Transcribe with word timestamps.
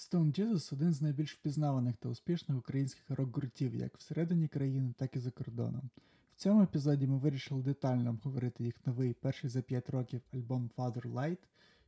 Stone 0.00 0.40
Jesus 0.40 0.74
один 0.74 0.92
з 0.92 1.02
найбільш 1.02 1.34
впізнаваних 1.34 1.96
та 1.96 2.08
успішних 2.08 2.58
українських 2.58 3.10
рок-гуртів 3.10 3.74
як 3.74 3.96
всередині 3.96 4.48
країни, 4.48 4.94
так 4.98 5.16
і 5.16 5.18
за 5.18 5.30
кордоном. 5.30 5.90
В 6.30 6.34
цьому 6.34 6.62
епізоді 6.62 7.06
ми 7.06 7.18
вирішили 7.18 7.62
детально 7.62 8.10
обговорити 8.10 8.64
їх 8.64 8.86
новий 8.86 9.14
перший 9.14 9.50
за 9.50 9.62
5 9.62 9.90
років 9.90 10.20
альбом 10.34 10.70
Father 10.76 11.12
Light, 11.12 11.38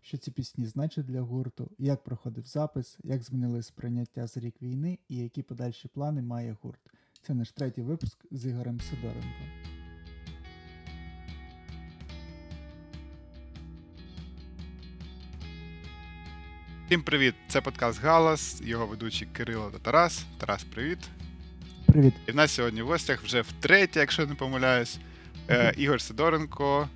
що 0.00 0.18
ці 0.18 0.30
пісні 0.30 0.66
значать 0.66 1.06
для 1.06 1.20
гурту, 1.20 1.70
як 1.78 2.04
проходив 2.04 2.46
запис, 2.46 2.98
як 3.02 3.22
змінили 3.22 3.62
сприйняття 3.62 4.26
за 4.26 4.40
рік 4.40 4.62
війни 4.62 4.98
і 5.08 5.16
які 5.16 5.42
подальші 5.42 5.88
плани 5.88 6.22
має 6.22 6.56
гурт. 6.62 6.80
Це 7.22 7.34
наш 7.34 7.52
третій 7.52 7.82
випуск 7.82 8.26
з 8.30 8.46
Ігорем 8.46 8.80
Сидоренко. 8.80 9.81
Всім 16.92 17.02
привіт! 17.02 17.34
Це 17.48 17.60
подкаст 17.60 18.02
Галас, 18.02 18.62
його 18.64 18.86
ведучі 18.86 19.26
Кирило 19.26 19.70
та 19.70 19.78
Тарас. 19.78 20.24
Тарас, 20.38 20.64
привіт. 20.64 20.98
Привіт! 21.86 22.14
І 22.26 22.32
в 22.32 22.34
нас 22.34 22.52
сьогодні 22.52 22.82
в 22.82 22.86
гостях 22.86 23.22
вже 23.22 23.40
втретє, 23.40 24.00
якщо 24.00 24.26
не 24.26 24.34
помиляюсь, 24.34 24.98
е, 25.48 25.74
Ігор 25.76 26.00
Сидоренко, 26.00 26.88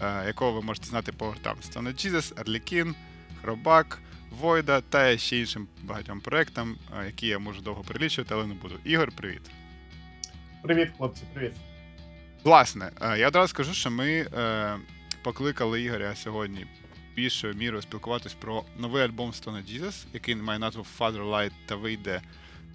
е, 0.00 0.26
якого 0.26 0.52
ви 0.52 0.62
можете 0.62 0.86
знати 0.86 1.12
по 1.12 1.26
гуртам 1.26 1.56
Stone 1.56 1.94
Jesus, 1.94 2.40
Арлекін, 2.40 2.94
Хробак, 3.42 3.98
Войда 4.30 4.80
та 4.80 5.18
ще 5.18 5.38
іншим 5.38 5.68
багатьом 5.82 6.20
проектам, 6.20 6.76
е, 7.00 7.06
які 7.06 7.26
я 7.26 7.38
можу 7.38 7.60
довго 7.60 7.82
перелічувати, 7.82 8.34
але 8.34 8.46
не 8.46 8.54
буду. 8.54 8.74
Ігор, 8.84 9.12
привіт. 9.16 9.42
Привіт, 10.62 10.88
хлопці, 10.96 11.22
привіт. 11.34 11.52
Власне, 12.44 12.90
е, 13.00 13.18
я 13.18 13.28
одразу 13.28 13.48
скажу, 13.48 13.74
що 13.74 13.90
ми 13.90 14.08
е, 14.08 14.76
покликали 15.22 15.82
Ігоря 15.82 16.14
сьогодні 16.16 16.66
більшою 17.18 17.54
мірою 17.54 17.82
спілкуватись 17.82 18.34
про 18.34 18.64
новий 18.78 19.02
альбом 19.02 19.30
Stone 19.30 19.62
Jesus, 19.72 20.06
який 20.12 20.34
має 20.34 20.58
назву 20.58 20.86
Father 20.98 21.30
Light 21.30 21.50
та 21.66 21.76
вийде 21.76 22.20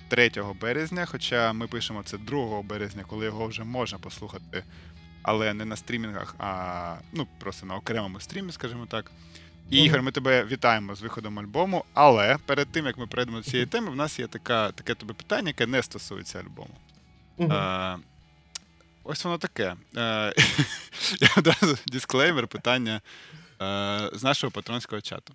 3 0.08 0.32
березня. 0.62 1.06
Хоча 1.06 1.54
ми 1.54 1.68
пишемо 1.68 2.04
це 2.04 2.18
2 2.18 2.62
березня, 2.62 3.04
коли 3.08 3.26
його 3.26 3.48
вже 3.48 3.64
можна 3.64 3.98
послухати, 4.00 4.64
але 5.22 5.54
не 5.54 5.66
на 5.66 5.76
стрімінгах, 5.76 6.36
а 6.40 6.96
ну 7.14 7.28
просто 7.40 7.66
на 7.66 7.76
окремому 7.76 8.20
стрімі, 8.20 8.52
скажімо 8.52 8.86
так. 8.90 9.12
І, 9.70 9.84
Ігор, 9.84 10.02
ми 10.02 10.12
тебе 10.12 10.46
вітаємо 10.46 10.96
з 10.96 11.02
виходом 11.02 11.40
альбому. 11.40 11.86
Але 11.94 12.38
перед 12.46 12.68
тим 12.68 12.86
як 12.86 12.98
ми 12.98 13.08
перейдемо 13.08 13.38
до 13.38 13.44
цієї 13.44 13.66
теми, 13.66 13.90
в 13.90 13.96
нас 13.96 14.20
є 14.20 14.28
така, 14.28 14.72
таке 14.72 14.96
тобі 14.96 15.14
питання, 15.14 15.48
яке 15.48 15.68
не 15.68 15.84
стосується 15.84 16.40
альбому. 16.40 16.76
Мгм. 17.38 17.52
Е, 17.52 17.98
ось 19.04 19.24
воно 19.24 19.38
таке. 19.38 19.76
Е, 19.98 20.34
я 21.22 21.30
одразу 21.38 21.78
дисклеймер, 21.88 22.48
питання 22.48 23.02
з 24.14 24.24
нашого 24.24 24.52
патронського 24.52 25.02
чату. 25.02 25.34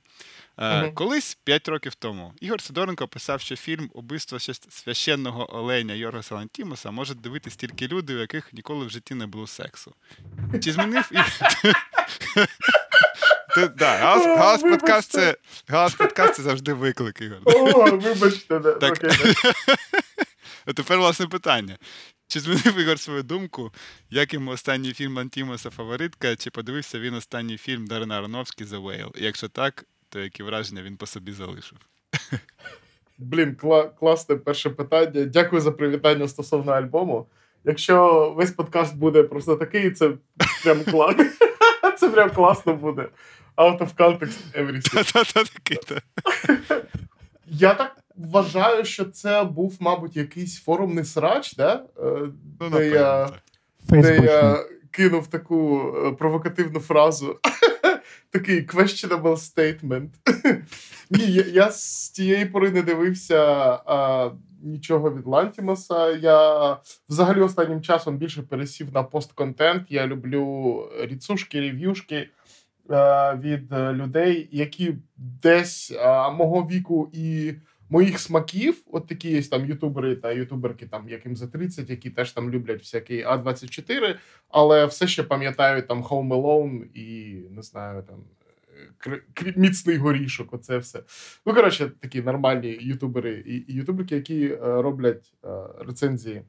Е, 0.59 0.83
Мгм. 0.83 0.95
Колись 0.95 1.39
5 1.45 1.69
років 1.69 1.95
тому 1.95 2.33
Ігор 2.41 2.61
Сидоренко 2.61 3.09
писав, 3.09 3.41
що 3.41 3.57
фільм 3.57 3.91
Убивство 3.95 4.39
священного 4.71 5.57
оленя 5.57 5.95
Йоргаса 5.95 6.35
Лантімуса 6.35 6.91
може 6.91 7.15
дивитись 7.15 7.57
тільки 7.57 7.89
люди, 7.89 8.15
у 8.15 8.19
яких 8.19 8.53
ніколи 8.53 8.87
в 8.87 8.91
житті 8.91 9.15
не 9.15 9.27
було 9.27 9.47
сексу. 9.47 9.95
Чи 10.65 10.73
змінив 10.73 11.11
Галас, 14.39 14.63
подкаст 14.63 15.11
це 15.11 15.37
подкаст 15.95 16.35
це 16.35 16.43
завжди 16.43 16.73
виклик, 16.73 17.21
Ігор. 17.21 17.39
О, 17.45 17.97
вибачте. 17.97 18.61
Так. 18.61 18.99
тепер 20.75 20.99
власне 20.99 21.27
питання. 21.27 21.79
Чи 22.29 22.41
змінив 22.41 22.79
Ігор 22.79 22.99
свою 22.99 23.23
думку, 23.23 23.73
як 24.11 24.35
йому 24.35 24.51
останній 24.51 24.93
фільм 24.93 25.17
Лантімуса 25.17 25.71
фаворитка, 25.71 26.37
чи 26.37 26.51
подивився 26.51 26.99
він 26.99 27.15
останній 27.15 27.57
фільм 27.57 27.87
Дарина 27.87 28.19
Аронофський 28.19 28.67
The 28.67 28.83
Whale? 28.83 29.11
Якщо 29.23 29.49
так, 29.49 29.85
то 30.09 30.21
які 30.21 30.43
враження 30.43 30.83
він 30.83 30.97
по 30.97 31.07
собі 31.07 31.33
залишив? 31.33 31.79
Блін, 33.19 33.57
кла- 33.63 33.91
класне 33.99 34.37
перше 34.37 34.71
питання. 34.71 35.25
Дякую 35.25 35.63
за 35.63 35.73
привітання 35.73 36.29
стосовно 36.29 36.73
альбому. 36.73 37.27
Якщо 37.65 38.31
весь 38.37 38.51
подкаст 38.53 38.97
буде 38.97 39.23
просто 39.23 39.57
такий, 39.57 39.91
це 39.91 40.13
прям 40.65 40.85
клас. 40.85 41.17
Це 41.99 42.11
прям 42.11 42.31
класно 42.31 42.75
буде. 42.75 43.09
Out 43.57 43.79
of 43.79 43.95
context 43.95 44.39
everything. 44.55 46.03
Я 47.47 47.75
так 47.75 47.97
вважаю, 48.19 48.85
що 48.85 49.05
це 49.05 49.45
був, 49.45 49.77
мабуть, 49.81 50.17
якийсь 50.17 50.61
форумний 50.61 51.05
срач, 51.05 51.55
да? 51.55 51.85
Е, 51.99 52.29
Ну, 52.61 52.71
де 52.71 52.89
я 52.89 53.31
де 53.89 54.17
я 54.17 54.65
кинув 54.91 55.27
таку 55.27 55.93
е, 56.07 56.13
провокативну 56.13 56.81
фразу. 56.81 57.39
Такий 58.31 58.67
questionable 58.67 59.37
statement. 59.37 60.09
Ні, 61.11 61.27
я, 61.27 61.45
я 61.53 61.71
з 61.71 62.11
тієї 62.11 62.47
пори 62.47 62.71
не 62.71 62.83
дивився 62.83 63.43
а, 63.87 64.31
нічого 64.63 65.11
від 65.15 65.27
Лантімаса. 65.27 66.11
Я 66.11 66.77
взагалі 67.09 67.41
останнім 67.41 67.83
часом 67.83 68.17
більше 68.17 68.43
пересів 68.43 68.93
на 68.95 69.03
постконтент. 69.03 69.83
Я 69.89 70.07
люблю 70.07 70.83
ріцушки, 71.01 71.61
рев'юшки 71.61 72.29
е, 72.91 73.35
від 73.35 73.73
людей, 73.73 74.49
які 74.53 74.95
десь 75.17 75.93
а, 76.01 76.31
мого 76.31 76.63
віку 76.63 77.11
і 77.13 77.55
моїх 77.91 78.19
смаків, 78.19 78.83
от 78.93 79.07
такі 79.07 79.31
є 79.31 79.43
там 79.43 79.67
ютубери 79.67 80.17
та 80.17 80.33
ютуберки, 80.33 80.87
там 80.87 81.09
яким 81.09 81.37
за 81.37 81.47
30, 81.47 81.91
які 81.91 82.11
теж 82.11 82.33
там 82.33 82.51
люблять 82.51 82.81
всякий 82.81 83.25
А24, 83.27 84.17
але 84.49 84.87
все 84.87 85.07
ще 85.07 85.23
пам'ятаю 85.23 85.83
там 85.83 86.03
Home 86.03 86.29
Alone 86.29 86.85
і 86.95 87.35
не 87.51 87.63
знаю 87.63 88.03
там. 88.03 88.25
е, 89.47 89.53
Міцний 89.57 89.97
горішок, 89.97 90.53
оце 90.55 90.79
все. 90.79 91.03
Ну, 91.47 91.55
коротше, 91.55 91.91
такі 92.01 92.23
нормальні 92.23 92.69
ютубери 92.69 93.45
і 93.47 93.73
ютуберки, 93.75 94.15
які 94.15 94.45
е, 94.47 94.57
роблять 94.61 95.33
е, 95.45 95.49
рецензії 95.87 96.43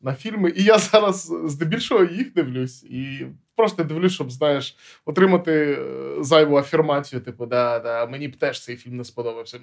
на 0.00 0.14
фільми. 0.14 0.52
І 0.56 0.62
я 0.64 0.78
зараз 0.78 1.32
здебільшого 1.44 2.04
їх 2.04 2.34
дивлюсь. 2.34 2.84
І 2.84 3.26
просто 3.60 3.84
дивлюсь, 3.84 4.12
щоб, 4.12 4.30
знаєш, 4.30 4.76
отримати 5.04 5.52
е, 5.52 5.76
зайву 6.20 6.56
афірмацію, 6.56 7.20
типу, 7.20 7.46
да, 7.46 7.78
да, 7.78 8.06
мені 8.06 8.28
б 8.28 8.36
теж 8.36 8.64
цей 8.64 8.76
фільм 8.76 8.96
не 8.96 9.04
сподобався. 9.04 9.60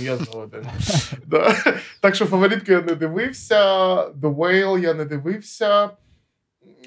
Я 0.00 0.16
згоден. 0.16 0.66
Так 2.00 2.14
що 2.14 2.24
фаворитки 2.24 2.72
я 2.72 2.82
не 2.82 2.94
дивився, 2.94 3.56
The 3.96 4.36
Whale 4.36 4.78
я 4.78 4.94
не 4.94 5.04
дивився. 5.04 5.90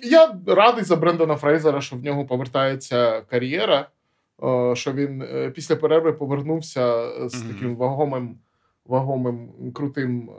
Я 0.03 0.35
радий 0.47 0.83
за 0.83 0.95
Брендона 0.95 1.35
Фрейзера, 1.35 1.81
що 1.81 1.95
в 1.95 2.03
нього 2.03 2.25
повертається 2.25 3.21
кар'єра, 3.21 3.87
е, 4.43 4.75
що 4.75 4.93
він 4.93 5.21
е, 5.21 5.49
після 5.49 5.75
перерви 5.75 6.13
повернувся 6.13 7.09
з 7.29 7.41
таким 7.41 7.75
вагомим, 7.75 8.37
вагомим 8.85 9.49
крутим 9.73 10.31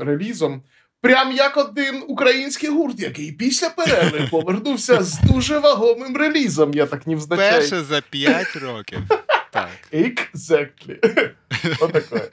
релізом. 0.00 0.62
Прям 1.06 1.32
як 1.32 1.56
один 1.56 2.02
український 2.08 2.70
гурт, 2.70 3.00
який 3.00 3.32
після 3.32 3.70
перерви 3.70 4.28
повернувся 4.30 5.02
з 5.02 5.20
дуже 5.20 5.58
вагомим 5.58 6.16
релізом. 6.16 6.74
Я 6.74 6.86
так 6.86 7.06
не 7.06 7.14
взначаю. 7.16 7.60
Перше 7.60 7.80
за 7.84 8.00
5 8.00 8.56
років. 8.56 8.98
Так. 9.52 9.68
Exactly. 9.92 11.30
Отаке. 11.80 12.30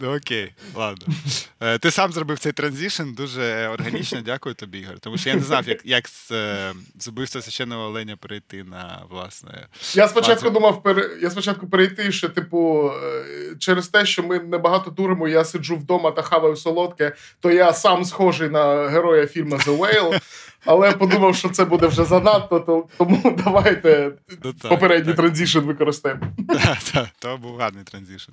Ну, 0.00 0.16
окей, 0.16 0.52
ладно. 0.74 1.06
Е, 1.60 1.78
Ти 1.78 1.90
сам 1.90 2.12
зробив 2.12 2.38
цей 2.38 2.52
transition 2.52 3.12
дуже 3.12 3.68
органічно, 3.68 4.20
дякую 4.20 4.54
тобі, 4.54 4.78
Ігор. 4.78 4.98
Тому 4.98 5.18
що 5.18 5.28
я 5.28 5.34
не 5.34 5.42
знав, 5.42 5.68
як, 5.68 5.86
як 5.86 6.08
з, 6.08 6.30
е, 6.32 6.72
з 6.98 7.08
убивства 7.08 7.42
священного 7.42 7.82
оленя 7.84 8.16
перейти 8.16 8.64
на 8.64 9.02
власне. 9.10 9.66
Я 9.94 10.08
спочатку 10.08 10.50
Бачу. 10.50 10.54
думав 10.54 10.82
я 11.22 11.30
спочатку 11.30 11.66
перейти, 11.68 12.12
що, 12.12 12.28
типу, 12.28 12.90
е, 13.04 13.24
через 13.58 13.88
те, 13.88 14.06
що 14.06 14.22
ми 14.22 14.38
небагато 14.38 14.90
туримо, 14.90 15.28
я 15.28 15.44
сиджу 15.44 15.76
вдома 15.76 16.10
та 16.10 16.22
хаваю 16.22 16.56
солодке, 16.56 17.12
то 17.40 17.50
я 17.50 17.72
сам 17.72 18.04
схожий 18.04 18.48
на 18.48 18.88
героя 18.88 19.26
фільму 19.26 19.56
The 19.56 19.78
Whale. 19.78 20.20
Але 20.64 20.92
подумав, 20.92 21.36
що 21.36 21.48
це 21.48 21.64
буде 21.64 21.86
вже 21.86 22.04
занадто, 22.04 22.60
то 22.60 22.88
тому 22.98 23.40
давайте 23.44 24.12
Ну, 24.44 24.52
так, 24.52 24.70
попередній 24.70 25.12
так. 25.12 25.16
transition 25.16 25.58
використаємо. 25.58 26.20
Так, 26.48 26.78
так, 26.92 27.08
то 27.18 27.36
був 27.36 27.56
гарний 27.56 27.84
transition. 27.84 28.32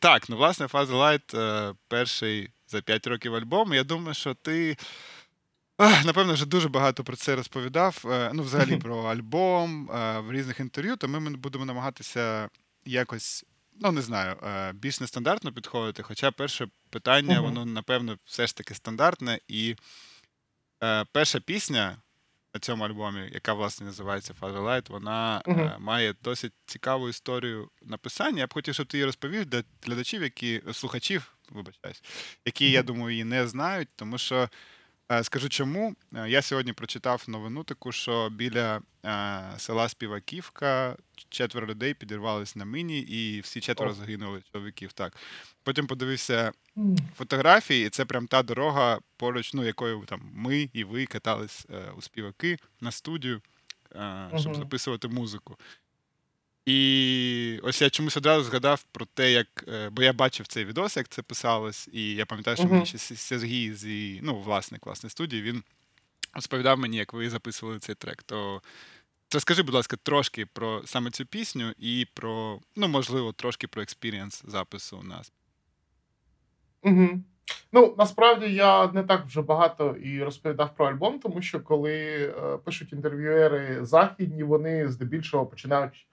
Так, 0.00 0.28
ну 0.28 0.36
власне, 0.36 0.66
Father 0.66 0.92
Light 0.92 1.38
е, 1.38 1.74
перший 1.88 2.50
за 2.66 2.80
5 2.82 3.06
років 3.06 3.34
альбом. 3.34 3.74
Я 3.74 3.84
думаю, 3.84 4.14
що 4.14 4.34
ти. 4.34 4.76
Напевно, 6.04 6.32
вже 6.32 6.46
дуже 6.46 6.68
багато 6.68 7.04
про 7.04 7.16
це 7.16 7.36
розповідав. 7.36 8.04
е, 8.10 8.30
Ну, 8.34 8.42
взагалі 8.42 8.76
про 8.76 9.02
альбом 9.04 9.90
е, 9.90 10.18
в 10.20 10.32
різних 10.32 10.60
інтерв'ю, 10.60 10.96
то 10.96 11.08
ми 11.08 11.30
будемо 11.30 11.64
намагатися 11.64 12.48
якось, 12.84 13.44
ну 13.80 13.92
не 13.92 14.02
знаю, 14.02 14.36
більш 14.74 15.00
нестандартно 15.00 15.52
підходити. 15.52 16.02
Хоча 16.02 16.30
перше 16.30 16.68
питання, 16.90 17.40
воно, 17.40 17.64
напевно, 17.64 18.18
все 18.24 18.46
ж 18.46 18.56
таки 18.56 18.74
стандартне. 18.74 19.38
І 19.48 19.76
перша 21.12 21.40
пісня 21.40 21.96
на 22.54 22.60
цьому 22.60 22.84
альбомі, 22.84 23.30
яка 23.32 23.52
власне 23.52 23.86
називається 23.86 24.34
Father 24.40 24.62
Light, 24.62 24.90
вона 24.90 25.42
е, 25.46 25.76
має 25.78 26.14
досить 26.22 26.52
цікаву 26.66 27.08
історію 27.08 27.70
написання. 27.82 28.38
Я 28.38 28.46
б 28.46 28.54
хотів, 28.54 28.74
щоб 28.74 28.86
ти 28.86 28.96
її 28.96 29.04
розповів 29.04 29.44
для 29.46 29.62
глядачів, 29.86 30.22
які 30.22 30.62
слухачів, 30.72 31.34
вибачаюсь, 31.50 32.02
які, 32.44 32.70
я 32.70 32.82
думаю, 32.82 33.10
її 33.10 33.24
не 33.24 33.48
знають, 33.48 33.88
тому 33.96 34.18
що 34.18 34.48
скажу 35.22 35.48
чому. 35.48 35.94
Е, 36.14 36.28
я 36.28 36.42
сьогодні 36.42 36.72
прочитав 36.72 37.24
новину 37.28 37.64
таку, 37.64 37.92
що 37.92 38.30
біля 38.30 38.80
е, 39.04 39.42
села 39.58 39.88
Співаківка 39.88 40.96
четверо 41.28 41.66
людей 41.66 41.94
підірвались 41.94 42.56
на 42.56 42.64
міні, 42.64 43.00
і 43.00 43.40
всі 43.40 43.60
четверо 43.60 43.92
загинули 43.92 44.42
чоловіків. 44.52 44.92
Так. 44.92 45.16
Потім 45.62 45.86
подивився 45.86 46.52
фотографії, 47.16 47.86
і 47.86 47.90
це 47.90 48.04
прям 48.04 48.26
та 48.26 48.42
дорога, 48.42 48.98
поруч, 49.16 49.54
ну, 49.54 49.64
якою 49.64 50.04
там 50.06 50.20
ми 50.32 50.68
і 50.72 50.84
ви 50.84 51.06
катались 51.06 51.66
е, 51.70 51.90
у 51.98 52.02
співаки 52.02 52.58
на 52.80 52.90
студію, 52.90 53.40
е, 53.94 54.30
щоб 54.38 54.56
записувати 54.56 55.08
музику. 55.08 55.56
І 56.66 57.60
ось 57.62 57.82
я 57.82 57.90
чомусь 57.90 58.16
одразу 58.16 58.44
згадав 58.44 58.82
про 58.82 59.06
те, 59.14 59.32
як. 59.32 59.64
е, 59.68 59.90
Бо 59.90 60.02
я 60.02 60.12
бачив 60.12 60.46
цей 60.46 60.64
відос, 60.64 60.96
як 60.96 61.08
це 61.08 61.22
писалось, 61.22 61.88
і 61.92 62.14
я 62.14 62.26
пам'ятаю, 62.26 62.56
що 62.56 62.64
Мгм. 62.64 62.72
мені 62.74 62.86
ще 62.86 62.98
Сергій 62.98 63.74
зі, 63.74 64.20
ну, 64.22 64.40
власник 64.40 64.86
власне 64.86 65.10
студії, 65.10 65.42
він 65.42 65.62
розповідав 66.34 66.78
мені, 66.78 66.96
як 66.96 67.12
ви 67.12 67.30
записували 67.30 67.78
цей 67.78 67.94
трек. 67.94 68.22
То 68.22 68.62
розкажи, 69.34 69.62
будь 69.62 69.74
ласка, 69.74 69.96
трошки 70.02 70.46
про 70.46 70.82
саме 70.84 71.10
цю 71.10 71.26
пісню 71.26 71.72
і 71.78 72.06
про, 72.14 72.60
ну, 72.76 72.88
можливо, 72.88 73.32
трошки 73.32 73.66
про 73.68 73.82
experience 73.82 74.42
запису 74.46 74.98
у 74.98 75.02
нас. 75.02 75.32
Угу. 76.82 77.08
Ну, 77.72 77.94
насправді 77.98 78.54
я 78.54 78.92
не 78.92 79.02
так 79.02 79.26
вже 79.26 79.42
багато 79.42 79.96
і 79.96 80.22
розповідав 80.22 80.74
про 80.76 80.86
альбом, 80.86 81.18
тому 81.18 81.42
що 81.42 81.60
коли 81.60 81.94
е, 82.38 82.56
пишуть 82.64 82.92
інтерв'юери 82.92 83.84
західні, 83.84 84.42
вони 84.42 84.88
здебільшого 84.88 85.46
починають 85.46 86.06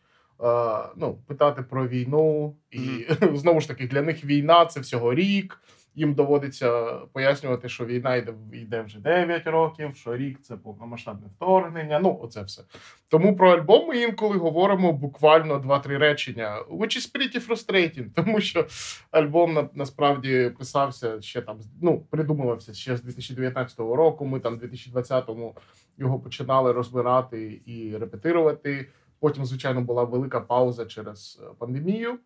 ну, 0.97 1.17
питати 1.27 1.61
про 1.61 1.87
війну. 1.87 2.55
І 2.71 3.07
знову 3.33 3.61
ж 3.61 3.67
таки, 3.67 3.87
для 3.87 4.01
них 4.01 4.25
війна 4.25 4.65
це 4.65 4.79
всього 4.79 5.13
рік. 5.13 5.61
Їм 5.95 6.13
доводиться 6.13 6.93
пояснювати, 7.13 7.69
що 7.69 7.85
війна 7.85 8.15
йде, 8.15 8.33
йде 8.53 8.81
вже 8.81 8.99
9 8.99 9.47
років, 9.47 9.95
що 9.95 10.17
рік 10.17 10.39
це 10.41 10.55
повномасштабне 10.55 11.27
вторгнення. 11.35 11.99
Ну, 11.99 12.19
оце 12.23 12.41
все. 12.41 12.63
Тому 13.07 13.35
про 13.35 13.51
альбом 13.51 13.87
ми 13.87 13.97
інколи 14.01 14.37
говоримо 14.37 14.93
буквально 14.93 15.59
2-3 15.59 15.97
речення, 15.97 16.63
which 16.69 16.97
is 16.97 17.15
pretty 17.15 17.47
frustrating, 17.47 18.05
тому 18.15 18.41
що 18.41 18.65
альбом 19.11 19.53
на, 19.53 19.69
насправді 19.73 20.51
писався 20.59 21.21
ще 21.21 21.41
там, 21.41 21.59
ну, 21.81 21.99
придумувався 22.09 22.73
ще 22.73 22.97
з 22.97 23.01
2019 23.01 23.79
року. 23.79 24.25
Ми 24.25 24.39
там 24.39 24.59
в 24.59 24.63
2020-му 24.63 25.55
його 25.97 26.19
починали 26.19 26.71
розбирати 26.71 27.61
і 27.65 27.97
репетирувати. 27.97 28.87
Потім, 29.19 29.45
звичайно, 29.45 29.81
була 29.81 30.03
велика 30.03 30.41
пауза 30.41 30.85
через 30.85 31.39
е, 31.43 31.45
пандемію. 31.57 32.19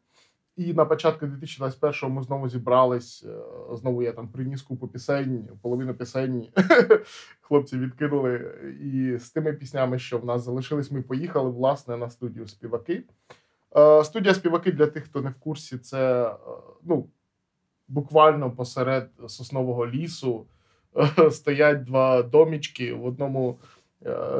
І 0.58 0.74
на 0.74 0.86
початку 0.86 1.26
2021-го 1.26 2.10
ми 2.10 2.22
знову 2.24 2.50
зібрались. 2.50 3.24
е, 3.28 3.76
Знову 3.76 4.04
я 4.04 4.12
там 4.12 4.28
приніс 4.28 4.62
купу 4.62 4.88
пісень, 4.88 5.48
половину 5.62 5.94
пісень 5.94 6.48
хлопці 7.42 7.78
відкинули. 7.78 8.56
І 8.82 9.18
з 9.18 9.30
тими 9.30 9.54
піснями, 9.54 10.00
що 10.00 10.18
в 10.18 10.26
нас 10.26 10.44
залишились, 10.44 10.92
ми 10.92 11.02
поїхали 11.02 11.50
власне 11.50 11.98
на 11.98 12.10
студію 12.10 12.48
співаки. 12.48 13.04
Е, 13.78 14.04
Студія 14.04 14.34
співаки 14.34 14.72
для 14.72 14.88
тих, 14.88 15.04
хто 15.04 15.22
не 15.22 15.30
в 15.30 15.36
курсі, 15.36 15.78
це 15.78 16.32
ну, 16.84 17.08
буквально 17.88 18.52
посеред 18.52 19.10
соснового 19.28 19.88
лісу 19.88 20.46
стоять 21.32 21.84
два 21.84 22.24
домічки. 22.24 22.94
В 22.94 23.06
одному 23.06 23.60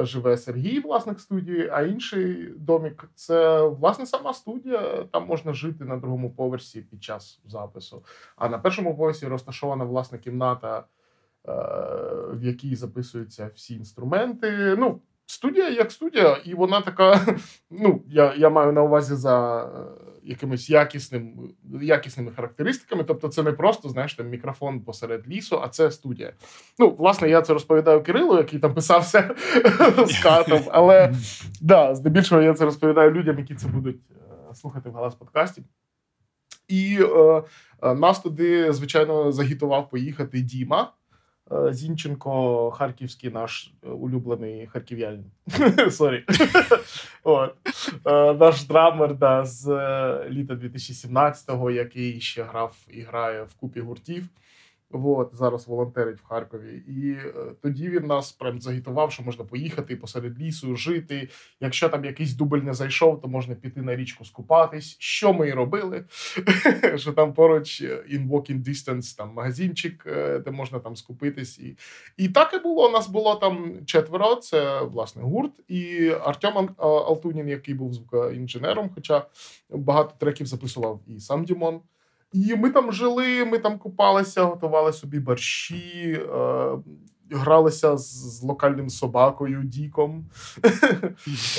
живе 0.00 0.36
Сергій, 0.36 0.80
власник 0.80 1.20
студії, 1.20 1.68
а 1.72 1.82
інший 1.82 2.52
домік 2.56 3.10
це 3.14 3.62
власне 3.66 4.06
сама 4.06 4.34
студія. 4.34 5.04
Там 5.12 5.26
можна 5.26 5.52
жити 5.52 5.84
на 5.84 5.96
другому 5.96 6.30
поверсі 6.30 6.80
під 6.80 7.04
час 7.04 7.40
запису. 7.44 8.04
А 8.36 8.48
на 8.48 8.58
першому 8.58 8.96
поверсі 8.96 9.26
розташована 9.26 9.84
власна 9.84 10.18
кімната, 10.18 10.78
е, 10.78 10.82
в 12.32 12.44
якій 12.44 12.76
записуються 12.76 13.50
всі 13.54 13.74
інструменти. 13.74 14.76
Ну, 14.78 15.00
студія 15.26 15.68
як 15.68 15.92
студія, 15.92 16.36
і 16.44 16.54
вона 16.54 16.80
така. 16.80 17.20
Ну, 17.70 18.02
я, 18.08 18.34
я 18.34 18.50
маю 18.50 18.72
на 18.72 18.82
увазі 18.82 19.14
за 19.14 19.64
е, 19.64 19.68
якимись 20.24 20.70
якісним, 20.70 21.54
якісними 21.82 22.30
характеристиками. 22.30 23.04
Тобто, 23.04 23.28
це 23.28 23.42
не 23.42 23.52
просто 23.52 23.88
знаєш 23.88 24.14
там 24.14 24.28
мікрофон 24.28 24.80
посеред 24.80 25.28
лісу, 25.28 25.60
а 25.62 25.68
це 25.68 25.90
студія. 25.90 26.32
Ну, 26.78 26.90
власне, 26.98 27.28
я 27.30 27.42
це 27.42 27.52
розповідаю 27.52 28.02
Кирилу, 28.02 28.36
який 28.36 28.58
там 28.58 28.74
писався 28.74 29.34
з 30.06 30.22
катом. 30.22 30.62
Але 30.70 31.14
да, 31.60 31.94
здебільшого 31.94 32.42
я 32.42 32.54
це 32.54 32.64
розповідаю 32.64 33.10
людям, 33.10 33.38
які 33.38 33.54
це 33.54 33.68
будуть 33.68 34.00
е, 34.10 34.54
слухати 34.54 34.90
в 34.90 34.94
галас 34.94 35.14
подкасті. 35.14 35.62
І 36.68 36.98
е, 37.00 37.42
е, 37.82 37.94
нас 37.94 38.20
туди, 38.20 38.72
звичайно, 38.72 39.32
загітував 39.32 39.90
поїхати 39.90 40.40
Діма. 40.40 40.92
Е, 41.52 41.72
Зінченко, 41.72 42.70
харківський 42.70 43.30
наш 43.30 43.72
е, 43.84 43.88
улюблений 43.88 44.66
харків'янин. 44.66 45.24
Sorry. 45.90 46.24
Е, 48.06 48.34
Наш 48.34 48.64
drummer 48.64 49.14
да, 49.14 49.44
з 49.44 49.66
літа 50.30 50.54
2017-го, 50.54 51.70
який 51.70 52.20
ще 52.20 52.42
грав 52.42 52.76
і 52.90 53.00
грає 53.00 53.42
в 53.42 53.54
купі 53.54 53.80
гуртів. 53.80 54.28
От, 54.92 55.30
зараз 55.32 55.68
волонтерить 55.68 56.20
в 56.20 56.24
Харкові. 56.24 56.82
І 56.88 57.10
е, 57.10 57.32
тоді 57.62 57.88
він 57.88 58.06
нас 58.06 58.32
прям 58.32 58.60
загітував, 58.60 59.12
що 59.12 59.22
можна 59.22 59.44
поїхати 59.44 59.96
посеред 59.96 60.38
лісу, 60.38 60.76
жити. 60.76 61.28
Якщо 61.60 61.88
там 61.88 62.04
якийсь 62.04 62.34
дубль 62.34 62.58
не 62.58 62.74
зайшов, 62.74 63.20
то 63.20 63.28
можна 63.28 63.54
піти 63.54 63.82
на 63.82 63.96
річку 63.96 64.24
скупатись. 64.24 64.96
Що 64.98 65.32
ми 65.32 65.48
і 65.48 65.52
робили? 65.52 66.04
що 66.96 67.12
там 67.12 67.34
поруч 67.34 67.80
е, 67.80 68.04
in 68.12 68.28
walking 68.28 68.62
distance 68.68 69.16
там 69.16 69.32
магазинчик, 69.34 70.04
е, 70.06 70.38
де 70.38 70.50
можна 70.50 70.78
там 70.78 70.96
скупитись. 70.96 71.58
І, 71.58 71.76
і 72.16 72.28
так 72.28 72.54
і 72.54 72.58
було. 72.58 72.90
Нас 72.90 73.08
було 73.08 73.34
там 73.34 73.86
четверо. 73.86 74.34
Це 74.34 74.82
власне 74.82 75.22
гурт, 75.22 75.52
і 75.68 76.12
Артем 76.24 76.68
Алтунін, 76.76 77.48
який 77.48 77.74
був 77.74 77.94
звукоінженером, 77.94 78.90
хоча 78.94 79.26
багато 79.70 80.14
треків 80.18 80.46
записував 80.46 81.00
і 81.06 81.20
сам 81.20 81.44
Дімон. 81.44 81.80
І 82.32 82.56
ми 82.56 82.70
там 82.70 82.92
жили, 82.92 83.44
ми 83.44 83.58
там 83.58 83.78
купалися, 83.78 84.42
готували 84.42 84.92
собі 84.92 85.20
борщі, 85.20 86.12
е, 86.12 86.78
гралися 87.30 87.96
з, 87.96 88.38
з 88.38 88.42
локальним 88.42 88.90
собакою 88.90 89.62
Діком. 89.64 90.26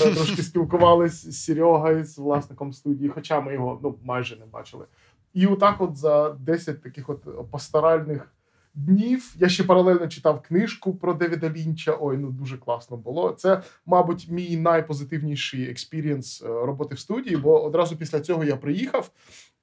Е, 0.05 0.13
Трошки 0.13 0.43
спілкувалися 0.43 1.31
з 1.31 1.43
Серегою, 1.43 2.05
з 2.05 2.17
власником 2.17 2.73
студії, 2.73 3.09
хоча 3.09 3.41
ми 3.41 3.53
його 3.53 3.79
ну, 3.83 3.95
майже 4.03 4.35
не 4.35 4.45
бачили. 4.45 4.85
І 5.33 5.47
отак, 5.47 5.81
от 5.81 5.97
за 5.97 6.29
10 6.29 6.83
таких 6.83 7.09
от 7.09 7.51
пасторальних 7.51 8.33
днів 8.75 9.35
я 9.39 9.49
ще 9.49 9.63
паралельно 9.63 10.07
читав 10.07 10.41
книжку 10.41 10.95
про 10.95 11.13
Девіда 11.13 11.49
Лінча. 11.49 11.97
Ой, 12.01 12.17
ну 12.17 12.31
дуже 12.31 12.57
класно 12.57 12.97
було. 12.97 13.31
Це, 13.31 13.61
мабуть, 13.85 14.27
мій 14.29 14.57
найпозитивніший 14.57 15.69
experience 15.69 16.41
е, 16.41 16.47
роботи 16.47 16.95
в 16.95 16.99
студії, 16.99 17.37
бо 17.37 17.63
одразу 17.63 17.97
після 17.97 18.19
цього 18.19 18.43
я 18.43 18.55
приїхав 18.55 19.11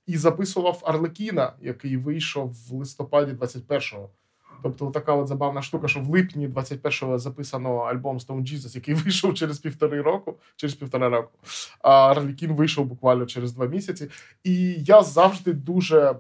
і 0.07 0.17
записував 0.17 0.83
Арлекіна, 0.85 1.53
який 1.61 1.97
вийшов 1.97 2.53
в 2.53 2.73
листопаді 2.73 3.33
21-го. 3.33 4.11
Тобто, 4.63 4.91
така 4.91 5.15
от 5.15 5.29
забавна 5.29 5.63
штука, 5.63 5.89
що 5.89 6.01
в 6.01 6.09
липні 6.09 6.49
21-го 6.49 7.19
записано 7.19 7.77
альбом 7.77 8.19
Stoned 8.19 8.43
Jesus, 8.43 8.75
який 8.75 8.95
вийшов 9.05 9.35
через 9.35 9.59
півтори 9.59 10.03
року, 10.03 10.37
через 10.57 10.75
півтора 10.75 11.09
року. 11.09 11.31
А 11.81 12.11
Арлекін 12.11 12.53
вийшов 12.53 12.87
буквально 12.87 13.27
через 13.27 13.53
два 13.53 13.67
місяці. 13.67 14.11
І 14.45 14.73
я 14.73 15.03
завжди 15.03 15.53
дуже 15.53 16.17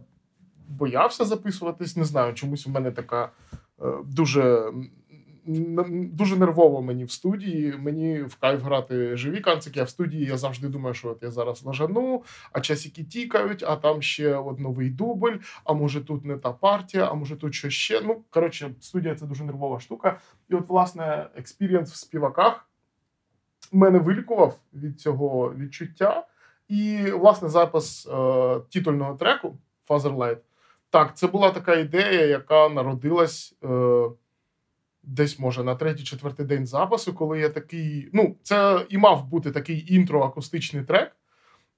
боявся 0.69 1.25
записуватись. 1.25 1.97
Не 1.97 2.05
знаю, 2.05 2.35
чомусь 2.35 2.67
у 2.67 2.71
мене 2.71 2.91
така 2.91 3.31
е, 3.83 3.85
дуже. 4.05 4.73
Дуже 5.47 6.37
нервово 6.37 6.83
мені 6.83 7.05
в 7.05 7.11
студії. 7.11 7.75
Мені 7.79 8.23
в 8.23 8.35
кайф 8.35 8.63
грати 8.63 9.17
живі 9.17 9.41
концики, 9.41 9.81
а 9.81 9.85
в 9.85 9.91
студії 9.91 10.25
я 10.25 10.37
завжди 10.37 10.69
думаю, 10.69 10.95
що 10.95 11.09
от 11.09 11.23
я 11.23 11.31
зараз 11.31 11.65
лажану, 11.65 12.23
а 12.53 12.61
часики 12.61 13.05
тікають, 13.05 13.63
а 13.63 13.77
там 13.77 14.03
ще 14.03 14.37
от 14.37 14.59
новий 14.59 14.91
дубль, 14.91 15.37
а 15.65 15.73
може 15.73 16.01
тут 16.01 16.25
не 16.25 16.37
та 16.37 16.53
партія, 16.53 17.09
а 17.11 17.15
може 17.15 17.37
тут 17.37 17.55
що 17.55 17.71
ще. 17.71 18.01
Ну, 18.01 18.25
коротше, 18.31 18.71
студія 18.81 19.15
це 19.15 19.27
дуже 19.27 19.45
нервова 19.45 19.81
штука. 19.81 20.21
І 20.49 20.55
от, 20.55 20.69
власне, 20.69 21.27
experience 21.37 21.93
в 21.93 21.97
Співаках 21.97 22.67
мене 23.73 23.99
вилікував 23.99 24.59
від 24.75 25.01
цього 25.01 25.55
відчуття. 25.55 26.27
І, 26.69 27.11
власне, 27.11 27.49
запис 27.49 28.07
е, 28.07 28.11
титульного 28.71 29.15
треку 29.15 29.59
Fatherlight. 29.89 30.39
Так, 30.91 31.17
це 31.17 31.27
була 31.27 31.51
така 31.51 31.75
ідея, 31.75 32.27
яка 32.27 32.69
народилась 32.69 33.57
е, 33.65 33.67
десь, 35.03 35.39
може, 35.39 35.65
на 35.65 35.75
третій-четвертий 35.75 36.47
день 36.47 36.67
запису, 36.67 37.15
коли 37.15 37.39
я 37.41 37.49
такий. 37.49 38.11
Ну, 38.13 38.37
це 38.43 38.87
і 38.89 38.99
мав 38.99 39.29
бути 39.29 39.51
такий 39.51 39.95
інтро-акустичний 39.95 40.85
трек, 40.85 41.17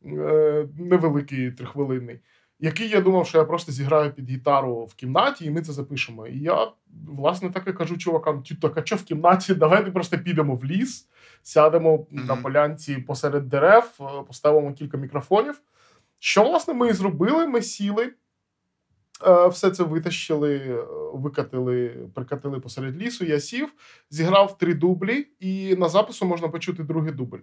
е, 0.07 0.69
невеликий 0.79 1.53
трихвилинний, 1.53 2.21
який 2.61 2.89
я 2.89 3.01
думав, 3.01 3.27
що 3.27 3.39
я 3.39 3.45
просто 3.45 3.73
зіграю 3.73 4.13
під 4.13 4.31
гітару 4.31 4.85
в 4.85 4.95
кімнаті, 4.95 5.45
і 5.45 5.51
ми 5.51 5.63
це 5.63 5.73
запишемо. 5.73 6.27
І 6.27 6.39
я, 6.39 6.73
власне, 7.09 7.51
так 7.51 7.69
і 7.69 7.73
кажу 7.73 7.97
чувакам: 7.97 8.43
«Тю, 8.43 8.55
так 8.55 8.79
а 8.79 8.85
що 8.85 8.97
в 8.97 9.03
кімнаті? 9.03 9.55
Давайте 9.63 9.91
просто 9.91 10.19
підемо 10.19 10.55
в 10.55 10.65
ліс, 10.65 11.09
сядемо 11.43 12.07
на 12.11 12.37
полянці 12.37 12.97
посеред 12.97 13.49
дерев, 13.49 13.93
е, 14.01 14.05
поставимо 14.27 14.73
кілька 14.73 14.97
мікрофонів. 14.97 15.61
Що, 16.21 16.45
власне, 16.45 16.75
ми 16.75 16.89
і 16.89 16.93
зробили? 16.93 17.47
Ми 17.47 17.63
сіли. 17.63 18.13
Е, 19.27 19.49
все 19.49 19.71
це 19.71 19.85
витащили, 19.85 20.57
е, 20.57 20.85
викатили, 21.15 21.89
прикатили 22.15 22.61
посеред 22.61 23.03
лісу. 23.03 23.25
Я 23.25 23.41
сів, 23.41 23.73
зіграв 24.11 24.59
три 24.59 24.75
дублі, 24.75 25.27
і 25.41 25.77
на 25.77 25.89
запису 25.89 26.27
можна 26.27 26.49
почути 26.49 26.83
другий 26.83 27.13
дубль. 27.13 27.39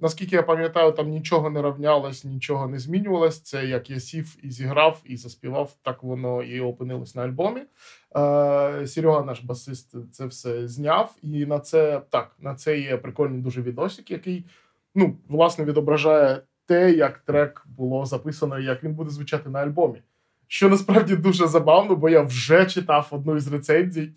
Наскільки 0.00 0.36
я 0.36 0.42
пам'ятаю, 0.42 0.92
там 0.92 1.08
нічого 1.08 1.50
не 1.50 1.62
равнялось, 1.62 2.24
нічого 2.24 2.68
не 2.68 2.78
змінювалось. 2.78 3.40
Це 3.40 3.66
як 3.66 3.90
я 3.90 4.00
сів 4.00 4.36
і 4.42 4.50
зіграв, 4.50 5.02
і 5.04 5.16
заспівав, 5.16 5.76
так 5.82 6.02
воно 6.02 6.42
і 6.42 6.60
опинилось 6.60 7.14
на 7.14 7.22
альбомі. 7.22 7.60
Е, 7.60 8.86
Серега, 8.86 9.22
наш 9.22 9.40
басист, 9.40 10.12
це 10.12 10.26
все 10.26 10.68
зняв. 10.68 11.16
І 11.22 11.46
на 11.46 11.58
це 11.58 12.02
так, 12.10 12.36
на 12.38 12.54
це 12.54 12.78
є 12.78 12.96
прикольний 12.96 13.40
дуже 13.40 13.62
відосик, 13.62 14.10
який 14.10 14.46
ну, 14.94 15.16
власне 15.28 15.64
відображає 15.64 16.42
те, 16.66 16.92
як 16.92 17.18
трек 17.18 17.66
було 17.66 18.06
записано, 18.06 18.58
і 18.58 18.64
як 18.64 18.84
він 18.84 18.94
буде 18.94 19.10
звучати 19.10 19.50
на 19.50 19.58
альбомі. 19.58 20.02
Що 20.48 20.68
насправді 20.68 21.16
дуже 21.16 21.46
забавно, 21.46 21.96
бо 21.96 22.08
я 22.08 22.22
вже 22.22 22.66
читав 22.66 23.08
одну 23.10 23.36
із 23.36 23.52
рецензій, 23.52 24.10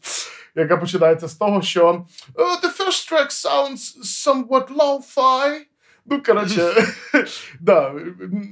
яка 0.56 0.78
починається 0.78 1.28
з 1.28 1.36
того, 1.36 1.62
що 1.62 2.06
«Oh, 2.34 2.64
the 2.64 2.78
first 2.78 3.12
track 3.12 3.30
sounds 3.46 3.98
somewhat 4.04 4.68
lo-fi. 4.78 5.60
Ну, 6.06 6.24
коротше, 6.24 6.74
да, 7.60 7.94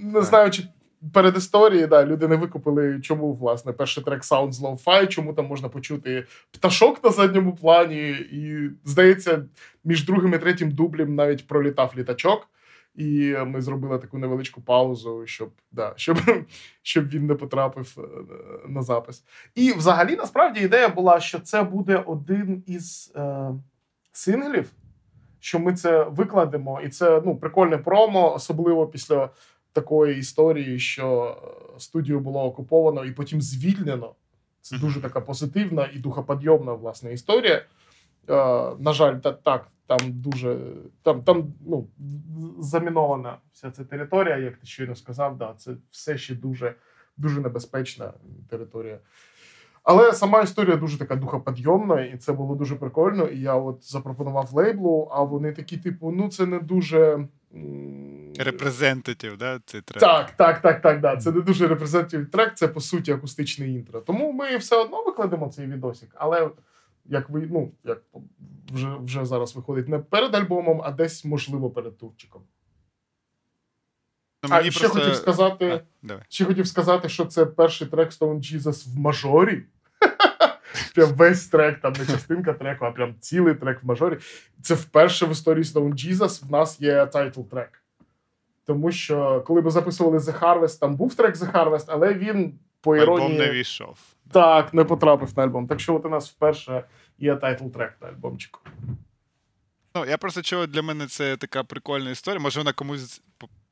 не 0.03 0.21
знаю, 0.21 0.51
чи 0.51 0.63
перед 1.13 1.37
історією, 1.37 1.87
да, 1.87 2.05
люди 2.05 2.27
не 2.27 2.35
викупили, 2.35 2.99
чому 3.01 3.33
власне 3.33 3.73
перший 3.73 4.03
трек 4.03 4.21
sounds 4.23 4.51
lo-fi, 4.51 5.07
чому 5.07 5.33
там 5.33 5.45
можна 5.45 5.69
почути 5.69 6.25
пташок 6.51 7.03
на 7.03 7.09
задньому 7.09 7.55
плані, 7.55 8.09
і 8.11 8.69
здається, 8.85 9.45
між 9.83 10.05
другим 10.05 10.33
і 10.33 10.37
третім 10.37 10.71
дублем 10.71 11.15
навіть 11.15 11.47
пролітав 11.47 11.93
літачок. 11.97 12.47
І 12.97 13.35
ми 13.45 13.61
зробили 13.61 13.99
таку 13.99 14.17
невеличку 14.17 14.61
паузу, 14.61 15.23
щоб 15.25 15.51
да, 15.71 15.93
щоб, 15.95 16.17
щоб 16.81 17.07
він 17.07 17.25
не 17.25 17.35
потрапив 17.35 17.97
е, 17.97 18.01
на 18.67 18.81
запис. 18.81 19.23
І 19.55 19.73
взагалі, 19.73 20.15
насправді, 20.15 20.59
ідея 20.59 20.89
була, 20.89 21.19
що 21.19 21.39
це 21.39 21.63
буде 21.63 21.97
один 21.97 22.63
із 22.67 23.13
е, 23.15 23.51
синглів, 24.11 24.71
що 25.39 25.59
ми 25.59 25.73
це 25.73 26.03
викладемо, 26.03 26.81
і 26.81 26.89
це 26.89 27.21
ну, 27.25 27.37
прикольне 27.37 27.77
промо, 27.77 28.33
особливо 28.33 28.87
після 28.87 29.29
такої 29.73 30.17
історії, 30.17 30.79
що 30.79 31.37
е, 31.75 31.79
студію 31.79 32.19
було 32.19 32.43
окуповано 32.43 33.05
і 33.05 33.11
потім 33.11 33.41
звільнено. 33.41 34.15
Це 34.61 34.77
дуже 34.77 35.01
така 35.01 35.21
позитивна 35.21 35.89
і 35.93 35.99
духоподйомна 35.99 36.73
власне 36.73 37.13
історія. 37.13 37.55
Е, 37.55 37.65
на 38.79 38.93
жаль, 38.93 39.15
та, 39.15 39.31
так, 39.31 39.67
там 39.87 39.97
дуже 40.03 40.59
там, 41.03 41.23
там 41.23 41.53
ну, 41.65 41.87
замінована 42.59 43.37
вся 43.53 43.71
ця 43.71 43.83
територія, 43.83 44.37
як 44.37 44.57
ти 44.57 44.67
щойно 44.67 44.95
сказав, 44.95 45.37
да, 45.37 45.53
це 45.57 45.71
все 45.91 46.17
ще 46.17 46.35
дуже, 46.35 46.75
дуже 47.17 47.41
небезпечна 47.41 48.13
територія. 48.49 48.99
Але 49.83 50.13
сама 50.13 50.41
історія 50.41 50.75
дуже 50.75 50.97
така 50.97 51.15
духоподйомна, 51.15 52.01
і 52.01 52.17
це 52.17 52.33
було 52.33 52.55
дуже 52.55 52.75
прикольно. 52.75 53.25
І 53.27 53.41
я 53.41 53.55
от 53.55 53.91
запропонував 53.91 54.53
лейблу, 54.53 55.09
а 55.11 55.23
вони 55.23 55.51
такі, 55.51 55.77
типу, 55.77 56.11
ну 56.11 56.29
це 56.29 56.45
не 56.45 56.59
дуже. 56.59 57.27
Репрезентатив, 58.39 59.37
да, 59.37 59.59
цей 59.65 59.81
трек? 59.81 60.01
Так, 60.01 60.31
так, 60.31 60.61
так, 60.61 60.81
так. 60.81 61.01
да. 61.01 61.17
Це 61.17 61.31
не 61.31 61.41
дуже 61.41 61.67
репрезентатив 61.67 62.31
трек, 62.31 62.55
це 62.55 62.67
по 62.67 62.81
суті 62.81 63.11
акустичне 63.11 63.67
інтро. 63.67 64.01
Тому 64.01 64.31
ми 64.31 64.57
все 64.57 64.75
одно 64.75 65.03
викладемо 65.03 65.47
цей 65.47 65.67
відосик, 65.67 66.09
але 66.15 66.49
як 67.07 67.29
ви, 67.29 67.47
ну, 67.51 67.71
як 67.83 68.03
вже 68.73 68.95
вже 69.01 69.25
зараз 69.25 69.55
виходить 69.55 69.87
не 69.87 69.99
перед 69.99 70.35
альбомом, 70.35 70.81
а 70.83 70.91
десь, 70.91 71.25
можливо, 71.25 71.69
перед 71.69 71.97
турчиком. 71.97 72.41
Ну, 74.43 74.49
а 74.51 74.71
ще 74.71 74.79
просто... 74.79 74.99
хотів 74.99 75.15
сказати, 75.15 75.65
А, 75.65 75.81
давай. 76.07 76.23
ще 76.29 76.45
хотів 76.45 76.67
сказати, 76.67 77.09
що 77.09 77.25
це 77.25 77.45
перший 77.45 77.87
трек 77.87 78.11
Stoned 78.11 78.53
Jesus 78.53 78.93
в 78.95 78.99
мажорі. 78.99 79.63
Прям 80.95 81.09
весь 81.09 81.47
трек, 81.47 81.81
там 81.81 81.93
не 81.99 82.05
частинка 82.05 82.53
треку, 82.53 82.85
а 82.85 82.91
прям 82.91 83.15
цілий 83.19 83.55
трек 83.55 83.83
в 83.83 83.85
мажорі. 83.85 84.17
Це 84.61 84.73
вперше 84.73 85.25
в 85.25 85.31
історії 85.31 85.63
Stoned 85.63 85.93
Jesus 85.93 86.47
в 86.47 86.51
нас 86.51 86.81
є 86.81 87.05
title 87.05 87.41
track. 87.41 87.83
Тому 88.65 88.91
що, 88.91 89.43
коли 89.47 89.61
ми 89.61 89.71
записували 89.71 90.17
The 90.17 90.39
Harvest, 90.39 90.79
там 90.79 90.95
був 90.95 91.15
трек 91.15 91.35
The 91.35 91.51
Harvest, 91.51 91.85
але 91.87 92.13
він 92.13 92.59
по 92.81 92.95
іронії... 92.95 93.27
Альбом 93.27 93.37
не 93.37 93.51
ввійшов. 93.51 93.97
Так, 94.31 94.73
не 94.73 94.83
потрапив 94.83 95.37
на 95.37 95.43
альбом. 95.43 95.67
Так 95.67 95.79
що 95.79 95.95
от 95.95 96.05
у 96.05 96.09
нас 96.09 96.29
вперше 96.29 96.83
є 97.17 97.35
title 97.35 97.67
track 97.67 97.97
на 98.01 98.07
альбомчику. 98.07 98.59
Ну, 99.95 100.05
я 100.05 100.17
просто 100.17 100.41
чого 100.41 100.67
для 100.67 100.81
мене 100.81 101.07
це 101.07 101.37
така 101.37 101.63
прикольна 101.63 102.09
історія. 102.09 102.39
Може, 102.39 102.59
вона 102.59 102.73
комусь 102.73 103.21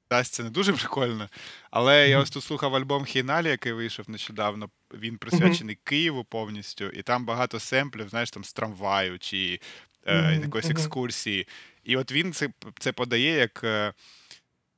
дасться 0.09 0.43
не 0.43 0.49
дуже 0.49 0.73
прикольно. 0.73 1.29
Але 1.71 2.09
я 2.09 2.19
ось 2.19 2.29
тут 2.29 2.43
слухав 2.43 2.75
альбом 2.75 3.05
Heinali, 3.05 3.47
який 3.47 3.73
вийшов 3.73 4.09
нещодавно. 4.09 4.69
Він 4.93 5.17
присвячений 5.17 5.77
Києву 5.83 6.23
повністю, 6.23 6.85
і 6.85 7.01
там 7.01 7.25
багато 7.25 7.59
семплів, 7.59 8.09
знаєш, 8.09 8.31
там 8.31 8.43
з 8.43 8.53
трамваю 8.53 9.19
чи 9.19 9.59
е, 10.05 10.39
якоїсь 10.43 10.69
екскурсії. 10.69 11.47
І 11.83 11.97
от 11.97 12.11
він 12.11 12.33
це, 12.33 12.49
це 12.79 12.91
подає 12.91 13.37
як. 13.37 13.65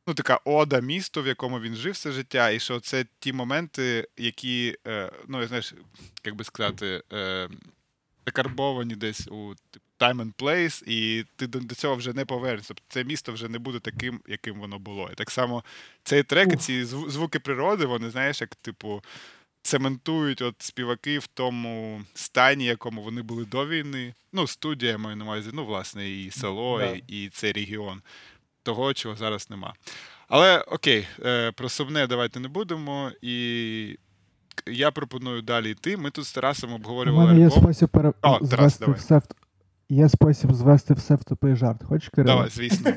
Ну, 0.07 0.13
така 0.13 0.39
ода 0.45 0.79
місту, 0.79 1.21
в 1.23 1.27
якому 1.27 1.59
він 1.59 1.75
жив 1.75 1.93
все 1.93 2.11
життя, 2.11 2.49
і 2.49 2.59
що 2.59 2.79
це 2.79 3.05
ті 3.19 3.33
моменти, 3.33 4.07
які, 4.17 4.77
е, 4.87 5.11
ну, 5.27 5.47
знаєш, 5.47 5.73
як 6.25 6.35
би 6.35 6.43
сказати, 6.43 7.03
е, 7.13 7.49
закарбовані 8.25 8.95
десь 8.95 9.27
у 9.27 9.55
типу, 9.71 9.85
time 9.99 10.15
and 10.21 10.33
place, 10.33 10.83
і 10.87 11.25
ти 11.35 11.47
до, 11.47 11.75
цього 11.75 11.95
вже 11.95 12.13
не 12.13 12.25
повернешся. 12.25 12.67
Тобто 12.67 12.83
це 12.89 13.03
місто 13.03 13.31
вже 13.33 13.49
не 13.49 13.59
буде 13.59 13.79
таким, 13.79 14.21
яким 14.27 14.59
воно 14.59 14.79
було. 14.79 15.09
І 15.13 15.15
так 15.15 15.31
само 15.31 15.63
цей 16.03 16.23
трек, 16.23 16.57
ці 16.57 16.83
зву- 16.83 17.09
звуки 17.09 17.39
природи, 17.39 17.85
вони, 17.85 18.09
знаєш, 18.09 18.41
як, 18.41 18.55
типу, 18.55 19.03
цементують 19.61 20.41
от 20.41 20.55
співаки 20.59 21.19
в 21.19 21.27
тому 21.27 22.03
стані, 22.13 22.65
якому 22.65 23.01
вони 23.03 23.21
були 23.21 23.45
до 23.45 23.67
війни. 23.67 24.13
Ну, 24.33 24.47
студія 24.47 24.91
я 24.91 24.97
маю 24.97 25.15
на 25.15 25.25
увазі, 25.25 25.49
ну, 25.53 25.65
власне, 25.65 26.09
і 26.09 26.31
село, 26.31 26.79
Да. 26.79 26.85
і, 26.85 27.03
і 27.07 27.29
цей 27.29 27.51
регіон. 27.51 28.01
Того, 28.67 28.93
чого 28.93 29.15
зараз 29.15 29.49
нема. 29.49 29.73
Але 30.27 30.57
окей, 30.59 31.07
е, 31.25 31.51
про 31.51 31.69
сумне 31.69 32.07
давайте 32.07 32.39
не 32.39 32.47
будемо. 32.47 33.11
І 33.21 33.97
я 34.67 34.91
пропоную 34.91 35.41
далі 35.41 35.71
йти. 35.71 35.97
Ми 35.97 36.09
тут 36.11 36.25
з 36.25 36.31
Тарасом 36.31 36.71
У 36.71 36.75
обговорювали 36.75 37.27
мене 37.33 37.41
є 37.41 37.49
спосіб 37.49 37.89
пере... 37.89 38.09
О, 38.09 38.13
Тарас, 38.21 38.49
звести 38.49 38.85
давай. 38.85 38.99
все 38.99 39.17
в... 39.17 39.23
Є 39.89 40.09
спосіб 40.09 40.53
звести 40.53 40.93
все 40.93 41.15
в 41.15 41.23
тупий 41.23 41.55
жарт. 41.55 41.83
Хочеш, 41.83 42.09
Кирило? 42.09 42.35
Давай, 42.35 42.49
звісно. 42.49 42.91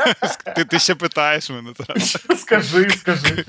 ти, 0.56 0.64
ти 0.64 0.78
ще 0.78 0.94
питаєш 0.94 1.50
мене, 1.50 1.72
Тарас. 1.72 2.16
Скажи, 2.36 2.90
скажи. 2.90 3.44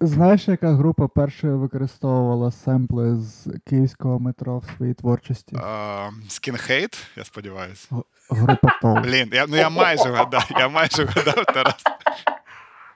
Знаєш, 0.00 0.48
яка 0.48 0.74
група 0.74 1.08
першою 1.08 1.58
використовувала 1.58 2.50
семпли 2.50 3.16
з 3.20 3.48
київського 3.66 4.18
метро 4.18 4.58
в 4.58 4.76
своїй 4.76 4.94
творчості? 4.94 5.56
Скінхейт, 6.28 7.06
я 7.16 7.24
сподіваюся. 7.24 7.88
Група 8.30 8.78
Тол. 8.82 8.98
Блін, 8.98 9.30
я, 9.32 9.46
ну 9.46 9.56
я 9.56 9.70
майже 9.70 10.10
вгадав, 10.10 10.50
я 10.50 10.68
майже 10.68 11.04
вгадав 11.04 11.44
Тарас. 11.44 11.82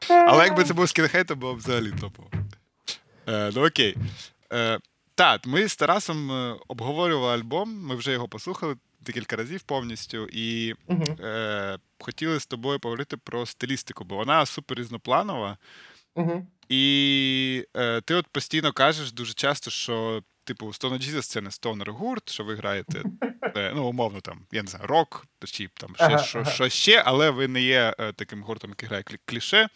Але 0.09 0.45
якби 0.45 0.65
це 0.65 0.75
був 0.75 0.89
скінхейт, 0.89 1.27
то 1.27 1.37
було 1.37 1.55
б 1.55 1.57
взагалі 1.57 1.93
топово. 2.01 2.29
Е, 3.29 3.51
ну 3.55 3.67
окей. 3.67 3.97
Е, 4.53 4.79
так, 5.15 5.47
ми 5.47 5.69
з 5.69 5.77
Тарасом 5.77 6.33
е, 6.33 6.57
обговорювали 6.69 7.35
альбом, 7.35 7.87
ми 7.87 7.95
вже 7.95 8.13
його 8.13 8.29
послухали 8.29 8.77
декілька 9.01 9.37
разів 9.37 9.63
повністю, 9.63 10.29
і 10.33 10.75
е, 11.21 11.79
хотіли 11.99 12.41
з 12.41 12.47
тобою 12.47 12.81
поговорити 12.81 13.17
про 13.17 13.47
стилістику, 13.47 14.05
бо 14.05 14.17
вона 14.17 14.47
супер 14.47 14.79
різнопланова. 14.79 15.57
Мгм. 16.17 16.47
І 16.69 17.67
е, 17.77 18.01
ти 18.01 18.15
от 18.15 18.27
постійно 18.27 18.73
кажеш 18.73 19.13
дуже 19.13 19.33
часто, 19.35 19.71
що, 19.71 20.23
типу, 20.45 20.67
Stone 20.67 20.99
Jesus 21.09 21.23
це 21.23 21.41
не 21.41 21.51
стонер 21.51 21.93
гурт, 21.93 22.31
що 22.31 22.45
ви 22.45 22.55
граєте, 22.55 23.03
е, 23.57 23.73
ну, 23.75 23.85
умовно, 23.87 24.21
там, 24.21 24.47
я 24.53 24.63
не 24.63 24.71
знаю, 24.71 24.87
рок, 24.87 25.27
чи 25.45 25.69
там 25.75 25.95
ще, 25.97 26.05
Ага, 26.05 26.19
що, 26.19 26.39
ага. 26.39 26.51
що 26.51 26.69
ще, 26.69 27.03
але 27.07 27.31
ви 27.31 27.49
не 27.49 27.63
є 27.63 27.95
е, 27.99 28.13
таким 28.13 28.43
гуртом, 28.43 28.71
який 28.71 28.89
грає 28.89 29.05
кліше. 29.25 29.69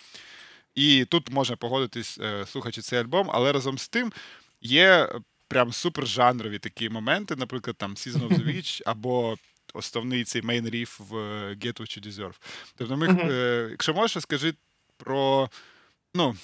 І 0.74 1.04
тут 1.04 1.30
можна 1.30 1.56
погодитись, 1.56 2.18
е, 2.18 2.46
слухаючи 2.46 2.80
цей 2.82 2.98
альбом, 2.98 3.30
але 3.32 3.52
разом 3.52 3.78
з 3.78 3.88
тим 3.88 4.12
є 4.60 5.08
прям 5.48 5.72
супержанрові 5.72 6.58
такі 6.58 6.88
моменти, 6.90 7.36
наприклад, 7.36 7.76
там 7.76 7.94
Season 7.94 8.28
of 8.28 8.28
the 8.28 8.46
Witch 8.56 8.82
або 8.86 9.36
основний 9.74 10.24
цей 10.24 10.42
main 10.42 10.70
riff 10.70 11.02
в 11.08 11.16
е, 11.16 11.54
Get 11.54 11.80
What 11.80 11.98
You 11.98 12.08
Deserve. 12.08 12.34
Тобто, 12.76 12.96
ми, 12.96 13.08
Мгм. 13.08 13.30
е, 13.30 13.66
якщо 13.70 13.94
можеш, 13.94 14.14
розкажи 14.16 14.54
про. 14.96 15.50
Ну, 16.14 16.36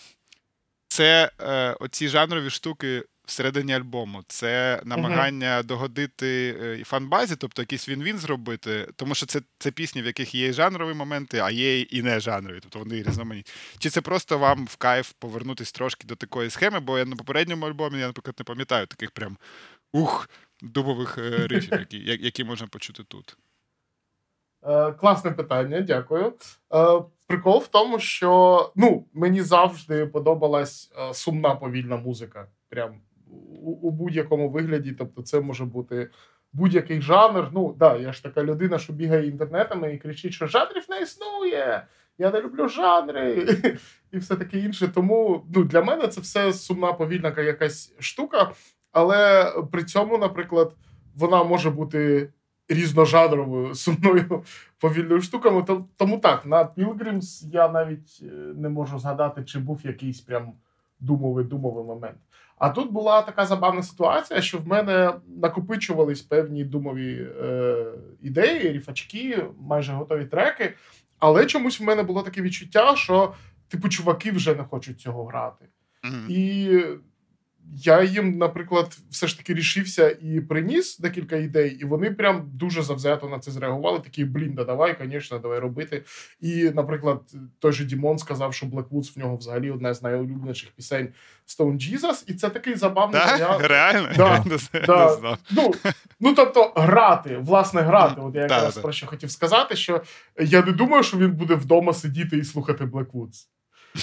це 0.95 1.31
е, 1.41 1.77
оці 1.81 2.09
жанрові 2.09 2.51
штуки 2.51 3.05
всередині 3.25 3.75
альбому. 3.75 4.23
Це 4.29 4.81
намагання 4.85 5.63
догодити 5.63 6.59
е, 6.63 6.79
і 6.81 6.85
фанбазі, 6.85 7.37
тобто 7.37 7.63
якийсь 7.63 7.89
він-він 7.89 8.19
зробити, 8.19 8.89
тому 8.97 9.15
що 9.15 9.27
це, 9.27 9.41
це 9.59 9.71
пісні, 9.71 10.03
в 10.03 10.07
яких 10.07 10.35
є 10.35 10.49
і 10.49 10.53
жанрові 10.53 10.95
моменти, 10.95 11.39
а 11.39 11.51
є 11.51 11.81
і 11.81 12.03
не 12.03 12.21
жанрові, 12.21 12.59
тобто 12.63 12.79
вони 12.79 13.03
різноманітні. 13.03 13.53
Чи 13.79 13.91
це 13.91 14.01
просто 14.01 14.39
вам 14.39 14.67
в 14.67 14.77
кайф 14.77 15.13
повернутись 15.19 15.73
трошки 15.73 16.07
до 16.07 16.17
такої 16.17 16.51
схеми? 16.51 16.81
Бо 16.81 16.99
я 16.99 17.05
на 17.05 17.17
попередньому 17.17 17.67
альбомі, 17.67 17.99
я, 17.99 18.07
наприклад, 18.07 18.37
не 18.39 18.45
пам'ятаю 18.45 18.87
таких 18.87 19.11
прям 19.11 19.37
ух, 19.93 20.29
дубових 20.63 21.19
е, 21.19 21.47
рифів, 21.47 21.79
які, 21.79 21.99
які 21.99 22.45
можна 22.45 22.67
почути 22.67 23.05
тут. 23.05 23.37
Е, 24.63 24.93
класне 24.93 25.31
питання, 25.31 25.81
дякую. 25.81 26.33
Прикол 27.27 27.59
в 27.59 27.69
тому, 27.69 27.99
що 27.99 28.73
ну, 28.77 29.07
мені 29.15 29.43
завжди 29.43 30.07
подобалась 30.07 30.93
е, 30.99 31.15
сумна 31.15 31.55
повільна 31.55 31.97
музика. 31.97 32.49
прям 32.69 33.01
у, 33.63 33.71
у 33.71 33.91
будь-якому 33.91 34.51
вигляді. 34.51 34.93
Тобто, 34.93 35.23
це 35.23 35.41
може 35.41 35.65
бути 35.65 36.11
будь-який 36.53 37.01
жанр. 37.01 37.49
Ну, 37.53 37.75
да, 37.79 37.97
я 37.97 38.13
ж 38.13 38.23
така 38.23 38.45
людина, 38.45 38.79
що 38.79 38.93
бігає 38.93 39.29
інтернетами 39.29 39.95
і 39.95 39.99
кричить, 39.99 40.33
що 40.33 40.47
жанрів 40.47 40.85
не 40.89 41.01
існує. 41.01 41.87
Я 42.19 42.31
не 42.31 42.41
люблю 42.41 42.69
жанри 42.69 43.47
і 44.13 44.19
все 44.19 44.37
таке 44.37 44.59
інше. 44.59 44.89
Тому 44.89 45.47
ну, 45.55 45.65
для 45.65 45.83
мене 45.83 46.09
це 46.09 46.21
все 46.21 46.53
сумна 46.53 46.93
повільна 46.93 47.35
якась 47.37 47.95
штука. 47.99 48.53
Але 48.93 49.53
при 49.73 49.85
цьому, 49.85 50.19
наприклад, 50.19 50.75
вона 51.15 51.45
може 51.45 51.71
бути 51.71 52.33
різножанровою 52.69 53.75
сумною 53.75 54.45
повільною 54.81 55.23
штукою. 55.23 55.87
Тому 55.97 56.19
так, 56.19 56.47
на 56.47 56.65
Pilgrims 56.65 57.49
я 57.53 57.69
навіть 57.69 58.21
е, 58.23 58.27
не 58.57 58.69
можу 58.69 58.99
згадати, 58.99 59.45
чи 59.45 59.59
був 59.59 59.81
якийсь 59.85 60.21
прям 60.21 60.53
думовий 61.01 61.45
думовий 61.45 61.85
момент. 61.85 62.19
А 62.59 62.71
тут 62.71 62.93
була 62.93 63.23
така 63.23 63.47
забавна 63.47 63.83
ситуація, 63.83 64.41
що 64.41 64.59
в 64.59 64.67
мене 64.67 65.13
накопичувались 65.27 66.23
певні 66.23 66.65
думові 66.65 67.29
е, 67.43 67.87
ідеї, 68.23 68.73
ріфачки, 68.73 69.45
майже 69.61 69.93
готові 69.93 70.25
треки. 70.25 70.75
Але 71.19 71.47
чомусь 71.47 71.81
в 71.81 71.85
мене 71.85 72.03
було 72.03 72.23
таке 72.23 72.43
відчуття, 72.43 72.97
що 72.97 73.35
типу 73.69 73.89
чуваки 73.89 74.31
вже 74.31 74.55
не 74.55 74.65
хочуть 74.65 75.01
цього 75.01 75.25
грати. 75.25 75.65
Mm-hmm. 76.05 76.29
І 76.29 76.83
я 77.77 78.03
їм, 78.03 78.39
наприклад, 78.39 78.99
все 79.11 79.27
ж 79.27 79.37
таки 79.37 79.55
рішився 79.55 80.17
і 80.21 80.41
приніс 80.41 80.99
декілька 80.99 81.37
ідей, 81.37 81.71
і 81.81 81.85
вони 81.85 82.11
прям 82.11 82.51
дуже 82.53 82.83
завзято 82.83 83.29
на 83.29 83.39
це 83.39 83.51
зреагували. 83.51 84.01
Такі 84.01 84.25
блін, 84.25 84.55
да 84.55 84.65
давай, 84.65 84.97
звісно, 85.01 85.39
давай 85.39 85.59
робити. 85.59 86.05
І, 86.41 86.71
наприклад, 86.75 87.21
той 87.59 87.73
же 87.73 87.85
Дімон 87.85 88.19
сказав, 88.19 88.55
що 88.55 88.67
Blackwoods 88.67 89.15
в 89.15 89.19
нього 89.19 89.37
взагалі 89.37 89.71
одна 89.71 89.95
з 89.95 90.03
найулюбленіших 90.03 90.71
пісень 90.71 91.09
Stone 91.47 91.75
Jesus, 91.75 92.25
і 92.27 92.35
це 92.35 92.51
такий 92.51 92.75
забавний 92.75 93.21
да? 93.21 93.33
варіант. 93.33 93.65
Реально? 93.67 94.09
Да, 94.17 95.17
да. 95.23 95.39
Ну, 95.51 95.75
ну 96.21 96.35
тобто, 96.35 96.73
грати, 96.77 97.37
власне, 97.37 97.83
грати. 97.83 98.21
От 98.21 98.35
я 98.35 98.43
якраз 98.43 98.79
про 98.79 98.93
що 98.93 99.07
хотів 99.07 99.31
сказати, 99.31 99.77
що 99.77 100.03
я 100.41 100.63
не 100.63 100.73
думаю, 100.73 101.03
що 101.03 101.19
він 101.19 101.33
буде 101.33 101.55
вдома 101.55 101.95
сидіти 101.95 102.39
і 102.39 102.45
слухати 102.45 102.85
Blackwoods. 102.85 103.47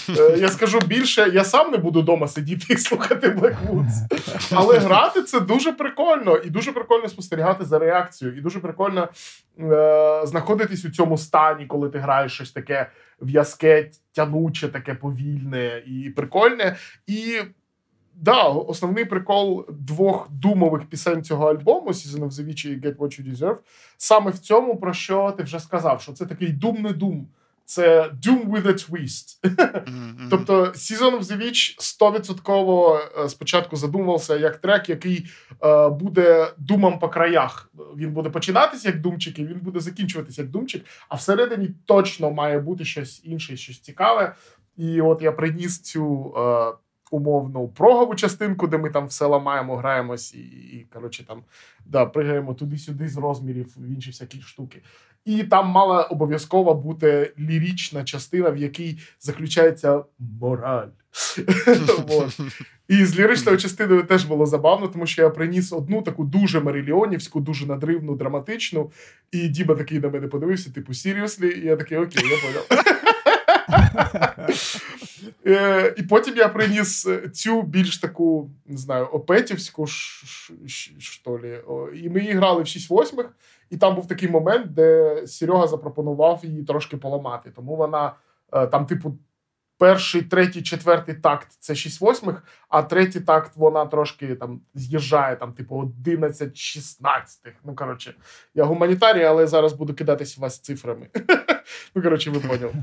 Е, 0.10 0.38
я 0.38 0.50
скажу 0.50 0.80
більше, 0.80 1.32
я 1.34 1.44
сам 1.44 1.72
не 1.72 1.78
буду 1.78 2.02
вдома 2.02 2.28
сидіти 2.28 2.74
і 2.74 2.78
слухати 2.78 3.28
Blackwoods. 3.30 4.22
Але 4.52 4.78
грати 4.78 5.22
це 5.24 5.40
дуже 5.40 5.72
прикольно, 5.72 6.38
і 6.38 6.50
дуже 6.50 6.72
прикольно 6.72 7.10
спостерігати 7.10 7.66
за 7.66 7.80
реакцією, 7.80 8.38
і 8.38 8.42
дуже 8.42 8.60
прикольно 8.60 9.10
е- 9.60 10.22
знаходитись 10.26 10.86
у 10.86 10.90
цьому 10.90 11.18
стані, 11.18 11.66
коли 11.66 11.90
ти 11.90 12.00
граєш 12.00 12.34
щось 12.34 12.52
таке 12.52 12.90
в'язке, 13.22 13.90
тянуче, 14.12 14.68
таке 14.68 14.94
повільне 14.96 15.84
і 15.88 16.10
прикольне. 16.10 16.76
І 17.08 17.40
да, 18.16 18.44
основний 18.44 19.06
прикол 19.06 19.66
двох 19.70 20.28
думових 20.32 20.86
пісень 20.86 21.24
цього 21.24 21.50
альбому 21.50 21.90
Season 21.90 22.20
of 22.20 22.30
the 22.30 22.48
Witch 22.48 22.68
і 22.68 22.82
Get 22.82 22.96
What 22.96 23.22
You 23.22 23.36
Deserve, 23.36 23.58
саме 23.98 24.32
в 24.32 24.40
цьому, 24.40 24.78
про 24.78 24.94
що 24.94 25.34
ти 25.38 25.44
вже 25.44 25.60
сказав, 25.60 26.02
що 26.02 26.12
це 26.12 26.26
такий 26.26 26.50
дум-не 26.50 26.94
дум 26.94 27.28
це 27.66 28.12
Doom 28.26 28.52
with 28.52 28.68
a 28.68 28.74
Twist. 28.74 29.40
Mm-hmm. 29.82 30.28
Тобто 30.30 30.64
Season 30.64 31.20
of 31.20 31.24
the 31.24 31.42
Witch 31.42 31.78
100% 32.02 33.00
е, 33.26 33.30
спочатку 33.30 33.76
задумувався 33.76 34.38
як 34.38 34.58
трек, 34.58 34.90
який 34.90 35.26
е, 35.64 35.90
буде 35.90 36.54
думом 36.58 37.00
по 37.00 37.10
краях. 37.10 37.72
Він 37.98 38.12
буде 38.12 38.30
починатися 38.30 38.88
як 38.88 39.02
думчик, 39.02 39.40
і 39.40 39.46
він 39.46 39.60
буде 39.60 39.80
закінчуватися 39.80 40.42
як 40.42 40.52
думчик, 40.52 40.86
а 41.10 41.16
всередині 41.16 41.70
точно 41.86 42.32
має 42.32 42.60
бути 42.60 42.86
щось 42.86 43.22
інше, 43.24 43.58
щось 43.58 43.80
цікаве. 43.80 44.36
І 44.78 45.02
от 45.02 45.22
я 45.22 45.32
приніс 45.32 45.82
цю. 45.82 46.34
Е, 46.38 46.91
Умовну 47.14 47.68
прогову 47.68 48.16
частинку, 48.16 48.68
де 48.68 48.78
ми 48.78 48.90
там 48.90 49.08
все 49.08 49.26
ламаємо, 49.26 49.78
граємось 49.78 50.34
і, 50.34 50.40
і 50.40 50.88
коротше, 50.94 51.28
там 51.28 51.44
да, 51.86 52.06
пригаємо 52.06 52.54
туди-сюди 52.54 53.08
з 53.08 53.18
розмірів 53.18 53.76
в 53.78 53.90
інші 53.90 54.10
всякі 54.10 54.42
штуки. 54.42 54.82
І 55.26 55.44
там 55.44 55.68
мала 55.68 56.04
обов'язково 56.04 56.74
бути 56.74 57.34
лірічна 57.40 58.04
частина, 58.04 58.50
в 58.50 58.58
якій 58.58 58.98
заключається 59.20 60.04
мораль. 60.20 60.88
І 62.88 63.06
з 63.06 63.20
ліричною 63.20 63.58
частиною 63.58 64.04
теж 64.04 64.26
було 64.26 64.46
забавно, 64.46 64.88
тому 64.88 65.06
що 65.06 65.22
я 65.22 65.30
приніс 65.30 65.74
одну 65.74 66.02
таку 66.02 66.24
дуже 66.24 66.60
мариліонівську, 66.60 67.40
дуже 67.40 67.66
надривну, 67.66 68.16
драматичну. 68.16 68.92
І 69.32 69.48
Діба 69.48 69.76
такий 69.76 70.00
на 70.00 70.10
мене 70.10 70.28
подивився, 70.28 70.72
типу, 70.72 70.94
серйослі, 70.94 71.50
і 71.50 71.66
я 71.66 71.76
такий, 71.76 71.98
окей, 71.98 72.24
я 72.30 72.38
поняв. 72.38 72.91
Е, 75.48 75.94
і 75.98 76.04
потім 76.04 76.38
я 76.38 76.50
приніс 76.50 77.10
цю 77.34 77.62
більш 77.62 77.98
таку, 77.98 78.50
не 78.66 78.78
знаю, 78.78 79.06
опетівську, 79.06 79.88
що 80.98 81.40
лі. 81.44 81.60
І 82.04 82.10
ми 82.10 82.20
її 82.20 82.34
грали 82.34 82.64
в 82.64 82.68
6 82.68 82.90
восьмих. 82.90 83.30
І 83.70 83.78
там 83.78 83.96
був 83.96 84.08
такий 84.08 84.30
момент, 84.30 84.74
де 84.74 85.18
Серега 85.28 85.68
запропонував 85.68 86.40
її 86.44 86.64
трошки 86.64 86.98
поламати. 86.98 87.52
Тому 87.56 87.76
вона 87.76 88.14
е, 88.54 88.68
там, 88.68 88.86
типу, 88.86 89.18
перший, 89.82 90.22
третій, 90.22 90.62
четвертий 90.62 91.16
такт 91.16 91.48
це 91.60 91.76
6 91.76 92.02
восьмих, 92.02 92.44
а 92.70 92.84
третій 92.84 93.20
такт 93.20 93.52
вона 93.56 93.86
трошки 93.86 94.36
там 94.36 94.62
з'їжджає, 94.74 95.36
там, 95.36 95.54
типу, 95.54 95.76
11 95.76 96.58
16 96.58 97.40
Ну, 97.66 97.76
коротше, 97.76 98.16
я 98.54 98.64
гуманітарій, 98.64 99.24
але 99.24 99.48
зараз 99.48 99.74
буду 99.74 99.94
кидатись 99.94 100.38
вас 100.38 100.60
цифрами. 100.60 101.08
Ну, 101.96 102.02
коротше, 102.02 102.32
ви 102.32 102.40
поняли. 102.40 102.74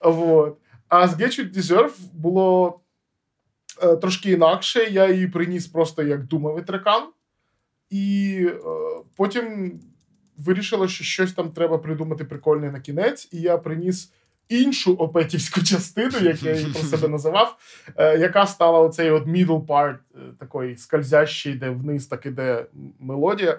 Вот. 0.00 0.58
А 0.88 1.08
з 1.08 1.20
Get 1.20 1.40
You 1.40 1.54
Deserve 1.56 1.92
було 2.12 2.80
е, 3.82 3.96
трошки 3.96 4.30
інакше. 4.30 4.84
Я 4.84 5.08
її 5.08 5.26
приніс 5.26 5.66
просто 5.66 6.02
як 6.02 6.24
думовий 6.24 6.64
трекан. 6.64 7.08
І 7.90 8.36
е, 8.50 8.58
потім 9.16 9.72
вирішила, 10.38 10.88
що 10.88 11.04
щось 11.04 11.32
там 11.32 11.50
треба 11.50 11.78
придумати 11.78 12.24
прикольне 12.24 12.70
на 12.70 12.80
кінець, 12.80 13.28
і 13.32 13.40
я 13.40 13.58
приніс 13.58 14.12
іншу 14.48 14.94
опетівську 14.94 15.62
частину, 15.62 16.18
як 16.20 16.42
я 16.42 16.54
її 16.54 16.72
про 16.72 16.82
себе 16.82 17.08
називав, 17.08 17.56
е, 17.96 18.18
яка 18.18 18.46
стала 18.46 18.80
оцей 18.80 19.10
от 19.10 19.26
middle 19.26 19.66
part, 19.66 19.96
е, 20.14 20.18
такий 20.40 20.76
скользящий, 20.76 21.54
де 21.54 21.70
вниз 21.70 22.06
так 22.06 22.26
іде 22.26 22.66
мелодія. 23.00 23.58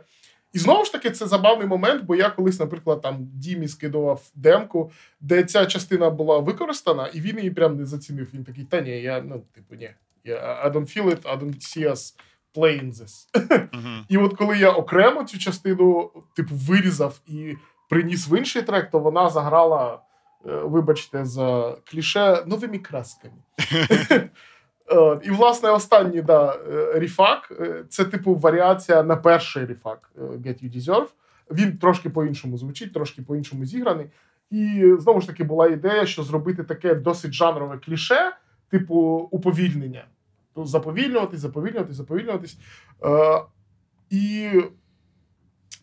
І 0.53 0.59
знову 0.59 0.85
ж 0.85 0.91
таки, 0.91 1.11
це 1.11 1.27
забавний 1.27 1.67
момент, 1.67 2.03
бо 2.03 2.15
я 2.15 2.29
колись, 2.29 2.59
наприклад, 2.59 3.01
там 3.01 3.17
Дімі 3.33 3.67
скидував 3.67 4.21
демку, 4.35 4.91
де 5.19 5.43
ця 5.43 5.65
частина 5.65 6.09
була 6.09 6.39
використана, 6.39 7.07
і 7.07 7.21
він 7.21 7.37
її 7.37 7.51
прям 7.51 7.77
не 7.77 7.85
зацінив. 7.85 8.27
Він 8.33 8.43
такий, 8.43 8.63
та 8.63 8.81
ні, 8.81 9.01
я 9.01 9.21
ну, 9.21 9.43
типу, 9.55 9.75
ні. 9.75 9.89
I 10.25 10.71
don't 10.71 10.97
feel 10.97 11.05
it, 11.05 11.21
I 11.21 11.39
don't 11.39 11.59
see 11.59 11.91
us 11.91 12.13
playing 12.55 12.93
this. 12.93 13.27
Uh-huh. 13.33 14.03
І 14.09 14.17
от 14.17 14.37
коли 14.37 14.57
я 14.57 14.71
окремо 14.71 15.23
цю 15.23 15.39
частину, 15.39 16.11
типу, 16.35 16.55
вирізав 16.55 17.21
і 17.27 17.55
приніс 17.89 18.29
в 18.29 18.37
інший 18.37 18.61
трек, 18.61 18.91
то 18.91 18.99
вона 18.99 19.29
заграла, 19.29 20.01
вибачте, 20.43 21.25
за 21.25 21.77
кліше 21.85 22.43
новими 22.45 22.79
красками. 22.79 23.33
Е, 24.91 25.19
і, 25.23 25.29
власне, 25.31 25.69
останній 25.69 26.21
да, 26.21 26.59
е, 26.71 26.99
ріфак 26.99 27.53
це, 27.89 28.05
типу, 28.05 28.35
варіація 28.35 29.03
на 29.03 29.15
перший 29.15 29.65
ріфак 29.65 30.11
Get 30.17 30.65
You 30.65 30.77
Deserve. 30.77 31.07
Він 31.51 31.77
трошки 31.77 32.09
по-іншому 32.09 32.57
звучить, 32.57 32.93
трошки 32.93 33.21
по-іншому 33.21 33.65
зіграний. 33.65 34.05
І 34.49 34.93
знову 34.99 35.21
ж 35.21 35.27
таки 35.27 35.43
була 35.43 35.67
ідея, 35.67 36.05
що 36.05 36.23
зробити 36.23 36.63
таке 36.63 36.95
досить 36.95 37.33
жанрове 37.33 37.77
кліше, 37.77 38.31
типу 38.69 38.95
уповільнення. 39.31 40.05
Заповільнюватись, 40.55 41.39
заповільнюватись, 41.39 41.95
заповільнюватись. 41.95 42.57
Е, 43.03 43.41
І 44.09 44.51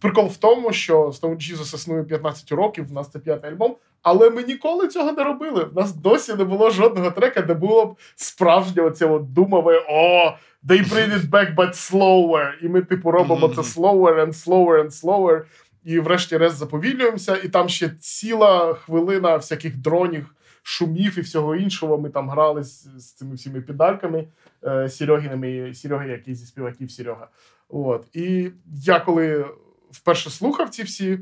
прикол 0.00 0.26
в 0.26 0.36
тому, 0.36 0.72
що 0.72 1.06
Stone 1.06 1.36
Jesus 1.36 1.74
існує 1.74 2.04
15 2.04 2.52
років, 2.52 2.88
в 2.88 2.92
нас 2.92 3.10
це 3.10 3.18
п'ятий 3.18 3.50
альбом, 3.50 3.76
але 4.02 4.30
ми 4.30 4.42
ніколи 4.42 4.88
цього 4.88 5.12
не 5.12 5.24
робили. 5.24 5.64
В 5.64 5.76
нас 5.76 5.92
досі 5.92 6.34
не 6.34 6.44
було 6.44 6.70
жодного 6.70 7.10
трека, 7.10 7.42
де 7.42 7.54
було 7.54 7.86
б 7.86 7.96
справжнє 8.14 8.82
оце 8.82 9.06
от 9.06 9.32
думове 9.32 9.84
о, 9.88 10.32
they 10.68 10.92
bring 10.92 11.12
it 11.12 11.30
back, 11.30 11.54
but 11.54 11.72
slower. 11.72 12.52
І 12.62 12.68
ми, 12.68 12.82
типу, 12.82 13.10
робимо 13.10 13.48
це 13.48 13.60
slower 13.60 14.26
and 14.26 14.32
slower 14.44 14.84
and 14.84 14.90
slower. 14.90 15.42
І 15.84 16.00
врешті-решт 16.00 16.56
заповільнюємося, 16.56 17.36
і 17.36 17.48
там 17.48 17.68
ще 17.68 17.88
ціла 18.00 18.74
хвилина 18.74 19.36
всяких 19.36 19.76
дронів 19.76 20.34
шумів 20.62 21.18
і 21.18 21.20
всього 21.20 21.56
іншого. 21.56 21.98
Ми 21.98 22.10
там 22.10 22.30
грали 22.30 22.62
з, 22.62 22.88
з 22.96 23.12
цими 23.12 23.34
всіми 23.34 23.60
підальками 23.60 24.26
е, 24.64 24.88
Серегіними, 24.88 25.74
Серега, 25.74 26.04
який 26.04 26.34
зі 26.34 26.46
співаків 26.46 26.90
Серега. 26.90 27.28
От. 27.68 28.06
І 28.12 28.50
я 28.84 29.00
коли 29.00 29.46
вперше 29.90 30.30
слухав 30.30 30.70
ці 30.70 30.82
всі 30.82 31.12
е, 31.12 31.20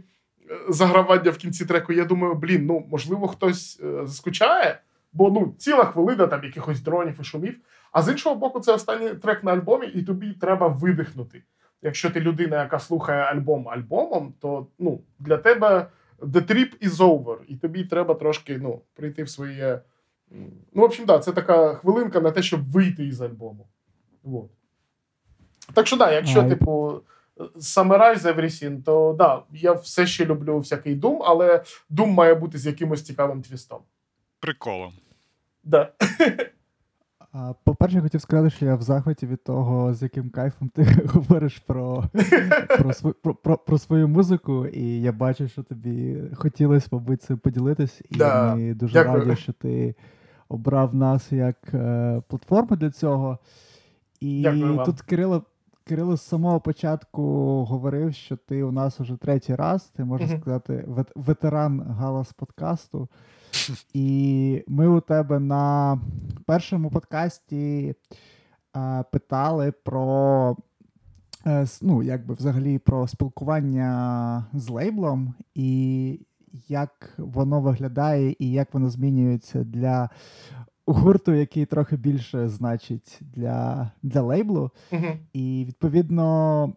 загравання 0.68 1.31
в 1.31 1.37
кінці 1.37 1.66
треку, 1.66 1.92
я 1.92 2.04
думаю, 2.04 2.35
блін, 2.35 2.66
ну 2.66 2.87
можливо, 2.90 3.28
хтось 3.28 3.81
е, 3.85 4.07
заскучає, 4.07 4.81
бо 5.12 5.31
ну 5.31 5.54
ціла 5.59 5.85
хвилина 5.85 6.26
там 6.26 6.44
якихось 6.44 6.81
дронів 6.81 7.18
і 7.20 7.24
шумів. 7.24 7.59
А 7.92 8.02
з 8.02 8.09
іншого 8.09 8.35
боку, 8.35 8.61
це 8.61 8.72
останній 8.72 9.11
трек 9.11 9.44
на 9.44 9.52
альбомі, 9.52 9.87
і 9.87 10.02
тобі 10.02 10.33
треба 10.33 10.66
видихнути. 10.66 11.42
Якщо 11.83 12.11
ти 12.11 12.20
людина, 12.20 12.62
яка 12.62 12.78
слухає 12.78 13.22
альбом 13.22 13.68
альбомом, 13.68 14.35
то 14.40 14.66
ну, 14.78 15.00
для 15.18 15.37
тебе 15.37 15.87
the 16.18 16.50
trip 16.50 16.88
is 16.88 16.90
over, 16.90 17.37
і 17.48 17.57
тобі 17.57 17.85
треба 17.85 18.14
трошки 18.14 18.59
ну, 18.59 18.81
прийти 18.94 19.22
в 19.22 19.28
своє. 19.28 19.81
Ну, 20.74 20.83
в 20.83 20.83
общем, 20.83 21.07
да, 21.07 21.18
це 21.18 21.33
така 21.33 21.74
хвилинка 21.74 22.20
на 22.20 22.31
те, 22.31 22.42
щоб 22.42 22.70
вийти 22.70 23.07
із 23.07 23.20
альбому. 23.20 23.68
Вот. 24.22 24.50
Так 25.74 25.87
що, 25.87 25.96
да, 25.96 26.12
якщо, 26.12 26.42
типу, 26.44 27.00
summarize 27.57 28.22
everything, 28.37 28.83
то 28.83 29.14
да, 29.18 29.42
я 29.53 29.72
все 29.72 30.07
ще 30.07 30.24
люблю 30.24 30.59
всякий 30.59 31.01
Doom, 31.01 31.18
але 31.24 31.62
Doom 31.90 32.07
має 32.07 32.35
бути 32.35 32.59
з 32.59 32.66
якимось 32.66 33.03
цікавим 33.03 33.42
твістом. 33.42 33.79
Приколом. 34.40 34.92
Да. 35.64 35.92
По-перше, 37.64 37.96
я 37.96 38.03
хотів 38.03 38.20
сказати, 38.20 38.51
що 38.57 38.64
я 38.66 38.74
в 38.74 38.83
захваті 38.83 39.27
від 39.27 39.44
того, 39.44 39.94
з 39.94 40.03
яким 40.03 40.31
кайфом 40.31 40.68
ти 40.68 40.83
говориш 41.07 41.59
про, 41.59 42.05
про, 42.79 42.90
св- 42.90 43.14
про, 43.22 43.35
про, 43.35 43.59
про 43.59 43.79
свою 43.79 44.09
музику, 44.09 44.66
і 44.66 45.01
я 45.03 45.12
бачу, 45.12 45.48
що 45.48 45.62
тобі 45.62 46.16
хотілося, 46.35 46.88
мабуть, 46.92 47.22
цим 47.22 47.38
поділитись. 47.38 48.01
І 48.11 48.16
Да, 48.16 48.55
ми 48.55 48.74
дуже 48.74 48.92
дякую. 48.92 49.24
раді, 49.24 49.37
що 49.40 49.53
ти 49.53 49.94
обрав 50.48 50.94
нас 50.94 51.33
як 51.33 51.57
е, 51.74 52.22
платформу 52.29 52.77
для 52.77 52.90
цього. 52.90 53.38
І 54.20 54.42
Дякую 54.42 54.74
вам. 54.77 54.87
тут 54.87 55.01
Кирило. 55.01 55.42
Кирило 55.88 56.16
з 56.16 56.22
самого 56.22 56.61
початку 56.61 57.22
говорив, 57.64 58.14
що 58.14 58.37
ти 58.37 58.62
у 58.62 58.72
нас 58.72 59.01
уже 59.01 59.16
третій 59.16 59.55
раз, 59.55 59.85
ти 59.85 60.05
можна 60.05 60.27
Мгм. 60.27 60.40
сказати, 60.40 60.85
ветеран 61.16 61.81
галас 61.81 62.33
подкасту. 62.33 63.09
І 63.94 64.64
ми 64.68 64.88
у 64.88 65.01
тебе 65.01 65.38
на 65.38 65.98
першому 66.46 66.90
подкасті 66.90 67.94
а, 68.72 69.05
питали 69.12 69.72
про 69.72 70.57
е, 71.46 71.66
ну, 71.83 72.03
якби 72.03 72.35
взагалі 72.35 72.79
про 72.79 73.09
спілкування 73.09 74.46
з 74.53 74.68
лейблом, 74.68 75.35
і 75.55 76.20
як 76.68 77.14
воно 77.18 77.61
виглядає, 77.61 78.37
і 78.38 78.51
як 78.51 78.74
воно 78.74 78.90
змінюється 78.90 79.64
для 79.64 80.11
гурту, 80.92 81.35
який 81.35 81.66
трохи 81.66 81.96
більше 81.96 82.48
значить 82.48 83.18
для, 83.20 83.90
для 84.03 84.22
лейблу. 84.22 84.70
Мгм. 84.92 85.18
І 85.33 85.64
відповідно, 85.68 86.72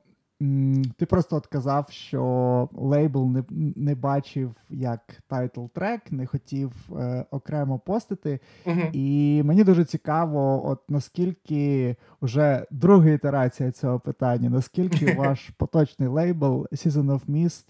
ти 0.97 1.05
просто 1.05 1.35
от 1.35 1.47
казав, 1.47 1.87
що 1.89 2.69
лейбл 2.73 3.29
не, 3.29 3.43
не 3.75 3.95
бачив 3.95 4.55
як 4.69 5.01
title 5.27 5.65
track, 5.65 6.11
не 6.11 6.25
хотів 6.25 6.71
е, 6.99 7.25
окремо 7.31 7.79
постити. 7.79 8.39
Мгм. 8.65 8.89
І 8.93 9.41
мені 9.45 9.63
дуже 9.63 9.85
цікаво, 9.85 10.67
от 10.69 10.89
наскільки 10.89 11.95
вже 12.21 12.65
друга 12.71 13.09
ітерація 13.09 13.71
цього 13.71 13.99
питання, 13.99 14.49
наскільки 14.49 15.13
ваш 15.17 15.49
поточний 15.49 16.09
лейбл 16.09 16.67
Season 16.71 17.05
of 17.05 17.21
Mist 17.29 17.65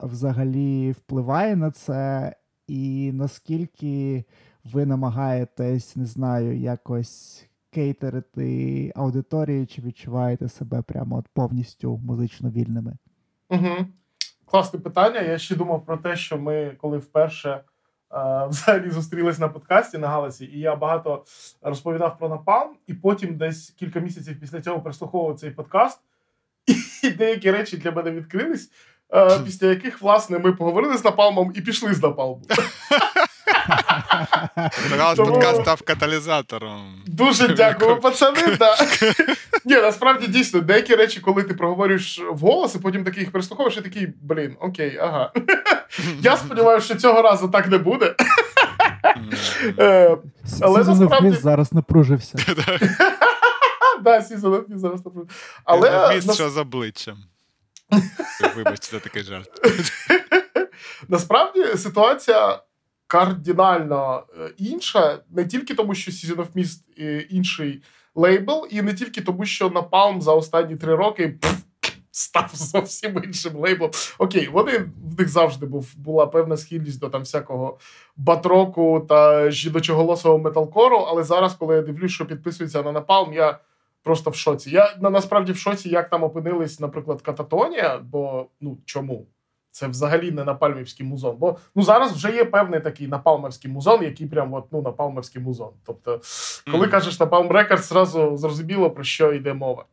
взагалі 0.00 0.90
впливає 0.92 1.56
на 1.56 1.70
це, 1.70 2.36
і 2.68 3.10
наскільки 3.14 4.24
ви 4.64 4.86
намагаєтесь, 4.86 5.96
не 5.96 6.06
знаю, 6.06 6.56
якось 6.56 7.46
cater 7.70 8.46
ити 8.46 8.92
аудиторії, 8.96 9.66
чи 9.66 9.82
відчуваєте 9.82 10.48
себе 10.48 10.82
прямо 10.82 11.16
от 11.16 11.28
повністю 11.34 12.00
музично 12.04 12.50
вільними? 12.50 12.96
Угу. 13.48 13.86
Класне 14.44 14.80
питання. 14.80 15.20
Я 15.20 15.38
ще 15.38 15.56
думав 15.56 15.84
про 15.84 15.96
те, 15.96 16.16
що 16.16 16.38
ми, 16.38 16.76
коли 16.80 16.98
вперше 16.98 17.50
е, 17.50 17.60
взагалі 18.46 18.90
зустрілись 18.90 19.38
на 19.38 19.48
подкасті 19.48 19.98
на 19.98 20.08
Галасі, 20.08 20.44
і 20.44 20.58
я 20.58 20.76
багато 20.76 21.24
розповідав 21.62 22.18
про 22.18 22.28
напалм, 22.28 22.70
і 22.86 22.94
потім 22.94 23.36
десь 23.36 23.70
кілька 23.70 24.00
місяців 24.00 24.40
після 24.40 24.60
цього 24.60 24.80
прислуховував 24.80 25.38
цей 25.38 25.50
подкаст, 25.50 26.00
і 27.02 27.10
деякі 27.10 27.50
речі 27.50 27.76
для 27.76 27.90
мене 27.90 28.10
відкрились, 28.10 28.70
е, 29.14 29.38
після 29.44 29.66
яких, 29.66 30.02
власне, 30.02 30.38
ми 30.38 30.52
поговорили 30.52 30.96
з 30.96 31.04
напалмом 31.04 31.52
і 31.54 31.60
пішли 31.60 31.94
з 31.94 32.02
напалму. 32.02 32.42
Зараз 34.90 35.16
Тому- 35.16 35.32
подкаст 35.32 35.62
став 35.62 35.82
каталізатором. 35.82 37.02
Дуже 37.06 37.48
дякую, 37.48 38.00
пацани. 38.00 38.56
Да. 38.58 38.76
Ні, 39.64 39.74
насправді 39.74 40.26
дійсно, 40.26 40.60
деякі 40.60 40.94
речі, 40.94 41.20
коли 41.20 41.42
ти 41.42 41.54
проговорюєш 41.54 42.20
вголос, 42.30 42.74
і 42.74 42.78
потім 42.78 43.04
такий 43.04 43.20
їх 43.20 43.32
прислуховуєш, 43.32 43.76
і 43.76 43.80
такий, 43.80 44.08
блін, 44.22 44.56
окей, 44.60 44.98
ага. 45.02 45.32
Я 46.20 46.36
сподіваюся, 46.36 46.86
що 46.86 46.94
цього 46.94 47.22
разу 47.22 47.48
так 47.48 47.68
не 47.68 47.78
буде. 47.78 48.14
Е, 49.78 50.16
Але 50.60 50.84
насправді- 50.84 51.30
зараз 51.32 51.72
напружився. 51.72 52.38
Да, 54.02 54.18
of 54.18 54.78
зараз 54.78 55.04
напружу. 55.04 55.28
Але 55.64 56.20
що 56.20 56.50
з 56.50 56.56
обличчям. 56.56 57.16
Вибачте, 58.56 58.86
це 58.86 58.98
такий 58.98 59.22
жарт. 59.22 59.50
насправді 61.08 61.76
ситуація 61.76 62.58
кардинально 63.12 64.22
е, 64.38 64.50
інша, 64.58 65.18
не 65.30 65.44
тільки 65.44 65.74
тому, 65.74 65.94
що 65.94 66.10
Season 66.10 66.36
of 66.36 66.46
Mist 66.56 66.80
е, 66.98 67.26
інший 67.30 67.82
лейбл, 68.14 68.66
і 68.70 68.82
не 68.82 68.94
тільки 68.94 69.20
тому, 69.20 69.44
що 69.44 69.68
Napalm 69.68 70.20
за 70.20 70.32
останні 70.32 70.76
три 70.76 70.94
роки 70.94 71.38
став 72.10 72.50
зовсім 72.54 73.20
іншим 73.24 73.56
лейблом. 73.56 73.90
Окей, 74.18 74.48
вони 74.48 74.78
в 75.04 75.18
них 75.18 75.28
завжди 75.28 75.66
був 75.66 75.94
була 75.96 76.26
певна 76.26 76.56
схильність 76.56 77.00
до 77.00 77.08
там 77.08 77.20
всякого 77.20 77.78
батроку 78.16 79.06
та 79.08 79.50
жіночоголосого 79.50 80.38
металкору. 80.38 80.96
Але 80.96 81.22
зараз, 81.22 81.54
коли 81.54 81.74
я 81.74 81.82
дивлюсь, 81.82 82.12
що 82.12 82.26
підписується 82.26 82.82
на 82.82 82.92
Napalm, 82.92 83.34
я 83.34 83.58
просто 84.02 84.30
в 84.30 84.34
шоці. 84.34 84.70
Я 84.70 84.96
на, 85.00 85.10
насправді 85.10 85.52
в 85.52 85.58
шоці, 85.58 85.88
як 85.88 86.10
там 86.10 86.22
опинились, 86.22 86.80
наприклад, 86.80 87.22
Кататонія, 87.22 87.98
бо 87.98 88.46
ну 88.60 88.78
чому? 88.84 89.26
Це 89.72 89.88
взагалі 89.88 90.30
не 90.30 90.44
напальмівський 90.44 91.06
музон. 91.06 91.36
Бо 91.38 91.56
ну 91.74 91.82
зараз 91.82 92.12
вже 92.12 92.32
є 92.36 92.44
певний 92.44 92.80
такий 92.80 93.08
напалмовський 93.08 93.70
музон, 93.70 94.02
який 94.02 94.26
прям 94.26 94.54
от, 94.54 94.64
ну, 94.72 94.82
напалмовський 94.82 95.42
музон. 95.42 95.70
Тобто, 95.86 96.20
коли 96.64 96.78
Мгм. 96.82 96.90
кажеш 96.90 97.20
Napalm 97.20 97.48
Records, 97.48 97.82
зразу 97.82 98.36
зрозуміло 98.36 98.90
про 98.90 99.04
що 99.04 99.32
йде 99.32 99.54
мова. 99.54 99.84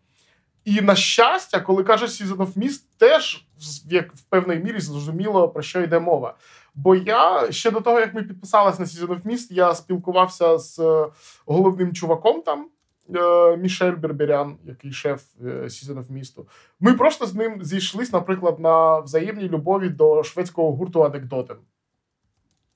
І 0.65 0.81
на 0.81 0.95
щастя, 0.95 1.59
коли 1.59 1.83
кажеш 1.83 2.09
Season 2.21 2.35
of 2.37 2.53
Mist, 2.57 2.81
теж 2.97 3.45
в- 3.59 3.93
як 3.93 4.13
в 4.13 4.21
певній 4.21 4.55
мірі 4.55 4.79
зрозуміло 4.79 5.49
про 5.49 5.61
що 5.63 5.81
йде 5.81 5.99
мова. 5.99 6.35
Бо 6.75 6.95
я 6.95 7.51
ще 7.51 7.71
до 7.71 7.81
того, 7.81 7.99
як 7.99 8.13
ми 8.13 8.23
підписалися 8.23 8.79
на 8.79 8.85
Season 8.85 9.07
of 9.07 9.21
Mist, 9.25 9.47
я 9.53 9.75
спілкувався 9.75 10.57
з 10.57 10.79
е, 10.79 11.07
головним 11.45 11.93
чуваком 11.93 12.41
там. 12.41 12.67
Е, 13.15 13.57
Мішель 13.57 13.95
Берберян, 13.95 14.57
який 14.65 14.91
шеф 14.91 15.23
е, 15.41 15.45
Season 15.45 15.95
of 15.95 16.11
Mist. 16.11 16.45
Ми 16.79 16.93
просто 16.93 17.25
з 17.25 17.35
ним 17.35 17.63
зійшлись, 17.63 18.13
наприклад, 18.13 18.59
на 18.59 18.99
взаємній 18.99 19.49
любові 19.49 19.89
до 19.89 20.23
шведського 20.23 20.71
гурту 20.71 21.03
Анекдотен. 21.03 21.57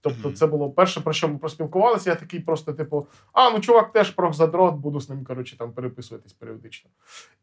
Тобто, 0.03 0.31
це 0.31 0.47
було 0.47 0.69
перше, 0.69 1.01
про 1.01 1.13
що 1.13 1.27
ми 1.27 1.37
проспілкувалися. 1.37 2.09
Я 2.09 2.15
такий 2.15 2.39
просто, 2.39 2.73
типу, 2.73 3.07
а, 3.33 3.49
ну 3.49 3.59
чувак 3.59 3.91
теж 3.91 4.09
прохзадрот, 4.09 4.75
буду 4.75 4.99
з 4.99 5.09
ним, 5.09 5.25
коротше, 5.25 5.57
там 5.57 5.71
переписуватись 5.71 6.33
періодично. 6.33 6.89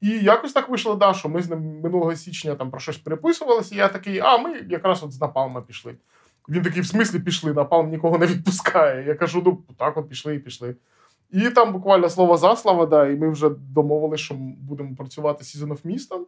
І 0.00 0.09
якось 0.09 0.53
так 0.53 0.68
вийшло, 0.68 0.94
да, 0.94 1.14
що 1.14 1.29
ми 1.29 1.42
з 1.42 1.50
ним 1.50 1.81
минулого 1.81 2.16
січня 2.16 2.55
там 2.55 2.70
про 2.70 2.81
щось 2.81 2.98
переписувалися, 2.98 3.74
і 3.74 3.79
я 3.79 3.88
такий, 3.88 4.18
а 4.18 4.38
ми 4.38 4.66
якраз 4.68 5.03
от 5.03 5.12
з 5.12 5.20
Напалма 5.20 5.61
пішли. 5.61 5.96
Він 6.48 6.62
такий, 6.62 6.83
в 6.83 6.87
смислі 6.87 7.18
пішли, 7.18 7.55
Напалм 7.55 7.90
нікого 7.90 8.18
не 8.18 8.26
відпускає. 8.26 9.07
Я 9.07 9.14
кажу, 9.14 9.42
ну 9.46 9.62
так 9.76 9.96
от 9.96 10.09
пішли 10.09 10.35
і 10.35 10.38
пішли. 10.38 10.74
І 11.33 11.51
там 11.51 11.73
буквально 11.73 12.09
слово 12.09 12.37
за 12.37 12.57
слово, 12.57 12.87
да, 12.87 13.09
і 13.09 13.16
ми 13.16 13.31
вже 13.31 13.49
домовилися, 13.49 14.25
що 14.25 14.35
будемо 14.61 14.97
працювати 14.97 15.45
Season 15.45 15.69
of 15.69 15.83
Mist. 15.87 16.21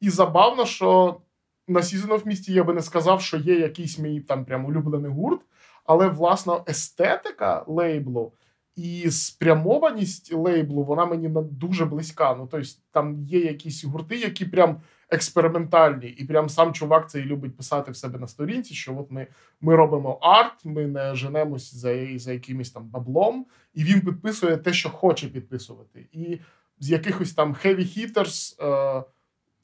І 0.00 0.10
забавно, 0.10 0.66
що 0.66 1.20
на 1.68 1.80
Season 1.80 2.08
of 2.08 2.26
Mist 2.26 2.50
я 2.50 2.64
би 2.64 2.74
не 2.74 2.82
сказав, 2.82 3.20
що 3.20 3.36
є 3.36 3.58
якийсь 3.58 3.98
мій 3.98 4.20
там 4.20 4.44
прям 4.44 4.64
улюблений 4.64 5.10
гурт, 5.10 5.40
але 5.84 6.08
власна 6.08 6.60
естетика 6.68 7.64
лейблу 7.66 8.32
і 8.76 9.10
спрямованість 9.10 10.34
лейблу, 10.34 10.82
вона 10.82 11.06
мені 11.06 11.30
дуже 11.50 11.84
близька. 11.84 12.34
Ну, 12.34 12.48
тобто, 12.50 12.68
там 12.90 13.22
є 13.22 13.40
якісь 13.40 13.84
гурти, 13.84 14.16
які 14.16 14.44
прям 14.44 14.80
експериментальні, 15.10 16.06
і 16.06 16.24
прям 16.24 16.48
сам 16.48 16.72
чувак 16.72 17.10
це 17.10 17.20
і 17.20 17.24
любить 17.24 17.56
писати 17.56 17.90
в 17.90 17.96
себе 17.96 18.18
на 18.18 18.28
сторінці, 18.28 18.74
що 18.74 18.98
от 18.98 19.10
ми, 19.10 19.26
ми 19.60 19.76
робимо 19.76 20.18
арт, 20.22 20.64
ми 20.64 20.86
не 20.86 21.14
женемось 21.14 21.74
за, 21.74 22.18
за 22.18 22.32
якимось 22.32 22.70
там 22.70 22.88
баблом, 22.88 23.46
і 23.74 23.84
він 23.84 24.00
підписує 24.00 24.56
те, 24.56 24.72
що 24.72 24.90
хоче 24.90 25.28
підписувати. 25.28 26.06
І 26.12 26.38
з 26.80 26.90
якихось 26.90 27.34
там 27.34 27.54
hitters, 27.54 28.64
е, 28.64 29.04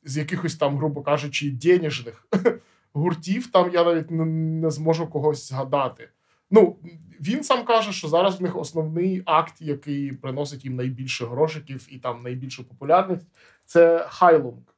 з 0.04 0.16
якихось 0.16 0.56
там, 0.56 0.76
грубо 0.76 1.02
кажучи, 1.02 1.50
денежних 1.50 2.28
гуртів, 2.92 3.46
там 3.46 3.70
я 3.72 3.84
навіть 3.84 4.10
не 4.10 4.70
зможу 4.70 5.06
когось 5.06 5.48
згадати. 5.48 6.08
Ну, 6.50 6.76
він 7.20 7.44
сам 7.44 7.64
каже, 7.64 7.92
що 7.92 8.08
зараз 8.08 8.40
в 8.40 8.42
них 8.42 8.56
основний 8.56 9.22
акт, 9.26 9.54
який 9.60 10.12
приносить 10.12 10.64
їм 10.64 10.76
найбільше 10.76 11.26
грошиків 11.26 11.86
і 11.90 11.98
там 11.98 12.22
найбільшу 12.22 12.68
популярність, 12.68 13.26
це 13.64 14.06
Хайлунг. 14.08 14.71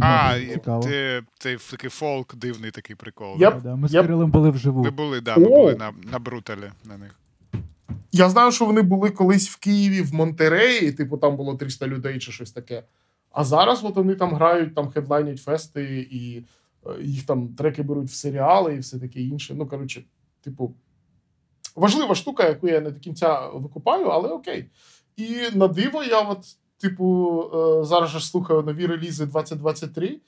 А, 0.00 0.38
цікаво. 0.52 0.82
ти, 0.82 1.22
цей 1.38 1.56
такий 1.70 1.90
фолк, 1.90 2.34
дивний 2.36 2.70
такий 2.70 2.96
прикол. 2.96 3.36
Я- 3.38 3.50
Да, 3.50 3.76
Ми 3.76 3.88
з 3.88 3.94
я- 3.94 4.02
Кирилом 4.02 4.30
були 4.30 4.50
вживу. 4.50 4.82
Ми 4.84 4.90
були, 4.90 5.20
да, 5.20 5.36
ми 5.36 5.44
О! 5.46 5.48
були 5.48 5.74
на, 5.74 5.92
на 6.12 6.18
бруталі 6.18 6.70
на 6.84 6.96
них. 6.98 7.14
Я 8.12 8.30
знаю, 8.30 8.52
що 8.52 8.64
вони 8.64 8.82
були 8.82 9.10
колись 9.10 9.48
в 9.50 9.56
Києві, 9.58 10.02
в 10.02 10.14
Монтереї, 10.14 10.92
типу 10.92 11.16
там 11.16 11.36
було 11.36 11.54
300 11.54 11.86
людей 11.86 12.18
чи 12.18 12.32
щось 12.32 12.52
таке. 12.52 12.82
А 13.30 13.44
зараз 13.44 13.84
от 13.84 13.96
вони 13.96 14.14
там 14.14 14.34
грають, 14.34 14.74
там 14.74 14.88
хедлайнять 14.90 15.40
фести, 15.40 16.08
і 16.10 16.44
е, 16.86 17.02
їх 17.02 17.26
там 17.26 17.48
треки 17.48 17.82
беруть 17.82 18.08
в 18.08 18.14
серіали 18.14 18.74
і 18.74 18.78
все 18.78 18.98
таке 18.98 19.20
інше. 19.20 19.54
Ну, 19.56 19.66
коротше, 19.66 20.04
типу, 20.40 20.74
важлива 21.76 22.14
штука, 22.14 22.48
яку 22.48 22.68
я 22.68 22.80
не 22.80 22.90
до 22.90 23.00
кінця 23.00 23.46
викупаю, 23.48 24.04
але 24.06 24.28
окей. 24.28 24.70
І 25.16 25.36
на 25.54 25.68
диво, 25.68 26.02
я 26.04 26.20
от, 26.20 26.38
типу, 26.82 27.40
е, 27.54 27.84
зараз 27.84 28.10
же 28.10 28.20
слухаю 28.20 28.62
нові 28.62 28.86
релізи 28.86 29.26
2023. 29.26 30.20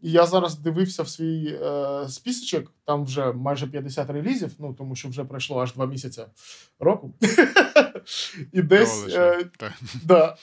І 0.00 0.10
я 0.10 0.26
зараз 0.26 0.58
дивився 0.58 1.02
в 1.02 1.08
свій 1.08 1.58
е, 1.62 2.08
списочок, 2.08 2.72
там 2.84 3.04
вже 3.04 3.32
майже 3.32 3.66
50 3.66 4.10
релізів, 4.10 4.50
ну 4.58 4.74
тому 4.74 4.94
що 4.94 5.08
вже 5.08 5.24
пройшло 5.24 5.62
аж 5.62 5.72
два 5.72 5.86
місяці 5.86 6.22
року. 6.80 7.14
І 8.52 8.62
десь. 8.62 9.06
Е, 9.08 9.50
да. 10.04 10.36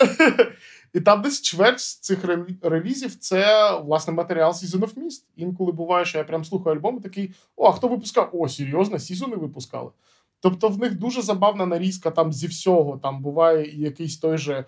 І 0.93 1.01
там 1.01 1.21
десь 1.21 1.41
чверть 1.41 1.80
з 1.80 1.95
цих 1.95 2.19
релізів 2.62 3.15
це 3.15 3.71
власне 3.80 4.13
матеріал 4.13 4.51
Season 4.51 4.80
of 4.80 4.93
Mist. 4.93 5.23
Інколи 5.36 5.71
буває, 5.71 6.06
що 6.06 6.17
я 6.17 6.23
прям 6.23 6.45
слухаю 6.45 6.75
альбом 6.75 6.97
і 6.97 7.01
такий: 7.01 7.34
о, 7.56 7.67
а 7.67 7.71
хто 7.71 7.88
випускав? 7.88 8.30
О, 8.34 8.49
серйозно, 8.49 8.99
Сізони 8.99 9.36
випускали. 9.36 9.91
Тобто 10.39 10.69
в 10.69 10.80
них 10.80 10.95
дуже 10.99 11.21
забавна 11.21 11.65
нарізка 11.65 12.12
там 12.12 12.34
зі 12.34 12.47
всього. 12.47 12.97
Там 12.97 13.21
буває 13.21 13.71
і 13.71 13.80
якийсь 13.80 14.17
той 14.17 14.38
же, 14.38 14.65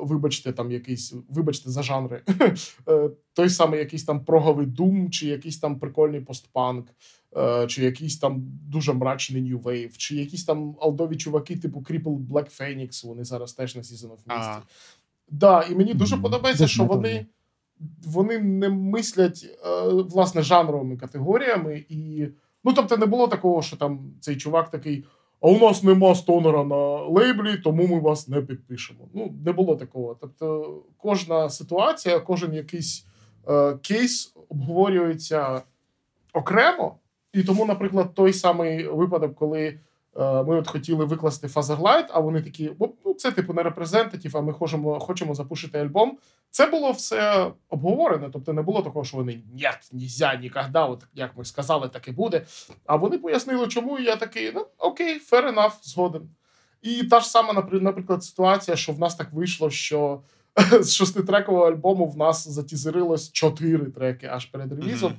вибачте, 0.00 0.52
там 0.52 0.70
якийсь, 0.70 1.14
вибачте 1.28 1.70
за 1.70 1.82
жанри, 1.82 2.22
е, 2.88 3.10
той 3.32 3.50
самий 3.50 3.80
якийсь 3.80 4.04
там 4.04 4.24
проговий 4.24 4.66
дум, 4.66 5.10
чи 5.10 5.26
якийсь 5.26 5.58
там 5.58 5.78
прикольний 5.78 6.20
постпанк, 6.20 6.88
е, 7.36 7.66
чи 7.66 7.84
якийсь 7.84 8.18
там 8.18 8.42
дуже 8.68 8.92
мрачний 8.92 9.42
New 9.42 9.62
Wave, 9.62 9.96
чи 9.96 10.16
якісь 10.16 10.44
там 10.44 10.76
алдові 10.80 11.16
чуваки, 11.16 11.56
типу 11.56 11.80
Cripple 11.80 12.26
Black 12.28 12.60
Phoenix, 12.60 13.06
вони 13.06 13.24
зараз 13.24 13.52
теж 13.52 13.76
на 13.76 13.82
Season 13.82 14.08
of 14.08 14.18
Mist. 14.26 14.60
Да, 15.30 15.62
і 15.62 15.74
мені 15.74 15.94
дуже 15.94 16.16
подобається, 16.16 16.68
що 16.68 16.84
вони, 16.84 17.26
вони 18.04 18.38
не 18.38 18.68
мислять 18.68 19.46
е, 19.66 19.88
власне 19.88 20.42
жанровими 20.42 20.96
категоріями. 20.96 21.84
І, 21.88 22.26
ну, 22.64 22.72
тобто, 22.72 22.96
не 22.96 23.06
було 23.06 23.28
такого, 23.28 23.62
що 23.62 23.76
там 23.76 24.14
цей 24.20 24.36
чувак 24.36 24.70
такий. 24.70 25.04
А 25.42 25.48
у 25.48 25.58
нас 25.58 25.82
нема 25.82 26.14
стонера 26.14 26.64
на 26.64 26.96
лейблі, 26.96 27.56
тому 27.56 27.86
ми 27.86 28.00
вас 28.00 28.28
не 28.28 28.40
підпишемо. 28.40 29.08
Ну, 29.14 29.34
не 29.44 29.52
було 29.52 29.76
такого. 29.76 30.16
Тобто, 30.20 30.76
кожна 30.96 31.50
ситуація, 31.50 32.20
кожен 32.20 32.54
якийсь 32.54 33.06
е, 33.48 33.74
кейс 33.82 34.34
обговорюється 34.48 35.62
окремо. 36.32 36.94
І 37.32 37.42
тому, 37.42 37.64
наприклад, 37.64 38.14
той 38.14 38.32
самий 38.32 38.88
випадок, 38.88 39.34
коли 39.34 39.78
ми 40.16 40.56
от 40.56 40.68
хотіли 40.68 41.04
викласти 41.04 41.46
Fatherlight, 41.46 42.06
а 42.10 42.20
вони 42.20 42.42
такі, 42.42 42.72
ну 43.04 43.14
це 43.14 43.32
типу 43.32 43.52
не 43.54 43.62
репрезентатив, 43.62 44.36
а 44.36 44.40
ми 44.40 44.52
хочемо, 44.52 45.00
хочемо 45.00 45.34
запушити 45.34 45.78
альбом. 45.78 46.18
Це 46.50 46.66
було 46.66 46.90
все 46.90 47.50
обговорене. 47.68 48.30
Тобто 48.32 48.52
не 48.52 48.62
було 48.62 48.82
такого, 48.82 49.04
що 49.04 49.16
вони 49.16 49.42
ні, 49.52 49.68
нельзя, 49.92 50.34
ніколи, 50.34 50.68
от 50.74 51.04
як 51.14 51.36
ми 51.36 51.44
сказали, 51.44 51.88
так 51.88 52.08
і 52.08 52.12
буде. 52.12 52.46
А 52.86 52.96
вони 52.96 53.18
пояснили, 53.18 53.68
чому, 53.68 53.98
і 53.98 54.04
я 54.04 54.16
такий, 54.16 54.52
ну 54.54 54.66
окей, 54.78 55.20
fair 55.30 55.54
enough, 55.54 55.72
згоден. 55.82 56.22
І 56.82 57.04
та 57.04 57.20
ж 57.20 57.28
сама, 57.28 57.66
наприклад, 57.72 58.24
ситуація, 58.24 58.76
що 58.76 58.92
в 58.92 58.98
нас 58.98 59.14
так 59.14 59.32
вийшло, 59.32 59.70
що 59.70 60.20
з 60.80 60.94
шеститрекового 60.94 61.64
альбому 61.64 62.06
в 62.06 62.16
нас 62.16 62.48
затізерилось 62.48 63.32
чотири 63.32 63.86
треки 63.86 64.26
аж 64.26 64.46
перед 64.46 64.72
релізом. 64.72 65.14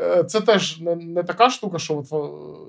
Е, 0.00 0.24
Це 0.24 0.40
теж 0.40 0.80
не, 0.80 0.96
не 0.96 1.22
така 1.22 1.50
штука, 1.50 1.78
що 1.78 1.98
от 1.98 2.12
е, 2.12 2.16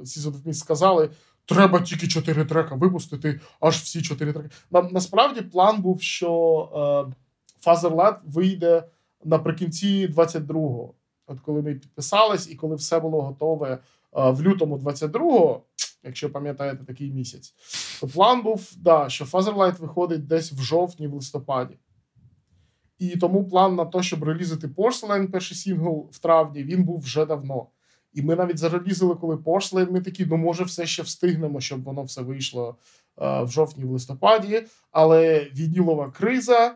Season 0.04 0.54
сказали. 0.54 1.10
Треба 1.46 1.82
тільки 1.82 2.08
чотири 2.08 2.46
трека 2.46 2.76
випустити, 2.76 3.40
аж 3.60 3.78
всі 3.78 4.02
чотири 4.02 4.34
треки. 4.34 4.50
На, 4.72 4.82
насправді 4.82 5.42
план 5.42 5.82
був, 5.82 6.02
що 6.02 7.10
е, 7.10 7.70
Fatherland 7.70 8.18
вийде 8.26 8.84
наприкінці 9.24 10.08
22-го. 10.08 10.94
От 11.28 11.40
коли 11.40 11.62
ми 11.62 11.76
підписались, 11.76 12.50
і 12.52 12.56
коли 12.56 12.76
все 12.76 13.00
було 13.00 13.22
готове 13.22 13.72
е, 13.72 13.80
в 14.14 14.42
лютому 14.42 14.78
22-го, 14.78 15.64
якщо 16.04 16.32
пам'ятаєте 16.32 16.86
такий 16.86 17.12
місяць, 17.12 17.54
то 18.02 18.08
план 18.08 18.42
був, 18.42 18.72
да, 18.78 19.10
що 19.10 19.26
Fatherlight 19.26 19.80
виходить 19.80 20.28
десь 20.28 20.52
в 20.52 20.62
жовтні, 20.62 21.08
в 21.08 21.14
листопаді. 21.14 21.78
І 23.00 23.18
тому 23.18 23.46
план 23.48 23.76
на 23.76 23.86
те, 23.86 24.04
щоб 24.04 24.24
релізити 24.24 24.68
Porcelain, 24.68 25.28
перший 25.28 25.58
сингл 25.58 26.10
в 26.12 26.20
травні, 26.20 26.64
він 26.64 26.84
був 26.84 27.00
вже 27.00 27.26
давно. 27.26 27.68
І 28.14 28.22
ми 28.22 28.36
навіть 28.36 28.58
зарелізили, 28.58 29.16
коли 29.16 29.38
пошли. 29.38 29.86
ми 29.86 30.02
такі, 30.02 30.26
ну 30.26 30.38
може, 30.38 30.64
все 30.64 30.86
ще 30.86 31.04
встигнемо, 31.04 31.62
щоб 31.62 31.84
воно 31.84 32.04
все 32.04 32.22
вийшло 32.22 32.78
е, 33.22 33.44
в 33.44 33.52
жовтні, 33.52 33.86
в 33.86 33.92
листопаді. 33.92 34.66
Але 34.92 35.40
вінілова 35.56 36.12
криза, 36.12 36.76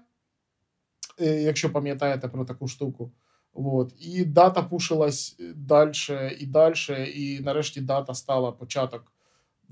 е, 1.21 1.41
якщо 1.41 1.73
пам'ятаєте 1.73 2.27
про 2.27 2.45
таку 2.45 2.67
штуку. 2.67 3.11
От. 3.53 3.93
І 3.99 4.25
дата 4.25 4.63
пушилась 4.63 5.35
далі 5.55 5.91
і 6.39 6.45
далі, 6.45 6.73
і 7.15 7.39
нарешті 7.39 7.81
дата 7.81 8.13
стала 8.13 8.51
початок 8.51 9.13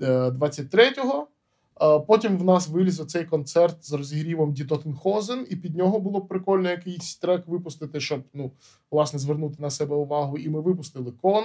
е, 0.02 0.06
23-го. 0.28 1.28
Е, 1.82 1.98
Потім 2.00 2.38
в 2.38 2.44
нас 2.44 2.68
виліз 2.68 3.00
оцей 3.00 3.24
концерт 3.24 3.84
з 3.84 3.92
розігрівом 3.92 4.52
Die 4.52 4.64
Toten 4.64 5.01
Hosen, 5.01 5.46
і 5.50 5.56
під 5.56 5.76
нього 5.76 5.98
було 6.00 6.20
прикольно 6.20 6.70
якийсь 6.70 7.16
трек 7.16 7.46
випустити, 7.48 8.00
щоб 8.00 8.20
ну, 8.34 8.50
власне 8.90 9.18
звернути 9.18 9.62
на 9.62 9.70
себе 9.70 9.96
увагу. 9.96 10.38
І 10.38 10.48
ми 10.48 10.60
випустили 10.60 11.12
кон. 11.22 11.44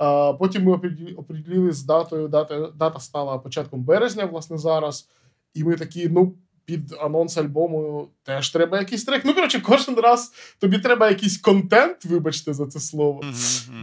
Е, 0.00 0.32
Потім 0.34 0.64
ми 0.64 0.72
оприділи- 0.72 1.14
оприділили 1.16 1.72
з 1.72 1.82
датою. 1.84 2.28
Дата, 2.28 2.70
дата 2.70 2.98
стала 3.00 3.38
початком 3.38 3.82
березня, 3.84 4.24
власне, 4.26 4.58
зараз. 4.58 5.08
І 5.54 5.64
ми 5.64 5.76
такі, 5.76 6.08
ну, 6.08 6.34
під 6.70 6.94
анонс 7.00 7.36
альбому 7.36 8.08
теж 8.22 8.50
треба 8.50 8.78
якийсь 8.78 9.04
трек. 9.04 9.24
Ну, 9.24 9.34
коротше, 9.34 9.60
кожен 9.60 9.94
раз 9.94 10.32
тобі 10.58 10.78
треба 10.78 11.08
якийсь 11.08 11.38
контент, 11.38 12.04
вибачте 12.04 12.54
за 12.54 12.66
це 12.66 12.80
слово 12.80 13.20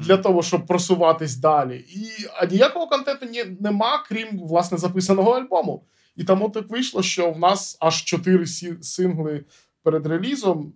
для 0.01 0.17
того, 0.17 0.43
щоб 0.43 0.65
просуватись 0.65 1.35
далі. 1.35 1.85
І 1.89 2.07
а 2.39 2.45
ніякого 2.45 2.87
контенту 2.87 3.25
ні, 3.25 3.43
нема, 3.59 4.03
крім 4.07 4.39
власне 4.39 4.77
записаного 4.77 5.31
альбому. 5.31 5.83
І 6.15 6.23
тому 6.23 6.49
так 6.49 6.69
вийшло, 6.69 7.03
що 7.03 7.31
в 7.31 7.39
нас 7.39 7.77
аж 7.79 8.03
чотири 8.03 8.45
сі- 8.45 8.77
сингли 8.81 9.45
перед 9.83 10.05
релізом. 10.07 10.73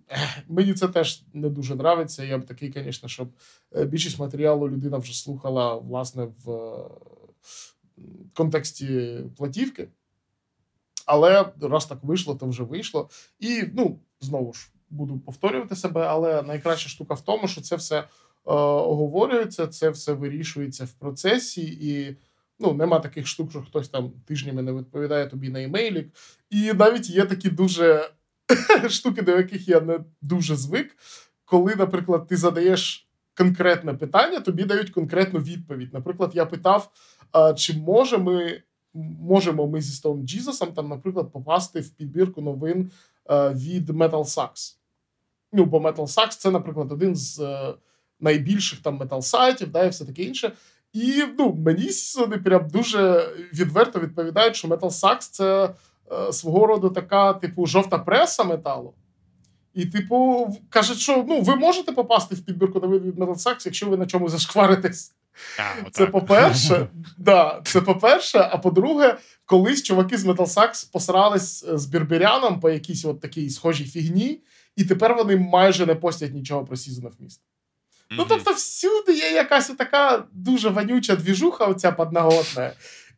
Мені 0.48 0.74
це 0.74 0.88
теж 0.88 1.22
не 1.32 1.48
дуже 1.48 1.72
нравиться. 1.74 2.24
Я 2.24 2.38
б 2.38 2.46
такий, 2.46 2.72
звісно, 2.76 3.08
щоб 3.08 3.28
е, 3.76 3.84
більшість 3.84 4.18
матеріалу 4.18 4.68
людина 4.68 4.98
вже 4.98 5.14
слухала 5.14 5.74
власне 5.74 6.28
в 6.44 6.52
контексті 8.34 9.18
платівки. 9.36 9.88
Але 11.06 11.52
раз 11.60 11.86
так 11.86 11.98
вийшло, 12.02 12.34
то 12.34 12.46
вже 12.46 12.62
вийшло. 12.62 13.08
І 13.40 13.62
ну 13.74 13.98
знову 14.20 14.52
ж 14.52 14.72
буду 14.90 15.18
повторювати 15.18 15.76
себе, 15.76 16.06
але 16.06 16.42
найкраща 16.42 16.88
штука 16.88 17.14
в 17.14 17.20
тому, 17.20 17.48
що 17.48 17.60
це 17.60 17.76
все 17.76 17.98
е, 17.98 18.04
оговорюється, 18.44 19.66
це 19.66 19.90
все 19.90 20.12
вирішується 20.12 20.84
в 20.84 20.92
процесі, 20.92 21.62
і 21.80 22.16
ну 22.58 22.72
нема 22.72 22.98
таких 22.98 23.26
штук, 23.26 23.50
що 23.50 23.62
хтось 23.62 23.88
там 23.88 24.12
тижнями 24.26 24.62
не 24.62 24.72
відповідає 24.72 25.26
тобі 25.26 25.48
на 25.48 25.62
емейлік. 25.62 26.08
І 26.50 26.72
навіть 26.72 27.10
є 27.10 27.24
такі 27.24 27.48
дуже 27.48 28.10
штуки, 28.88 29.22
до 29.22 29.36
яких 29.36 29.68
я 29.68 29.80
не 29.80 30.00
дуже 30.20 30.56
звик, 30.56 30.96
коли, 31.44 31.74
наприклад, 31.76 32.26
ти 32.26 32.36
задаєш 32.36 33.08
конкретне 33.36 33.94
питання, 33.94 34.40
тобі 34.40 34.64
дають 34.64 34.90
конкретну 34.90 35.40
відповідь. 35.40 35.94
Наприклад, 35.94 36.30
я 36.34 36.46
питав, 36.46 36.90
чи 37.56 37.76
може 37.76 38.18
ми, 38.18 38.62
можемо 38.94 39.66
ми 39.66 39.80
зі 39.80 40.02
Stone 40.02 40.22
Jesus, 40.22 40.72
там, 40.72 40.88
наприклад, 40.88 41.32
попасти 41.32 41.80
в 41.80 41.90
підбірку 41.90 42.42
новин 42.42 42.90
е, 43.30 43.48
від 43.48 43.90
Metal 43.90 44.24
Sucks. 44.24 44.76
Ну, 45.52 45.64
бо 45.64 45.78
Metal 45.78 45.96
Sucks 45.96 46.38
це, 46.38 46.50
наприклад, 46.50 46.92
один 46.92 47.16
з 47.16 47.40
е, 47.40 47.74
найбільших 48.20 48.80
там 48.80 48.98
метал-сайтів, 48.98 49.70
да, 49.70 49.84
і 49.84 49.88
все 49.88 50.04
таке 50.04 50.22
інше. 50.22 50.52
І 50.92 51.24
ну, 51.38 51.54
мені 51.54 51.90
вони 52.18 52.38
прям 52.38 52.68
дуже 52.68 53.28
відверто 53.54 54.00
відповідають, 54.00 54.56
що 54.56 54.68
Metal 54.68 54.90
Sucks 54.90 55.30
це 55.30 55.74
е, 56.12 56.32
свого 56.32 56.66
роду 56.66 56.90
така, 56.90 57.32
типу, 57.32 57.66
жовта 57.66 57.98
преса 57.98 58.44
металу. 58.44 58.94
І, 59.74 59.86
типу, 59.86 60.48
кажуть, 60.68 60.98
що 60.98 61.24
ну, 61.28 61.40
ви 61.40 61.56
можете 61.56 61.92
попасти 61.92 62.34
в 62.34 62.40
підбірку 62.40 62.80
новин 62.80 63.02
від 63.02 63.18
Metal 63.18 63.36
Sucks, 63.36 63.62
якщо 63.64 63.88
ви 63.88 63.96
на 63.96 64.06
чомусь 64.06 64.32
зашкваритесь. 64.32 65.14
А, 65.58 65.90
Це 65.90 66.06
по-перше, 66.06 66.88
да, 67.18 67.62
це 67.64 67.80
по-перше. 67.80 68.48
А 68.52 68.58
по-друге, 68.58 69.18
колись 69.44 69.82
чуваки 69.82 70.18
з 70.18 70.26
Metal 70.26 70.54
Sucks 70.54 70.92
посрались 70.92 71.64
з 71.72 71.86
Бірбіряном 71.86 72.60
по 72.60 72.70
якійсь 72.70 73.04
от 73.04 73.20
такій 73.20 73.50
схожій 73.50 73.84
фігні, 73.84 74.42
і 74.76 74.84
тепер 74.84 75.14
вони 75.14 75.36
майже 75.36 75.86
не 75.86 75.94
постять 75.94 76.34
нічого 76.34 76.64
про 76.64 76.76
Season 76.76 77.02
of 77.02 77.12
Mist. 77.24 77.38
Ну, 78.16 78.26
тобто, 78.28 78.52
всюди 78.52 79.12
є 79.12 79.32
якась 79.32 79.68
така 79.68 80.24
дуже 80.32 80.68
вонюча 80.68 81.16
двіжуха, 81.16 81.64
оця 81.64 81.92
подноготна. 81.92 82.72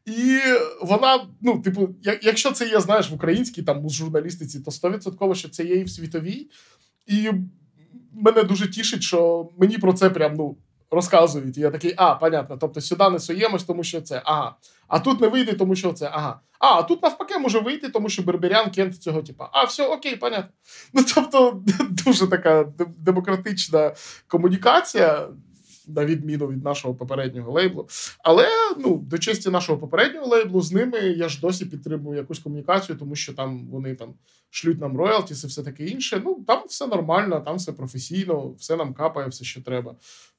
І 0.07 0.39
вона, 0.83 1.27
ну, 1.41 1.59
типу, 1.59 1.89
якщо 2.23 2.53
це 2.53 2.69
є, 2.69 2.81
знаєш, 2.81 3.11
в 3.11 3.15
українській 3.15 3.63
там 3.63 3.85
у 3.85 3.91
журналістиці, 3.91 4.61
то 4.61 4.71
100% 4.71 5.35
що 5.35 5.49
це 5.49 5.65
є 5.65 5.77
і 5.77 5.85
в 5.85 5.91
світовій. 5.91 6.51
І 7.07 7.31
мене 8.13 8.43
дуже 8.43 8.71
тішить, 8.71 9.03
що 9.03 9.49
мені 9.59 9.79
про 9.79 9.93
це 9.93 10.11
прям 10.11 10.35
ну, 10.35 10.57
розказують. 10.91 11.59
І 11.59 11.61
я 11.61 11.71
такий, 11.71 11.95
а, 11.97 12.15
понятно. 12.15 12.57
Тобто 12.61 12.81
сюди 12.81 13.11
не 13.11 13.19
суємось, 13.19 13.65
тому 13.65 13.85
що 13.85 14.01
це. 14.01 14.23
Ага. 14.25 14.57
А 14.89 14.99
тут 14.99 15.21
не 15.21 15.29
вийде, 15.29 15.53
тому 15.53 15.77
що 15.77 15.93
це. 15.93 16.11
Ага. 16.13 16.41
А, 16.59 16.67
а 16.67 16.83
тут 16.83 17.03
навпаки 17.03 17.39
може 17.39 17.59
вийти, 17.59 17.89
тому 17.89 18.09
що 18.09 18.23
Берберян 18.23 18.71
кент 18.71 19.03
цього, 19.03 19.23
типа. 19.23 19.49
А, 19.53 19.65
все, 19.65 19.87
окей, 19.87 20.17
понятно. 20.17 20.51
Ну, 20.93 21.05
тобто, 21.15 21.63
дуже 22.05 22.27
така 22.27 22.73
демократична 22.99 23.95
комунікація. 24.27 25.29
на 25.87 26.05
відміну 26.05 26.47
від 26.49 26.65
нашого 26.65 26.95
попереднього 26.95 27.53
лейблу. 27.53 27.89
Але 28.23 28.49
ну, 28.79 28.97
до 28.97 29.19
честі 29.19 29.51
нашого 29.51 29.79
попереднього 29.79 30.27
лейблу 30.27 30.61
з 30.61 30.73
ними 30.73 30.99
я 30.99 31.29
ж 31.29 31.41
досі 31.41 31.67
підтримую 31.67 32.17
якусь 32.17 32.39
комунікацію, 32.39 32.99
тому 32.99 33.15
що 33.15 33.33
там 33.33 33.67
вони 33.67 33.95
там 33.95 34.15
шлють 34.51 34.81
нам 34.81 34.97
роялтіс 34.97 35.45
і 35.45 35.47
все 35.47 35.63
таке 35.63 35.85
інше. 35.85 36.23
Ну 36.25 36.45
там 36.47 36.63
все 36.69 36.87
нормально, 36.87 37.41
там 37.41 37.57
все 37.57 37.73
професійно, 37.73 38.55
все 38.59 38.77
нам 38.77 38.95
капає, 38.95 39.29
все, 39.29 39.45
що 39.45 39.63
треба. 39.63 39.97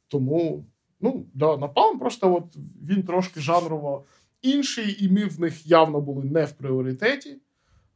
Тому, 0.08 0.66
ну 1.02 1.26
да, 1.34 1.58
напалм 1.58 2.00
просто 2.00 2.36
от 2.36 2.58
він 2.90 3.04
трошки 3.04 3.40
жанрово 3.40 4.06
інший, 4.42 5.06
і 5.06 5.10
ми 5.10 5.26
в 5.26 5.40
них 5.40 5.68
явно 5.68 6.02
були 6.02 6.24
не 6.24 6.46
в 6.46 6.52
пріоритеті. 6.52 7.38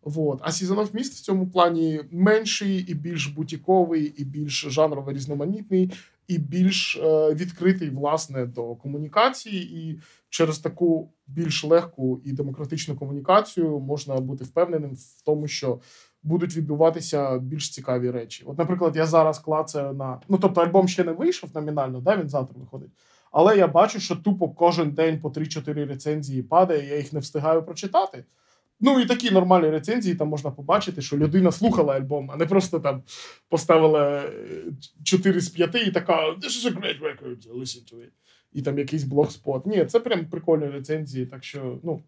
Вот. 0.02 0.40
А 0.42 0.50
Season 0.50 0.76
of 0.76 0.92
Mist 0.92 1.12
в 1.12 1.22
цьому 1.22 1.50
плані 1.50 2.02
менший, 2.12 2.78
і 2.78 2.94
більш 2.94 3.28
бутіковий, 3.28 4.14
і 4.18 4.26
більш 4.26 4.66
жанрово 4.70 5.12
різноманітний, 5.12 5.92
і 6.28 6.38
більш 6.38 6.98
е, 6.98 7.34
відкритий, 7.34 7.90
власне, 7.90 8.46
до 8.46 8.76
комунікації. 8.76 9.80
І 9.80 10.00
через 10.30 10.60
таку 10.60 11.12
більш 11.28 11.64
легку 11.64 12.22
і 12.26 12.32
демократичну 12.32 12.96
комунікацію 12.96 13.80
можна 13.80 14.16
бути 14.16 14.44
впевненим 14.44 14.92
в 14.92 15.22
тому, 15.26 15.48
що 15.48 15.80
будуть 16.24 16.58
відбуватися 16.58 17.38
більш 17.38 17.70
цікаві 17.70 18.12
речі. 18.12 18.44
От, 18.48 18.58
наприклад, 18.58 18.96
я 18.96 19.06
зараз 19.06 19.40
клацаю 19.40 19.94
на. 19.94 20.22
Ну, 20.30 20.38
тобто, 20.38 20.62
альбом 20.62 20.88
ще 20.88 21.04
не 21.04 21.12
вийшов 21.12 21.50
номінально, 21.56 22.02
да, 22.02 22.18
він 22.18 22.30
завтра 22.30 22.60
виходить. 22.60 22.90
Але 23.32 23.58
я 23.58 23.68
бачу, 23.68 24.00
що 24.00 24.16
тупо 24.16 24.50
кожен 24.50 24.92
день 24.92 25.20
по 25.20 25.30
3-4 25.30 25.74
рецензії 25.86 26.44
падає, 26.44 26.90
я 26.90 26.98
їх 26.98 27.14
не 27.14 27.20
встигаю 27.20 27.64
прочитати. 27.64 28.24
Ну 28.82 29.00
і 29.00 29.06
такі 29.06 29.32
нормальні 29.32 29.70
рецензії 29.70 30.16
там 30.16 30.28
можна 30.28 30.52
побачити, 30.52 31.02
що 31.02 31.18
людина 31.18 31.52
слухала 31.52 31.96
альбом, 31.96 32.32
а 32.32 32.38
не 32.38 32.46
просто 32.46 32.80
там 32.80 33.04
поставила 33.50 34.24
4 35.04 35.38
е, 35.38 35.42
з 35.42 35.50
5 35.50 35.76
і 35.76 35.92
така 35.92 36.30
This 36.30 36.66
is 36.66 36.68
a 36.68 36.80
great 36.80 37.02
record, 37.02 37.60
listen 37.60 37.94
to 37.94 37.96
it. 37.96 38.10
І 38.54 38.62
там 38.62 38.78
якийсь 38.80 39.04
блогспот. 39.04 39.66
Ні, 39.66 39.86
це 39.86 40.00
прям 40.00 40.26
прикольні 40.26 40.66
рецензії. 40.66 41.26
Так 41.26 41.44
що, 41.44 41.80
ну 41.84 42.02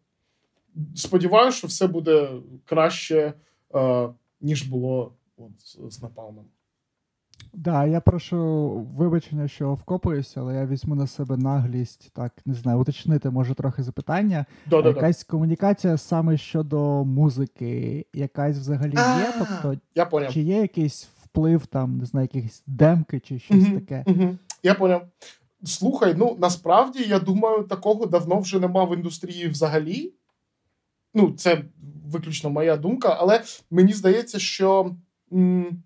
сподіваюся, 0.96 1.58
що 1.58 1.68
все 1.68 1.88
буде 1.88 2.30
краще, 2.66 3.34
ніж 4.42 4.64
було 4.64 5.14
от, 5.38 5.52
з 5.94 6.02
напалмом. 6.02 6.46
Да, 7.54 7.86
я 7.86 8.02
прошу 8.02 8.70
вибачення, 8.96 9.48
що 9.48 9.74
вкопуюся, 9.74 10.42
але 10.42 10.56
я 10.56 10.66
візьму 10.66 10.96
на 10.96 11.08
себе 11.08 11.38
наглість, 11.38 12.12
так 12.14 12.34
не 12.46 12.54
знаю, 12.54 12.80
уточнити 12.80 13.30
може 13.30 13.54
трохи 13.54 13.84
запитання. 13.84 14.46
Да, 14.66 14.82
да, 14.82 14.90
якась 14.90 15.24
комунікація 15.24 15.98
саме 15.98 16.38
щодо 16.38 17.06
музики, 17.06 18.06
якась 18.14 18.58
взагалі 18.58 18.94
є? 18.94 19.34
Тобто, 19.40 19.80
я 19.96 20.06
поняв. 20.06 20.34
чи 20.34 20.42
є 20.42 20.62
якийсь 20.62 21.10
вплив 21.24 21.66
там, 21.66 21.98
не 21.98 22.06
знаю, 22.06 22.30
якісь 22.34 22.64
демки 22.68 23.20
чи 23.20 23.40
щось 23.40 23.66
угу, 23.68 23.80
таке? 23.80 24.04
Угу. 24.08 24.38
Я 24.64 24.74
поняв. 24.74 25.02
Слухай, 25.64 26.16
ну 26.18 26.38
насправді 26.40 27.04
я 27.04 27.20
думаю, 27.20 27.64
такого 27.64 28.06
давно 28.06 28.40
вже 28.40 28.60
нема 28.60 28.84
в 28.84 28.96
індустрії 28.96 29.48
взагалі. 29.48 30.14
Ну, 31.14 31.32
це 31.32 31.64
виключно 32.12 32.50
моя 32.50 32.78
думка, 32.78 33.18
але 33.20 33.42
мені 33.72 33.94
здається, 33.94 34.40
що. 34.40 34.96
М- 35.34 35.84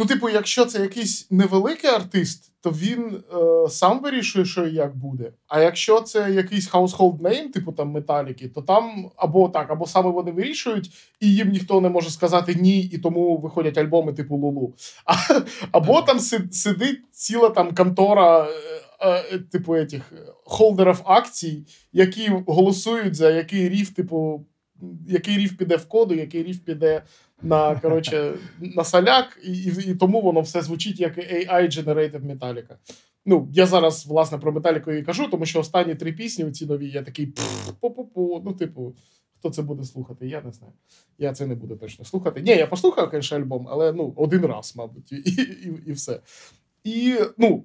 Ну, 0.00 0.06
типу, 0.06 0.28
якщо 0.28 0.64
це 0.64 0.80
якийсь 0.80 1.26
невеликий 1.30 1.90
артист, 1.90 2.52
то 2.60 2.70
він 2.70 3.22
е, 3.34 3.68
сам 3.70 4.00
вирішує, 4.00 4.44
що 4.44 4.66
і 4.66 4.74
як 4.74 4.96
буде. 4.96 5.32
А 5.48 5.60
якщо 5.60 6.00
це 6.00 6.30
якийсь 6.30 6.70
household 6.70 7.18
name, 7.18 7.52
типу 7.52 7.72
там 7.72 7.90
металіки, 7.90 8.48
то 8.48 8.62
там 8.62 9.10
або 9.16 9.48
так, 9.48 9.70
або 9.70 9.86
саме 9.86 10.10
вони 10.10 10.32
вирішують, 10.32 10.90
і 11.20 11.34
їм 11.34 11.48
ніхто 11.50 11.80
не 11.80 11.88
може 11.88 12.10
сказати 12.10 12.54
ні, 12.54 12.80
і 12.80 12.98
тому 12.98 13.36
виходять 13.38 13.78
альбоми 13.78 14.12
типу 14.12 14.36
Лулу. 14.36 14.74
А, 15.04 15.14
Або 15.72 16.02
там 16.02 16.18
сидить 16.50 17.00
ціла 17.10 17.48
там 17.48 17.74
контора, 17.74 18.48
е, 19.00 19.24
е, 19.32 19.38
типу 19.38 19.74
етих 19.74 20.12
холдерів 20.44 21.00
акцій, 21.04 21.66
які 21.92 22.30
голосують 22.46 23.14
за 23.14 23.30
який 23.30 23.68
рів, 23.68 23.90
типу, 23.94 24.46
який 25.08 25.38
рів 25.38 25.56
піде 25.56 25.76
в 25.76 25.88
коду, 25.88 26.14
який 26.14 26.42
рів 26.42 26.58
піде 26.58 27.02
на 27.42 27.80
коротше, 27.80 28.34
на 28.60 28.84
соляк, 28.84 29.38
і, 29.44 29.52
і 29.52 29.90
і, 29.90 29.94
тому 29.94 30.20
воно 30.20 30.40
все 30.40 30.62
звучить 30.62 31.00
як 31.00 31.18
AI-generated 31.18 32.20
Metallica. 32.20 32.76
Ну, 33.26 33.48
я 33.52 33.66
зараз, 33.66 34.06
власне, 34.06 34.38
про 34.38 34.52
Металіку 34.52 34.92
і 34.92 35.02
кажу, 35.02 35.28
тому 35.30 35.46
що 35.46 35.60
останні 35.60 35.94
три 35.94 36.12
пісні 36.12 36.44
у 36.44 36.50
ці 36.50 36.66
нові 36.66 36.90
я 36.90 37.02
такий 37.02 37.32
пу-пу-пу, 37.80 38.42
ну, 38.44 38.52
типу, 38.52 38.94
хто 39.38 39.50
це 39.50 39.62
буде 39.62 39.84
слухати? 39.84 40.28
Я 40.28 40.42
не 40.42 40.52
знаю. 40.52 40.72
Я 41.18 41.32
це 41.32 41.46
не 41.46 41.54
буду 41.54 41.76
точно 41.76 42.04
слухати. 42.04 42.42
Ні, 42.42 42.50
я 42.50 42.66
послухаю, 42.66 43.08
звісно, 43.12 43.36
альбом, 43.36 43.68
але 43.70 43.92
ну, 43.92 44.12
один 44.16 44.46
раз, 44.46 44.76
мабуть, 44.76 45.12
і, 45.12 45.16
і, 45.16 45.72
і 45.86 45.92
все. 45.92 46.20
І, 46.84 47.18
ну, 47.38 47.64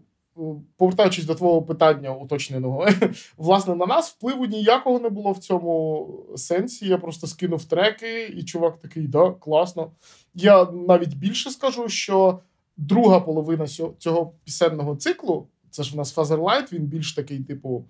повертаючись 0.77 1.25
до 1.25 1.35
твого 1.35 1.61
питання 1.61 2.15
уточненого, 2.15 2.87
власне, 3.37 3.75
на 3.75 3.85
нас 3.85 4.09
впливу 4.09 4.45
ніякого 4.45 4.99
не 4.99 5.09
було 5.09 5.31
в 5.31 5.37
цьому 5.37 6.07
сенсі. 6.35 6.87
Я 6.87 6.97
просто 6.97 7.27
скинув 7.27 7.65
треки, 7.65 8.25
і 8.25 8.43
чувак 8.43 8.79
такий, 8.79 9.07
да, 9.07 9.31
класно. 9.31 9.91
Я 10.33 10.71
навіть 10.71 11.13
більше 11.13 11.49
скажу, 11.49 11.89
що 11.89 12.39
друга 12.77 13.19
половина 13.19 13.67
цього 13.99 14.33
пісенного 14.43 14.95
циклу, 14.95 15.47
це 15.69 15.83
ж 15.83 15.93
в 15.93 15.97
нас 15.97 16.17
Fatherlight, 16.17 16.73
він 16.73 16.83
більш 16.83 17.13
такий, 17.13 17.39
типу, 17.39 17.85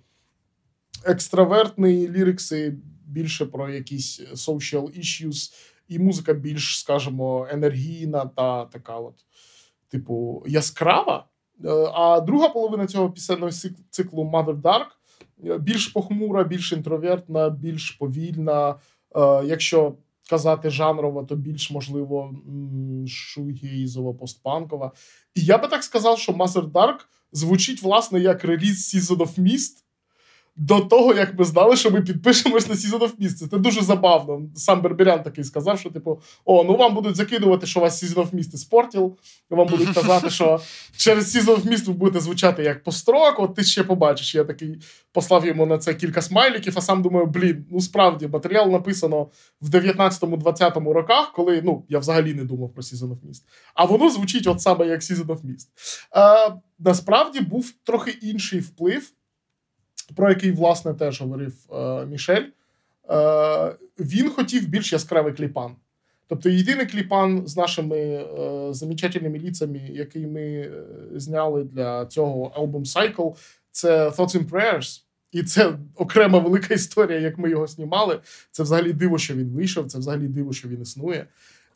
екстравертний 1.04 2.10
лірикси, 2.10 2.76
більше 3.06 3.46
про 3.46 3.70
якісь 3.70 4.20
social 4.20 4.98
issues, 4.98 5.52
і 5.88 5.98
музика 5.98 6.32
більш, 6.32 6.78
скажімо, 6.78 7.48
енергійна 7.50 8.26
та 8.26 8.64
така, 8.64 8.96
от, 8.96 9.14
типу, 9.88 10.44
яскрава. 10.46 11.26
Е, 11.64 11.68
а 11.94 12.20
друга 12.20 12.48
половина 12.48 12.86
цього 12.86 13.10
пісенного 13.10 13.52
циклу 13.90 14.24
Mother 14.24 14.60
Dark 14.60 14.86
е, 15.44 15.58
більш 15.58 15.86
похмура, 15.88 16.44
більш 16.44 16.72
інтровертна, 16.72 17.50
більш 17.50 17.90
повільна. 17.90 18.70
Е, 19.16 19.44
якщо 19.44 19.94
казати 20.30 20.70
жанрово, 20.70 21.24
то 21.24 21.36
більш 21.36 21.70
можливо 21.70 22.34
шугізово 23.06 24.14
постпанкова. 24.14 24.92
І 25.34 25.40
я 25.44 25.58
би 25.58 25.68
так 25.68 25.84
сказав, 25.84 26.18
що 26.18 26.32
Mother 26.32 26.70
Dark 26.72 26.98
звучить 27.32 27.82
власне 27.82 28.20
як 28.20 28.44
реліз 28.44 28.94
Season 28.94 29.16
of 29.16 29.40
Mist, 29.40 29.83
до 30.56 30.80
того, 30.80 31.14
як 31.14 31.38
ми 31.38 31.44
знали, 31.44 31.76
що 31.76 31.90
ми 31.90 32.00
підпишемось 32.00 32.68
на 32.68 32.74
Season 32.74 32.98
of 32.98 33.16
Mist. 33.20 33.48
Це 33.48 33.58
дуже 33.58 33.82
забавно. 33.82 34.42
Сам 34.54 34.82
Берберян 34.82 35.22
такий 35.22 35.44
сказав, 35.44 35.80
що, 35.80 35.90
типу, 35.90 36.20
о, 36.44 36.64
ну 36.64 36.76
вам 36.76 36.94
будуть 36.94 37.16
закидувати, 37.16 37.66
що 37.66 37.80
вас 37.80 38.04
Season 38.04 38.14
of 38.14 38.34
Mist 38.34 38.56
спортів. 38.56 39.16
Вам 39.50 39.66
будуть 39.66 39.94
казати, 39.94 40.30
що 40.30 40.60
через 40.96 41.36
Season 41.36 41.56
of 41.56 41.66
Mist 41.66 41.86
ви 41.86 41.92
будете 41.92 42.20
звучати 42.20 42.62
як 42.62 42.82
построк, 42.82 43.34
от 43.38 43.54
ти 43.54 43.64
ще 43.64 43.84
побачиш. 43.84 44.34
Я 44.34 44.44
такий 44.44 44.78
послав 45.12 45.46
йому 45.46 45.66
на 45.66 45.78
це 45.78 45.94
кілька 45.94 46.22
смайліків, 46.22 46.72
а 46.76 46.80
сам 46.80 47.02
думаю, 47.02 47.26
блін, 47.26 47.66
ну 47.70 47.80
справді 47.80 48.26
матеріал 48.26 48.70
написано 48.70 49.28
в 49.60 49.68
19-20 49.68 50.92
роках, 50.92 51.32
коли 51.32 51.62
ну, 51.64 51.84
я 51.88 51.98
взагалі 51.98 52.34
не 52.34 52.44
думав 52.44 52.74
про 52.74 52.82
Season 52.82 53.08
of 53.08 53.28
Mist. 53.28 53.42
А 53.74 53.84
воно 53.84 54.10
звучить 54.10 54.46
от 54.46 54.60
саме 54.60 54.86
як 54.86 55.00
Season 55.00 55.26
of 55.26 55.38
Mist. 55.38 55.68
Е, 56.16 56.54
Насправді 56.78 57.40
був 57.40 57.72
трохи 57.84 58.10
інший 58.10 58.60
вплив 58.60 59.12
про 60.16 60.28
який, 60.28 60.52
власне, 60.52 60.94
теж 60.94 61.20
говорив 61.20 61.54
е, 61.72 62.06
Мішель, 62.06 62.44
е, 63.10 63.74
він 63.98 64.30
хотів 64.30 64.68
більш 64.68 64.92
яскравий 64.92 65.32
кліпан. 65.32 65.76
Тобто, 66.26 66.48
єдиний 66.48 66.86
кліпан 66.86 67.46
з 67.46 67.56
нашими 67.56 67.98
е, 67.98 68.68
замечательними 68.70 69.38
ліцями, 69.38 69.80
який 69.92 70.26
ми 70.26 70.42
е, 70.42 70.70
зняли 71.14 71.64
для 71.64 72.06
цього 72.06 72.52
Album 72.58 72.84
Cycle, 72.84 73.34
це 73.70 74.08
Thoughts 74.08 74.38
and 74.38 74.48
Prayers. 74.48 75.00
І 75.32 75.42
це 75.42 75.78
окрема 75.94 76.38
велика 76.38 76.74
історія, 76.74 77.20
як 77.20 77.38
ми 77.38 77.50
його 77.50 77.66
знімали. 77.66 78.20
Це 78.50 78.62
взагалі 78.62 78.92
диво, 78.92 79.18
що 79.18 79.34
він 79.34 79.48
вийшов, 79.48 79.86
це 79.86 79.98
взагалі 79.98 80.28
диво, 80.28 80.52
що 80.52 80.68
він 80.68 80.82
існує. 80.82 81.26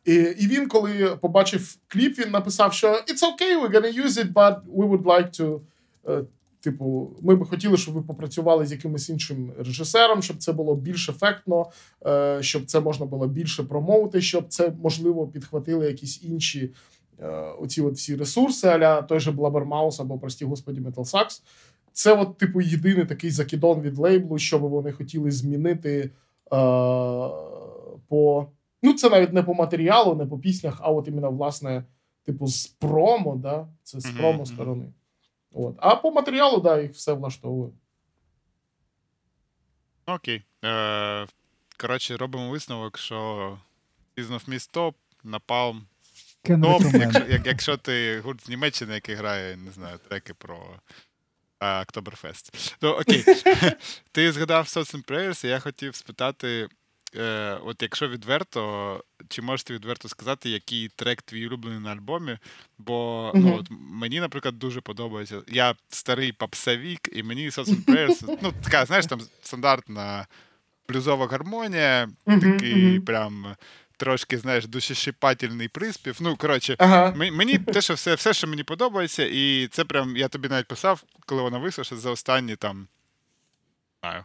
І 0.04 0.14
і 0.14 0.46
він, 0.46 0.68
коли 0.68 1.16
побачив 1.20 1.76
кліп, 1.88 2.18
він 2.18 2.30
написав, 2.30 2.72
що 2.72 2.88
It's 2.88 3.22
okay, 3.22 3.62
we're 3.62 3.72
gonna 3.72 4.04
use 4.04 4.24
it, 4.24 4.32
but 4.32 4.60
we 4.76 4.88
would 4.88 5.02
like 5.02 5.30
to 5.40 5.60
uh, 6.04 6.24
Типу, 6.60 7.16
ми 7.22 7.36
би 7.36 7.46
хотіли, 7.46 7.76
щоб 7.76 7.94
ви 7.94 8.02
попрацювали 8.02 8.66
з 8.66 8.72
якимось 8.72 9.08
іншим 9.08 9.52
режисером, 9.58 10.22
щоб 10.22 10.36
це 10.36 10.52
було 10.52 10.74
більш 10.76 11.08
ефектно, 11.08 11.66
е, 12.06 12.38
щоб 12.42 12.64
це 12.66 12.80
можна 12.80 13.06
було 13.06 13.26
більше 13.26 13.62
промовити, 13.62 14.20
щоб 14.20 14.48
це 14.48 14.72
можливо 14.82 15.26
підхватили 15.26 15.86
якісь 15.86 16.22
інші 16.22 16.74
е, 17.20 17.28
оці 17.60 17.82
от 17.82 17.94
всі 17.94 18.16
ресурси, 18.16 18.68
аля 18.68 19.02
той 19.02 19.20
же 19.20 19.30
Blabbermouth 19.30 20.02
або 20.02 20.18
прості 20.18 20.44
господі 20.44 20.80
Metal 20.80 21.10
Sax. 21.10 21.42
Це, 21.92 22.12
от, 22.12 22.38
типу, 22.38 22.60
єдиний 22.60 23.04
такий 23.04 23.30
закидон 23.30 23.80
від 23.80 23.98
лейблу, 23.98 24.38
що 24.38 24.58
би 24.58 24.68
вони 24.68 24.92
хотіли 24.92 25.30
змінити 25.30 26.00
е, 26.00 26.10
по. 28.08 28.46
Ну, 28.82 28.92
це 28.94 29.10
навіть 29.10 29.32
не 29.32 29.42
по 29.42 29.54
матеріалу, 29.54 30.14
не 30.14 30.26
по 30.26 30.38
піснях, 30.38 30.78
а 30.80 30.90
от 30.90 31.08
іменно, 31.08 31.30
власне, 31.30 31.84
типу, 32.24 32.46
з 32.46 32.66
промо, 32.66 33.36
да? 33.36 33.68
це 33.82 34.00
з 34.00 34.10
промо 34.10 34.46
сторони. 34.46 34.86
От. 35.52 35.74
А 35.78 35.96
по 35.96 36.10
матеріалу, 36.10 36.60
да, 36.60 36.80
їх 36.80 36.92
все 36.92 37.12
влаштовує. 37.12 37.72
Окей. 40.06 40.42
Е, 40.64 41.26
Коротше, 41.80 42.16
робимо 42.16 42.50
висновок, 42.50 42.98
що 42.98 43.58
Season 44.16 44.30
of 44.30 44.48
Mist 44.48 44.70
топ, 44.70 44.96
Napalm 45.24 45.80
Кен 46.42 46.60
Ну, 46.60 46.78
якщо, 46.94 47.24
як, 47.28 47.46
якщо 47.46 47.76
ти 47.76 48.20
гурт 48.20 48.44
з 48.44 48.48
Німеччини, 48.48 48.94
який 48.94 49.14
грає, 49.14 49.56
не 49.56 49.70
знаю, 49.70 49.98
треки 50.08 50.34
про 50.34 50.80
а, 51.58 51.82
Октоберфест. 51.82 52.76
Ну, 52.82 52.90
окей. 52.90 53.24
ти 54.12 54.32
згадав 54.32 54.64
Thoughts 54.64 54.94
and 54.94 55.04
Prayers, 55.04 55.44
і 55.44 55.48
я 55.48 55.58
хотів 55.60 55.94
спитати: 55.94 56.68
е, 57.16 57.58
от 57.64 57.82
якщо 57.82 58.08
відверто, 58.08 59.04
чи 59.28 59.42
можете 59.42 59.74
відверто 59.74 60.08
сказати, 60.08 60.50
який 60.50 60.88
трек 60.96 61.22
твій 61.22 61.46
улюблений 61.46 61.80
на 61.80 61.92
альбомі? 61.92 62.38
Бо 62.78 63.32
ну, 63.34 63.56
от 63.56 63.66
мені, 63.70 64.20
наприклад, 64.20 64.58
дуже 64.58 64.80
подобається. 64.80 65.42
Я 65.48 65.74
старий 65.88 66.32
попсовік, 66.32 67.08
і 67.12 67.22
мені 67.22 67.50
Thoughts 67.50 67.84
Prayers, 67.84 68.38
ну, 68.42 68.52
така, 68.64 68.86
знаєш, 68.86 69.06
там 69.06 69.20
стандартна 69.42 70.26
блюзова 70.88 71.26
гармонія, 71.26 72.08
Мгм, 72.26 72.40
такий 72.40 72.74
мгм. 72.74 73.02
прям. 73.02 73.56
Трошки, 73.96 74.38
знаєш, 74.38 74.66
душещипательний 74.66 75.68
приспів. 75.68 76.16
Ну, 76.20 76.36
коротше, 76.36 76.76
Ага. 76.78 77.14
Мені, 77.16 77.30
мені 77.30 77.58
те, 77.58 77.80
що 77.80 77.94
все, 77.94 78.14
все, 78.14 78.34
що 78.34 78.46
мені 78.46 78.62
подобається, 78.62 79.24
і 79.32 79.68
це 79.70 79.84
прям 79.84 80.16
я 80.16 80.28
тобі 80.28 80.48
навіть 80.48 80.66
писав, 80.66 81.04
коли 81.26 81.42
вона 81.42 81.58
вийшла, 81.58 81.84
що 81.84 81.96
за 81.96 82.10
останні 82.10 82.56
там 82.56 82.88
не 84.02 84.10
знаю, 84.10 84.24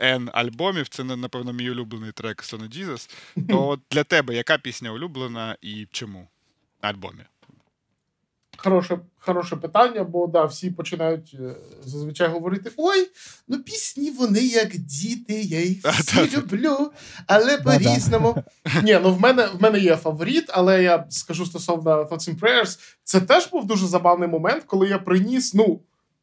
N 0.00 0.30
альбомів, 0.32 0.88
це 0.88 1.04
на- 1.04 1.16
напевно 1.16 1.52
мій 1.52 1.70
улюблений 1.70 2.12
трек 2.12 2.42
Stone 2.42 2.78
Jesus. 2.78 3.10
То 3.48 3.78
для 3.90 4.04
тебе 4.04 4.34
яка 4.34 4.58
пісня 4.58 4.92
улюблена 4.92 5.56
і 5.62 5.86
чому 5.92 6.28
на 6.82 6.88
альбомі? 6.88 7.24
Хороше, 8.56 8.98
хороше 9.18 9.56
питання, 9.56 10.04
бо 10.04 10.26
да, 10.26 10.44
всі 10.44 10.70
починають 10.70 11.36
е, 11.40 11.54
зазвичай 11.84 12.28
говорити: 12.28 12.72
ой, 12.76 13.08
ну 13.48 13.62
пісні 13.62 14.10
вони 14.10 14.40
як 14.40 14.76
діти, 14.76 15.40
я 15.40 15.60
їх 15.62 15.84
всі 15.84 16.36
люблю, 16.36 16.92
але 17.26 17.58
по-різному. 17.58 18.44
Ні, 18.82 18.98
ну 19.02 19.14
в 19.14 19.20
мене 19.20 19.46
в 19.46 19.62
мене 19.62 19.78
є 19.78 19.96
фаворит, 19.96 20.44
але 20.48 20.82
я 20.82 21.06
скажу 21.10 21.46
стосовно 21.46 21.90
Thoughts 22.02 22.30
and 22.30 22.38
Prayers, 22.38 22.78
це 23.04 23.20
теж 23.20 23.48
був 23.50 23.66
дуже 23.66 23.86
забавний 23.86 24.28
момент, 24.28 24.64
коли 24.66 24.88
я 24.88 24.98
приніс, 24.98 25.54
ну. 25.54 25.80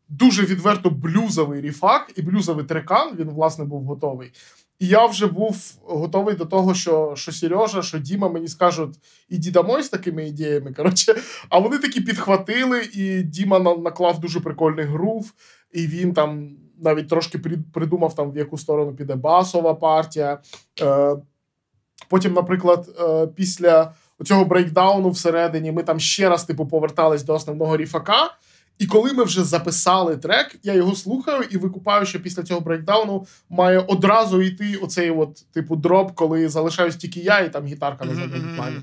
Дуже 0.10 0.46
відверто 0.46 0.90
блюзовий 0.90 1.62
ріфак 1.62 2.12
і 2.16 2.22
блюзовий 2.22 2.66
трекан, 2.66 3.16
він, 3.16 3.30
власне, 3.30 3.66
був 3.66 3.84
готовий. 3.84 4.32
І 4.80 4.88
я 4.88 5.06
вже 5.06 5.28
був 5.28 5.74
готовий 5.84 6.36
до 6.36 6.46
того, 6.46 6.74
що, 6.74 7.14
що 7.16 7.32
Сережа, 7.32 7.82
що 7.82 8.00
Діма 8.00 8.30
мені 8.30 8.48
скажуть, 8.48 8.96
іди 9.30 9.52
домой 9.52 9.84
з 9.84 9.90
такими 9.90 10.28
ідеями. 10.28 10.74
Коротше, 10.74 11.16
а 11.50 11.60
вони 11.60 11.78
такі 11.78 12.02
підхватили, 12.02 12.90
і 12.94 13.24
Діма 13.24 13.60
наклав 13.60 14.20
дуже 14.20 14.40
прикольний 14.40 14.86
грув, 14.86 15.34
і 15.72 15.88
він 15.88 16.14
там 16.14 16.58
навіть 16.80 17.10
трошки 17.10 17.40
придумав, 17.74 18.16
там, 18.16 18.32
в 18.32 18.38
яку 18.38 18.58
сторону 18.58 18.96
піде 18.96 19.16
басова 19.16 19.74
партія. 19.74 20.40
Е, 20.82 21.16
потім, 22.10 22.34
наприклад, 22.34 22.90
е, 23.00 23.28
після 23.28 23.94
цього 24.26 24.46
брейкдауну 24.46 25.10
всередині 25.10 25.72
ми 25.72 25.84
там 25.84 26.00
ще 26.00 26.30
раз 26.30 26.44
типу, 26.44 26.66
повертались 26.66 27.24
до 27.24 27.34
основного 27.34 27.78
ріфака. 27.78 28.38
І 28.80 28.86
коли 28.86 29.14
ми 29.14 29.24
вже 29.24 29.44
записали 29.44 30.18
трек, 30.18 30.56
я 30.64 30.74
його 30.74 30.96
слухаю 30.96 31.44
і 31.50 31.58
викупаю, 31.58 32.06
що 32.06 32.20
після 32.20 32.44
цього 32.44 32.60
брейкдауну 32.60 33.28
має 33.50 33.80
одразу 33.80 34.42
йти 34.42 34.76
оцей 34.76 35.12
от, 35.12 35.52
типу, 35.54 35.76
дроп, 35.76 36.12
коли 36.16 36.50
залишаюсь 36.50 36.96
тільки 36.96 37.20
я, 37.20 37.40
і 37.40 37.54
там 37.54 37.66
гітарка 37.66 38.06
на 38.06 38.16
задньому 38.16 38.56
плані. 38.56 38.78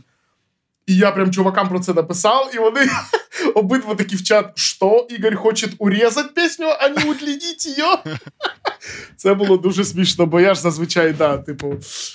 І 0.86 0.96
я 0.96 1.10
прям 1.10 1.32
чувакам 1.32 1.68
про 1.68 1.80
це 1.80 1.94
написав, 1.94 2.50
і 2.54 2.58
вони 2.58 2.80
обидва 3.54 3.94
такі 3.94 4.16
в 4.16 4.22
чат, 4.22 4.52
що 4.54 5.06
Ігор 5.10 5.36
хоче 5.36 5.68
урізати 5.78 6.28
пісню, 6.34 6.66
а 6.80 6.88
не 6.88 7.10
удлініть 7.10 7.66
її. 7.66 7.82
Це 9.16 9.34
було 9.34 9.56
дуже 9.56 9.84
смішно, 9.84 10.26
бо 10.26 10.40
я 10.40 10.54
ж 10.54 10.60
зазвичай, 10.60 11.12
да, 11.12 11.38
типу, 11.38 11.74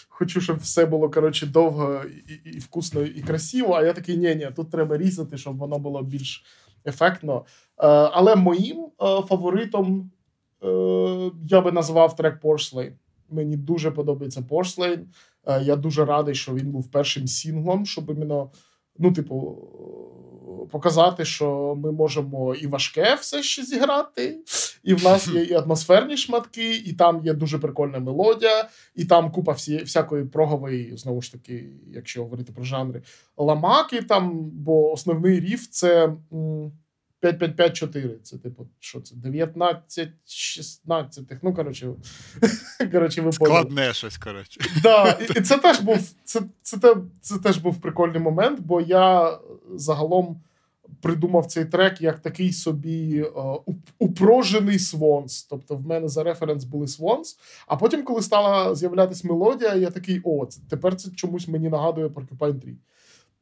хочу, 0.10 0.42
щоб 0.42 0.60
все 0.60 0.86
було 0.86 1.10
коротше, 1.10 1.46
довго 1.46 2.02
і, 2.28 2.34
і, 2.34 2.56
і 2.56 2.60
вкусно, 2.60 3.02
і 3.02 3.22
красиво. 3.22 3.74
А 3.74 3.84
я 3.84 3.94
такий, 3.94 4.18
ні, 4.18 4.36
ні, 4.36 4.50
тут 4.56 4.72
треба 4.72 4.98
різати, 4.98 5.38
щоб 5.38 5.58
воно 5.58 5.80
було 5.80 6.04
більш 6.04 6.44
ефектно. 6.86 7.46
Е, 7.80 7.88
але 7.88 8.36
моїм 8.36 8.78
е, 8.78 9.22
фаворитом 9.22 10.12
е, 10.64 10.68
я 11.50 11.62
би 11.62 11.72
назвав 11.72 12.16
трек 12.16 12.42
Porcelain. 12.44 12.92
Мені 13.30 13.58
дуже 13.58 13.92
подобається. 13.92 14.44
Е, 15.46 15.62
я 15.64 15.76
дуже 15.76 16.06
радий, 16.06 16.36
що 16.36 16.54
він 16.54 16.72
був 16.72 16.92
першим 16.92 17.28
сінглом, 17.28 17.86
щоб 17.86 18.10
іменно, 18.10 18.52
ну, 18.98 19.12
типу, 19.12 19.58
показати, 20.72 21.26
що 21.26 21.76
ми 21.84 21.92
можемо 21.92 22.56
і 22.56 22.68
важке 22.68 23.16
все 23.16 23.44
ще 23.44 23.64
зіграти, 23.64 24.38
і 24.84 24.94
в 24.94 25.04
нас 25.04 25.28
є 25.28 25.44
і 25.44 25.54
атмосферні 25.54 26.18
шматки, 26.18 26.76
і 26.76 26.94
там 26.94 27.26
є 27.26 27.34
дуже 27.34 27.60
прикольна 27.60 28.00
мелодія, 28.00 28.70
і 28.96 29.06
там 29.06 29.32
купа 29.32 29.52
всі, 29.52 29.78
всякої 29.78 30.26
прогової, 30.26 30.98
знову 30.98 31.22
ж 31.22 31.32
таки, 31.32 31.70
якщо 31.94 32.24
говорити 32.24 32.52
про 32.54 32.64
жанри, 32.64 33.02
ламаки 33.38 34.02
там, 34.02 34.50
бо 34.54 34.92
основний 34.92 35.40
ріф 35.40 35.68
це. 35.70 36.14
м, 36.34 36.72
5-5-5-4. 37.22 38.20
Це 38.24 38.38
типу, 38.38 38.68
що 38.80 39.02
це? 39.02 39.16
19, 39.16 40.10
16. 40.26 41.24
Ну, 41.42 41.54
коротше, 41.54 41.90
коротше, 42.92 43.22
ви 43.22 43.32
поняли. 43.32 43.60
Складне 43.60 43.94
щось, 43.94 44.18
коротше. 44.18 44.62
Да, 44.84 45.12
і, 45.12 45.24
і 45.40 45.42
це 45.42 45.58
теж 45.58 45.80
був 45.80 46.14
це, 46.24 46.42
це, 46.62 46.78
те, 46.78 46.96
це 47.22 47.38
теж 47.38 47.58
був 47.58 47.82
прикольний 47.82 48.20
момент, 48.20 48.60
бо 48.60 48.82
я 48.82 49.38
загалом 49.76 50.42
придумав 51.02 51.46
цей 51.46 51.66
трек 51.66 52.02
як 52.02 52.20
такий 52.20 52.54
собі 52.54 53.20
е, 53.20 53.30
уп- 53.40 53.76
упрожений 54.00 54.80
свонс. 54.80 55.44
Тобто 55.44 55.76
в 55.76 55.88
мене 55.88 56.08
за 56.08 56.24
референс 56.24 56.64
були 56.64 56.88
свонс. 56.88 57.38
А 57.68 57.76
потім, 57.76 58.04
коли 58.04 58.22
стала 58.22 58.76
з'являтися 58.76 59.28
мелодія, 59.28 59.76
я 59.76 59.90
такий: 59.90 60.22
о, 60.24 60.46
це, 60.46 60.62
тепер 60.70 60.96
це 60.96 61.12
чомусь 61.12 61.48
мені 61.48 61.70
нагадує 61.70 62.08
Porcupine 62.08 62.60
3. 62.60 62.76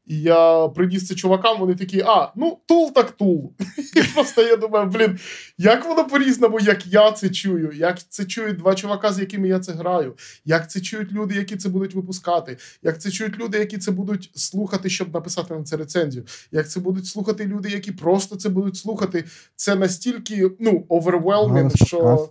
І 0.07 0.21
я 0.21 0.67
приніс 0.67 1.07
це 1.07 1.15
чувакам, 1.15 1.59
вони 1.59 1.75
такі, 1.75 2.01
а, 2.01 2.31
ну, 2.35 2.59
тул 2.65 2.93
так 2.93 3.11
тул. 3.11 3.53
І 3.95 4.13
просто 4.13 4.41
я 4.41 4.55
думаю, 4.55 4.85
блін, 4.87 5.19
як 5.57 5.85
воно 5.85 6.07
по-різному, 6.07 6.59
як 6.59 6.87
я 6.87 7.11
це 7.11 7.29
чую, 7.29 7.71
як 7.75 8.09
це 8.09 8.25
чують 8.25 8.57
два 8.57 8.75
чувака, 8.75 9.13
з 9.13 9.19
якими 9.19 9.47
я 9.47 9.59
це 9.59 9.71
граю, 9.71 10.15
як 10.45 10.71
це 10.71 10.81
чують 10.81 11.11
люди, 11.11 11.35
які 11.35 11.55
це 11.55 11.69
будуть 11.69 11.95
випускати, 11.95 12.57
як 12.83 13.01
це 13.01 13.11
чують 13.11 13.39
люди, 13.39 13.57
які 13.57 13.77
це 13.77 13.91
будуть 13.91 14.31
слухати, 14.35 14.89
щоб 14.89 15.13
написати 15.13 15.53
на 15.53 15.63
це 15.63 15.77
рецензію, 15.77 16.25
як 16.51 16.69
це 16.69 16.79
будуть 16.79 17.05
слухати 17.05 17.45
люди, 17.45 17.69
які 17.69 17.91
просто 17.91 18.35
це 18.35 18.49
будуть 18.49 18.77
слухати. 18.77 19.23
Це 19.55 19.75
настільки 19.75 20.51
ну, 20.59 20.85
overwhelming, 20.89 21.85
що. 21.85 22.29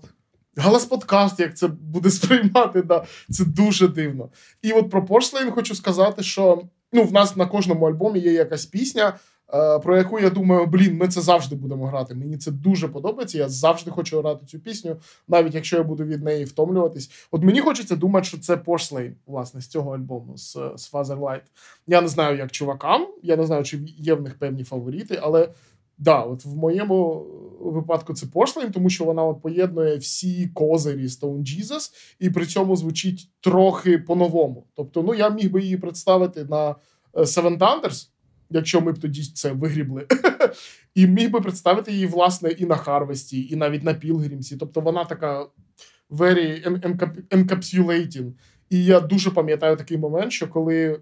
Галас 0.58 0.84
подкаст, 0.84 1.40
як 1.40 1.56
це 1.56 1.68
буде 1.68 2.10
сприймати, 2.10 2.82
да, 2.82 3.04
це 3.30 3.44
дуже 3.44 3.88
дивно. 3.88 4.28
І 4.62 4.72
от 4.72 4.90
про 4.90 5.00
Porcelain 5.06 5.50
хочу 5.50 5.74
сказати, 5.74 6.22
що 6.22 6.62
ну, 6.96 7.04
в 7.04 7.12
нас 7.12 7.36
на 7.36 7.46
кожному 7.46 7.86
альбомі 7.86 8.18
є 8.18 8.32
якась 8.32 8.66
пісня, 8.66 9.18
е, 9.54 9.78
про 9.78 9.96
яку 9.96 10.18
я 10.18 10.30
думаю, 10.30 10.66
блін, 10.66 10.96
ми 10.96 11.08
це 11.08 11.20
завжди 11.20 11.56
будемо 11.56 11.86
грати. 11.86 12.14
Мені 12.14 12.36
це 12.36 12.50
дуже 12.50 12.88
подобається. 12.88 13.38
Я 13.38 13.48
завжди 13.48 13.90
хочу 13.90 14.20
грати 14.20 14.46
цю 14.46 14.58
пісню, 14.58 14.96
навіть 15.28 15.54
якщо 15.54 15.76
я 15.76 15.82
буду 15.82 16.04
від 16.04 16.24
неї 16.24 16.44
втомлюватись. 16.44 17.10
От 17.30 17.42
мені 17.42 17.60
хочеться 17.60 17.96
думати, 17.96 18.26
що 18.26 18.38
це 18.38 18.56
пошлей 18.56 19.12
власне, 19.26 19.60
з 19.60 19.66
цього 19.66 19.94
альбому, 19.94 20.36
з, 20.36 20.52
з 20.76 20.92
Fatherlight. 20.92 21.42
Я 21.86 22.00
не 22.00 22.08
знаю, 22.08 22.38
як 22.38 22.52
чувакам, 22.52 23.06
я 23.22 23.36
не 23.36 23.46
знаю, 23.46 23.64
чи 23.64 23.78
є 23.98 24.14
в 24.14 24.22
них 24.22 24.38
певні 24.38 24.64
фаворити, 24.64 25.18
але 25.22 25.48
Да, 25.98 26.20
от 26.20 26.44
в 26.44 26.56
моєму 26.56 27.26
випадку 27.60 28.14
це 28.14 28.26
Porcelain, 28.26 28.70
тому 28.70 28.90
що 28.90 29.04
вона 29.04 29.24
от 29.24 29.42
поєднує 29.42 29.96
всі 29.96 30.46
козирі 30.46 31.06
Stone 31.06 31.38
Jesus 31.38 31.90
і 32.18 32.30
при 32.30 32.46
цьому 32.46 32.76
звучить 32.76 33.30
трохи 33.40 33.98
по-новому. 33.98 34.66
Тобто, 34.74 35.02
ну 35.02 35.14
я 35.14 35.30
міг 35.30 35.50
би 35.50 35.62
її 35.62 35.76
представити 35.76 36.44
на 36.44 36.70
е, 37.14 37.20
Seven 37.20 37.58
Thunders, 37.58 38.08
якщо 38.50 38.80
ми 38.80 38.92
б 38.92 38.98
тоді 38.98 39.24
це 39.24 39.52
вигрібли. 39.52 40.06
І 40.94 41.06
міг 41.06 41.30
би 41.30 41.40
представити 41.40 41.92
її, 41.92 42.06
власне, 42.06 42.50
і 42.50 42.66
на 42.66 42.76
Харвесті, 42.76 43.48
і 43.50 43.56
навіть 43.56 43.82
на 43.82 43.94
Пілгрімсі. 43.94 44.56
Тобто 44.56 44.80
вона 44.80 45.04
така 45.04 45.46
very 46.10 46.68
encapsulating. 47.30 48.32
І 48.70 48.84
я 48.84 49.00
дуже 49.00 49.30
пам'ятаю 49.30 49.76
такий 49.76 49.98
момент, 49.98 50.32
що 50.32 50.48
коли 50.48 51.00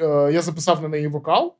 е, 0.00 0.30
я 0.32 0.42
записав 0.42 0.82
на 0.82 0.88
неї 0.88 1.06
вокал. 1.06 1.56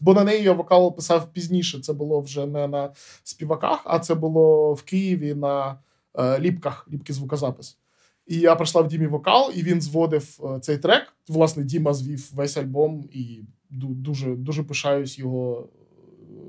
Бо 0.00 0.14
на 0.14 0.24
неї 0.24 0.42
я 0.42 0.52
вокал 0.52 0.96
писав 0.96 1.32
пізніше. 1.32 1.80
Це 1.80 1.92
було 1.92 2.20
вже 2.20 2.46
не 2.46 2.68
на 2.68 2.92
співаках, 3.22 3.82
а 3.84 3.98
це 3.98 4.14
було 4.14 4.74
в 4.74 4.82
Києві 4.82 5.34
на 5.34 5.78
е, 6.18 6.40
ліпках, 6.40 6.88
ліпки 6.92 7.12
звукозапис. 7.12 7.78
І 8.26 8.38
я 8.38 8.56
прийшла 8.56 8.82
в 8.82 8.88
Дімі 8.88 9.06
вокал, 9.06 9.52
і 9.54 9.62
він 9.62 9.80
зводив 9.80 10.40
е, 10.44 10.60
цей 10.60 10.78
трек. 10.78 11.02
Власне, 11.28 11.64
Діма 11.64 11.94
звів 11.94 12.30
весь 12.34 12.56
альбом, 12.56 13.08
і 13.12 13.40
дуже, 13.70 14.36
дуже 14.36 14.62
пишаюсь 14.62 15.18
його 15.18 15.68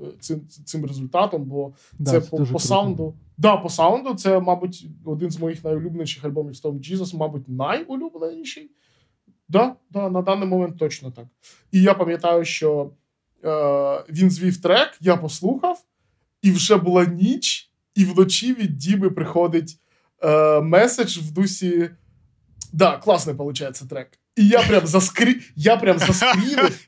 е, 0.02 0.12
цим, 0.20 0.48
цим 0.48 0.84
результатом, 0.84 1.44
бо 1.44 1.72
Да, 1.98 2.10
це, 2.10 2.20
це 2.20 2.30
по, 2.30 2.44
по 2.44 2.58
саунду. 2.58 3.14
Да, 3.36 3.56
по 3.56 3.68
саунду 3.68 4.14
це, 4.14 4.40
мабуть, 4.40 4.86
один 5.04 5.30
з 5.30 5.38
моїх 5.38 5.64
найулюбленіших 5.64 6.24
альбомів 6.24 6.52
Stone 6.52 6.92
Jesus, 6.92 7.16
мабуть, 7.16 7.48
найулюбленіший. 7.48 8.70
Да, 9.48 9.76
да, 9.90 10.10
на 10.10 10.22
даний 10.22 10.48
момент 10.48 10.78
точно 10.78 11.10
так. 11.10 11.26
І 11.72 11.82
я 11.82 11.94
пам'ятаю, 11.94 12.44
що 12.44 12.90
е, 13.44 14.04
він 14.08 14.30
звів 14.30 14.62
трек, 14.62 14.96
я 15.00 15.16
послухав, 15.16 15.84
і 16.42 16.50
вже 16.50 16.76
була 16.76 17.04
ніч, 17.04 17.70
і 17.94 18.04
вночі 18.04 18.54
від 18.54 18.78
Діби 18.78 19.10
приходить 19.10 19.78
е, 20.22 20.60
меседж 20.60 21.18
в 21.18 21.30
дусі. 21.30 21.90
Да, 22.72 22.96
класний 22.96 23.36
виходить 23.36 23.88
трек. 23.88 24.08
І 24.36 24.48
я 24.48 24.62
прям 24.62 24.86
заскрі... 24.86 25.40
я 25.56 25.76
прям 25.76 25.98
заскрінив. 25.98 26.87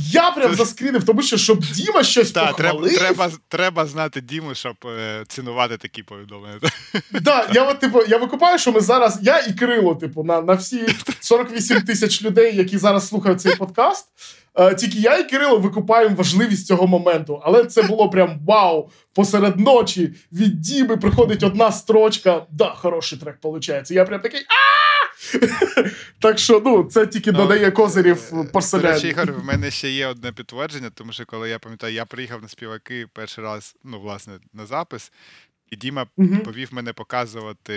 Я 0.00 0.30
прям 0.30 0.54
заскрінив, 0.54 1.04
тому 1.04 1.22
що 1.22 1.36
щоб 1.36 1.60
Діма 1.60 2.02
щось 2.02 2.32
Так, 2.32 2.56
похвалив... 2.56 2.98
треба, 2.98 3.14
треба, 3.14 3.38
треба 3.48 3.86
знати 3.86 4.20
Діму, 4.20 4.54
щоб 4.54 4.74
е, 4.86 5.24
цінувати 5.28 5.76
такі 5.76 6.02
повідомлення. 6.02 6.58
Да, 7.20 7.48
я 7.52 7.64
от, 7.64 7.78
типу, 7.78 8.02
я 8.08 8.18
викупаю, 8.18 8.58
що 8.58 8.72
ми 8.72 8.80
зараз, 8.80 9.18
я 9.22 9.38
і 9.38 9.52
Кирило, 9.52 9.94
типу, 9.94 10.24
на 10.24 10.40
на 10.40 10.52
всі 10.52 10.86
48 11.20 11.82
тисяч 11.82 12.22
людей, 12.22 12.56
які 12.56 12.78
зараз 12.78 13.08
слухають 13.08 13.40
цей 13.40 13.56
подкаст. 13.56 14.06
Е, 14.58 14.74
тільки 14.74 14.98
я 14.98 15.18
і 15.18 15.28
Кирило 15.28 15.58
викупаємо 15.58 16.16
важливість 16.16 16.66
цього 16.66 16.86
моменту. 16.86 17.40
Але 17.44 17.64
це 17.64 17.82
було 17.82 18.10
прям 18.10 18.40
вау! 18.46 18.90
Посеред 19.14 19.60
ночі 19.60 20.14
від 20.32 20.60
Діми 20.60 20.96
приходить 20.96 21.42
одна 21.42 21.72
строчка. 21.72 22.46
Да, 22.50 22.74
хороший 22.76 23.18
трек 23.18 23.36
виходить. 23.42 23.90
Я 23.90 24.04
прям 24.04 24.20
такий. 24.20 24.40
а 24.40 24.67
Так 26.20 26.38
що, 26.38 26.62
ну, 26.64 26.84
це 26.84 27.06
тільки 27.06 27.32
Ну, 27.32 27.38
додає 27.38 27.70
козирів 27.70 28.28
До 28.32 28.44
порселяні. 28.44 28.94
речі, 28.94 29.08
Ігор, 29.08 29.32
в 29.32 29.44
мене 29.44 29.70
ще 29.70 29.90
є 29.90 30.06
одне 30.06 30.32
підтвердження, 30.32 30.90
тому 30.90 31.12
що 31.12 31.26
коли 31.26 31.48
я 31.50 31.58
пам'ятаю, 31.58 31.94
я 31.94 32.04
приїхав 32.04 32.42
на 32.42 32.48
співаки 32.48 33.06
перший 33.12 33.44
раз, 33.44 33.76
ну, 33.84 34.00
власне, 34.00 34.38
на 34.52 34.66
запис, 34.66 35.12
і 35.70 35.76
Діма 35.76 36.06
Мгм. 36.16 36.38
повів 36.40 36.68
мене 36.74 36.92
показувати 36.92 37.74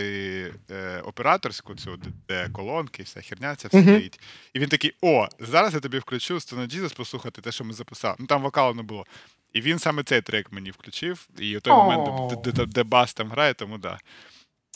е, 0.71 1.01
операторську 1.05 1.75
цю, 1.75 1.97
де, 1.97 2.09
де 2.27 2.49
колонки, 2.53 3.03
вся 3.03 3.21
херня 3.21 3.55
ця 3.55 3.67
все 3.67 3.77
Мгм. 3.77 3.87
стоїть. 3.87 4.19
І 4.53 4.59
він 4.59 4.69
такий: 4.69 4.93
о, 5.01 5.27
зараз 5.39 5.73
я 5.73 5.79
тобі 5.79 5.99
включу 5.99 6.35
Stone 6.35 6.75
Jesus 6.75 6.95
послухати 6.95 7.41
те, 7.41 7.51
що 7.51 7.63
ми 7.63 7.73
записали. 7.73 8.15
Ну 8.19 8.25
там 8.25 8.41
вокалу 8.41 8.73
не 8.73 8.83
було. 8.83 9.05
І 9.53 9.61
він 9.61 9.79
саме 9.79 10.03
цей 10.03 10.21
трек 10.21 10.51
мені 10.51 10.71
включив, 10.71 11.27
і 11.39 11.57
в 11.57 11.61
той 11.61 11.73
момент, 11.73 12.31
де, 12.43 12.51
де, 12.51 12.65
де 12.65 12.83
бас 12.83 13.13
там 13.13 13.29
грає, 13.29 13.53
тому 13.53 13.77
да. 13.77 13.99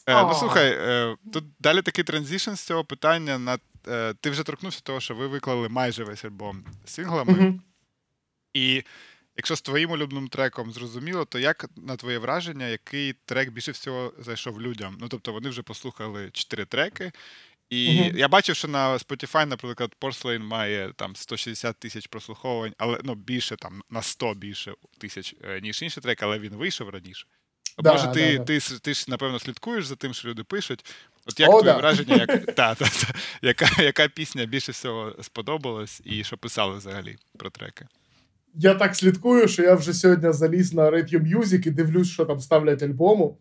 Е, 0.07 0.23
ну 0.23 0.33
слухай, 0.33 0.71
е, 0.71 1.15
тут 1.33 1.43
далі 1.59 1.81
такий 1.81 2.03
transition 2.03 2.53
з 2.53 2.61
цього 2.61 2.83
питання. 2.83 3.39
На, 3.39 3.59
е, 3.87 4.13
ти 4.13 4.29
вже 4.29 4.43
торкнувся 4.43 4.81
того, 4.81 4.99
що 4.99 5.15
ви 5.15 5.27
виклали 5.27 5.69
майже 5.69 6.03
весь 6.03 6.25
альбом 6.25 6.65
синглами. 6.85 7.33
Мгм. 7.33 7.61
І 8.53 8.83
якщо 9.35 9.55
з 9.55 9.61
твоїм 9.61 9.91
улюбленим 9.91 10.27
треком 10.27 10.71
зрозуміло, 10.71 11.25
то 11.25 11.39
як 11.39 11.65
на 11.75 11.95
твоє 11.95 12.17
враження, 12.17 12.67
який 12.67 13.13
трек 13.25 13.49
більше 13.49 13.71
всього 13.71 14.13
зайшов 14.19 14.61
людям? 14.61 14.97
Ну 14.99 15.07
тобто 15.07 15.33
вони 15.33 15.49
вже 15.49 15.61
послухали 15.61 16.29
чотири 16.31 16.65
треки. 16.65 17.11
І 17.69 18.01
Мгм. 18.01 18.17
я 18.17 18.27
бачив, 18.27 18.55
що 18.55 18.67
на 18.67 18.93
Spotify, 18.93 19.45
наприклад, 19.45 19.95
Porcelain 20.01 20.39
має 20.39 20.93
там 20.95 21.15
160 21.15 21.79
тисяч 21.79 22.07
прослуховувань, 22.07 22.73
але 22.77 22.99
ну 23.03 23.15
більше 23.15 23.55
там 23.55 23.83
на 23.89 24.01
100 24.01 24.33
більше 24.33 24.73
тисяч, 24.97 25.35
е, 25.43 25.61
ніж 25.61 25.81
інші 25.81 26.01
треки, 26.01 26.25
але 26.25 26.39
він 26.39 26.55
вийшов 26.55 26.89
раніше. 26.89 27.27
Да, 27.83 27.91
Може, 27.91 28.07
ти, 28.07 28.31
да, 28.31 28.37
да. 28.37 28.43
ти, 28.43 28.59
ти 28.81 28.93
ж, 28.93 29.05
напевно, 29.07 29.39
слідкуєш 29.39 29.85
за 29.85 29.95
тим, 29.95 30.13
що 30.13 30.27
люди 30.27 30.43
пишуть. 30.43 30.85
От 31.25 31.39
як 31.39 31.49
О, 31.49 31.59
твоє 31.59 31.73
да. 31.73 31.79
враження, 31.79 32.15
як, 32.15 32.45
та, 32.55 32.75
та, 32.75 32.85
та, 32.85 33.13
яка, 33.41 33.83
яка 33.83 34.07
пісня 34.07 34.45
більше 34.45 34.71
всього 34.71 35.15
сподобалась, 35.21 36.01
і 36.05 36.23
що 36.23 36.37
писали 36.37 36.77
взагалі 36.77 37.17
про 37.37 37.49
треки? 37.49 37.87
Я 38.53 38.73
так 38.73 38.95
слідкую, 38.95 39.47
що 39.47 39.63
я 39.63 39.75
вже 39.75 39.93
сьогодні 39.93 40.33
заліз 40.33 40.73
на 40.73 40.91
Radio 40.91 41.37
Music 41.37 41.67
і 41.67 41.71
дивлюсь, 41.71 42.09
що 42.09 42.25
там 42.25 42.39
ставлять 42.39 42.83
альбому. 42.83 43.37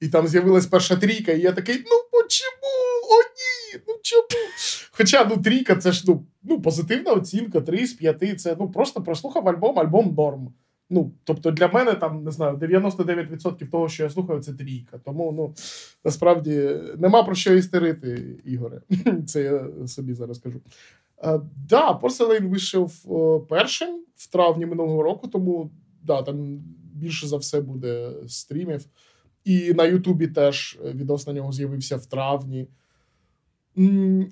І 0.00 0.08
там 0.08 0.28
з'явилась 0.28 0.66
перша 0.66 0.96
трійка, 0.96 1.32
і 1.32 1.40
я 1.40 1.52
такий: 1.52 1.76
ну 1.76 2.02
почему? 2.12 2.72
О, 3.10 3.22
ні, 3.22 3.80
ну 3.88 3.94
чому? 4.02 4.26
Хоча 4.90 5.24
ну 5.24 5.36
трійка 5.36 5.76
це 5.76 5.92
ж 5.92 6.04
ну, 6.06 6.26
ну 6.42 6.62
позитивна 6.62 7.12
оцінка, 7.12 7.60
3 7.60 7.86
з 7.86 7.92
5, 7.92 8.40
це 8.40 8.56
ну 8.60 8.70
просто 8.70 9.02
прослухав 9.02 9.48
альбом, 9.48 9.78
альбом 9.78 10.14
норм. 10.14 10.54
Ну, 10.90 11.12
тобто 11.24 11.50
для 11.50 11.68
мене 11.68 11.94
там 11.94 12.24
не 12.24 12.30
знаю, 12.30 12.56
99% 12.56 13.70
того, 13.70 13.88
що 13.88 14.02
я 14.02 14.10
слухаю, 14.10 14.40
це 14.40 14.52
трійка. 14.52 14.98
Тому 14.98 15.32
ну 15.32 15.54
насправді 16.04 16.70
нема 16.98 17.22
про 17.22 17.34
що 17.34 17.54
істерити, 17.54 18.36
Ігоре. 18.44 18.80
Це 19.26 19.42
я 19.42 19.86
собі 19.86 20.14
зараз 20.14 20.38
кажу. 20.38 20.60
Е, 21.24 21.40
да, 21.68 21.92
Porcelain 21.92 22.48
вийшов 22.48 22.92
е, 23.06 23.46
першим 23.48 24.00
в 24.16 24.26
травні 24.26 24.66
минулого 24.66 25.02
року, 25.02 25.28
тому 25.28 25.70
да, 26.02 26.22
там 26.22 26.58
більше 26.92 27.26
за 27.26 27.36
все 27.36 27.60
буде 27.60 28.12
стрімів. 28.28 28.84
І 29.44 29.74
на 29.74 29.84
Ютубі 29.84 30.28
теж 30.28 30.78
відос 30.94 31.26
на 31.26 31.32
нього 31.32 31.52
з'явився 31.52 31.96
в 31.96 32.06
травні. 32.06 32.66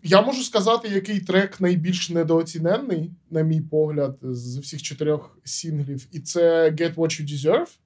Я 0.02 0.22
можу 0.22 0.42
сказати, 0.42 0.88
який 0.88 1.20
трек 1.20 1.60
найбільш 1.60 2.10
недооціненний, 2.10 3.10
на 3.30 3.42
мій 3.42 3.60
погляд, 3.60 4.18
з 4.22 4.58
всіх 4.58 4.82
чотирьох 4.82 5.38
сінглів, 5.44 6.06
і 6.12 6.20
це 6.20 6.70
Get 6.70 6.94
What 6.94 7.22
You 7.22 7.28
Deserve, 7.28 7.78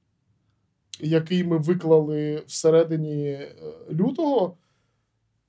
який 1.00 1.44
ми 1.44 1.58
виклали 1.58 2.42
всередині 2.46 3.26
е, 3.26 3.54
лютого. 3.92 4.56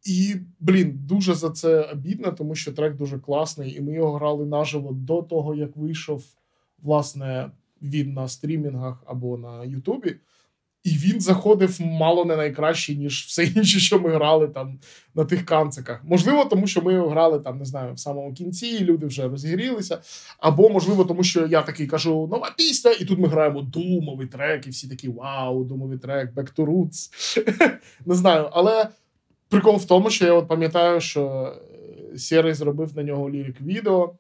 І, 0.06 0.36
блін, 0.60 1.00
дуже 1.04 1.34
за 1.34 1.50
це 1.50 1.82
обідно, 1.82 2.32
тому 2.32 2.56
що 2.56 2.74
трек 2.74 2.96
дуже 2.96 3.20
класний, 3.20 3.76
і 3.76 3.82
ми 3.82 3.94
його 3.94 4.14
грали 4.14 4.46
наживо 4.46 4.92
до 4.92 5.22
того, 5.22 5.56
як 5.56 5.76
вийшов, 5.76 6.24
власне, 6.82 7.52
він 7.82 8.14
на 8.14 8.28
стрімінгах 8.28 9.04
або 9.06 9.38
на 9.38 9.64
Ютубі. 9.64 10.16
І 10.90 10.98
він 10.98 11.22
заходив 11.22 11.82
мало 11.82 12.26
не 12.26 12.36
найкраще, 12.36 12.96
ніж 12.96 13.26
все 13.26 13.44
інше, 13.44 13.80
що 13.80 14.00
ми 14.00 14.10
грали 14.10 14.48
там 14.48 14.80
на 15.16 15.26
тих 15.26 15.46
канциках. 15.46 16.02
Можливо, 16.04 16.46
тому 16.46 16.68
що 16.68 16.82
ми 16.82 17.10
грали 17.10 17.40
там, 17.40 17.58
не 17.58 17.66
знаю, 17.66 17.94
в 17.94 18.00
самому 18.00 18.34
кінці, 18.34 18.68
і 18.68 18.80
люди 18.80 19.06
вже 19.06 19.28
розігрілися. 19.28 20.02
Або, 20.40 20.70
можливо, 20.70 21.06
тому 21.06 21.24
що 21.24 21.48
я 21.48 21.62
такий 21.62 21.88
кажу: 21.88 22.28
нова 22.32 22.54
пісня, 22.58 22.92
і 22.92 23.06
тут 23.06 23.20
ми 23.20 23.28
граємо 23.28 23.62
думовий 23.62 24.28
трек, 24.28 24.68
і 24.68 24.70
всі 24.70 24.88
такі 24.88 25.10
вау, 25.10 25.64
думовий 25.64 25.98
трек, 25.98 26.34
Back 26.34 26.56
to 26.56 26.66
Roots. 26.66 27.10
Не 28.06 28.16
знаю, 28.16 28.50
але 28.52 28.88
прикол 29.50 29.76
в 29.76 29.86
тому, 29.86 30.10
що 30.10 30.26
я 30.26 30.34
от 30.34 30.48
пам'ятаю, 30.48 31.02
що 31.02 31.54
е, 32.14 32.18
Сєрий 32.18 32.54
зробив 32.54 32.96
на 32.96 33.04
нього 33.04 33.30
лірик 33.30 33.62
відео, 33.62 34.14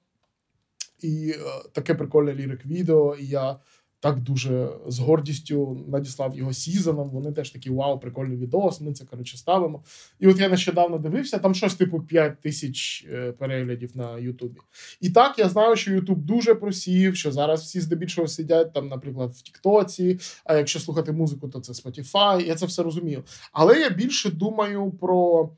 і 1.02 1.30
е, 1.30 1.70
таке 1.72 1.96
прикольне 1.96 2.34
лірик 2.34 2.66
відео, 2.66 3.16
і 3.16 3.28
я 3.28 3.56
так 4.00 4.20
дуже 4.20 4.70
з 4.88 5.00
гордістю 5.00 5.86
надіслав 5.88 6.36
його 6.36 6.54
сізоном. 6.54 7.10
Вони 7.10 7.32
теж 7.32 7.50
такі 7.50 7.70
вау, 7.70 8.00
прикольний 8.00 8.38
відос. 8.38 8.82
Ми 8.82 8.94
це 8.94 9.06
коротше 9.06 9.38
ставимо. 9.38 9.84
І 10.20 10.28
от 10.28 10.40
я 10.40 10.50
нещодавно 10.50 10.98
дивився, 10.98 11.38
там 11.38 11.56
щось 11.56 11.76
типу 11.76 12.02
5 12.02 12.42
тисяч 12.42 13.06
е, 13.12 13.32
переглядів 13.32 13.98
на 13.98 14.20
Ютубі. 14.20 14.60
І 15.02 15.10
так 15.10 15.40
я 15.40 15.50
знаю, 15.50 15.76
що 15.76 15.94
Ютуб 15.94 16.20
дуже 16.20 16.56
просів, 16.56 17.16
що 17.16 17.32
зараз 17.32 17.62
всі 17.62 17.82
здебільшого 17.82 18.28
сидять 18.28 18.74
там, 18.74 18.88
наприклад, 18.88 19.32
в 19.32 19.42
Тіктоці. 19.42 20.20
А 20.44 20.56
якщо 20.56 20.80
слухати 20.80 21.12
музику, 21.12 21.50
то 21.50 21.60
це 21.60 21.74
Spotify. 21.74 22.46
Я 22.46 22.56
це 22.56 22.66
все 22.66 22.84
розумію. 22.84 23.24
Але 23.52 23.80
я 23.80 23.90
більше 23.90 24.32
думаю 24.32 24.92
про. 24.92 25.50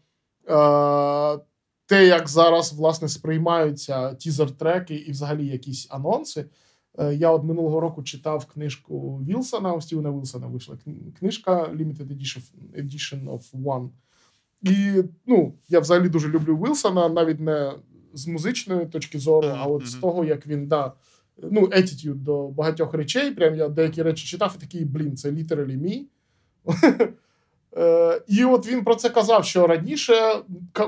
Е- 0.49 1.51
те, 1.91 2.07
як 2.07 2.29
зараз 2.29 2.73
власне 2.73 3.09
сприймаються 3.09 4.13
тізер-треки 4.13 4.95
і 4.95 5.11
взагалі 5.11 5.47
якісь 5.47 5.87
анонси. 5.89 6.45
Е, 6.99 7.13
Я 7.13 7.31
от 7.31 7.43
минулого 7.43 7.79
року 7.79 8.03
читав 8.03 8.45
книжку 8.45 9.19
Вілсона, 9.27 9.73
у 9.73 9.81
Стівена 9.81 10.11
Вілсона 10.11 10.47
вийшла 10.47 10.77
книжка 11.19 11.65
Limited 11.65 12.07
Edition, 12.77 13.25
of 13.25 13.51
One. 13.63 13.89
І 14.61 15.03
ну, 15.25 15.53
я 15.69 15.79
взагалі 15.79 16.09
дуже 16.09 16.29
люблю 16.29 16.55
Вілсона, 16.55 17.09
навіть 17.09 17.39
не 17.39 17.73
з 18.13 18.27
музичної 18.27 18.85
точки 18.85 19.19
зору, 19.19 19.47
а 19.57 19.65
от 19.65 19.87
з 19.87 19.95
того, 19.95 20.25
як 20.25 20.47
він 20.47 20.67
да, 20.67 20.93
ну, 21.51 21.61
attitude 21.61 22.15
до 22.15 22.47
багатьох 22.47 22.93
речей. 22.93 23.31
Прям 23.31 23.55
я 23.55 23.69
деякі 23.69 24.03
речі 24.03 24.27
читав 24.27 24.55
і 24.57 24.61
такий, 24.61 24.85
блін, 24.85 25.17
це 25.17 25.31
literally 25.31 25.77
me. 25.77 26.03
Е, 27.77 28.21
І 28.27 28.43
от 28.45 28.67
він 28.67 28.83
про 28.83 28.95
це 28.95 29.09
казав, 29.09 29.45
що 29.45 29.67
раніше 29.67 30.13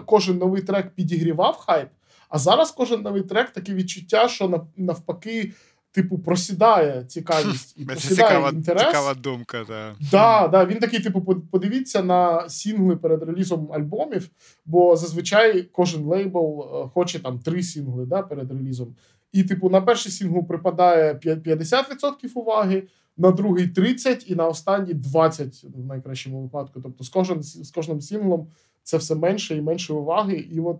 кожен 0.06 0.38
новий 0.38 0.62
трек 0.62 0.90
підігрівав 0.96 1.58
хайп, 1.58 1.90
а 2.30 2.40
зараз 2.40 2.72
кожен 2.72 3.02
новий 3.02 3.22
трек 3.22 3.50
таке 3.50 3.74
відчуття, 3.74 4.28
що 4.28 4.68
навпаки, 4.78 5.52
типу, 5.94 6.18
просідає 6.20 7.04
цікавість 7.04 7.74
і 7.78 7.80
Це 7.80 7.86
просідає 7.86 8.16
цікава, 8.16 8.50
інтерес. 8.50 8.84
цікава 8.84 9.14
думка. 9.14 9.66
Та. 9.68 9.96
Да, 10.12 10.48
да, 10.48 10.66
він 10.66 10.80
такий, 10.80 11.00
типу, 11.00 11.22
подивіться 11.52 12.04
на 12.04 12.50
сінгли 12.50 12.96
перед 12.96 13.24
релізом 13.24 13.72
альбомів, 13.74 14.30
бо 14.66 14.96
зазвичай 14.96 15.64
кожен 15.64 16.04
лейбл 16.04 16.62
е, 16.62 16.90
хоче 16.94 17.20
там 17.20 17.40
три 17.40 17.64
сінгли 17.64 18.06
да, 18.06 18.22
перед 18.22 18.52
релізом. 18.52 18.96
І, 19.32 19.44
типу, 19.44 19.70
на 19.70 19.82
перший 19.82 20.12
сінгл 20.12 20.48
припадає 20.48 21.14
50% 21.14 22.34
уваги, 22.36 22.84
на 23.18 23.32
другий 23.32 23.74
30% 23.74 24.26
і 24.26 24.36
на 24.36 24.48
останній 24.48 24.94
20% 24.94 25.82
в 25.84 25.86
найкращому 25.86 26.42
випадку. 26.42 26.82
Тобто 26.82 27.04
з, 27.04 27.10
кожен, 27.10 27.44
з 27.44 27.72
кожним 27.72 28.02
сінглом 28.02 28.48
це 28.84 28.98
все 28.98 29.16
менше 29.16 29.58
і 29.58 29.62
менше 29.62 29.94
уваги. 29.94 30.36
І 30.36 30.60
от 30.60 30.80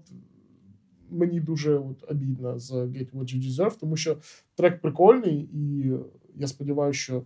мені 1.14 1.40
дуже 1.40 1.78
от, 1.78 2.12
обідно 2.12 2.60
з 2.60 2.72
Get 2.72 3.12
What 3.12 3.36
You 3.36 3.50
Deserve, 3.50 3.80
тому 3.80 3.98
що 3.98 4.18
трек 4.56 4.82
прикольний, 4.82 5.50
і 5.54 5.94
я 6.36 6.48
сподіваюся, 6.48 7.00
що 7.00 7.24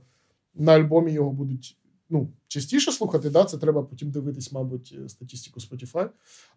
на 0.56 0.72
альбомі 0.72 1.12
його 1.12 1.32
будуть 1.32 1.78
ну, 2.10 2.30
частіше 2.48 2.92
слухати. 2.92 3.30
Да? 3.30 3.44
Це 3.44 3.58
треба 3.58 3.84
потім 3.84 4.12
дивитись, 4.12 4.52
мабуть, 4.52 4.96
статистику 5.08 5.60
Spotify. 5.60 6.10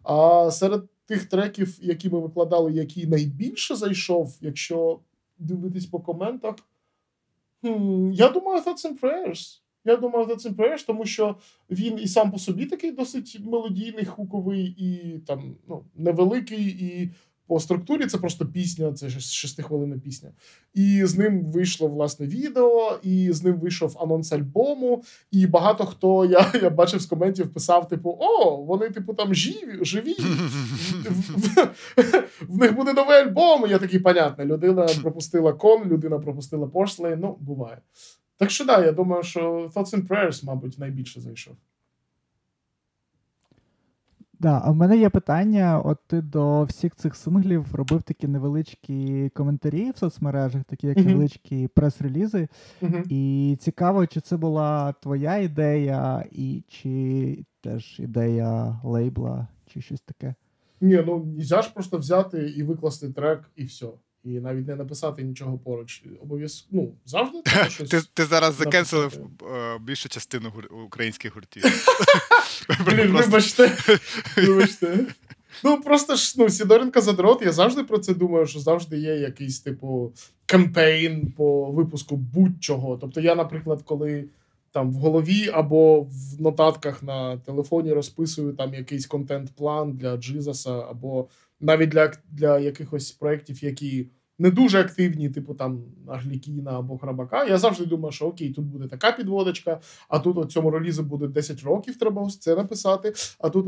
А 0.03 0.51
серед 0.51 0.83
тих 1.05 1.25
треків, 1.25 1.77
які 1.81 2.09
ми 2.09 2.19
викладали, 2.19 2.73
який 2.73 3.07
найбільше 3.07 3.75
зайшов, 3.75 4.37
якщо 4.41 4.99
дивитись 5.39 5.85
по 5.85 5.99
коментах, 5.99 6.55
хм, 7.61 8.11
я 8.11 8.29
думаю, 8.29 8.61
Thoughts 8.61 8.85
and 8.85 8.99
Prayers. 8.99 9.61
Я 9.85 9.95
думаю, 9.97 10.25
Thoughts 10.25 10.47
and 10.47 10.55
Prayers, 10.55 10.85
тому 10.87 11.05
що 11.05 11.35
він 11.69 11.99
і 11.99 12.07
сам 12.07 12.31
по 12.31 12.39
собі 12.39 12.65
такий 12.65 12.91
досить 12.91 13.39
мелодійний, 13.43 14.05
хуковий, 14.05 14.65
і 14.65 15.19
там 15.19 15.55
ну, 15.67 15.85
невеликий, 15.95 16.63
і 16.65 17.11
по 17.51 17.59
структурі 17.59 18.05
це 18.05 18.17
просто 18.17 18.45
пісня, 18.45 18.93
це 18.93 19.09
шестихвилинна 19.09 19.97
пісня. 19.97 20.29
І 20.73 21.05
з 21.05 21.17
ним 21.17 21.51
вийшло 21.51 21.87
власне 21.87 22.27
відео, 22.27 22.99
і 23.03 23.31
з 23.31 23.43
ним 23.43 23.59
вийшов 23.59 23.97
анонс 24.01 24.31
альбому. 24.31 25.03
І 25.31 25.47
багато 25.47 25.85
хто 25.85 26.25
я 26.25 26.51
я 26.61 26.69
бачив 26.69 26.99
з 26.99 27.05
коментів, 27.05 27.53
писав: 27.53 27.87
типу, 27.87 28.17
о, 28.19 28.55
вони, 28.55 28.89
типу, 28.89 29.13
там 29.13 29.33
живі, 29.33 29.85
живі. 29.85 30.15
В 32.41 32.57
них 32.57 32.75
буде 32.75 32.93
новий 32.93 33.17
альбом. 33.17 33.69
Я 33.69 33.77
такий, 33.79 33.99
понятно, 33.99 34.45
людина 34.45 34.87
пропустила 35.01 35.53
кон, 35.53 35.83
людина 35.87 36.19
пропустила 36.19 36.67
Porcelain, 36.67 37.17
Ну, 37.21 37.37
буває. 37.39 37.77
Так 38.41 38.51
що 38.51 38.65
да, 38.65 38.85
я 38.85 38.91
думаю, 38.91 39.23
що 39.23 39.69
Thoughts 39.75 39.95
and 39.95 40.07
Prayers, 40.07 40.45
мабуть, 40.45 40.79
найбільше 40.79 41.21
зайшов. 41.21 41.55
Да, 44.39 44.61
а 44.65 44.71
в 44.71 44.75
мене 44.75 44.97
є 44.97 45.09
питання: 45.09 45.79
от 45.79 45.97
ти 46.07 46.21
до 46.21 46.63
всіх 46.63 46.95
цих 46.95 47.15
синглів 47.15 47.75
робив 47.75 48.01
такі 48.01 48.27
невеличкі 48.27 49.29
коментарі 49.29 49.91
в 49.91 49.97
соцмережах, 49.97 50.63
такі 50.63 50.87
як 50.87 50.97
uh-huh. 50.97 51.05
невеличкі 51.05 51.67
прес-релізи. 51.67 52.47
Uh-huh. 52.81 53.03
І 53.09 53.55
цікаво, 53.59 54.07
чи 54.07 54.21
це 54.21 54.37
була 54.37 54.93
твоя 54.93 55.37
ідея, 55.37 56.25
і 56.31 56.63
чи 56.67 57.45
теж 57.61 57.99
ідея 57.99 58.81
лейбла, 58.83 59.47
чи 59.65 59.81
щось 59.81 60.01
таке. 60.01 60.35
Ні, 60.81 61.03
ну 61.07 61.25
нельзя 61.37 61.61
ж 61.61 61.73
просто 61.73 61.97
взяти 61.97 62.49
і 62.49 62.63
викласти 62.63 63.09
трек, 63.13 63.51
і 63.55 63.63
все 63.63 63.87
і 64.23 64.29
навіть 64.29 64.67
не 64.67 64.75
написати 64.75 65.23
нічого 65.23 65.57
поруч. 65.57 66.03
Обов'язково 66.21 66.83
ну, 66.83 66.93
завжди 67.05 67.41
треба 67.41 67.69
щось. 67.69 67.89
Ти 67.89 68.01
ти 68.13 68.25
зараз 68.25 68.55
закенселив 68.55 69.19
е, 69.51 69.79
більшу 69.79 70.09
частину 70.09 70.53
українських 70.85 71.35
гуртів. 71.35 71.63
Блін, 72.85 73.11
Вибачте. 73.11 73.77
Вибачте. 74.37 75.05
Ну, 75.63 75.81
просто 75.81 76.15
ж 76.15 76.35
ну, 76.37 76.49
Сідоренка 76.49 77.01
задрот, 77.01 77.41
я 77.41 77.51
завжди 77.51 77.83
про 77.83 77.97
це 77.97 78.13
думаю, 78.13 78.47
що 78.47 78.59
завжди 78.59 78.97
є 78.97 79.15
якийсь, 79.15 79.59
типу, 79.59 80.13
кампейн 80.45 81.31
по 81.37 81.71
випуску 81.71 82.15
будь-чого. 82.15 82.97
Тобто, 82.97 83.21
я, 83.21 83.35
наприклад, 83.35 83.81
коли 83.85 84.25
там 84.71 84.91
в 84.91 84.95
голові 84.95 85.49
або 85.53 86.01
в 86.01 86.41
нотатках 86.41 87.03
на 87.03 87.37
телефоні 87.37 87.93
розписую 87.93 88.53
там 88.53 88.73
якийсь 88.73 89.05
контент-план 89.05 89.91
для 89.91 90.17
Джизаса, 90.17 90.79
або 90.89 91.27
навіть 91.61 91.89
для 91.89 92.11
для 92.31 92.59
якихось 92.59 93.11
проєктів, 93.11 93.63
які 93.63 94.09
не 94.41 94.51
дуже 94.51 94.79
активні, 94.79 95.29
типу 95.29 95.53
там 95.53 95.83
Аглікіна 96.07 96.79
або 96.79 96.97
Храбака. 96.97 97.45
Я 97.45 97.57
завжди 97.57 97.85
думаю, 97.85 98.11
що 98.11 98.25
окей, 98.25 98.49
тут 98.53 98.65
буде 98.65 98.87
така 98.87 99.11
підводочка, 99.11 99.79
а 100.09 100.19
тут 100.19 100.37
у 100.37 100.45
цьому 100.45 100.71
релізу 100.71 101.03
буде 101.03 101.27
10 101.27 101.63
років, 101.63 101.99
треба 101.99 102.21
ось 102.21 102.39
це 102.39 102.55
написати. 102.55 103.13
А 103.39 103.49
тут 103.49 103.65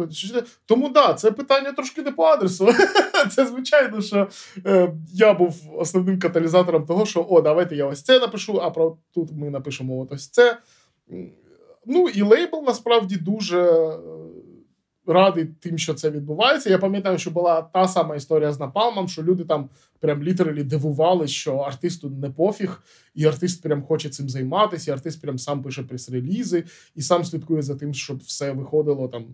тому 0.66 0.90
да, 0.90 1.14
це 1.14 1.32
питання 1.32 1.72
трошки 1.72 2.02
не 2.02 2.12
по 2.12 2.24
адресу. 2.24 2.70
Це 3.32 3.46
звичайно, 3.46 4.02
що 4.02 4.28
е, 4.66 4.94
я 5.14 5.34
був 5.34 5.56
основним 5.78 6.20
каталізатором 6.20 6.86
того, 6.86 7.06
що 7.06 7.26
о, 7.30 7.42
давайте 7.42 7.76
я 7.76 7.86
ось 7.86 8.04
це 8.04 8.20
напишу, 8.20 8.60
а 8.62 8.70
про 8.70 8.98
тут 9.14 9.32
ми 9.32 9.50
напишемо 9.50 10.00
от 10.00 10.12
ось 10.12 10.30
це. 10.30 10.58
Ну 11.86 12.10
і 12.10 12.22
лейбл 12.22 12.64
насправді 12.68 13.16
дуже 13.16 13.62
радий 15.08 15.46
тим, 15.46 15.78
що 15.78 15.94
це 15.94 16.10
відбувається. 16.10 16.70
Я 16.70 16.78
пам'ятаю, 16.78 17.18
що 17.18 17.32
була 17.32 17.62
та 17.62 17.88
сама 17.88 18.16
історія 18.16 18.54
з 18.54 18.60
Напалмом, 18.60 19.08
що 19.08 19.24
люди 19.24 19.44
там 19.44 19.70
прям 20.00 20.24
літералі 20.24 20.64
дивували, 20.64 21.28
що 21.28 21.58
артисту 21.58 22.10
не 22.10 22.30
пофіг, 22.30 22.84
і 23.16 23.26
артист 23.26 23.64
прям 23.64 23.84
хоче 23.84 24.10
цим 24.10 24.30
займатися, 24.30 24.92
і 24.92 24.94
артист 24.94 25.22
прям 25.22 25.38
сам 25.38 25.64
пише 25.64 25.84
прес-релізи, 25.84 26.64
і 26.96 27.02
сам 27.02 27.26
слідкує 27.26 27.62
за 27.62 27.76
тим, 27.76 27.94
щоб 27.94 28.18
все 28.18 28.52
виходило 28.52 29.08
там. 29.08 29.26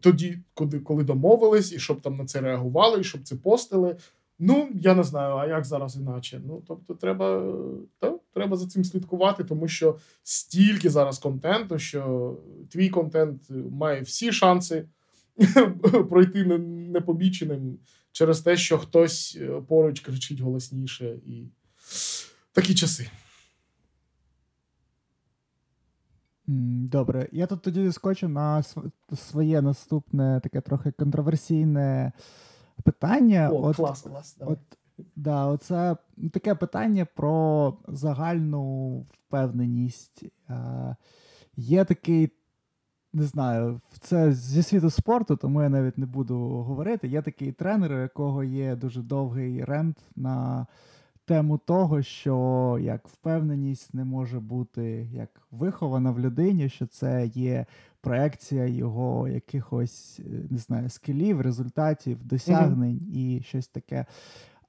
Тоді, 0.00 0.38
коли 0.54 0.80
коли 0.80 1.04
домовились, 1.04 1.72
і 1.72 1.78
щоб 1.78 2.00
там 2.00 2.16
на 2.16 2.24
це 2.24 2.40
реагували, 2.40 3.00
і 3.00 3.04
щоб 3.04 3.22
це 3.22 3.36
постили. 3.36 3.96
Ну, 4.42 4.70
я 4.74 4.94
не 4.94 5.02
знаю, 5.02 5.34
а 5.34 5.46
як 5.46 5.64
зараз 5.64 5.96
іначе. 5.96 6.40
Ну, 6.46 6.62
тобто, 6.68 6.94
треба 6.94 7.54
та, 7.98 8.18
треба 8.34 8.56
за 8.56 8.66
цим 8.66 8.84
слідкувати, 8.84 9.44
тому 9.44 9.68
що 9.68 9.98
стільки 10.22 10.90
зараз 10.90 11.18
контенту, 11.18 11.78
що 11.78 12.36
твій 12.70 12.88
контент 12.88 13.42
має 13.70 14.00
всі 14.00 14.32
шанси 14.32 14.88
пройти 16.08 16.44
непоміченим 16.44 17.78
через 18.12 18.40
те, 18.40 18.56
що 18.56 18.78
хтось 18.78 19.38
е, 19.40 19.62
поруч 19.68 20.00
кричить 20.00 20.40
голосніше, 20.40 21.18
і 21.26 21.44
такі 22.52 22.74
часи. 22.74 23.10
Добре, 26.46 27.28
я 27.32 27.46
тут 27.46 27.62
тоді 27.62 27.92
скочу 27.92 28.28
на 28.28 28.62
своє 29.16 29.62
наступне 29.62 30.40
таке 30.42 30.60
трохи 30.60 30.90
контроверсійне 30.90 32.12
питання. 32.80 33.50
О, 33.52 33.66
от, 33.66 33.76
клас, 33.76 34.02
клас, 34.02 34.36
От, 34.40 34.58
да, 35.16 35.46
оце 35.46 35.96
таке 36.32 36.54
питання 36.54 37.06
про 37.14 37.74
загальну 37.88 38.96
впевненість. 39.10 40.24
Е, 40.50 40.96
Є 41.56 41.84
такий, 41.84 42.30
не 43.12 43.22
знаю, 43.22 43.80
це 44.00 44.32
зі 44.32 44.62
світу 44.62 44.90
спорту, 44.90 45.36
тому 45.36 45.62
я 45.62 45.68
навіть 45.68 45.98
не 45.98 46.06
буду 46.06 46.38
говорити. 46.38 47.08
Є 47.08 47.22
такий 47.22 47.52
тренер, 47.52 47.92
у 47.92 48.00
якого 48.00 48.44
є 48.44 48.76
дуже 48.76 49.02
довгий 49.02 49.64
рент 49.64 49.98
на 50.16 50.66
тему 51.24 51.58
того, 51.58 52.02
що 52.02 52.78
як 52.80 53.08
впевненість 53.08 53.94
не 53.94 54.04
може 54.04 54.40
бути 54.40 55.08
як 55.12 55.42
вихована 55.50 56.10
в 56.10 56.20
людині, 56.20 56.68
що 56.68 56.86
це 56.86 57.26
є 57.26 57.66
проекція 58.00 58.66
його 58.66 59.28
якихось 59.28 60.20
е, 60.20 60.22
не 60.50 60.58
знаю, 60.58 60.90
скілів, 60.90 61.40
результатів, 61.40 62.24
досягнень 62.24 62.98
mm-hmm. 62.98 63.16
і 63.16 63.42
щось 63.42 63.68
таке. 63.68 64.06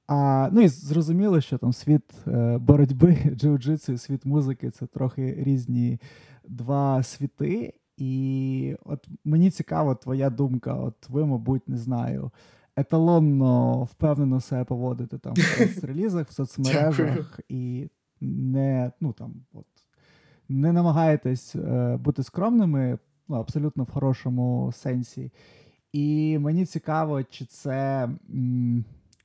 А, 0.06 0.48
Ну 0.52 0.60
і 0.60 0.68
зрозуміло, 0.68 1.40
що 1.40 1.58
там 1.58 1.72
світ 1.72 2.14
е, 2.26 2.58
боротьби, 2.58 3.18
джиу-джитсу 3.24 3.92
і 3.92 3.98
світ 3.98 4.24
музики 4.24 4.70
це 4.70 4.86
трохи 4.86 5.34
різні 5.38 6.00
два 6.48 7.02
світи. 7.02 7.74
І 7.96 8.76
от 8.84 9.08
мені 9.24 9.50
цікава 9.50 9.94
твоя 9.94 10.30
думка. 10.30 10.74
От 10.74 11.08
ви, 11.08 11.26
мабуть, 11.26 11.68
не 11.68 11.76
знаю, 11.76 12.30
еталонно 12.76 13.82
впевнено 13.84 14.40
себе 14.40 14.64
поводити 14.64 15.18
там 15.18 15.34
в 15.82 15.84
релізах, 15.84 16.28
в 16.28 16.32
соцмережах 16.32 17.40
і 17.48 17.88
не 18.20 18.92
ну 19.00 19.12
там 19.12 19.34
от 19.52 19.66
не 20.48 20.72
намагаєтесь 20.72 21.56
е, 21.56 21.96
бути 21.96 22.22
скромними 22.22 22.98
ну, 23.32 23.40
абсолютно 23.40 23.84
в 23.84 23.90
хорошому 23.90 24.72
сенсі. 24.74 25.30
І 25.92 26.38
мені 26.38 26.66
цікаво, 26.66 27.22
чи 27.22 27.44
це 27.44 28.08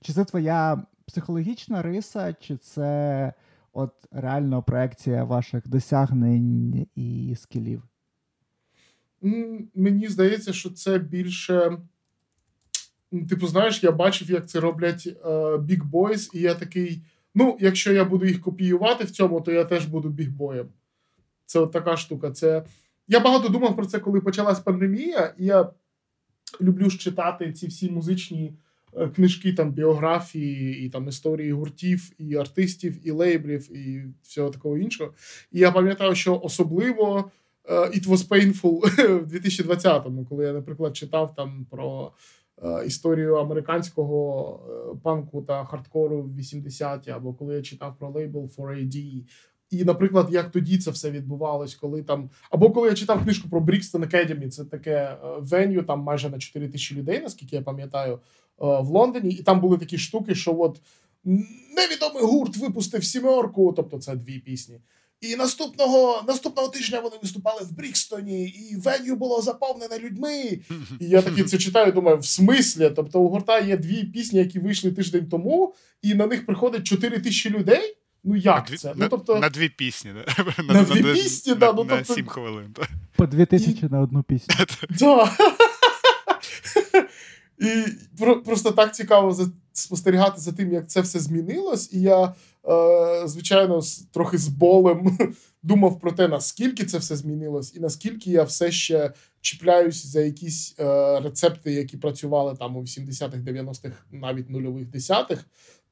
чи 0.01 0.13
це 0.13 0.25
твоя 0.25 0.83
психологічна 1.05 1.81
риса, 1.81 2.35
чи 2.39 2.57
це 2.57 3.33
от 3.73 3.93
реально 4.11 4.63
проекція 4.63 5.23
ваших 5.23 5.67
досягнень 5.67 6.87
і 6.95 7.35
скілів? 7.37 7.83
Мені 9.75 10.07
здається, 10.07 10.53
що 10.53 10.69
це 10.69 10.99
більше. 10.99 11.77
Типу, 13.29 13.47
знаєш, 13.47 13.83
я 13.83 13.91
бачив, 13.91 14.31
як 14.31 14.49
це 14.49 14.59
роблять 14.59 15.07
Big 15.57 15.91
Boys, 15.91 16.29
і 16.33 16.39
я 16.39 16.55
такий. 16.55 17.03
Ну, 17.35 17.57
якщо 17.59 17.93
я 17.93 18.05
буду 18.05 18.25
їх 18.25 18.41
копіювати 18.41 19.03
в 19.03 19.11
цьому, 19.11 19.41
то 19.41 19.51
я 19.51 19.65
теж 19.65 19.85
буду 19.85 20.09
бігбоєм. 20.09 20.67
Це 21.45 21.59
от 21.59 21.71
така 21.71 21.97
штука. 21.97 22.31
Це 22.31 22.65
я 23.07 23.19
багато 23.19 23.49
думав 23.49 23.75
про 23.75 23.85
це, 23.85 23.99
коли 23.99 24.21
почалась 24.21 24.59
пандемія, 24.59 25.33
і 25.37 25.45
я 25.45 25.69
люблю 26.61 26.89
ж 26.89 26.97
читати 26.97 27.53
ці 27.53 27.67
всі 27.67 27.91
музичні 27.91 28.53
е, 28.97 29.07
книжки, 29.07 29.53
там 29.53 29.71
біографії, 29.71 30.85
і 30.85 30.89
там 30.89 31.07
історії 31.07 31.51
гуртів, 31.51 32.11
і 32.17 32.35
артистів, 32.35 33.07
і 33.07 33.11
лейблів, 33.11 33.77
і 33.77 34.05
всього 34.23 34.49
такого 34.49 34.77
іншого. 34.77 35.13
І 35.51 35.59
я 35.59 35.71
пам'ятаю, 35.71 36.15
що 36.15 36.39
особливо 36.43 37.31
uh, 37.69 37.97
It 37.97 38.07
was 38.07 38.27
painful 38.27 38.79
в 39.23 39.33
2020-му, 39.33 40.25
коли 40.25 40.45
я, 40.45 40.53
наприклад, 40.53 40.97
читав 40.97 41.35
там 41.35 41.65
про. 41.69 42.11
Е, 42.63 42.85
історію 42.85 43.35
американського 43.35 44.99
панку 45.03 45.41
та 45.41 45.65
хардкору 45.65 46.21
в 46.21 46.39
80-ті, 46.39 47.11
або 47.11 47.33
коли 47.33 47.55
я 47.55 47.61
читав 47.61 47.97
про 47.99 48.09
лейбл 48.09 48.49
4AD, 48.57 49.23
і, 49.69 49.83
наприклад, 49.83 50.27
як 50.31 50.51
тоді 50.51 50.77
це 50.77 50.91
все 50.91 51.11
відбувалось, 51.11 51.75
коли 51.75 52.03
там. 52.03 52.29
Або 52.49 52.71
коли 52.71 52.89
я 52.89 52.93
читав 52.93 53.23
книжку 53.23 53.49
про 53.49 53.59
Brixton 53.59 54.13
Academy, 54.13 54.49
це 54.49 54.65
таке 54.65 55.17
веню, 55.39 55.83
там 55.83 55.99
майже 55.99 56.29
на 56.29 56.39
4 56.39 56.67
тисячі 56.67 56.95
людей, 56.95 57.21
наскільки 57.21 57.55
я 57.55 57.61
пам'ятаю, 57.61 58.13
е, 58.13 58.19
в 58.59 58.87
Лондоні. 58.87 59.29
І 59.29 59.43
там 59.43 59.61
були 59.61 59.77
такі 59.77 59.97
штуки, 59.97 60.35
що 60.35 60.59
от 60.59 60.81
невідомий 61.75 62.23
гурт 62.23 62.57
випустив 62.57 63.03
сімерку, 63.03 63.73
тобто 63.75 63.97
це 63.97 64.15
дві 64.15 64.39
пісні. 64.39 64.79
І 65.21 65.35
наступного 65.35 66.23
наступного 66.27 66.67
тижня 66.69 66.99
вони 66.99 67.15
виступали 67.21 67.61
в 67.63 67.71
Брікстоні, 67.71 68.47
і 68.47 68.75
веню 68.75 69.15
було 69.15 69.41
заповнене 69.41 69.99
людьми. 69.99 70.59
І 70.99 71.05
я 71.05 71.21
таки 71.21 71.43
це 71.43 71.57
читаю, 71.57 71.91
думаю, 71.91 72.17
в 72.17 72.25
смислі. 72.25 72.91
Тобто 72.95 73.21
у 73.21 73.29
гурта 73.29 73.59
є 73.59 73.77
дві 73.77 74.03
пісні, 74.03 74.39
які 74.39 74.59
вийшли 74.59 74.91
тиждень 74.91 75.27
тому, 75.29 75.73
і 76.01 76.13
на 76.13 76.27
них 76.27 76.45
приходить 76.45 76.83
4 76.83 77.19
тисячі 77.19 77.49
людей. 77.49 77.97
Ну 78.23 78.35
як 78.35 78.71
на 78.71 78.77
це? 78.77 78.93
Ну, 78.95 79.07
тобто... 79.09 79.39
На 79.39 79.49
дві 79.49 79.69
пісні, 79.69 80.11
да? 80.13 80.43
На, 80.63 80.73
на 80.73 80.83
дві 80.83 81.13
пісні, 81.13 81.53
на, 81.53 81.59
да, 81.59 81.73
ну, 81.73 81.83
на 81.83 81.97
тобто... 81.97 82.13
7 82.13 82.27
хвилин. 82.27 82.75
По 83.15 83.27
дві 83.27 83.45
тисячі 83.45 83.87
на 83.91 84.01
одну 84.01 84.23
пісню. 84.23 84.55
Да. 84.89 85.31
І 87.59 87.85
просто 88.45 88.71
так 88.71 88.95
цікаво 88.95 89.37
спостерігати 89.73 90.41
за 90.41 90.51
тим, 90.51 90.73
як 90.73 90.89
це 90.89 91.01
все 91.01 91.19
змінилось. 91.19 91.93
І 91.93 92.01
я, 92.01 92.35
е, 92.69 93.27
звичайно, 93.27 93.81
трохи 94.11 94.37
з 94.37 94.47
болем 94.47 95.17
думав 95.63 95.99
про 95.99 96.11
те, 96.11 96.27
наскільки 96.27 96.85
це 96.85 96.97
все 96.97 97.15
змінилось, 97.15 97.75
і 97.75 97.79
наскільки 97.79 98.31
я 98.31 98.43
все 98.43 98.71
ще 98.71 99.13
чіпляюсь 99.41 100.05
за 100.05 100.21
якісь 100.21 100.75
е, 100.79 101.19
рецепти, 101.19 101.71
які 101.71 101.97
працювали 101.97 102.55
там 102.55 102.77
у 102.77 102.81
80-х, 102.81 103.37
90-х, 103.37 103.95
навіть 104.11 104.49
нульових 104.49 104.85
десятих 104.85 105.45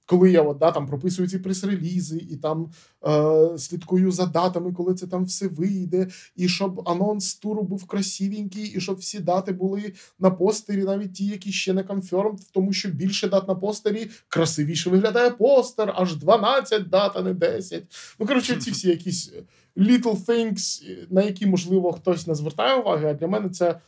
коли 0.06 0.32
я 0.32 0.42
от, 0.42 0.58
да, 0.58 0.72
там 0.72 0.88
прописую 0.88 1.28
ці 1.28 1.40
прес-релізи 1.40 2.18
і 2.18 2.38
там 2.38 2.72
е, 3.08 3.58
слідкую 3.58 4.12
за 4.12 4.26
датами, 4.26 4.74
коли 4.74 4.94
це 4.94 5.08
там 5.08 5.26
все 5.26 5.48
вийде, 5.48 6.08
і 6.36 6.48
щоб 6.48 6.90
анонс 6.90 7.36
туру 7.36 7.64
був 7.64 7.86
красивенький, 7.86 8.64
і 8.64 8.82
щоб 8.82 8.98
всі 8.98 9.20
дати 9.20 9.52
були 9.52 9.94
на 10.20 10.32
постері, 10.32 10.84
навіть 10.84 11.14
ті, 11.14 11.26
які 11.26 11.52
ще 11.52 11.74
не 11.74 11.84
конферм, 11.84 12.38
тому 12.52 12.74
що 12.74 12.90
більше 12.90 13.30
дат 13.30 13.48
на 13.48 13.56
постері 13.56 14.08
красивіше 14.28 14.90
виглядає 14.90 15.30
постер, 15.30 15.94
аж 15.96 16.16
12 16.16 16.90
дат, 16.90 17.12
а 17.16 17.22
не 17.22 17.34
10. 17.34 17.84
Ну, 18.20 18.26
коротше, 18.26 18.56
ці 18.56 18.72
всі 18.72 18.90
якісь 18.90 19.32
little 19.78 20.26
things, 20.26 20.84
на 21.10 21.22
які, 21.22 21.46
можливо, 21.46 21.94
хтось 21.94 22.28
не 22.28 22.36
звертає 22.36 22.76
уваги, 22.76 23.08
а 23.08 23.14
для 23.14 23.28
мене 23.28 23.50
це 23.50 23.80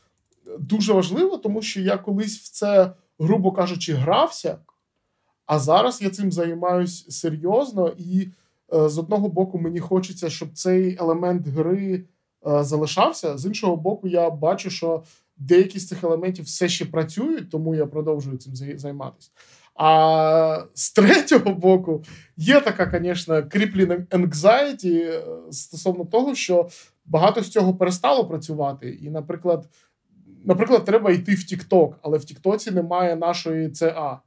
дуже 0.59 0.93
важливо, 0.93 1.37
тому 1.37 1.61
що 1.61 1.81
я 1.81 1.97
колись 1.97 2.37
в 2.37 2.51
це, 2.51 2.91
грубо 3.19 3.51
кажучи, 3.51 3.93
грався. 3.93 4.57
А 5.47 5.59
зараз 5.59 6.01
я 6.01 6.09
цим 6.09 6.31
займаюсь 6.31 7.05
серйозно, 7.09 7.93
і 7.97 8.29
е, 8.73 8.89
з 8.89 8.97
одного 8.97 9.29
боку 9.29 9.59
мені 9.59 9.79
хочеться, 9.79 10.29
щоб 10.29 10.49
цей 10.53 10.97
елемент 10.99 11.47
гри 11.47 12.03
е, 12.47 12.63
залишався. 12.63 13.37
З 13.37 13.45
іншого 13.45 13.75
боку, 13.75 14.07
я 14.07 14.29
бачу, 14.29 14.69
що 14.69 15.03
деякі 15.37 15.79
з 15.79 15.87
цих 15.87 16.03
елементів 16.03 16.45
все 16.45 16.69
ще 16.69 16.85
працюють, 16.85 17.49
тому 17.49 17.75
я 17.75 17.85
продовжую 17.85 18.37
цим 18.37 18.55
займатися. 18.77 19.31
А 19.75 20.63
з 20.73 20.91
третього 20.91 21.53
боку, 21.53 22.03
є 22.37 22.61
така, 22.61 22.99
звісно, 22.99 23.35
crippling 23.35 24.07
anxiety 24.07 24.95
е, 24.95 25.23
стосовно 25.51 26.05
того, 26.05 26.35
що 26.35 26.69
багато 27.05 27.43
з 27.43 27.49
цього 27.49 27.73
перестало 27.75 28.25
працювати. 28.25 28.89
І, 28.89 29.09
наприклад, 29.09 29.69
наприклад, 30.45 30.85
треба 30.85 31.11
йти 31.11 31.35
в 31.35 31.39
TikTok, 31.39 31.93
але 32.01 32.17
в 32.17 32.25
Тіктоці 32.25 32.71
немає 32.71 33.15
нашої 33.15 33.69
ЦА. 33.69 34.19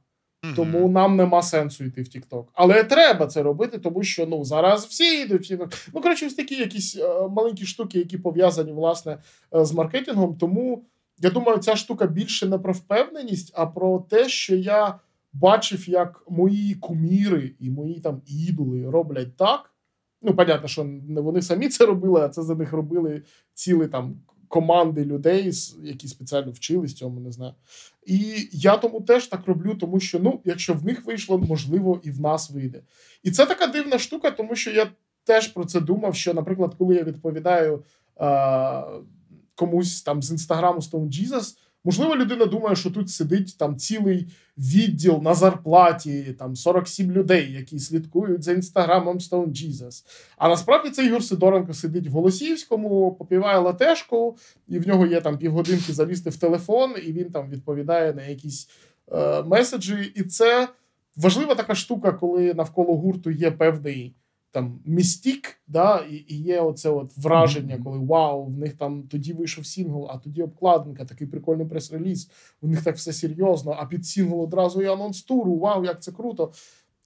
Тому 0.55 0.89
нам 0.89 1.15
нема 1.15 1.41
сенсу 1.41 1.83
йти 1.83 2.01
в 2.01 2.05
TikTok. 2.05 2.45
Але 2.53 2.83
треба 2.83 3.27
це 3.27 3.43
робити, 3.43 3.77
тому 3.77 4.03
що 4.03 4.25
ну 4.25 4.43
зараз 4.43 4.85
всі 4.85 5.21
йдуть. 5.21 5.41
Всі... 5.41 5.59
Ну 5.93 6.01
коротше, 6.01 6.27
ось 6.27 6.33
такі 6.33 6.55
якісь 6.55 6.97
е, 6.97 7.27
маленькі 7.27 7.65
штуки, 7.65 7.99
які 7.99 8.17
пов'язані 8.17 8.71
власне 8.71 9.17
е, 9.55 9.65
з 9.65 9.73
маркетингом. 9.73 10.35
Тому 10.37 10.83
я 11.17 11.29
думаю, 11.29 11.57
ця 11.57 11.75
штука 11.75 12.07
більше 12.07 12.47
не 12.47 12.57
про 12.57 12.73
впевненість, 12.73 13.53
а 13.55 13.65
про 13.65 13.99
те, 14.09 14.29
що 14.29 14.55
я 14.55 14.99
бачив, 15.33 15.89
як 15.89 16.23
мої 16.29 16.75
куміри 16.75 17.55
і 17.59 17.69
мої 17.69 17.99
там 17.99 18.21
ідоли 18.27 18.89
роблять 18.89 19.37
так. 19.37 19.73
Ну, 20.21 20.35
понятно, 20.35 20.67
що 20.67 20.83
не 20.83 21.21
вони 21.21 21.41
самі 21.41 21.69
це 21.69 21.85
робили, 21.85 22.21
а 22.21 22.29
це 22.29 22.41
за 22.41 22.55
них 22.55 22.73
робили 22.73 23.23
цілий 23.53 23.87
там 23.87 24.15
команди 24.51 25.05
людей, 25.05 25.51
які 25.83 26.07
спеціально 26.07 26.51
вчились 26.51 26.93
цьому, 26.93 27.19
не 27.19 27.31
знаю. 27.31 27.53
І 28.05 28.49
я 28.51 28.77
тому 28.77 29.01
теж 29.01 29.27
так 29.27 29.47
роблю, 29.47 29.75
тому 29.75 29.99
що 29.99 30.19
ну, 30.19 30.41
якщо 30.45 30.73
в 30.73 30.85
них 30.85 31.05
вийшло, 31.05 31.37
можливо, 31.37 31.99
і 32.03 32.11
в 32.11 32.21
нас 32.21 32.51
вийде. 32.51 32.81
І 33.23 33.31
це 33.31 33.45
така 33.45 33.67
дивна 33.67 33.99
штука, 33.99 34.31
тому 34.31 34.55
що 34.55 34.71
я 34.71 34.91
теж 35.23 35.47
про 35.47 35.65
це 35.65 35.81
думав. 35.81 36.15
Що, 36.15 36.33
наприклад, 36.33 36.75
коли 36.77 36.95
я 36.95 37.03
відповідаю 37.03 37.83
е- 38.21 38.83
комусь 39.55 40.01
там 40.01 40.21
з 40.21 40.31
інстаграму 40.31 40.79
Stone 40.79 41.09
Jesus, 41.09 41.57
Можливо, 41.83 42.15
людина 42.15 42.45
думає, 42.45 42.75
що 42.75 42.91
тут 42.91 43.09
сидить 43.09 43.57
там 43.57 43.77
цілий 43.77 44.27
відділ 44.57 45.19
на 45.21 45.33
зарплаті, 45.33 46.35
там 46.39 46.55
47 46.55 47.11
людей, 47.11 47.51
які 47.51 47.79
слідкують 47.79 48.43
за 48.43 48.51
інстаграмом 48.51 49.17
Stone 49.17 49.49
Jesus. 49.49 50.05
А 50.37 50.49
насправді 50.49 50.89
цей 50.89 51.07
Ігор 51.07 51.23
Сидоренко 51.23 51.73
сидить 51.73 52.07
в 52.07 52.11
Голосіївському, 52.11 53.11
попіває 53.11 53.59
латешку, 53.59 54.37
і 54.67 54.79
в 54.79 54.87
нього 54.87 55.05
є 55.05 55.21
там 55.21 55.37
півгодинки 55.37 55.93
залізти 55.93 56.29
в 56.29 56.37
телефон, 56.37 56.93
і 57.05 57.11
він 57.11 57.31
там 57.31 57.49
відповідає 57.49 58.13
на 58.13 58.23
якісь 58.23 58.69
е, 59.11 59.43
меседжі. 59.43 60.11
І 60.15 60.23
це 60.23 60.67
важлива 61.15 61.55
така 61.55 61.75
штука, 61.75 62.11
коли 62.11 62.53
навколо 62.53 62.97
гурту 62.97 63.31
є 63.31 63.51
певний 63.51 64.15
там 64.51 64.79
mystique, 64.85 65.57
да, 65.67 65.97
і 65.97 66.25
і 66.27 66.41
є 66.41 66.61
оце 66.61 66.89
от 66.89 67.17
враження, 67.17 67.79
коли 67.83 67.99
вау, 67.99 68.45
в 68.45 68.57
них 68.57 68.73
там 68.73 69.03
тоді 69.03 69.33
вийшов 69.33 69.65
сінгл, 69.65 70.07
а 70.09 70.17
тоді 70.17 70.43
обкладинка, 70.43 71.05
такий 71.05 71.27
прикольний 71.27 71.65
прес-реліз. 71.65 72.31
У 72.61 72.67
них 72.67 72.83
так 72.83 72.95
все 72.95 73.13
серйозно. 73.13 73.75
А 73.79 73.85
під 73.85 74.05
сінгл 74.05 74.41
одразу 74.41 74.81
і 74.81 74.85
анонс 74.85 75.23
туру. 75.23 75.59
Вау, 75.59 75.85
як 75.85 76.01
це 76.01 76.11
круто! 76.11 76.51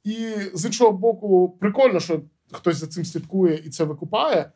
І 0.03 0.27
з 0.53 0.65
іншого 0.65 0.91
боку, 0.91 1.57
прикольно, 1.59 1.99
що 1.99 2.21
хтось 2.51 2.77
за 2.77 2.87
цим 2.87 3.05
слідкує 3.05 3.61
і 3.65 3.69
це 3.69 3.83
викупає. 3.83 4.51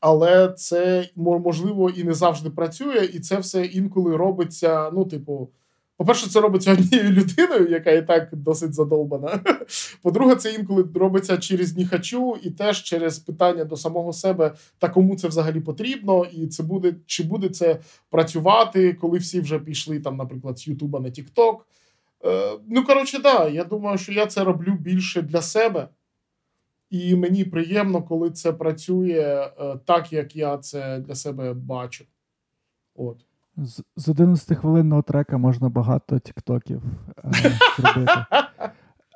Але 0.00 0.52
це 0.52 1.08
можливо 1.16 1.90
і 1.90 2.04
не 2.04 2.14
завжди 2.14 2.50
працює, 2.50 3.08
і 3.12 3.20
це 3.20 3.38
все 3.38 3.64
інколи 3.64 4.16
робиться, 4.16 4.90
ну, 4.90 5.04
типу. 5.04 5.50
По-перше, 5.96 6.30
це 6.30 6.40
робиться 6.40 6.72
однією 6.72 7.10
людиною, 7.10 7.68
яка 7.70 7.90
і 7.90 8.06
так 8.06 8.28
досить 8.32 8.74
задолбана. 8.74 9.40
По-друге, 10.02 10.36
це 10.36 10.52
інколи 10.52 10.88
робиться 10.94 11.38
через 11.38 11.76
ніхачу 11.76 12.36
і 12.42 12.50
теж 12.50 12.82
через 12.82 13.18
питання 13.18 13.64
до 13.64 13.76
самого 13.76 14.12
себе 14.12 14.54
та 14.78 14.88
кому 14.88 15.16
це 15.16 15.28
взагалі 15.28 15.60
потрібно, 15.60 16.24
і 16.24 16.46
це 16.46 16.62
буде 16.62 16.94
чи 17.06 17.22
буде 17.22 17.48
це 17.48 17.78
працювати, 18.10 18.92
коли 18.92 19.18
всі 19.18 19.40
вже 19.40 19.58
пішли 19.58 20.00
там, 20.00 20.16
наприклад, 20.16 20.58
з 20.58 20.68
Ютуба 20.68 21.00
на 21.00 21.10
Тікток. 21.10 21.66
Е, 22.24 22.58
ну, 22.68 22.84
коротше, 22.84 23.18
да, 23.18 23.48
я 23.48 23.64
думаю, 23.64 23.98
що 23.98 24.12
я 24.12 24.26
це 24.26 24.44
роблю 24.44 24.72
більше 24.72 25.22
для 25.22 25.42
себе, 25.42 25.88
і 26.90 27.14
мені 27.14 27.44
приємно, 27.44 28.02
коли 28.02 28.30
це 28.30 28.52
працює 28.52 29.50
е, 29.60 29.76
так, 29.84 30.12
як 30.12 30.36
я 30.36 30.58
це 30.58 30.98
для 30.98 31.14
себе 31.14 31.54
бачу. 31.54 32.04
От. 32.94 33.24
З, 33.56 33.82
з 33.96 34.08
11 34.08 34.58
хвилинного 34.58 35.02
трека 35.02 35.38
можна 35.38 35.68
багато 35.68 36.18
тіктоків 36.18 36.82
е, 37.24 37.58
зробити. 37.78 38.12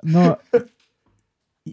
Ну, 0.02 0.36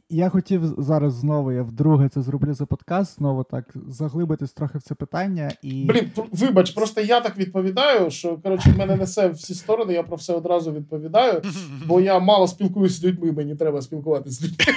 я 0.09 0.29
хотів 0.29 0.61
зараз 0.77 1.13
знову, 1.13 1.51
я 1.51 1.63
вдруге 1.63 2.09
це 2.09 2.21
зроблю 2.21 2.53
за 2.53 2.65
подкаст, 2.65 3.17
знову 3.17 3.43
так 3.43 3.73
заглибитись 3.87 4.53
трохи 4.53 4.77
в 4.77 4.81
це 4.81 4.95
питання. 4.95 5.51
і... 5.61 5.85
Блін, 5.85 6.11
вибач, 6.31 6.71
просто 6.71 7.01
я 7.01 7.21
так 7.21 7.37
відповідаю, 7.37 8.11
що 8.11 8.37
коротше, 8.37 8.73
мене 8.77 8.95
несе 8.95 9.27
всі 9.27 9.53
сторони, 9.53 9.93
я 9.93 10.03
про 10.03 10.17
все 10.17 10.33
одразу 10.33 10.71
відповідаю, 10.71 11.41
бо 11.87 12.01
я 12.01 12.19
мало 12.19 12.47
спілкуюся 12.47 12.95
з 12.95 13.03
людьми, 13.03 13.31
мені 13.31 13.55
треба 13.55 13.81
спілкуватися 13.81 14.35
з 14.35 14.43
людьми. 14.43 14.73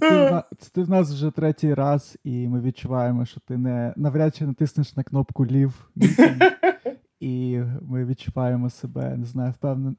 Це, 0.00 0.08
це, 0.08 0.42
ти, 0.50 0.56
це 0.58 0.70
ти 0.70 0.82
в 0.82 0.90
нас 0.90 1.12
вже 1.12 1.30
третій 1.30 1.74
раз, 1.74 2.18
і 2.24 2.48
ми 2.48 2.60
відчуваємо, 2.60 3.24
що 3.24 3.40
ти 3.40 3.56
не 3.56 3.94
навряд 3.96 4.36
чи 4.36 4.46
натиснеш 4.46 4.96
на 4.96 5.02
кнопку 5.02 5.46
лів. 5.46 5.90
І 7.20 7.60
ми 7.82 8.04
відчуваємо 8.04 8.70
себе, 8.70 9.16
не 9.16 9.26
знаю, 9.26 9.52
впевнен... 9.52 9.96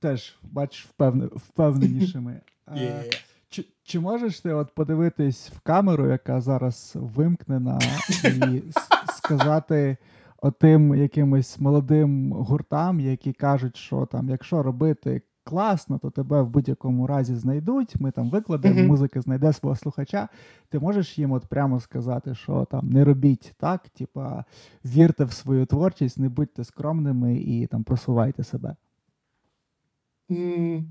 теж 0.00 0.38
бачиш 0.42 0.86
впевнен... 0.86 1.30
впевненішими. 1.34 2.40
Yeah. 2.66 3.22
Чи 3.48 3.64
чи 3.82 4.00
можеш 4.00 4.40
ти 4.40 4.52
от 4.52 4.74
подивитись 4.74 5.50
в 5.56 5.60
камеру, 5.60 6.08
яка 6.10 6.40
зараз 6.40 6.92
вимкнена, 6.96 7.78
і 8.24 8.62
сказати 9.16 9.96
отим 10.42 10.94
якимось 10.94 11.60
молодим 11.60 12.32
гуртам, 12.32 13.00
які 13.00 13.32
кажуть, 13.32 13.76
що 13.76 14.06
там, 14.06 14.28
якщо 14.28 14.62
робити 14.62 15.22
класно, 15.44 15.98
то 15.98 16.10
тебе 16.10 16.42
в 16.42 16.50
будь-якому 16.50 17.06
разі 17.06 17.34
знайдуть. 17.34 18.00
Ми 18.00 18.10
там 18.10 18.30
викладемо, 18.30 18.80
uh-huh. 18.80 18.86
музика 18.86 19.20
знайде 19.20 19.52
свого 19.52 19.76
слухача. 19.76 20.28
Ти 20.68 20.78
можеш 20.78 21.18
їм 21.18 21.32
от 21.32 21.46
прямо 21.46 21.80
сказати, 21.80 22.34
що 22.34 22.66
там 22.70 22.88
не 22.88 23.04
робіть 23.04 23.54
так, 23.58 23.88
типа 23.88 24.44
вірте 24.84 25.24
в 25.24 25.32
свою 25.32 25.66
творчість, 25.66 26.18
не 26.18 26.28
будьте 26.28 26.64
скромними 26.64 27.36
і 27.36 27.66
там 27.66 27.84
просувайте 27.84 28.44
себе. 28.44 28.76
Mm. 30.30 30.84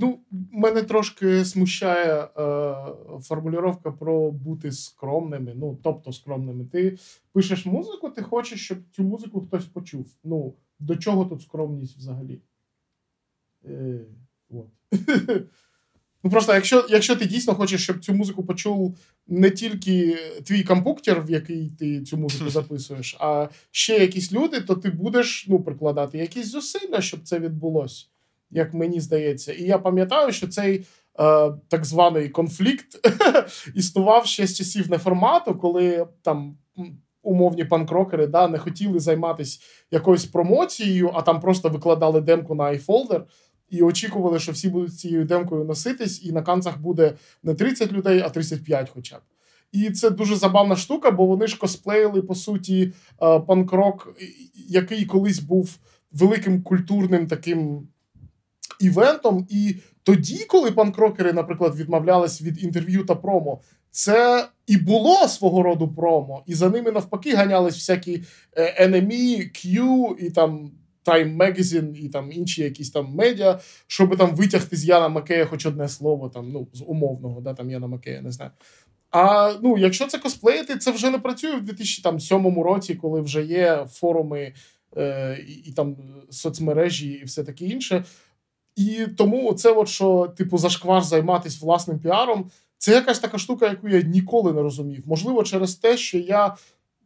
Ну, 0.00 0.18
мене 0.52 0.82
трошки 0.82 1.44
смущає 1.44 2.24
е, 2.24 2.74
формулювання 3.20 3.92
про 3.98 4.30
бути 4.30 4.72
скромними. 4.72 5.52
Ну, 5.56 5.78
тобто 5.82 6.12
скромними. 6.12 6.64
Ти 6.64 6.98
пишеш 7.32 7.66
музику, 7.66 8.10
ти 8.10 8.22
хочеш, 8.22 8.64
щоб 8.64 8.78
цю 8.92 9.02
музику 9.02 9.40
хтось 9.40 9.64
почув. 9.64 10.06
Ну, 10.24 10.54
до 10.78 10.96
чого 10.96 11.24
тут 11.24 11.42
скромність 11.42 11.96
взагалі? 11.96 12.40
Е, 13.66 14.00
от. 14.50 14.66
Ну 16.24 16.30
просто, 16.30 16.54
якщо 16.54 16.86
якщо 16.88 17.16
ти 17.16 17.26
дійсно 17.26 17.54
хочеш, 17.54 17.82
щоб 17.82 18.04
цю 18.04 18.14
музику 18.14 18.44
почув 18.44 18.98
не 19.26 19.50
тільки 19.50 20.18
твій 20.44 20.62
компуктер, 20.62 21.22
в 21.22 21.30
який 21.30 21.70
ти 21.78 22.02
цю 22.02 22.16
музику 22.16 22.50
записуєш, 22.50 23.16
а 23.20 23.48
ще 23.70 23.98
якісь 23.98 24.32
люди, 24.32 24.60
то 24.60 24.74
ти 24.74 24.90
будеш 24.90 25.46
ну, 25.48 25.60
прикладати 25.60 26.18
якісь 26.18 26.46
зусилля, 26.46 27.00
щоб 27.00 27.20
це 27.22 27.38
відбулося, 27.38 28.06
як 28.50 28.74
мені 28.74 29.00
здається. 29.00 29.52
І 29.52 29.62
я 29.62 29.78
пам'ятаю, 29.78 30.32
що 30.32 30.48
цей 30.48 30.76
е, 30.78 30.84
так 31.68 31.84
званий 31.84 32.28
конфлікт 32.28 32.86
існував 33.74 34.26
ще 34.26 34.46
з 34.46 34.56
часів 34.56 34.90
неформату, 34.90 35.54
коли 35.54 36.06
там 36.22 36.56
умовні 37.26 37.64
панкрокери 37.64 38.26
да, 38.26 38.48
не 38.48 38.58
хотіли 38.58 38.98
займатися 38.98 39.60
якоюсь 39.90 40.24
промоцією, 40.24 41.10
а 41.14 41.22
там 41.22 41.40
просто 41.40 41.68
викладали 41.68 42.20
демку 42.20 42.54
на 42.54 42.64
iFolder 42.64 43.22
і 43.70 43.82
очікували, 43.82 44.38
що 44.38 44.52
всі 44.52 44.68
будуть 44.68 44.98
цією 44.98 45.24
демкою 45.24 45.64
носитись, 45.64 46.24
і 46.24 46.32
на 46.32 46.42
канцах 46.42 46.80
буде 46.80 47.12
не 47.42 47.54
30 47.54 47.92
людей, 47.92 48.20
а 48.20 48.28
35 48.28 48.90
хоча 48.94 49.16
б. 49.16 49.20
І 49.72 49.90
це 49.90 50.10
дуже 50.10 50.36
забавна 50.36 50.76
штука, 50.76 51.10
бо 51.10 51.26
вони 51.26 51.46
ж 51.46 51.58
косплеїли, 51.58 52.22
по 52.22 52.34
суті, 52.34 52.92
е, 53.22 53.40
панкрок, 53.40 54.16
який 54.68 55.04
колись 55.04 55.38
був 55.38 55.78
великим 56.12 56.62
культурним 56.62 57.26
таким 57.26 57.88
івентом. 58.80 59.46
І 59.50 59.76
тоді, 60.02 60.44
коли 60.48 60.72
панкрокери, 60.72 61.32
наприклад, 61.32 61.76
відмовлялись 61.76 62.42
від 62.42 62.62
інтерв'ю 62.62 63.04
та 63.04 63.14
промо, 63.14 63.60
це 63.90 64.48
і 64.66 64.76
було 64.76 65.28
свого 65.28 65.62
роду 65.62 65.88
промо, 65.88 66.42
і 66.46 66.54
за 66.54 66.70
ними 66.70 66.92
навпаки 66.92 67.34
ганялись 67.34 67.74
всякі 67.74 68.22
е, 68.52 68.88
NME, 68.88 69.38
Q 69.38 70.14
і 70.18 70.30
там 70.30 70.70
Time 71.06 71.36
Magazine 71.36 71.96
і 71.96 72.08
там 72.08 72.32
інші 72.32 72.62
якісь 72.62 72.90
там 72.90 73.14
медіа, 73.14 73.60
щоб 73.86 74.16
там 74.16 74.36
витягти 74.36 74.76
з 74.76 74.84
Яна 74.84 75.08
Макея 75.08 75.46
хоч 75.46 75.66
одне 75.66 75.88
слово, 75.88 76.28
там, 76.28 76.50
ну, 76.52 76.68
з 76.72 76.82
умовного, 76.86 77.40
да, 77.40 77.54
там 77.54 77.70
Яна 77.70 77.86
Макея, 77.86 78.22
не 78.22 78.32
знаю. 78.32 78.50
А 79.10 79.54
ну, 79.62 79.78
якщо 79.78 80.06
це 80.06 80.18
косплеїти, 80.18 80.76
це 80.76 80.90
вже 80.90 81.10
не 81.10 81.18
працює 81.18 81.56
в 81.56 81.62
2007 81.62 82.60
році, 82.60 82.94
коли 82.94 83.20
вже 83.20 83.42
є 83.44 83.86
форуми 83.90 84.52
е, 84.96 85.38
і, 85.48 85.52
і 85.52 85.72
там 85.72 85.96
соцмережі, 86.30 87.08
і 87.10 87.24
все 87.24 87.44
таке 87.44 87.64
інше. 87.64 88.04
І 88.76 89.06
тому 89.16 89.52
це, 89.52 89.72
от 89.72 89.88
що, 89.88 90.34
типу, 90.36 90.58
зашквар 90.58 91.02
займатися 91.02 91.58
власним 91.62 91.98
піаром, 91.98 92.50
це 92.78 92.92
якась 92.92 93.18
така 93.18 93.38
штука, 93.38 93.68
яку 93.68 93.88
я 93.88 94.02
ніколи 94.02 94.52
не 94.52 94.62
розумів. 94.62 95.02
Можливо, 95.06 95.42
через 95.42 95.74
те, 95.74 95.96
що 95.96 96.18
я 96.18 96.56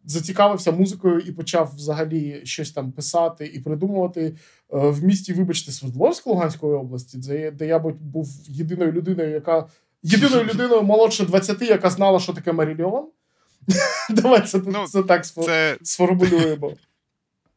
зацікавився 0.05 0.73
музикою 0.73 1.19
і 1.19 1.33
почав 1.33 1.73
взагалі 1.77 2.41
щось 2.45 2.73
там 2.73 2.93
писати 2.93 3.47
і 3.47 3.61
придумувати 3.61 4.21
е, 4.23 4.35
в 4.69 5.05
місті, 5.05 5.33
вибачте, 5.33 5.73
Свердловськ 5.73 6.27
Луганської 6.27 6.73
області, 6.73 7.19
де, 7.19 7.51
де 7.51 7.67
я 7.67 7.79
був 7.79 8.29
єдиною 8.49 8.93
людиною, 8.93 9.31
яка 9.31 9.67
єдиною 10.03 10.45
людиною 10.45 10.83
молодше 10.83 11.25
20, 11.25 11.63
яка 11.63 11.91
знала, 11.91 12.21
що 12.21 12.33
таке 12.33 12.53
Марільйон. 12.53 13.09
Давай 14.11 14.41
це, 14.47 14.61
ну, 14.67 14.87
це 14.87 15.03
так 15.03 15.27
це... 15.27 15.79
сформулюємо. 15.83 16.73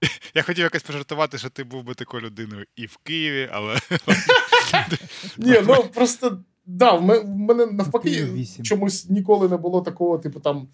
Я 0.36 0.41
хотів 0.41 0.64
якось 0.64 0.84
пожартувати, 0.84 1.38
що 1.38 1.50
ти 1.50 1.64
був 1.64 1.84
би 1.84 1.94
такою 1.94 2.24
людиною 2.24 2.66
і 2.76 2.86
в 2.86 2.98
Києві, 2.98 3.50
але. 3.52 3.76
Ні, 5.38 5.56
ну 5.68 5.84
просто 5.94 6.44
да, 6.66 6.91
в 6.91 7.26
мене 7.26 7.66
навпаки 7.66 8.28
чомусь 8.64 9.10
ніколи 9.10 9.50
не 9.50 9.58
було 9.58 9.82
такого, 9.82 10.18
типу, 10.18 10.39
там, 10.39 10.68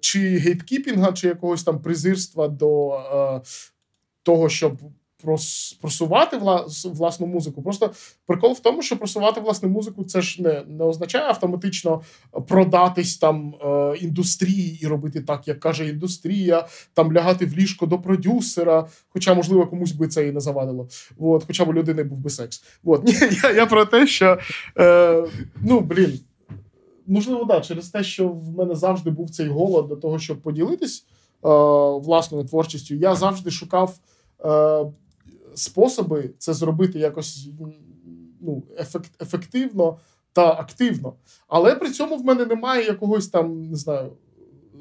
чи 0.00 0.38
гейткіпінга, 0.38 1.12
чи 1.12 1.28
якогось 1.28 1.64
там 1.64 1.82
презирства 1.82 2.48
до 2.48 2.92
е, 2.92 3.40
того, 4.22 4.48
щоб 4.48 4.78
просувати 5.80 6.40
власну 6.84 7.26
музику. 7.26 7.62
Просто 7.62 7.90
прикол 8.26 8.52
в 8.52 8.60
тому, 8.60 8.82
що 8.82 8.96
просувати 8.96 9.40
власну 9.40 9.68
музику 9.68 10.04
це 10.04 10.20
ж 10.20 10.42
не 10.42 10.62
не 10.68 10.84
означає 10.84 11.24
автоматично 11.24 12.02
продатись 12.48 13.18
там 13.18 13.54
е, 13.64 13.96
індустрії 13.96 14.78
і 14.82 14.86
робити 14.86 15.20
так, 15.20 15.48
як 15.48 15.60
каже 15.60 15.88
індустрія, 15.88 16.66
там 16.94 17.12
лягати 17.12 17.46
в 17.46 17.56
ліжко 17.58 17.86
до 17.86 17.98
продюсера. 17.98 18.86
Хоча, 19.08 19.34
можливо, 19.34 19.66
комусь 19.66 19.92
би 19.92 20.08
це 20.08 20.28
і 20.28 20.32
не 20.32 20.40
завадило. 20.40 20.88
От, 21.18 21.44
Хоча 21.46 21.64
б 21.64 21.68
у 21.68 21.74
людини 21.74 22.02
був 22.02 22.18
би 22.18 22.30
секс. 22.30 22.64
От. 22.84 23.04
Ні, 23.04 23.14
я 23.42 23.52
я 23.52 23.66
про 23.66 23.84
те, 23.84 24.06
що 24.06 24.38
е, 24.78 25.24
ну 25.62 25.80
блін. 25.80 26.20
Можливо, 27.06 27.44
да, 27.44 27.60
через 27.60 27.88
те, 27.88 28.04
що 28.04 28.28
в 28.28 28.50
мене 28.50 28.74
завжди 28.74 29.10
був 29.10 29.30
цей 29.30 29.48
голод 29.48 29.88
до 29.88 29.96
того, 29.96 30.18
щоб 30.18 30.42
поділитись 30.42 31.06
е, 31.44 31.48
власною 31.98 32.44
творчістю, 32.44 32.94
я 32.94 33.14
завжди 33.14 33.50
шукав 33.50 33.98
е, 34.44 34.86
способи 35.54 36.30
це 36.38 36.54
зробити 36.54 36.98
якось 36.98 37.48
ну, 38.40 38.62
ефективно 39.20 39.98
та 40.32 40.52
активно. 40.52 41.14
Але 41.48 41.74
при 41.74 41.90
цьому 41.90 42.16
в 42.16 42.24
мене 42.24 42.46
немає 42.46 42.86
якогось 42.86 43.28
там, 43.28 43.70
не 43.70 43.76
знаю, 43.76 44.12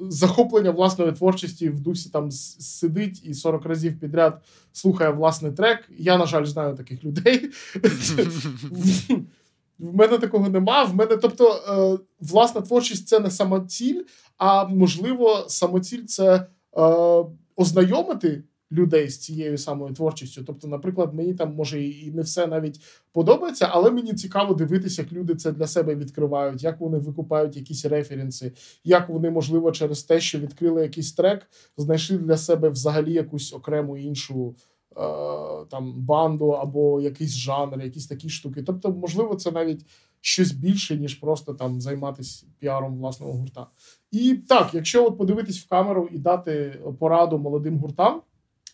захоплення 0.09 0.71
власної 0.71 1.11
творчості 1.11 1.69
в 1.69 1.79
дусі 1.79 2.09
там 2.09 2.31
сидить 2.31 3.21
і 3.25 3.33
40 3.33 3.65
разів 3.65 3.99
підряд 3.99 4.41
слухає 4.71 5.09
власний 5.11 5.51
трек. 5.51 5.89
Я, 5.97 6.17
на 6.17 6.25
жаль, 6.25 6.45
знаю 6.45 6.75
таких 6.75 7.03
людей. 7.03 7.49
В 9.79 9.95
мене 9.95 10.17
такого 10.17 10.49
нема. 10.49 10.83
В 10.83 10.95
мене, 10.95 11.17
тобто, 11.17 11.49
е, 11.49 12.03
власна 12.19 12.61
творчість 12.61 13.07
це 13.07 13.19
не 13.19 13.31
самоціль, 13.31 14.03
а 14.37 14.67
можливо, 14.67 15.45
самоціль 15.47 16.05
це 16.05 16.35
е, 16.35 17.25
ознайомити 17.55 18.43
людей 18.71 19.09
з 19.09 19.19
цією 19.19 19.57
самою 19.57 19.93
творчістю. 19.93 20.43
Тобто, 20.43 20.67
наприклад, 20.67 21.13
мені 21.13 21.33
там 21.33 21.55
може 21.55 21.83
і 21.83 22.11
не 22.11 22.21
все 22.21 22.47
навіть 22.47 22.79
подобається, 23.11 23.69
але 23.71 23.91
мені 23.91 24.13
цікаво 24.13 24.53
дивитися, 24.53 25.01
як 25.01 25.11
люди 25.11 25.35
це 25.35 25.51
для 25.51 25.67
себе 25.67 25.95
відкривають, 25.95 26.63
як 26.63 26.79
вони 26.79 26.97
викупають 26.97 27.57
якісь 27.57 27.85
референси, 27.85 28.51
як 28.83 29.09
вони, 29.09 29.29
можливо, 29.29 29.71
через 29.71 30.03
те, 30.03 30.19
що 30.19 30.39
відкрили 30.39 30.81
якийсь 30.81 31.13
трек, 31.13 31.47
знайшли 31.77 32.17
для 32.17 32.37
себе 32.37 32.69
взагалі 32.69 33.13
якусь 33.13 33.53
окрему 33.53 33.97
іншу. 33.97 34.55
Е, 34.97 35.65
там 35.69 35.93
банду 35.93 36.49
або 36.49 37.01
якийсь 37.01 37.35
жанр, 37.35 37.83
якісь 37.83 38.07
такі 38.07 38.29
штуки. 38.29 38.63
Тобто, 38.63 38.91
можливо, 38.91 39.35
це 39.35 39.51
навіть 39.51 39.85
щось 40.21 40.51
більше, 40.51 40.97
ніж 40.97 41.15
просто 41.15 41.53
там 41.53 41.81
займатися 41.81 42.45
піаром 42.59 42.97
власного 42.97 43.33
гурта. 43.33 43.67
І 44.11 44.33
так, 44.33 44.69
якщо 44.73 45.05
от 45.05 45.17
подивитись 45.17 45.59
в 45.59 45.69
камеру 45.69 46.09
і 46.11 46.17
дати 46.17 46.79
пораду 46.99 47.37
молодим 47.37 47.77
гуртам, 47.77 48.21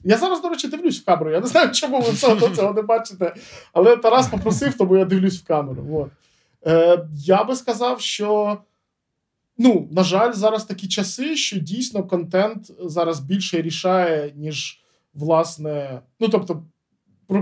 я 0.03 0.17
зараз, 0.17 0.41
до 0.41 0.49
речі, 0.49 0.67
дивлюсь 0.67 1.01
в 1.01 1.05
камеру. 1.05 1.32
Я 1.32 1.39
не 1.39 1.47
знаю, 1.47 1.72
чому 1.72 2.01
ви 2.01 2.34
одно 2.34 2.49
цього 2.55 2.74
не 2.74 2.82
бачите. 2.82 3.36
Але 3.74 3.97
Тарас 3.97 4.28
попросив, 4.28 4.78
тому 4.78 4.97
я 4.97 5.05
дивлюсь 5.05 5.41
в 5.41 5.47
камеру. 5.47 5.86
От. 5.91 6.09
Е, 6.67 7.07
Я 7.26 7.43
би 7.43 7.55
сказав, 7.55 8.01
що. 8.01 8.57
Ну, 9.57 9.88
на 9.91 10.03
жаль, 10.03 10.34
зараз 10.34 10.65
такі 10.65 10.88
часи, 10.88 11.36
що 11.36 11.59
дійсно 11.59 12.03
контент 12.03 12.72
зараз 12.80 13.19
більше 13.19 13.61
рішає, 13.61 14.34
ніж 14.36 14.81
власне. 15.14 16.01
Ну, 16.20 16.30
тобто, 16.30 16.64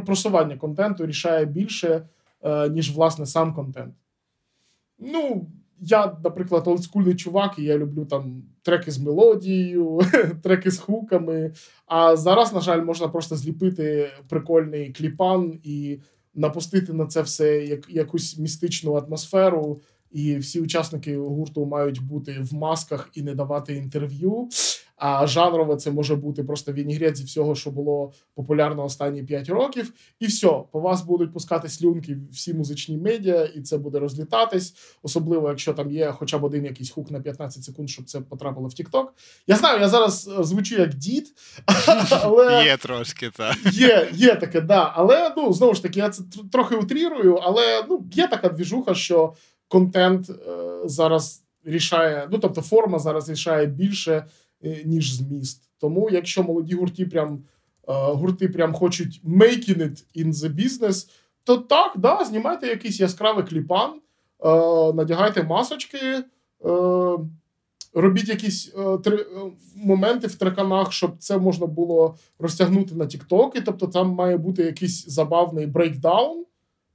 просування 0.05 0.57
контенту 0.57 1.05
рішає 1.05 1.45
більше, 1.45 2.07
е, 2.41 2.69
ніж 2.69 2.91
власне 2.91 3.25
сам 3.25 3.53
контент. 3.53 3.95
Ну, 4.99 5.47
я, 5.81 6.17
наприклад, 6.23 6.67
олдскульний 6.67 7.15
чувак, 7.15 7.59
і 7.59 7.63
я 7.63 7.77
люблю 7.77 8.05
там 8.05 8.43
треки 8.61 8.91
з 8.91 8.99
мелодією, 8.99 10.01
треки 10.43 10.71
з 10.71 10.79
хуками. 10.79 11.53
А 11.85 12.15
зараз, 12.15 12.53
на 12.53 12.61
жаль, 12.61 12.81
можна 12.81 13.07
просто 13.07 13.35
зліпити 13.35 14.09
прикольний 14.29 14.91
кліпан 14.91 15.59
і 15.63 15.99
напустити 16.33 16.93
на 16.93 17.05
це 17.05 17.21
все 17.21 17.65
як 17.65 17.89
якусь 17.89 18.37
містичну 18.37 18.93
атмосферу. 18.93 19.81
І 20.11 20.37
всі 20.37 20.61
учасники 20.61 21.17
гурту 21.17 21.65
мають 21.65 22.01
бути 22.01 22.39
в 22.41 22.53
масках 22.53 23.09
і 23.13 23.21
не 23.21 23.35
давати 23.35 23.75
інтерв'ю. 23.75 24.49
А 24.99 25.27
жанрово 25.27 25.75
це 25.75 25.91
може 25.91 26.15
бути 26.15 26.43
просто 26.43 26.73
вінігрет 26.73 27.17
зі 27.17 27.23
всього, 27.23 27.55
що 27.55 27.71
було 27.71 28.13
популярно 28.35 28.83
останні 28.83 29.23
5 29.23 29.49
років, 29.49 29.93
і 30.19 30.27
все, 30.27 30.47
по 30.71 30.79
вас 30.79 31.01
будуть 31.01 31.33
пускати 31.33 31.69
слюнки 31.69 32.17
всі 32.31 32.53
музичні 32.53 32.97
медіа, 32.97 33.43
і 33.43 33.61
це 33.61 33.77
буде 33.77 33.99
розлітатись. 33.99 34.73
Особливо, 35.03 35.49
якщо 35.49 35.73
там 35.73 35.91
є 35.91 36.11
хоча 36.11 36.37
б 36.37 36.43
один 36.43 36.65
якийсь 36.65 36.89
хук 36.89 37.11
на 37.11 37.19
15 37.19 37.63
секунд, 37.63 37.89
щоб 37.89 38.05
це 38.05 38.21
потрапило 38.21 38.67
в 38.67 38.73
Тікток. 38.73 39.13
Я 39.47 39.55
знаю, 39.55 39.79
я 39.79 39.89
зараз 39.89 40.29
е, 40.39 40.43
звучу 40.43 40.75
як 40.75 40.93
дід, 40.93 41.33
але 42.23 42.65
є 42.65 42.77
трошки 42.77 43.29
так. 43.35 43.57
Є, 43.71 44.09
є 44.13 44.35
таке, 44.35 44.61
да. 44.61 44.91
Але 44.95 45.33
ну 45.37 45.53
знову 45.53 45.73
ж 45.73 45.83
таки, 45.83 45.99
я 45.99 46.09
це 46.09 46.23
трохи 46.51 46.75
утрірую, 46.75 47.35
але 47.35 47.85
ну 47.89 48.05
є 48.13 48.27
така 48.27 48.49
двіжуха, 48.49 48.95
що 48.95 49.33
контент 49.67 50.29
е, 50.29 50.33
зараз 50.85 51.43
рішає, 51.65 52.27
ну 52.31 52.37
тобто 52.37 52.61
форма 52.61 52.99
зараз 52.99 53.29
рішає 53.29 53.65
більше. 53.65 54.25
Е, 54.63 54.81
ніж 54.85 55.13
зміст. 55.13 55.69
Тому, 55.77 56.09
якщо 56.09 56.43
молоді 56.43 56.75
гурти 56.75 57.05
прям 57.05 57.43
е, 57.87 57.93
гурти 57.93 58.49
прям 58.49 58.73
хочуть 58.73 59.21
making 59.25 59.77
it 59.77 60.03
in 60.15 60.33
the 60.33 60.55
business, 60.55 61.09
то 61.43 61.57
так, 61.57 61.93
да, 61.97 62.25
знімайте 62.25 62.67
якийсь 62.67 62.99
яскравий 62.99 63.45
кліпан, 63.45 63.91
е, 63.91 64.49
надягайте 64.93 65.43
масочки. 65.43 65.97
Робіть 67.93 68.29
якісь 68.29 68.73
моменти 69.75 70.27
в 70.27 70.35
треканах, 70.35 70.93
щоб 70.93 71.11
це 71.19 71.37
можна 71.37 71.65
було 71.65 72.15
розтягнути 72.39 72.95
на 72.95 73.05
Тіктоки. 73.05 73.61
Тобто 73.61 73.87
там 73.87 74.09
має 74.09 74.37
бути 74.37 74.63
якийсь 74.63 75.05
забавний 75.07 75.65
брейкдаун. 75.65 76.45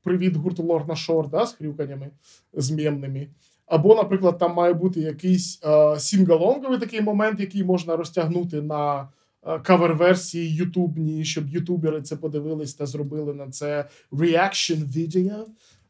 Привіт, 0.03 0.37
гурту 0.37 0.62
Lorna 0.62 0.97
Shore, 0.97 1.29
да, 1.29 1.47
з 1.47 1.53
хрюканнями 1.53 2.11
зміїними. 2.53 3.29
Або, 3.67 3.95
наприклад, 3.95 4.39
там 4.39 4.55
має 4.55 4.73
бути 4.73 5.01
якийсь 5.01 5.61
е, 5.65 6.01
singalong 6.01 6.55
овий 6.55 6.79
такий 6.79 7.01
момент, 7.01 7.41
який 7.41 7.65
можна 7.65 7.97
розтягнути 7.97 8.62
на 8.62 9.09
е, 9.47 9.59
кавер-версії 9.59 10.55
ютубні, 10.55 11.25
щоб 11.25 11.49
ютубери 11.49 12.03
це 12.03 12.17
подивились 12.17 12.75
та 12.75 12.87
зробили 12.87 13.35
на 13.35 13.51
це 13.51 13.89
reaction 14.12 14.77
video. 14.77 15.45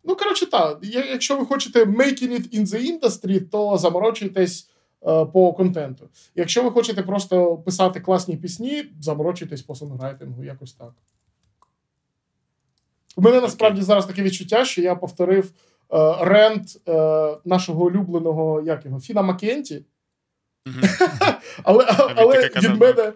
Ну, 0.04 0.16
коротше, 0.16 0.46
так, 0.46 0.78
якщо 0.82 1.36
ви 1.36 1.46
хочете 1.46 1.84
making 1.84 2.30
it 2.30 2.58
in 2.58 2.66
the 2.66 3.00
industry, 3.00 3.40
то 3.40 3.78
заморочуйтесь 3.78 4.70
е, 5.06 5.24
по 5.24 5.52
контенту. 5.52 6.08
Якщо 6.34 6.62
ви 6.62 6.70
хочете 6.70 7.02
просто 7.02 7.56
писати 7.56 8.00
класні 8.00 8.36
пісні, 8.36 8.84
заморочуйтесь 9.00 9.62
по 9.62 9.74
сонграйтингу, 9.74 10.44
якось 10.44 10.72
так. 10.72 10.92
У 13.16 13.22
мене 13.22 13.40
насправді 13.40 13.82
зараз 13.82 14.06
таке 14.06 14.22
відчуття, 14.22 14.64
що 14.64 14.82
я 14.82 14.94
повторив 14.94 15.52
рент 16.20 16.80
е, 16.88 17.36
нашого 17.44 17.84
улюбленого 17.84 18.62
як 18.66 18.84
його, 18.84 19.00
Фіна 19.00 19.22
Макенті. 19.22 19.84
Але, 21.62 21.84
але 22.16 22.48
від 22.48 22.80
мене. 22.80 23.12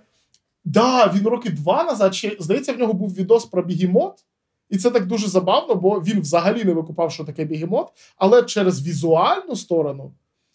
Да, 0.64 1.12
він 1.14 1.28
роки 1.28 1.50
два 1.50 1.84
назад 1.84 2.14
ще, 2.14 2.36
здається, 2.38 2.72
в 2.72 2.78
нього 2.78 2.92
був 2.92 3.14
відос 3.14 3.44
про 3.44 3.62
бігемот. 3.62 4.24
І 4.70 4.78
це 4.78 4.90
так 4.90 5.06
дуже 5.06 5.28
забавно, 5.28 5.74
бо 5.74 6.00
він 6.00 6.20
взагалі 6.20 6.64
не 6.64 6.72
викупав, 6.72 7.12
що 7.12 7.24
таке 7.24 7.44
бігемот, 7.44 7.88
але 8.16 8.42
через 8.42 8.86
візуальну 8.86 9.56
сторону 9.56 10.12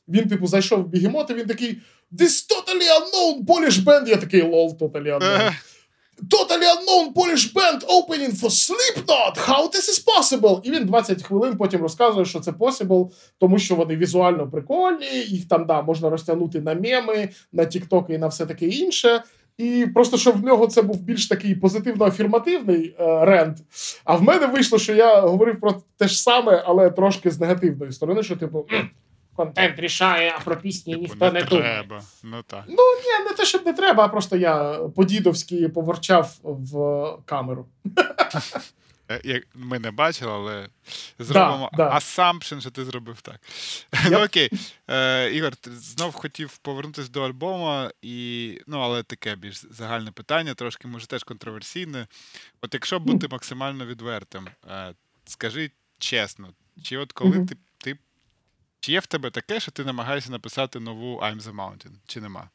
він, 0.07 0.27
типу, 0.27 0.47
зайшов 0.47 0.79
в 0.79 0.87
бігемот, 0.87 1.29
і 1.29 1.33
він 1.33 1.45
такий: 1.45 1.77
This 2.11 2.49
totally 2.49 2.87
unknown 2.99 3.45
Polish 3.45 3.83
band. 3.83 4.07
Я 4.07 4.15
такий 4.15 4.41
лол, 4.41 4.77
totally 4.79 5.17
unknown. 5.19 5.53
Totally 6.29 6.67
unknown 6.75 7.13
Polish 7.13 7.53
band 7.53 7.83
opening 7.89 8.31
for 8.31 8.49
Slipknot! 8.49 9.37
How 9.37 9.67
this 9.67 9.89
is 9.89 9.99
possible? 10.05 10.59
І 10.63 10.71
він 10.71 10.85
20 10.85 11.23
хвилин 11.23 11.57
потім 11.57 11.81
розказує, 11.81 12.25
що 12.25 12.39
це 12.39 12.51
possible, 12.51 13.09
тому 13.39 13.59
що 13.59 13.75
вони 13.75 13.95
візуально 13.95 14.49
прикольні, 14.49 15.05
їх 15.27 15.47
там 15.47 15.65
да, 15.65 15.81
можна 15.81 16.09
розтягнути 16.09 16.61
на 16.61 16.73
меми, 16.73 17.29
на 17.53 17.65
тіктоки 17.65 18.13
і 18.13 18.17
на 18.17 18.27
все 18.27 18.45
таке 18.45 18.67
інше. 18.67 19.23
І 19.57 19.87
просто 19.93 20.17
що 20.17 20.31
в 20.31 20.43
нього 20.43 20.67
це 20.67 20.81
був 20.81 21.01
більш 21.01 21.27
такий 21.27 21.55
позитивно-афірмативний 21.55 22.95
е, 22.99 23.25
рент. 23.25 23.57
А 24.03 24.15
в 24.15 24.23
мене 24.23 24.47
вийшло, 24.47 24.79
що 24.79 24.93
я 24.93 25.21
говорив 25.21 25.59
про 25.59 25.75
те 25.97 26.07
ж 26.07 26.21
саме, 26.21 26.63
але 26.65 26.89
трошки 26.89 27.31
з 27.31 27.39
негативної 27.39 27.91
сторони, 27.91 28.23
що 28.23 28.35
типу. 28.35 28.65
«М, 29.33 29.45
Контент 29.45 29.79
рішає, 29.79 30.33
а 30.37 30.39
про 30.39 30.57
пісні 30.57 30.93
типу, 30.93 31.01
ніхто 31.03 31.31
не, 31.31 31.43
думає. 31.43 31.63
треба. 31.73 32.03
Ну 32.23 32.43
так. 32.47 32.63
Ні, 32.67 32.75
не 33.29 33.33
те, 33.37 33.45
щоб 33.45 33.65
не 33.65 33.73
треба, 33.73 34.05
а 34.05 34.07
просто 34.07 34.37
я 34.37 34.73
по-дідовськи 34.95 35.69
поворчав 35.69 36.35
в 36.43 37.17
камеру. 37.25 37.65
Е, 39.11 39.21
Як 39.23 39.43
ми 39.55 39.79
не 39.79 39.91
бачили, 39.91 40.31
але 40.31 40.67
зробимо 41.19 41.69
да. 41.73 41.89
assumption, 41.95 42.61
що 42.61 42.71
ти 42.71 42.85
зробив 42.85 43.21
так. 43.21 43.39
Ну 44.11 44.23
окей. 44.23 44.49
Е, 44.87 45.29
Ігор, 45.31 45.55
ти 45.55 45.71
знов 45.71 46.13
хотів 46.13 46.57
повернутися 46.57 47.11
до 47.11 47.21
альбому, 47.23 47.89
і, 48.01 48.59
ну, 48.67 48.79
але 48.79 49.03
таке 49.03 49.35
більш 49.35 49.65
загальне 49.71 50.11
питання, 50.11 50.53
трошки, 50.53 50.87
може, 50.87 51.07
теж 51.07 51.23
контроверсійне. 51.23 52.07
От 52.61 52.73
якщо 52.73 52.99
бути 52.99 53.27
максимально 53.27 53.85
відвертим, 53.85 54.47
е, 54.71 54.93
скажи 55.25 55.71
чесно, 55.99 56.49
чи 56.83 56.97
от 56.97 57.11
коли 57.11 57.31
ти, 57.39 57.45
ти. 57.45 57.57
Чи 58.83 58.91
є 58.91 58.99
в 58.99 59.05
тебе 59.05 59.29
таке, 59.29 59.59
що 59.59 59.71
ти 59.71 59.85
намагаєшся 59.85 60.31
написати 60.31 60.79
нову 60.79 61.19
I'm 61.19 61.41
the 61.41 61.55
Mountain, 61.55 61.91
чи 62.07 62.21
нема? 62.21 62.49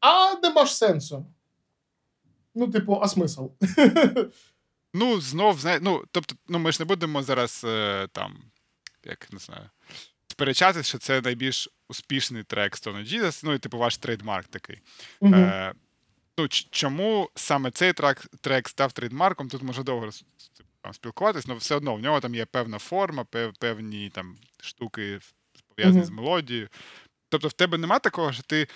А 0.00 0.34
нема 0.34 0.66
ж 0.66 0.76
сенсу. 0.76 1.26
Ну, 2.54 2.70
типу, 2.70 3.00
а 3.02 3.08
смисл? 3.08 3.46
Ну, 4.96 5.20
знов, 5.20 5.60
знає, 5.60 5.78
ну, 5.82 6.04
тобто, 6.10 6.34
ну, 6.48 6.58
ми 6.58 6.72
ж 6.72 6.78
не 6.80 6.84
будемо 6.84 7.22
зараз 7.22 7.62
е, 7.64 8.08
там, 8.12 8.42
як 9.04 9.32
не 9.32 9.38
знаю, 9.38 9.70
сперечатися, 10.26 10.88
що 10.88 10.98
це 10.98 11.20
найбільш 11.20 11.68
успішний 11.88 12.42
трек 12.42 12.76
Stoned 12.76 13.14
Jesus, 13.14 13.40
ну 13.44 13.52
і 13.52 13.58
типу 13.58 13.78
ваш 13.78 13.96
trademark 13.96 14.48
такий. 14.48 14.80
Мгм. 15.20 15.34
Е, 15.34 15.74
ну, 16.38 16.48
чому 16.48 17.30
саме 17.34 17.70
цей 17.70 17.92
трек, 17.92 18.26
трек 18.40 18.68
став 18.68 18.92
trademark 18.92 19.34
ом? 19.34 19.48
Тут 19.48 19.62
може 19.62 19.82
довго 19.82 20.10
там, 20.84 20.94
спілкуватись, 20.94 21.44
але 21.48 21.58
все 21.58 21.74
одно 21.74 21.94
в 21.94 22.00
нього 22.00 22.20
там 22.20 22.34
є 22.34 22.44
певна 22.44 22.78
форма, 22.78 23.24
пев, 23.24 23.52
певні 23.58 24.10
там 24.10 24.36
штуки 24.60 25.18
пов'язані 25.68 25.98
Мгм. 25.98 26.06
з 26.06 26.10
мелодією. 26.10 26.68
Тобто, 27.28 27.48
в 27.48 27.52
тебе 27.52 27.78
нема 27.78 27.98
такого, 27.98 28.32
що 28.32 28.42
ти. 28.42 28.68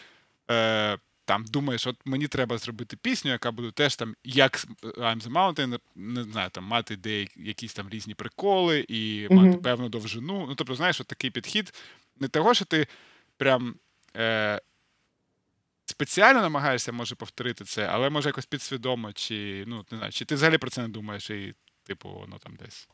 Е, 0.50 0.98
там 1.24 1.44
думаєш, 1.44 1.86
от 1.86 1.96
мені 2.04 2.28
треба 2.28 2.58
зробити 2.58 2.96
пісню, 2.96 3.30
яка 3.30 3.50
буде 3.50 3.70
теж 3.70 3.96
там, 3.96 4.14
як 4.24 4.66
I'm 4.82 5.22
the 5.22 5.32
Mountain, 5.32 5.78
не 5.94 6.22
знаю, 6.22 6.50
там 6.50 6.64
мати 6.64 6.96
деякі 6.96 7.42
якісь 7.42 7.74
там 7.74 7.88
різні 7.88 8.14
приколи 8.14 8.86
і 8.88 9.26
Мгм. 9.30 9.44
мати 9.44 9.58
певну 9.58 9.88
довжину. 9.88 10.46
Ну, 10.48 10.54
тобто, 10.54 10.74
знаєш, 10.74 11.00
от 11.00 11.06
такий 11.06 11.30
підхід 11.30 11.74
не 12.20 12.28
того, 12.28 12.54
що 12.54 12.64
ти 12.64 12.86
прям 13.36 13.74
е, 14.16 14.60
спеціально 15.84 16.40
намагаєшся, 16.40 16.92
може, 16.92 17.14
повторити 17.14 17.64
це, 17.64 17.86
але 17.86 18.10
може 18.10 18.28
якось 18.28 18.46
підсвідомо, 18.46 19.12
чи 19.12 19.64
ну 19.66 19.84
не 19.90 19.98
знаю, 19.98 20.12
чи 20.12 20.24
ти 20.24 20.34
взагалі 20.34 20.58
про 20.58 20.70
це 20.70 20.82
не 20.82 20.88
думаєш, 20.88 21.30
і, 21.30 21.54
типу, 21.88 22.08
воно 22.08 22.38
там 22.38 22.56
десь. 22.56 22.88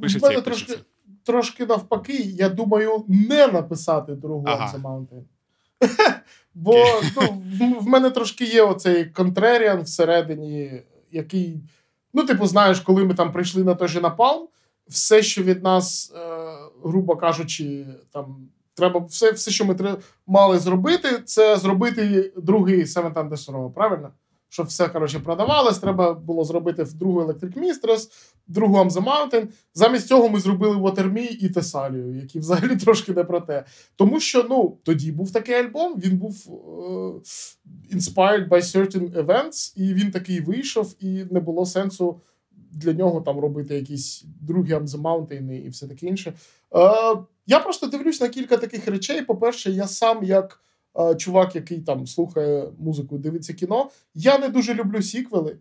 Пишеться, 0.00 0.28
мене 0.28 0.40
трошки, 0.42 0.64
пишеться. 0.66 0.84
трошки 1.24 1.66
навпаки, 1.66 2.22
я 2.22 2.48
думаю, 2.48 3.04
не 3.08 3.46
написати 3.46 4.14
другу 4.14 4.44
Ага. 4.46 4.74
The 4.76 4.82
Mountain. 4.82 5.24
Бо 6.54 6.84
ну, 7.16 7.42
в, 7.80 7.86
мене 7.86 8.10
трошки 8.10 8.44
є 8.44 8.62
оцей 8.62 9.04
контреріан 9.04 9.82
всередині, 9.82 10.82
який. 11.10 11.60
Ну, 12.14 12.26
типу, 12.26 12.46
знаєш, 12.46 12.80
коли 12.80 13.04
ми 13.04 13.14
там 13.14 13.32
прийшли 13.32 13.64
на 13.64 13.74
той 13.74 13.88
же 13.88 14.00
напалм, 14.00 14.48
все, 14.88 15.22
що 15.22 15.42
від 15.42 15.62
нас, 15.62 16.12
е, 16.16 16.54
грубо 16.84 17.16
кажучи, 17.16 17.86
там 18.10 18.48
треба 18.74 19.00
все, 19.00 19.32
все, 19.32 19.50
що 19.50 19.64
ми 19.64 19.96
мали 20.26 20.58
зробити, 20.58 21.22
це 21.24 21.56
зробити 21.56 22.32
другий 22.36 22.84
Seven 22.84 23.28
Row, 23.28 23.72
правильно? 23.72 24.12
Щоб 24.52 24.66
все 24.66 24.88
коротше 24.88 25.20
продавалось, 25.20 25.78
треба 25.78 26.14
було 26.14 26.44
зробити 26.44 26.86
другу 26.94 27.20
Electric 27.22 27.58
Mistress, 27.58 28.08
другу 28.46 28.76
I'm 28.78 28.90
the 28.90 29.04
Mountain. 29.04 29.46
Замість 29.74 30.06
цього 30.06 30.28
ми 30.28 30.40
зробили 30.40 30.76
Waterme 30.76 31.36
і 31.40 31.48
Тесалію, 31.48 32.16
які 32.16 32.38
взагалі 32.38 32.76
трошки 32.76 33.12
не 33.12 33.24
про 33.24 33.40
те. 33.40 33.64
Тому 33.96 34.20
що 34.20 34.46
ну 34.50 34.78
тоді 34.82 35.12
був 35.12 35.32
такий 35.32 35.54
альбом, 35.54 36.00
він 36.00 36.16
був 36.16 36.46
е, 36.48 37.96
inspired 37.96 38.48
by 38.48 38.60
certain 38.60 39.24
events, 39.24 39.72
і 39.76 39.94
він 39.94 40.10
такий 40.10 40.40
вийшов, 40.40 40.94
і 41.00 41.24
не 41.30 41.40
було 41.40 41.66
сенсу 41.66 42.20
для 42.72 42.92
нього 42.92 43.20
там 43.20 43.38
робити 43.38 43.74
якісь 43.74 44.24
другі 44.40 44.74
I'm 44.74 44.86
the 44.86 45.02
Mountain 45.02 45.52
і 45.66 45.68
все 45.68 45.88
таке 45.88 46.06
інше. 46.06 46.32
Е, 46.74 47.16
я 47.46 47.58
просто 47.58 47.86
дивлюсь 47.86 48.20
на 48.20 48.28
кілька 48.28 48.56
таких 48.56 48.88
речей. 48.88 49.22
По-перше, 49.22 49.70
я 49.70 49.88
сам 49.88 50.24
як. 50.24 50.62
Чувак, 51.16 51.54
який 51.54 51.80
там 51.80 52.06
слухає 52.06 52.72
музику, 52.78 53.18
дивиться 53.18 53.52
кіно. 53.52 53.90
Я 54.14 54.38
не 54.38 54.48
дуже 54.48 54.74
люблю 54.74 55.02
сіквели. 55.02 55.56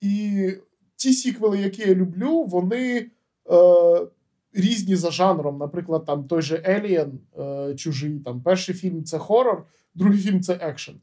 І 0.00 0.48
ті 0.96 1.12
сіквели, 1.12 1.58
які 1.58 1.82
я 1.82 1.94
люблю, 1.94 2.44
вони 2.44 3.06
е, 3.50 4.06
різні 4.52 4.96
за 4.96 5.10
жанром. 5.10 5.58
Наприклад, 5.58 6.04
там 6.04 6.24
той 6.24 6.42
же 6.42 6.56
Alien, 6.56 7.10
е, 7.42 7.74
чужий. 7.74 8.18
Там 8.18 8.40
перший 8.40 8.74
фільм 8.74 9.04
це 9.04 9.18
хорор, 9.18 9.66
другий 9.94 10.18
фільм 10.18 10.42
це 10.42 10.52
екшен. 10.52 11.00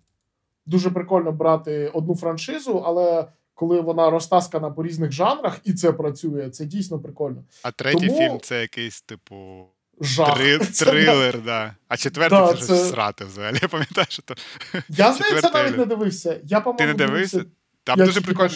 Дуже 0.66 0.90
прикольно 0.90 1.32
брати 1.32 1.88
одну 1.94 2.16
франшизу, 2.16 2.84
але 2.86 3.28
коли 3.54 3.82
вона 3.82 4.10
розтаскана 4.10 4.72
по 4.72 4.84
різних 4.84 5.12
жанрах 5.12 5.60
і 5.64 5.74
це 5.74 5.92
працює, 5.92 6.50
це 6.50 6.66
дійсно 6.66 7.00
прикольно. 7.00 7.44
А 7.64 7.72
третій 7.72 8.08
Тому- 8.08 8.20
фільм 8.20 8.40
це 8.42 8.62
якийсь, 8.62 9.02
типу. 9.02 9.66
Жах. 10.02 10.38
Три, 10.38 10.60
Це 10.60 10.86
трилер, 10.86 11.42
да. 11.42 11.76
А 11.88 11.98
четвертий 11.98 12.40
Да, 12.40 12.54
це 12.54 12.66
це- 12.66 12.90
срати 12.90 13.26
взагалі. 13.26 13.58
Я 13.62 13.68
пам'ятаю, 13.68 14.08
що 14.10 14.22
то. 14.22 14.36
Я 14.74 14.80
здається, 15.14 15.18
Четвертий 15.36 15.52
навіть 15.64 15.78
не 15.78 15.86
дивився. 15.86 16.40
Я, 16.44 16.62
по-моєму, 16.62 16.78
Ти 16.98 17.04
не 17.04 17.08
дивився? 17.08 17.46
Там 17.84 18.00
я 18.00 18.06
дуже 18.06 18.22
прикольно. 18.22 18.52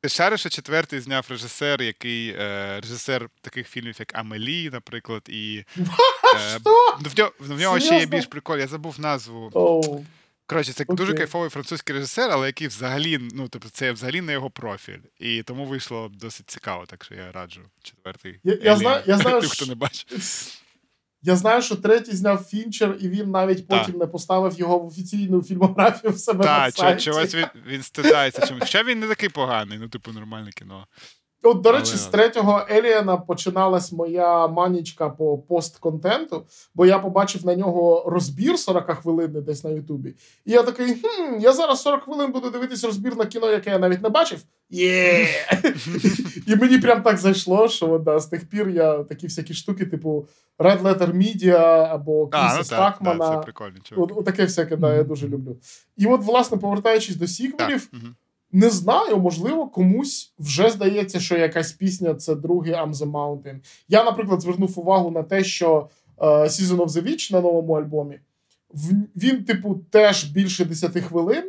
Ти 0.00 0.08
шариш, 0.08 0.40
що 0.40 0.48
четвертий 0.48 1.00
зняв 1.00 1.26
режисер, 1.30 1.82
який 1.82 2.28
е, 2.28 2.80
режисер 2.80 3.28
таких 3.40 3.68
фільмів, 3.68 3.96
як 3.98 4.18
Амелі, 4.18 4.70
наприклад, 4.70 5.22
і. 5.28 5.64
Е, 5.78 6.58
в 7.00 7.18
нього, 7.18 7.32
в 7.38 7.60
нього 7.60 7.80
ще 7.80 7.98
є 7.98 8.06
більш 8.06 8.26
прикольно, 8.26 8.60
я 8.60 8.66
забув 8.66 9.00
назву. 9.00 9.50
Оу. 9.54 10.04
Коротше, 10.46 10.72
це 10.72 10.82
Окей. 10.84 10.96
дуже 10.96 11.14
кайфовий 11.14 11.50
французький 11.50 11.94
режисер, 11.96 12.30
але 12.30 12.46
який 12.46 12.68
взагалі, 12.68 13.18
ну, 13.34 13.48
тобто, 13.48 13.68
це 13.68 13.92
взагалі 13.92 14.20
не 14.20 14.32
його 14.32 14.50
профіль. 14.50 14.98
І 15.18 15.42
тому 15.42 15.64
вийшло 15.64 16.10
досить 16.14 16.50
цікаво, 16.50 16.86
так 16.86 17.04
що 17.04 17.14
я 17.14 17.32
раджу 17.32 17.60
четвертий. 17.82 18.40
Я- 18.44 18.58
я 18.62 18.76
знаю- 18.76 19.02
я 19.06 19.18
знаю, 19.18 19.40
хто 19.48 19.66
не 19.66 19.74
бачив. 19.74 20.08
Я 21.26 21.36
знаю, 21.36 21.62
що 21.62 21.76
третій 21.76 22.16
зняв 22.16 22.44
Фінчер, 22.44 22.96
і 23.00 23.08
він 23.08 23.30
навіть 23.30 23.68
Так. 23.68 23.78
потім 23.80 23.98
не 24.00 24.06
поставив 24.06 24.58
його 24.58 24.78
в 24.78 24.86
офіційну 24.86 25.42
фільмографію 25.42 26.12
в 26.12 26.18
себе 26.18 26.44
на 26.44 26.64
Так, 26.64 26.74
сайті. 26.74 27.04
чогось 27.04 27.34
він, 27.34 27.46
він 27.66 27.82
стидається 27.82 28.46
чомусь. 28.46 28.62
Хоча 28.62 28.82
він 28.82 28.98
не 29.00 29.06
такий 29.08 29.28
поганий, 29.28 29.78
ну, 29.78 29.88
типу, 29.88 30.12
нормальне 30.12 30.50
кіно. 30.50 30.86
От, 31.44 31.60
до 31.60 31.72
речі, 31.72 31.90
Але- 31.90 31.98
з 31.98 32.06
третього 32.06 32.62
Еліана 32.70 33.16
починалась 33.16 33.92
моя 33.92 34.48
манічка 34.48 35.10
по 35.10 35.38
постконтенту, 35.38 36.46
бо 36.74 36.86
я 36.86 36.98
побачив 36.98 37.46
на 37.46 37.54
нього 37.54 38.04
розбір 38.06 38.58
40 38.58 38.94
хвилин 38.94 39.44
десь 39.46 39.64
на 39.64 39.70
Ютубі. 39.70 40.14
І 40.44 40.52
я 40.52 40.62
такий: 40.62 40.94
хм, 40.94 41.38
я 41.40 41.52
зараз 41.52 41.82
40 41.82 42.02
хвилин 42.02 42.32
буду 42.32 42.50
дивитись 42.50 42.84
розбір 42.84 43.16
на 43.16 43.26
кіно, 43.26 43.50
яке 43.50 43.70
я 43.70 43.78
навіть 43.78 44.02
не 44.02 44.08
бачив. 44.08 44.38
Є! 44.70 45.26
І 46.46 46.56
мені 46.56 46.78
прям 46.78 47.02
так 47.02 47.18
зайшло, 47.18 47.68
що 47.68 47.98
да, 47.98 48.18
з 48.18 48.26
тих 48.26 48.48
пір 48.48 48.68
я 48.68 49.04
такі 49.04 49.26
всякі 49.26 49.54
штуки, 49.54 49.86
типу 49.86 50.26
Red 50.58 50.82
Letter 50.82 51.12
Media 51.12 51.88
або 51.90 52.26
Кріса 52.26 52.48
ну 52.50 52.56
так, 52.56 52.64
Стакмана. 52.66 53.36
таке 54.24 54.44
всяке, 54.44 54.76
да, 54.76 54.94
я 54.94 55.02
дуже 55.02 55.28
люблю. 55.28 55.56
І 55.96 56.06
от, 56.06 56.24
власне, 56.24 56.58
повертаючись 56.58 57.16
до 57.16 57.26
сіквелів. 57.26 57.90
Не 58.54 58.70
знаю, 58.70 59.18
можливо, 59.18 59.68
комусь 59.68 60.32
вже 60.38 60.70
здається, 60.70 61.20
що 61.20 61.36
якась 61.36 61.72
пісня 61.72 62.14
це 62.14 62.34
другий 62.34 62.72
I'm 62.72 62.92
the 62.92 63.10
Mountain. 63.10 63.56
Я, 63.88 64.04
наприклад, 64.04 64.40
звернув 64.40 64.78
увагу 64.78 65.10
на 65.10 65.22
те, 65.22 65.44
що 65.44 65.88
Season 66.18 66.76
of 66.76 66.88
the 66.88 67.06
Witch 67.06 67.32
на 67.32 67.40
новому 67.40 67.72
альбомі. 67.72 68.18
Він, 69.16 69.44
типу, 69.44 69.80
теж 69.90 70.24
більше 70.24 70.64
10 70.64 71.02
хвилин. 71.02 71.44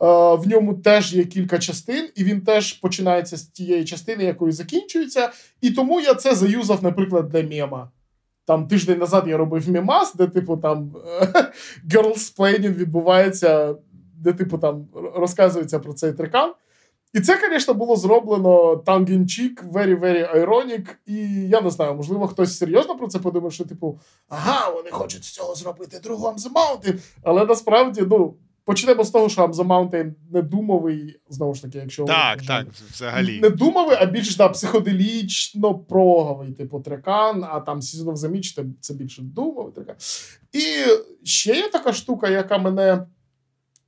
В 0.00 0.42
ньому 0.46 0.74
теж 0.74 1.14
є 1.14 1.24
кілька 1.24 1.58
частин, 1.58 2.08
і 2.14 2.24
він 2.24 2.40
теж 2.40 2.72
починається 2.72 3.36
з 3.36 3.42
тієї 3.42 3.84
частини, 3.84 4.24
якою 4.24 4.52
закінчується. 4.52 5.32
І 5.60 5.70
тому 5.70 6.00
я 6.00 6.14
це 6.14 6.34
заюзав, 6.34 6.82
наприклад, 6.82 7.28
для 7.28 7.42
мема. 7.42 7.90
Там 8.46 8.68
тиждень 8.68 8.98
назад 8.98 9.24
я 9.28 9.36
робив 9.36 9.70
мемас, 9.70 10.14
де, 10.14 10.26
типу, 10.26 10.56
там 10.56 10.92
girls 11.90 12.36
planning 12.36 12.74
відбувається, 12.74 13.74
де, 14.24 14.32
типу, 14.32 14.58
там 14.58 14.86
розказується 15.14 15.78
про 15.78 15.92
цей 15.92 16.12
трекан. 16.12 16.52
І 17.12 17.20
це, 17.20 17.38
звісно, 17.50 17.74
було 17.74 17.96
зроблено 17.96 18.74
tongue-in-cheek, 18.74 19.72
very-very 19.72 20.44
ironic, 20.44 20.86
І 21.06 21.16
я 21.48 21.60
не 21.60 21.70
знаю, 21.70 21.94
можливо, 21.94 22.26
хтось 22.26 22.58
серйозно 22.58 22.96
про 22.96 23.08
це 23.08 23.18
подумав, 23.18 23.52
що, 23.52 23.64
типу, 23.64 24.00
ага, 24.28 24.70
вони 24.70 24.90
хочуть 24.90 25.24
з 25.24 25.32
цього 25.32 25.54
зробити 25.54 26.00
другу 26.02 26.28
the 26.28 26.52
Mountain. 26.52 26.98
Але 27.22 27.46
насправді, 27.46 28.02
ну. 28.10 28.34
Почнемо 28.66 29.04
з 29.04 29.10
того, 29.10 29.28
що 29.28 29.42
I'm 29.42 29.52
the 29.52 29.66
Mountain 29.66 30.12
не 30.30 30.42
думовий, 30.42 31.20
знову 31.28 31.54
ж 31.54 31.62
таки, 31.62 31.78
якщо 31.78 32.04
так, 32.04 32.42
так, 32.42 32.66
взагалі 32.92 33.40
не 33.40 33.50
думовий, 33.50 33.96
а 34.00 34.06
більш 34.06 34.36
да, 34.36 34.48
психоделічно 34.48 35.74
проговий, 35.74 36.52
типу 36.52 36.80
трекан, 36.80 37.44
а 37.50 37.60
там 37.60 37.80
Season 37.80 38.04
of 38.04 38.16
the 38.16 38.30
Mitch 38.30 38.64
це 38.80 38.94
більше 38.94 39.22
думовий 39.22 39.72
трекан. 39.72 39.94
І 40.52 40.64
ще 41.24 41.56
є 41.56 41.68
така 41.68 41.92
штука, 41.92 42.28
яка 42.28 42.58
мене 42.58 43.06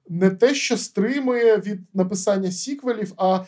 не 0.09 0.31
те, 0.31 0.55
що 0.55 0.77
стримує 0.77 1.59
від 1.59 1.81
написання 1.95 2.51
сіквелів, 2.51 3.13
а 3.17 3.45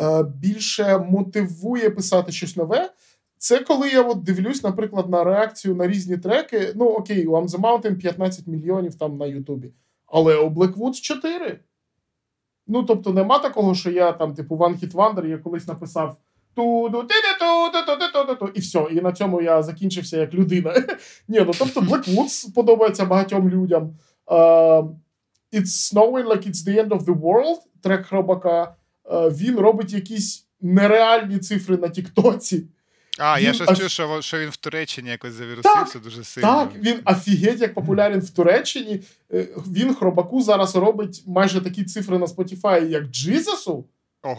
е, 0.00 0.22
більше 0.22 0.98
мотивує 0.98 1.90
писати 1.90 2.32
щось 2.32 2.56
нове. 2.56 2.90
Це 3.38 3.58
коли 3.58 3.88
я 3.88 4.02
от 4.02 4.22
дивлюсь, 4.22 4.62
наприклад, 4.62 5.08
на 5.08 5.24
реакцію 5.24 5.74
на 5.74 5.86
різні 5.86 6.16
треки. 6.18 6.72
Ну, 6.74 6.84
окей, 6.84 7.26
у 7.26 7.32
I'm 7.32 7.48
the 7.48 7.60
Mountain 7.60 7.96
15 7.96 8.46
мільйонів 8.46 8.94
там 8.94 9.16
на 9.16 9.26
Ютубі. 9.26 9.72
Але 10.06 10.36
у 10.36 10.50
Blackwoods 10.50 11.00
4. 11.00 11.60
Ну, 12.66 12.82
тобто, 12.82 13.12
нема 13.12 13.38
такого, 13.38 13.74
що 13.74 13.90
я 13.90 14.12
там, 14.12 14.34
типу, 14.34 14.56
One 14.56 14.84
Hit 14.84 14.92
Wonder, 14.92 15.26
я 15.26 15.38
колись 15.38 15.66
написав 15.66 16.16
ту 16.54 16.88
ду 16.88 17.02
ти 17.02 17.14
ту 18.12 18.34
ту 18.34 18.52
і 18.54 18.60
все. 18.60 18.86
І 18.90 19.00
на 19.00 19.12
цьому 19.12 19.42
я 19.42 19.62
закінчився 19.62 20.16
як 20.16 20.34
людина. 20.34 20.74
Ні, 21.28 21.40
ну 21.46 21.52
тобто, 21.58 21.80
Blackwoods 21.80 22.54
подобається 22.54 23.04
багатьом 23.04 23.48
людям. 23.48 23.90
It's 25.52 25.92
snowing 25.92 26.26
like 26.26 26.46
it's 26.46 26.62
the 26.64 26.78
end 26.78 26.92
of 26.92 27.04
the 27.04 27.14
world. 27.14 27.58
Трек 27.82 28.06
Хробака. 28.06 28.76
Uh, 29.04 29.36
він 29.36 29.56
робить 29.56 29.92
якісь 29.92 30.46
нереальні 30.60 31.38
цифри 31.38 31.76
на 31.76 31.88
Тіктоці. 31.88 32.64
А, 33.18 33.38
він 33.38 33.46
я 33.46 33.52
щось 33.52 33.78
чув, 33.78 33.90
що, 33.90 34.22
що 34.22 34.38
він 34.38 34.48
в 34.50 34.56
Туреччині 34.56 35.10
якось 35.10 35.32
завірусився 35.32 35.92
так, 35.92 36.02
дуже 36.02 36.24
сильно. 36.24 36.48
Так, 36.48 36.70
він 36.82 37.00
офігеть 37.04 37.60
як 37.60 37.74
популярен 37.74 38.20
в 38.20 38.30
Туреччині. 38.30 39.00
Е, 39.32 39.48
він 39.66 39.94
хробаку 39.94 40.42
зараз 40.42 40.76
робить 40.76 41.22
майже 41.26 41.60
такі 41.60 41.84
цифри 41.84 42.18
на 42.18 42.26
Spotify, 42.26 42.88
як 42.88 43.04
Джизасу. 43.04 43.84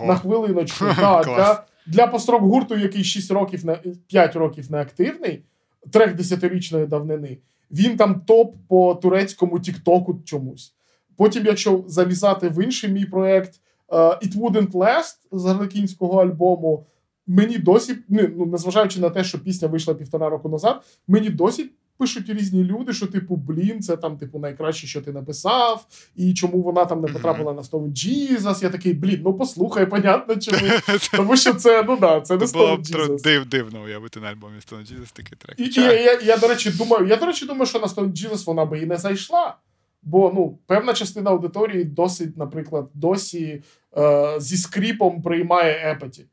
На 0.05 0.15
хвилиночку. 0.15 0.85
так, 0.99 1.25
для, 1.25 1.63
для 1.85 2.07
построк 2.07 2.41
гурту, 2.41 2.77
який 2.77 3.03
6 3.03 3.31
років 3.31 3.65
на 3.65 3.79
5 4.07 4.35
років 4.35 4.71
не 4.71 4.77
активний, 4.77 5.43
трек 5.91 6.15
десятирічної 6.15 6.85
давнини. 6.85 7.37
Він 7.71 7.97
там 7.97 8.21
топ 8.21 8.55
по 8.67 8.95
турецькому 8.95 9.59
Тіктоку 9.59 10.21
чомусь. 10.25 10.73
Потім, 11.17 11.45
якщо 11.45 11.83
залізати 11.87 12.49
в 12.49 12.63
інший 12.63 12.89
мій 12.89 13.05
проект 13.05 13.59
uh, 13.89 14.27
It 14.27 14.37
Wouldn't 14.37 14.71
Last 14.71 15.15
з 15.31 15.45
Гарлекінського 15.45 16.21
альбому 16.21 16.85
мені 17.27 17.57
досі, 17.57 17.97
ну 18.09 18.45
незважаючи 18.45 18.99
на 18.99 19.09
те, 19.09 19.23
що 19.23 19.39
пісня 19.39 19.67
вийшла 19.67 19.93
півтора 19.93 20.29
року 20.29 20.49
назад, 20.49 20.81
мені 21.07 21.29
досі 21.29 21.69
пишуть 21.97 22.29
різні 22.29 22.63
люди, 22.63 22.93
що, 22.93 23.07
типу, 23.07 23.35
блін, 23.35 23.81
це 23.81 23.97
там, 23.97 24.17
типу, 24.17 24.39
найкраще, 24.39 24.87
що 24.87 25.01
ти 25.01 25.11
написав, 25.11 25.85
і 26.15 26.33
чому 26.33 26.61
вона 26.61 26.85
там 26.85 27.01
не 27.01 27.07
потрапила 27.07 27.53
на 27.53 27.61
Stone 27.61 27.91
Jesus. 27.91 28.63
Я 28.63 28.69
такий, 28.69 28.93
блін, 28.93 29.21
ну 29.23 29.33
послухай, 29.33 29.85
понятно, 29.85 30.35
чому. 30.35 30.71
Тому 31.15 31.37
що 31.37 31.53
це, 31.53 31.83
ну 31.83 31.97
да, 31.97 32.21
це 32.21 32.37
не 32.37 32.45
Stone 32.45 32.81
Jesus. 32.81 33.21
Див, 33.21 33.45
дивно 33.45 33.83
уявити 33.83 34.19
на 34.19 34.27
альбомі 34.27 34.55
Stone 34.57 34.81
Jesus 34.81 35.13
такий 35.13 35.37
трек. 35.37 35.59
І, 35.59 35.63
і 35.63 35.83
я, 35.83 36.01
я, 36.01 36.19
я, 36.19 36.37
до 36.37 36.47
речі, 36.47 36.71
думаю, 36.71 37.07
я, 37.07 37.15
до 37.15 37.25
речі, 37.25 37.45
думаю, 37.45 37.65
що 37.65 37.79
на 37.79 37.87
Stone 37.87 38.11
Jesus 38.11 38.45
вона 38.45 38.65
би 38.65 38.79
і 38.79 38.85
не 38.85 38.97
зайшла. 38.97 39.55
Бо 40.01 40.31
ну, 40.35 40.59
певна 40.67 40.93
частина 40.93 41.31
аудиторії 41.31 41.83
досить, 41.83 42.37
наприклад, 42.37 42.89
досі 42.93 43.63
е, 43.97 44.35
зі 44.39 44.57
скріпом 44.57 45.21
приймає 45.21 45.91
епаті. 45.91 46.25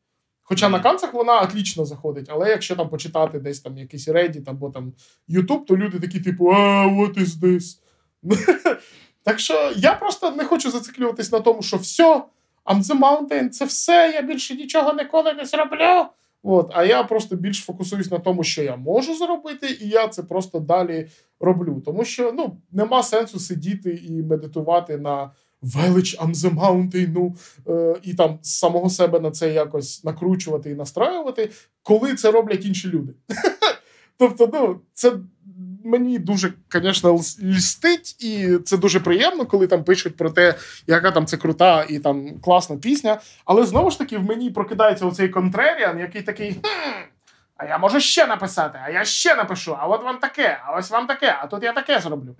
Хоча 0.42 0.68
на 0.68 0.80
канцах 0.80 1.14
вона 1.14 1.40
отлічно 1.40 1.84
заходить, 1.84 2.26
але 2.30 2.48
якщо 2.48 2.76
там 2.76 2.88
почитати 2.88 3.38
десь 3.38 3.60
там 3.60 3.78
якийсь 3.78 4.08
Reddit 4.08 4.50
або 4.50 4.70
там 4.70 4.92
YouTube, 5.28 5.64
то 5.64 5.76
люди 5.76 6.00
такі, 6.00 6.20
типу, 6.20 6.48
а, 6.48 6.86
what 6.86 7.18
is 7.18 7.26
this? 7.26 7.78
Так 9.24 9.40
що 9.40 9.72
я 9.76 9.94
просто 9.94 10.30
не 10.30 10.44
хочу 10.44 10.70
зациклюватись 10.70 11.32
на 11.32 11.40
тому, 11.40 11.62
що 11.62 11.76
все, 11.76 12.22
I'm 12.64 12.82
the 12.82 12.98
mountain, 12.98 13.48
це 13.48 13.64
все, 13.64 14.12
я 14.14 14.22
більше 14.22 14.54
нічого 14.54 14.92
ніколи 14.92 15.32
не 15.34 15.44
зроблю. 15.44 16.06
От, 16.46 16.70
А 16.74 16.84
я 16.84 17.04
просто 17.04 17.36
більш 17.36 17.58
фокусуюсь 17.58 18.10
на 18.10 18.18
тому, 18.18 18.44
що 18.44 18.62
я 18.62 18.76
можу 18.76 19.14
зробити, 19.14 19.78
і 19.80 19.88
я 19.88 20.08
це 20.08 20.22
просто 20.22 20.60
далі 20.60 21.08
роблю. 21.40 21.82
Тому 21.84 22.04
що 22.04 22.32
ну, 22.32 22.56
нема 22.72 23.02
сенсу 23.02 23.38
сидіти 23.40 24.00
і 24.08 24.22
медитувати 24.22 24.98
на 24.98 25.30
велич 25.62 26.20
mountain, 26.20 27.08
ну, 27.14 27.34
е, 27.68 27.94
і 28.02 28.14
там 28.14 28.38
самого 28.42 28.90
себе 28.90 29.20
на 29.20 29.30
це 29.30 29.52
якось 29.52 30.04
накручувати 30.04 30.70
і 30.70 30.74
настраювати, 30.74 31.50
коли 31.82 32.14
це 32.14 32.30
роблять 32.30 32.66
інші 32.66 32.88
люди. 32.88 33.12
Тобто, 34.18 34.50
ну, 34.52 34.80
це 34.92 35.12
мені 35.84 36.18
дуже, 36.18 36.52
звісно, 36.72 37.14
льстить, 37.42 38.24
і 38.24 38.58
це 38.64 38.76
дуже 38.76 39.00
приємно, 39.00 39.46
коли 39.46 39.66
там 39.66 39.84
пишуть 39.84 40.16
про 40.16 40.30
те, 40.30 40.54
яка 40.86 41.10
там 41.10 41.26
це 41.26 41.36
крута 41.36 41.86
і 41.88 41.98
там 41.98 42.40
класна 42.40 42.76
пісня. 42.76 43.20
Але 43.44 43.66
знову 43.66 43.90
ж 43.90 43.98
таки, 43.98 44.18
в 44.18 44.24
мені 44.24 44.50
прокидається 44.50 45.06
оцей 45.06 45.28
контреріан, 45.28 45.98
який 45.98 46.22
такий. 46.22 46.52
хм, 46.52 47.02
А 47.56 47.64
я 47.64 47.78
можу 47.78 48.00
ще 48.00 48.26
написати, 48.26 48.78
а 48.84 48.90
я 48.90 49.04
ще 49.04 49.34
напишу, 49.34 49.76
а 49.80 49.86
от 49.86 50.04
вам 50.04 50.18
таке, 50.18 50.58
а 50.66 50.76
ось 50.78 50.90
вам 50.90 51.06
таке, 51.06 51.36
а 51.40 51.46
тут 51.46 51.62
я 51.62 51.72
таке 51.72 52.00
зроблю. 52.00 52.36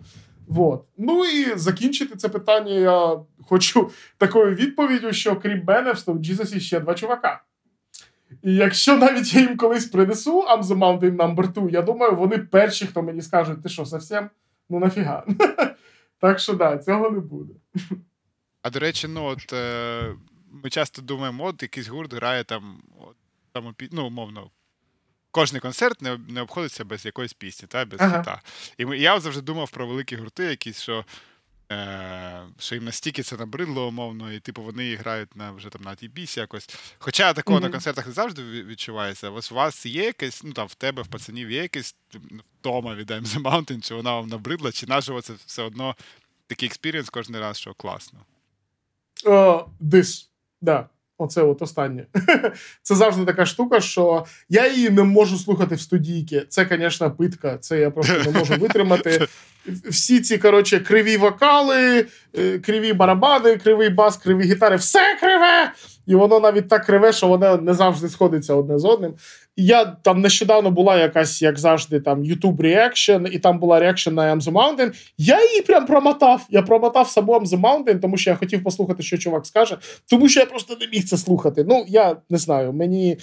Вот. 0.48 0.84
Ну 0.98 1.24
і 1.24 1.58
закінчити 1.58 2.16
це 2.16 2.28
питання 2.28 2.72
я 2.72 3.16
хочу 3.48 3.90
такою 4.18 4.54
відповіддю, 4.54 5.12
що 5.12 5.36
крім 5.36 5.64
мене 5.64 5.92
в 5.92 5.96
Stone 5.96 6.18
Jesus 6.18 6.60
ще 6.60 6.80
два 6.80 6.94
чувака. 6.94 7.42
І 8.42 8.54
якщо 8.54 8.96
навіть 8.96 9.34
я 9.34 9.40
їм 9.40 9.56
колись 9.56 9.86
принесу 9.86 10.42
I'm 10.42 10.62
the 10.62 10.78
Mountain 10.78 11.16
Number 11.16 11.52
2, 11.52 11.70
я 11.70 11.82
думаю, 11.82 12.16
вони 12.16 12.38
перші, 12.38 12.86
хто 12.86 13.02
мені 13.02 13.22
скажуть, 13.22 13.62
ти 13.62 13.68
що, 13.68 13.86
совсем? 13.86 14.30
Ну 14.70 14.78
нафіга. 14.78 15.24
Так 16.20 16.38
що 16.38 16.52
да, 16.52 16.78
цього 16.78 17.10
не 17.10 17.20
буде. 17.20 17.54
А 18.62 18.70
до 18.70 18.78
речі, 18.78 19.08
ну 19.08 19.24
от 19.24 19.52
е, 19.52 20.14
ми 20.50 20.70
часто 20.70 21.02
думаємо, 21.02 21.44
от 21.44 21.62
якийсь 21.62 21.88
гурт 21.88 22.14
грає 22.14 22.44
там, 22.44 22.82
от, 23.00 23.16
там 23.52 23.74
ну, 23.90 24.06
умовно, 24.06 24.50
кожний 25.30 25.60
концерт 25.60 26.02
не 26.02 26.18
не 26.28 26.40
обходиться 26.40 26.84
без 26.84 27.06
якоїсь 27.06 27.32
пісні, 27.32 27.68
та, 27.68 27.84
без 27.84 28.00
ага. 28.00 28.18
хіта. 28.18 28.40
І 28.78 29.02
я 29.02 29.20
завжди 29.20 29.42
думав 29.42 29.70
про 29.70 29.86
великі 29.86 30.16
гурти, 30.16 30.44
якісь, 30.44 30.80
що 30.82 31.04
що 32.58 32.74
їм 32.74 32.84
настільки 32.84 33.22
це 33.22 33.36
набридло, 33.36 33.88
умовно, 33.88 34.32
і 34.32 34.40
типу 34.40 34.62
вони 34.62 34.96
грають 34.96 35.36
на 35.36 35.50
вже 35.50 35.68
там 35.68 35.82
на 35.82 35.94
тібісі 35.94 36.40
якось. 36.40 36.68
Хоча 36.98 37.32
такого 37.32 37.58
mm-hmm. 37.58 37.62
на 37.62 37.70
концертах 37.70 38.06
не 38.06 38.12
завжди 38.12 38.42
відчувається. 38.42 39.30
Ось 39.30 39.52
у 39.52 39.54
вас 39.54 39.86
є 39.86 40.04
якесь, 40.04 40.44
ну 40.44 40.52
там 40.52 40.66
в 40.66 40.74
тебе, 40.74 41.02
в 41.02 41.06
пацанів 41.06 41.50
є 41.50 41.62
якесь 41.62 41.96
втома 42.60 42.94
від 42.94 43.10
I'm 43.10 43.24
the 43.24 43.42
Mountain, 43.42 43.80
чи 43.80 43.94
вона 43.94 44.14
вам 44.14 44.28
набридла, 44.28 44.72
чи 44.72 44.86
наживо 44.86 45.22
це 45.22 45.32
все 45.46 45.62
одно 45.62 45.96
такий 46.46 46.66
experience 46.66 47.10
кожен 47.10 47.36
раз, 47.36 47.58
що 47.58 47.74
класно. 47.74 48.18
А, 49.24 49.64
ось, 49.80 50.28
да. 50.60 50.88
Оце 51.18 51.42
от 51.42 51.62
останнє. 51.62 52.06
Це 52.82 52.94
завжди 52.94 53.24
така 53.24 53.46
штука, 53.46 53.80
що 53.80 54.26
я 54.48 54.72
її 54.72 54.90
не 54.90 55.02
можу 55.02 55.38
слухати 55.38 55.74
в 55.74 55.80
студійки. 55.80 56.46
Це, 56.48 56.66
звісно, 56.70 57.10
питка. 57.10 57.58
Це 57.58 57.80
я 57.80 57.90
просто 57.90 58.30
не 58.30 58.38
можу 58.38 58.54
витримати. 58.54 59.26
Всі 59.88 60.20
ці 60.20 60.38
коротше, 60.38 60.80
криві 60.80 61.16
вокали, 61.16 62.06
е, 62.38 62.58
криві 62.58 62.92
барабани, 62.92 63.56
кривий 63.56 63.88
бас, 63.88 64.16
криві 64.16 64.44
гітари, 64.44 64.76
все 64.76 65.16
криве! 65.20 65.72
І 66.06 66.14
воно 66.14 66.40
навіть 66.40 66.68
так 66.68 66.84
криве, 66.84 67.12
що 67.12 67.28
воно 67.28 67.56
не 67.56 67.74
завжди 67.74 68.08
сходиться 68.08 68.54
одне 68.54 68.78
з 68.78 68.84
одним. 68.84 69.14
Я 69.56 69.84
там 69.84 70.20
нещодавно 70.20 70.70
була 70.70 70.96
якась, 70.96 71.42
як 71.42 71.58
завжди, 71.58 72.00
там 72.00 72.22
YouTube 72.22 72.56
Reaction, 72.56 73.26
і 73.28 73.38
там 73.38 73.58
була 73.58 73.80
reaction 73.80 74.14
на 74.14 74.34
I'm 74.34 74.40
the 74.40 74.52
Mountain. 74.52 74.92
Я 75.18 75.44
її 75.44 75.60
прям 75.60 75.86
промотав. 75.86 76.46
Я 76.50 76.62
промотав 76.62 77.08
саму 77.08 77.32
I'm 77.32 77.46
the 77.46 77.60
Mountain, 77.60 78.00
тому 78.00 78.16
що 78.16 78.30
я 78.30 78.36
хотів 78.36 78.64
послухати, 78.64 79.02
що 79.02 79.18
чувак 79.18 79.46
скаже. 79.46 79.78
Тому 80.10 80.28
що 80.28 80.40
я 80.40 80.46
просто 80.46 80.76
не 80.80 80.86
міг 80.86 81.04
це 81.04 81.16
слухати. 81.16 81.64
Ну, 81.68 81.84
я 81.88 82.16
не 82.30 82.38
знаю, 82.38 82.72
мені. 82.72 83.18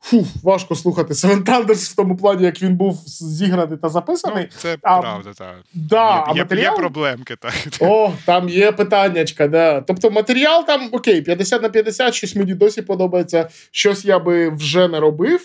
Фух, 0.00 0.26
важко 0.42 0.74
слухати 0.74 1.14
Seven 1.14 1.44
Thunders 1.44 1.92
в 1.92 1.96
тому 1.96 2.16
плані, 2.16 2.44
як 2.44 2.62
він 2.62 2.76
був 2.76 3.02
зіграний 3.06 3.78
та 3.78 3.88
записаний. 3.88 4.48
Ну, 4.52 4.58
Це 4.58 4.76
а, 4.82 5.00
правда, 5.00 5.30
так. 5.38 5.56
Да, 5.74 6.32
є, 6.34 6.42
матеріал... 6.42 6.74
є 6.74 6.78
проблемки, 6.78 7.36
так. 7.36 7.54
О, 7.80 8.12
там 8.26 8.48
є 8.48 8.72
питаннячка, 8.72 9.48
да. 9.48 9.80
Тобто 9.80 10.10
матеріал 10.10 10.66
там, 10.66 10.88
окей, 10.92 11.22
50 11.22 11.62
на 11.62 11.68
50, 11.68 12.14
щось 12.14 12.36
мені 12.36 12.54
досі 12.54 12.82
подобається, 12.82 13.48
щось 13.70 14.04
я 14.04 14.18
би 14.18 14.48
вже 14.48 14.88
не 14.88 15.00
робив. 15.00 15.40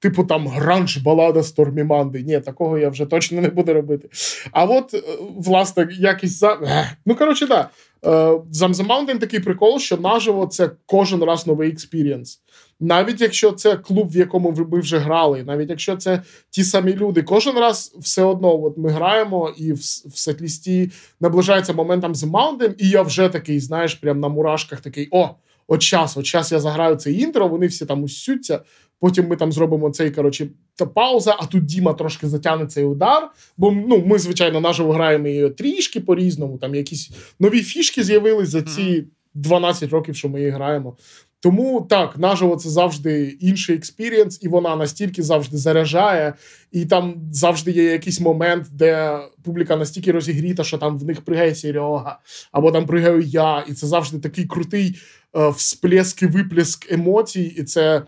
типу 0.00 0.24
там 0.24 0.48
гранж 0.48 0.96
балада 0.96 1.42
Stormy 1.42 1.84
Monday. 1.84 2.22
Ні, 2.22 2.40
такого 2.40 2.78
я 2.78 2.88
вже 2.88 3.06
точно 3.06 3.40
не 3.40 3.48
буду 3.48 3.74
робити. 3.74 4.08
А 4.52 4.64
от, 4.64 4.94
е, 4.94 5.02
власне, 5.36 5.88
якість 5.90 6.38
за. 6.38 6.58
Ну, 7.06 7.14
коротше, 7.16 7.46
так. 7.46 7.58
Да. 7.58 7.68
The 8.02 8.86
Mountain 8.86 9.18
такий 9.18 9.40
прикол, 9.40 9.78
що 9.78 9.96
наживо 9.96 10.46
це 10.46 10.70
кожен 10.86 11.24
раз 11.24 11.46
новий 11.46 11.70
experience. 11.70 12.40
Навіть 12.80 13.20
якщо 13.20 13.52
це 13.52 13.76
клуб, 13.76 14.10
в 14.10 14.16
якому 14.16 14.66
ми 14.70 14.80
вже 14.80 14.98
грали, 14.98 15.42
навіть 15.42 15.70
якщо 15.70 15.96
це 15.96 16.22
ті 16.50 16.64
самі 16.64 16.94
люди, 16.94 17.22
кожен 17.22 17.58
раз 17.58 17.96
все 17.98 18.22
одно 18.22 18.62
от 18.62 18.78
ми 18.78 18.90
граємо, 18.90 19.54
і 19.56 19.72
в, 19.72 19.78
в 19.78 20.18
сетлісті 20.18 20.90
наближається 21.20 21.72
моментом 21.72 22.12
The 22.12 22.30
Mountain, 22.30 22.74
і 22.78 22.88
я 22.88 23.02
вже 23.02 23.28
такий, 23.28 23.60
знаєш, 23.60 23.94
прям 23.94 24.20
на 24.20 24.28
мурашках 24.28 24.80
такий: 24.80 25.08
о, 25.10 25.30
от 25.66 25.82
час, 25.82 26.16
от 26.16 26.26
час 26.26 26.52
я 26.52 26.60
заграю 26.60 26.96
це 26.96 27.12
інтро, 27.12 27.48
вони 27.48 27.66
всі 27.66 27.86
там 27.86 28.02
усються. 28.02 28.60
Потім 29.02 29.28
ми 29.28 29.36
там 29.36 29.52
зробимо 29.52 29.90
цей 29.90 30.10
коротше, 30.10 30.48
та 30.76 30.86
пауза, 30.86 31.36
а 31.38 31.46
тут 31.46 31.64
Діма 31.64 31.92
трошки 31.92 32.28
затягне 32.28 32.66
цей 32.66 32.84
удар. 32.84 33.30
Бо 33.56 33.72
ну, 33.72 34.04
ми, 34.06 34.18
звичайно, 34.18 34.60
наживо 34.60 34.92
граємо 34.92 35.28
її 35.28 35.50
трішки 35.50 36.00
по-різному. 36.00 36.58
Там 36.58 36.74
якісь 36.74 37.10
нові 37.40 37.62
фішки 37.62 38.04
з'явились 38.04 38.48
за 38.48 38.62
ці 38.62 39.04
12 39.34 39.90
років, 39.90 40.16
що 40.16 40.28
ми 40.28 40.38
її 40.38 40.50
граємо. 40.50 40.96
Тому 41.40 41.86
так, 41.90 42.18
наживо 42.18 42.56
це 42.56 42.70
завжди 42.70 43.36
інший 43.40 43.76
experience, 43.76 44.38
і 44.42 44.48
вона 44.48 44.76
настільки 44.76 45.22
завжди 45.22 45.56
заряджає, 45.56 46.34
і 46.72 46.84
там 46.84 47.14
завжди 47.32 47.70
є 47.70 47.84
якийсь 47.84 48.20
момент, 48.20 48.66
де 48.72 49.18
публіка 49.44 49.76
настільки 49.76 50.12
розігріта, 50.12 50.64
що 50.64 50.78
там 50.78 50.98
в 50.98 51.04
них 51.04 51.20
пригає 51.20 51.54
Серега, 51.54 52.18
або 52.52 52.72
там 52.72 52.86
пригаю 52.86 53.20
я. 53.20 53.64
І 53.68 53.72
це 53.72 53.86
завжди 53.86 54.18
такий 54.18 54.44
крутий 54.44 54.98
е, 55.36 55.48
всплеск 55.48 56.22
і 56.22 56.26
виплеск 56.26 56.92
емоцій. 56.92 57.54
І 57.58 57.62
це 57.62 58.02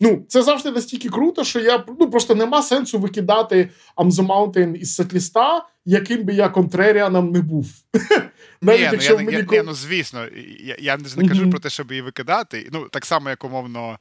ну, 0.00 0.24
це 0.28 0.42
завжди 0.42 0.70
настільки 0.70 1.08
круто, 1.08 1.44
що 1.44 1.60
я 1.60 1.84
ну 2.00 2.10
просто 2.10 2.34
нема 2.34 2.62
сенсу 2.62 2.98
викидати 2.98 3.70
I'm 3.96 4.10
the 4.10 4.26
Mountain 4.26 4.74
із 4.76 4.94
сетліста, 4.94 5.66
яким 5.84 6.24
би 6.24 6.34
я 6.34 6.48
контреріаном 6.48 7.30
не 7.30 7.40
був. 7.40 7.70
Навіть 8.60 8.80
Ні, 8.80 8.88
якщо 8.92 9.12
ну, 9.12 9.20
я, 9.20 9.26
мені... 9.26 9.48
я, 9.52 9.62
ну 9.62 9.74
звісно, 9.74 10.26
я 10.60 10.76
я 10.78 10.96
не 10.96 11.04
mm-hmm. 11.04 11.28
кажу 11.28 11.50
про 11.50 11.60
те, 11.60 11.70
щоб 11.70 11.90
її 11.90 12.02
викидати. 12.02 12.68
Ну, 12.72 12.88
так 12.88 13.06
само, 13.06 13.30
як 13.30 13.44
умовно, 13.44 13.98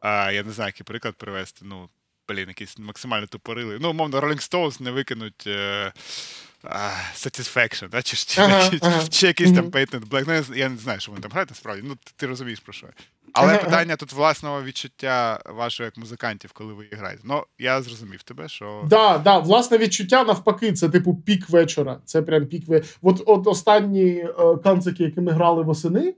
а, 0.00 0.32
я 0.32 0.42
не 0.42 0.52
знаю, 0.52 0.68
який 0.68 0.84
приклад 0.84 1.14
привести. 1.14 1.64
Ну, 1.64 1.88
блін, 2.28 2.48
якісь 2.48 2.78
максимально 2.78 3.26
тупорили. 3.26 3.78
Ну, 3.80 3.90
умовно, 3.90 4.20
Rolling 4.20 4.50
Stones 4.50 4.82
не 4.82 4.90
викинуть. 4.90 5.44
Е... 5.46 5.92
Satisfaction, 7.14 7.88
да? 7.88 8.02
чи, 8.02 8.16
чи, 8.16 8.40
ага, 8.40 8.70
чи, 8.70 8.78
ага. 8.82 9.02
чи 9.08 9.26
якийсь 9.26 9.52
там 9.52 9.64
Patent 9.64 10.08
Black. 10.08 10.24
Ну, 10.26 10.56
я 10.56 10.68
не 10.68 10.76
знаю, 10.76 11.00
що 11.00 11.12
вони 11.12 11.22
там 11.22 11.30
грають, 11.30 11.50
насправді. 11.50 11.82
Ну, 11.88 11.94
ти, 11.94 12.12
ти 12.16 12.26
розумієш 12.26 12.60
про 12.60 12.72
що. 12.72 12.86
Але 13.32 13.52
ага, 13.52 13.64
питання 13.64 13.96
тут 13.96 14.12
власного 14.12 14.62
відчуття 14.62 15.40
вашого 15.46 15.84
як 15.84 15.96
музикантів, 15.96 16.52
коли 16.52 16.72
ви 16.72 16.88
граєте. 16.92 17.22
Ну, 17.24 17.42
я 17.58 17.82
зрозумів 17.82 18.22
тебе, 18.22 18.48
що. 18.48 18.84
Да, 18.86 19.18
да, 19.18 19.38
власне 19.38 19.78
відчуття 19.78 20.24
навпаки, 20.24 20.72
це 20.72 20.88
типу 20.88 21.14
пік 21.14 21.50
вечора. 21.50 22.00
Це 22.04 22.22
прям 22.22 22.46
пік 22.46 22.68
вечора. 22.68 22.94
От, 23.02 23.22
от 23.26 23.46
останні 23.46 24.08
е, 24.08 24.56
канцики, 24.64 25.04
які 25.04 25.20
ми 25.20 25.32
грали 25.32 25.62
восени. 25.62 26.14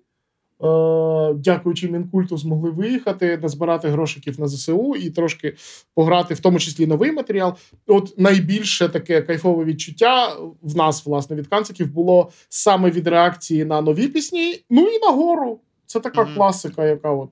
Е, 0.64 1.35
дякуючи 1.35 1.89
мінкульту, 1.89 2.39
змогли 2.39 2.70
виїхати, 2.70 3.39
назбирати 3.43 3.89
грошиків 3.89 4.40
на 4.40 4.48
ЗСУ 4.48 4.97
і 4.97 5.10
трошки 5.10 5.56
пограти, 5.94 6.35
в 6.35 6.40
тому 6.40 6.59
числі 6.59 6.86
новий 6.86 7.12
матеріал. 7.12 7.56
От 7.86 8.18
найбільше 8.18 8.89
таке 8.89 9.22
кайфове 9.22 9.64
відчуття 9.64 10.36
в 10.62 10.76
нас, 10.76 11.06
власне, 11.06 11.36
від 11.36 11.47
канциків 11.47 11.93
було 11.93 12.30
саме 12.48 12.90
від 12.90 13.06
реакції 13.06 13.64
на 13.64 13.80
нові 13.80 14.09
пісні. 14.09 14.64
Ну 14.70 14.89
і 14.89 14.98
на 14.98 15.10
гору. 15.10 15.60
Це 15.86 16.01
така 16.01 16.22
mm-hmm. 16.22 16.35
класика, 16.35 16.86
яка 16.86 17.10
от 17.10 17.30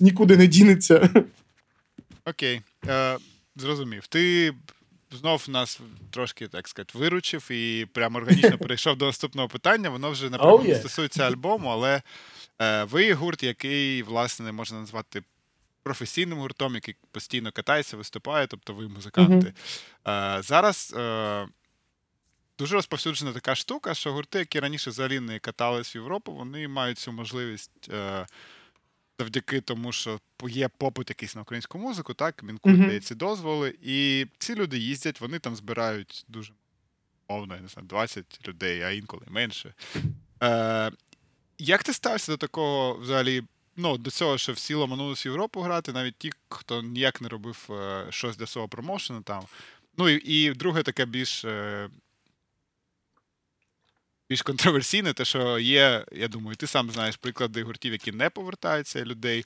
нікуди 0.00 0.36
не 0.36 0.46
дінеться. 0.46 1.10
Окей, 2.26 2.60
е, 2.88 3.16
зрозумів. 3.56 4.06
Ти 4.06 4.52
знов 5.18 5.44
нас 5.48 5.80
трошки 6.10 6.48
так 6.48 6.68
сказати 6.68 6.98
виручив 6.98 7.50
і 7.50 7.86
прямо 7.92 8.18
органічно 8.18 8.58
перейшов 8.62 8.96
до 8.96 9.06
наступного 9.06 9.48
питання. 9.48 9.90
Воно 9.90 10.10
вже 10.10 10.30
напевно 10.30 10.56
oh, 10.56 10.68
yeah. 10.68 10.78
стосується 10.78 11.22
альбому, 11.22 11.68
але. 11.68 12.02
Е, 12.62 12.84
ви 12.84 13.14
гурт, 13.14 13.42
який, 13.42 14.02
власне, 14.02 14.52
можна 14.52 14.80
назвати 14.80 15.22
професійним 15.82 16.38
гуртом, 16.38 16.74
який 16.74 16.96
постійно 17.10 17.52
катається, 17.52 17.96
виступає, 17.96 18.46
тобто 18.46 18.74
ви 18.74 18.88
музиканти. 18.88 19.52
Mm-hmm. 20.04 20.42
Зараз 20.42 20.94
е, 20.96 21.48
дуже 22.58 22.74
розповсюджена 22.74 23.32
така 23.32 23.54
штука, 23.54 23.94
що 23.94 24.12
гурти, 24.12 24.38
які 24.38 24.60
раніше 24.60 24.90
взагалі 24.90 25.20
не 25.20 25.38
катались 25.38 25.94
в 25.94 25.96
Європу, 25.96 26.32
вони 26.32 26.68
мають 26.68 26.98
цю 26.98 27.12
можливість. 27.12 27.90
Завдяки 29.18 29.60
тому, 29.60 29.92
що 29.92 30.20
є 30.42 30.68
попит 30.68 31.10
якийсь 31.10 31.36
на 31.36 31.42
українську 31.42 31.78
музику, 31.78 32.14
так, 32.14 32.42
Мінкульт 32.42 32.76
mm-hmm. 32.76 32.86
дає 32.86 33.00
ці 33.00 33.14
дозволи. 33.14 33.74
І 33.82 34.26
ці 34.38 34.54
люди 34.54 34.78
їздять, 34.78 35.20
вони 35.20 35.38
там 35.38 35.56
збирають 35.56 36.24
дуже 36.28 36.52
мовно, 37.28 37.54
я 37.54 37.60
не 37.60 37.68
знаю, 37.68 37.88
20 37.88 38.48
людей, 38.48 38.82
а 38.82 38.90
інколи 38.90 39.22
менше. 39.28 39.74
Е, 40.42 40.90
як 41.64 41.82
ти 41.82 41.92
ставишся 41.92 42.32
до 42.32 42.38
такого 42.38 42.94
взагалі? 42.94 43.42
Ну, 43.76 43.98
до 43.98 44.10
цього, 44.10 44.38
що 44.38 44.52
всі 44.52 44.74
ломанулись 44.74 45.26
в 45.26 45.28
Європу 45.28 45.60
грати, 45.60 45.92
навіть 45.92 46.16
ті, 46.18 46.32
хто 46.48 46.82
ніяк 46.82 47.20
не 47.20 47.28
робив 47.28 47.68
е, 47.70 48.06
щось 48.10 48.36
для 48.36 48.46
свого 48.46 48.68
промоушену 48.68 49.22
там. 49.22 49.42
Ну 49.98 50.08
і 50.08 50.14
і 50.14 50.50
друге 50.50 50.82
таке 50.82 51.04
більш 51.06 51.44
е, 51.44 51.88
більш 54.28 54.42
контроверсійне, 54.42 55.12
те, 55.12 55.24
що 55.24 55.58
є, 55.58 56.04
я 56.12 56.28
думаю, 56.28 56.56
ти 56.56 56.66
сам 56.66 56.90
знаєш 56.90 57.16
приклади 57.16 57.62
гуртів, 57.62 57.92
які 57.92 58.12
не 58.12 58.30
повертаються 58.30 59.04
людей. 59.04 59.44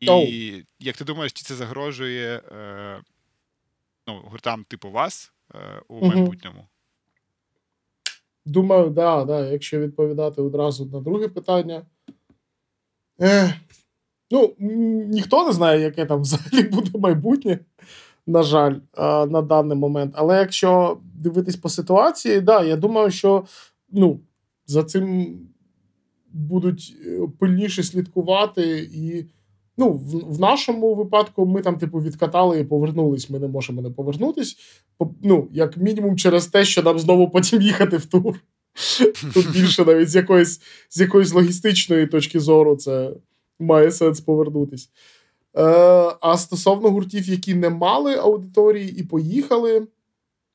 І 0.00 0.08
oh. 0.08 0.64
як 0.78 0.96
ти 0.96 1.04
думаєш, 1.04 1.32
чи 1.32 1.42
це 1.42 1.54
загрожує 1.54 2.36
е, 2.52 3.00
ну, 4.06 4.20
гуртам 4.20 4.64
типу 4.64 4.90
вас 4.90 5.32
е, 5.54 5.82
у 5.88 6.00
uh-huh. 6.00 6.14
майбутньому? 6.14 6.68
Думаю, 8.46 8.90
да, 8.90 9.24
да, 9.24 9.48
якщо 9.48 9.80
відповідати 9.80 10.42
одразу 10.42 10.86
на 10.86 11.00
друге 11.00 11.28
питання. 11.28 11.82
Е, 13.20 13.54
Ну, 14.32 14.54
ніхто 15.08 15.46
не 15.46 15.52
знає, 15.52 15.80
яке 15.80 16.06
там 16.06 16.20
взагалі 16.22 16.68
буде 16.68 16.90
майбутнє, 16.98 17.58
на 18.26 18.42
жаль, 18.42 18.74
на 19.28 19.42
даний 19.42 19.78
момент. 19.78 20.14
Але 20.16 20.38
якщо 20.38 20.98
дивитись 21.14 21.56
по 21.56 21.68
ситуації, 21.68 22.40
да, 22.40 22.62
я 22.62 22.76
думаю, 22.76 23.10
що 23.10 23.44
ну, 23.90 24.20
за 24.66 24.84
цим 24.84 25.38
будуть 26.32 26.96
е, 27.06 27.28
пильніше 27.38 27.82
слідкувати 27.82 28.90
і. 28.92 29.26
Ну, 29.78 29.92
в, 29.92 30.34
в 30.34 30.40
нашому 30.40 30.94
випадку 30.94 31.46
ми 31.46 31.62
там, 31.62 31.78
типу, 31.78 31.98
відкатали 31.98 32.60
і 32.60 32.64
повернулись. 32.64 33.30
Ми 33.30 33.38
не 33.38 33.48
можемо 33.48 33.82
не 33.82 33.90
повернутись. 33.90 34.56
Ну, 35.22 35.48
як 35.52 35.76
мінімум, 35.76 36.16
через 36.18 36.46
те, 36.46 36.64
що 36.64 36.82
нам 36.82 36.98
знову 36.98 37.30
потім 37.30 37.62
їхати 37.62 37.96
в 37.96 38.06
тур. 38.06 38.40
Тут 39.34 39.52
більше 39.52 39.84
навіть 39.84 40.10
з 40.10 40.16
якоїсь 40.16 40.60
з 40.90 41.00
якоїсь 41.00 41.32
логістичної 41.32 42.06
точки 42.06 42.40
зору 42.40 42.76
це 42.76 43.10
має 43.60 43.90
сенс 43.90 44.20
повернутись. 44.20 44.90
Е, 45.56 45.62
А 46.20 46.36
стосовно 46.38 46.90
гуртів, 46.90 47.28
які 47.28 47.54
не 47.54 47.70
мали 47.70 48.14
аудиторії 48.14 49.00
і 49.00 49.02
поїхали. 49.02 49.86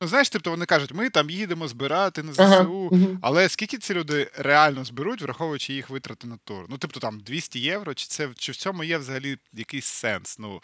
Ну, 0.00 0.08
знаєш, 0.08 0.30
тобто 0.30 0.50
вони 0.50 0.66
кажуть, 0.66 0.92
ми 0.94 1.10
там 1.10 1.30
їдемо 1.30 1.68
збирати 1.68 2.22
на 2.22 2.32
ЗСУ, 2.32 2.90
ага, 2.92 3.18
але 3.22 3.48
скільки 3.48 3.78
ці 3.78 3.94
люди 3.94 4.30
реально 4.34 4.84
зберуть, 4.84 5.22
враховуючи 5.22 5.72
їх 5.72 5.90
витрати 5.90 6.26
на 6.26 6.36
тур? 6.36 6.66
Ну, 6.68 6.78
тобто 6.78 7.00
там 7.00 7.20
200 7.20 7.60
євро, 7.60 7.94
чи 7.94 8.06
це 8.06 8.28
чи 8.36 8.52
в 8.52 8.56
цьому 8.56 8.84
є 8.84 8.98
взагалі 8.98 9.38
якийсь 9.52 9.86
сенс? 9.86 10.38
Ну, 10.38 10.62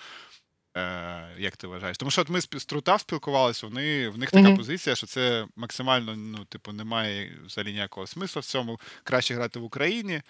е, 0.77 1.29
Як 1.39 1.57
ти 1.57 1.67
вважаєш? 1.67 1.99
Тому 1.99 2.11
що 2.11 2.21
от 2.21 2.29
ми 2.29 2.41
з 2.41 2.47
Трутав 2.47 3.01
спілкувалися, 3.01 3.67
вони, 3.67 4.09
в 4.09 4.19
них 4.19 4.31
така 4.31 4.49
mm 4.49 4.57
позиція, 4.57 4.97
що 4.97 5.07
це 5.07 5.47
максимально 5.57 6.17
ну, 6.17 6.45
типу, 6.45 6.73
немає 6.73 7.39
взагалі 7.47 7.73
ніякого 7.73 8.07
смислу 8.07 8.41
в 8.41 8.45
цьому. 8.45 8.81
Краще 9.05 9.35
грати 9.35 9.59
в 9.59 9.65
Україні, 9.65 10.23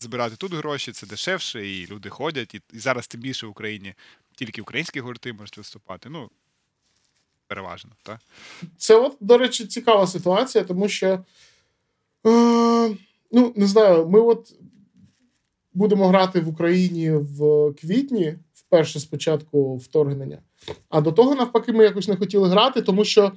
збирати 0.00 0.36
тут 0.36 0.54
гроші, 0.54 0.92
це 0.92 1.06
дешевше, 1.06 1.68
і 1.68 1.86
люди 1.86 2.08
ходять. 2.08 2.54
І, 2.54 2.60
і 2.72 2.78
зараз 2.78 3.06
тим 3.06 3.20
більше 3.20 3.46
в 3.46 3.50
Україні 3.50 3.94
тільки 4.34 4.62
українські 4.62 5.00
гурти 5.00 5.32
можуть 5.32 5.58
виступати. 5.58 6.08
Ну, 6.08 6.30
переважно. 7.48 7.90
так? 8.02 8.18
Це, 8.76 8.94
от, 8.94 9.16
до 9.20 9.38
речі, 9.38 9.66
цікава 9.66 10.06
ситуація, 10.06 10.64
тому 10.64 10.88
що, 10.88 11.06
е, 11.06 12.96
ну, 13.32 13.52
не 13.56 13.66
знаю, 13.66 14.08
ми 14.08 14.20
от 14.20 14.52
будемо 15.74 16.08
грати 16.08 16.40
в 16.40 16.48
Україні 16.48 17.10
в 17.10 17.72
квітні, 17.80 18.34
вперше 18.52 19.00
спочатку 19.00 19.76
вторгнення. 19.76 20.38
А 20.88 21.00
до 21.00 21.12
того, 21.12 21.34
навпаки, 21.34 21.72
ми 21.72 21.84
якось 21.84 22.08
не 22.08 22.16
хотіли 22.16 22.48
грати, 22.48 22.82
тому 22.82 23.04
що. 23.04 23.32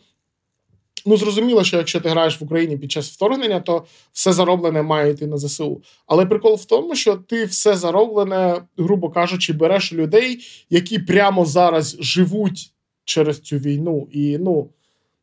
Ну, 1.05 1.17
зрозуміло, 1.17 1.63
що 1.63 1.77
якщо 1.77 2.01
ти 2.01 2.09
граєш 2.09 2.41
в 2.41 2.43
Україні 2.43 2.77
під 2.77 2.91
час 2.91 3.11
вторгнення, 3.11 3.59
то 3.59 3.85
все 4.11 4.33
зароблене 4.33 4.81
має 4.81 5.11
йти 5.11 5.27
на 5.27 5.37
ЗСУ. 5.37 5.81
Але 6.07 6.25
прикол 6.25 6.55
в 6.55 6.65
тому, 6.65 6.95
що 6.95 7.15
ти 7.15 7.45
все 7.45 7.75
зароблене, 7.75 8.61
грубо 8.77 9.09
кажучи, 9.09 9.53
береш 9.53 9.93
людей, 9.93 10.45
які 10.69 10.99
прямо 10.99 11.45
зараз 11.45 11.97
живуть 11.99 12.73
через 13.05 13.39
цю 13.39 13.57
війну. 13.57 14.07
І 14.11 14.37
ну 14.37 14.69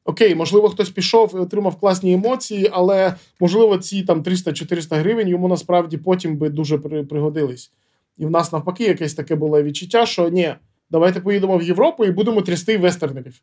окей, 0.05 0.34
можливо, 0.34 0.68
хтось 0.68 0.90
пішов 0.90 1.32
і 1.34 1.38
отримав 1.38 1.76
класні 1.76 2.12
емоції, 2.12 2.70
але 2.72 3.14
можливо, 3.40 3.78
ці 3.78 4.02
там 4.02 4.22
300-400 4.22 4.96
гривень 4.96 5.28
йому 5.28 5.48
насправді 5.48 5.96
потім 5.96 6.36
би 6.36 6.48
дуже 6.48 6.78
пригодились. 6.78 7.72
І 8.18 8.26
в 8.26 8.30
нас 8.30 8.52
навпаки 8.52 8.84
якесь 8.84 9.14
таке 9.14 9.34
було 9.34 9.62
відчуття, 9.62 10.06
що 10.06 10.28
ні, 10.28 10.55
Давайте 10.90 11.20
поїдемо 11.20 11.59
в 11.59 11.62
Європу 11.62 12.05
і 12.05 12.10
будемо 12.10 12.42
трясти 12.42 12.78
вестернерів. 12.78 13.40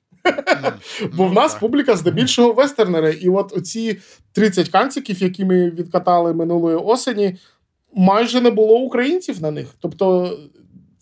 Бо 1.14 1.28
в 1.28 1.34
нас 1.34 1.56
публіка 1.56 1.95
здебільшого 1.95 2.53
вестернери. 2.53 3.14
І 3.22 3.30
от 3.30 3.57
оці 3.57 3.98
30 4.32 4.70
канциків, 4.70 5.24
які 5.24 5.45
ми 5.45 5.70
відкатали 5.70 6.34
минулої 6.34 6.76
осені, 6.76 7.36
майже 7.94 8.41
не 8.41 8.52
було 8.52 8.80
українців 8.80 9.41
на 9.41 9.52
них. 9.52 9.68
Тобто, 9.80 10.38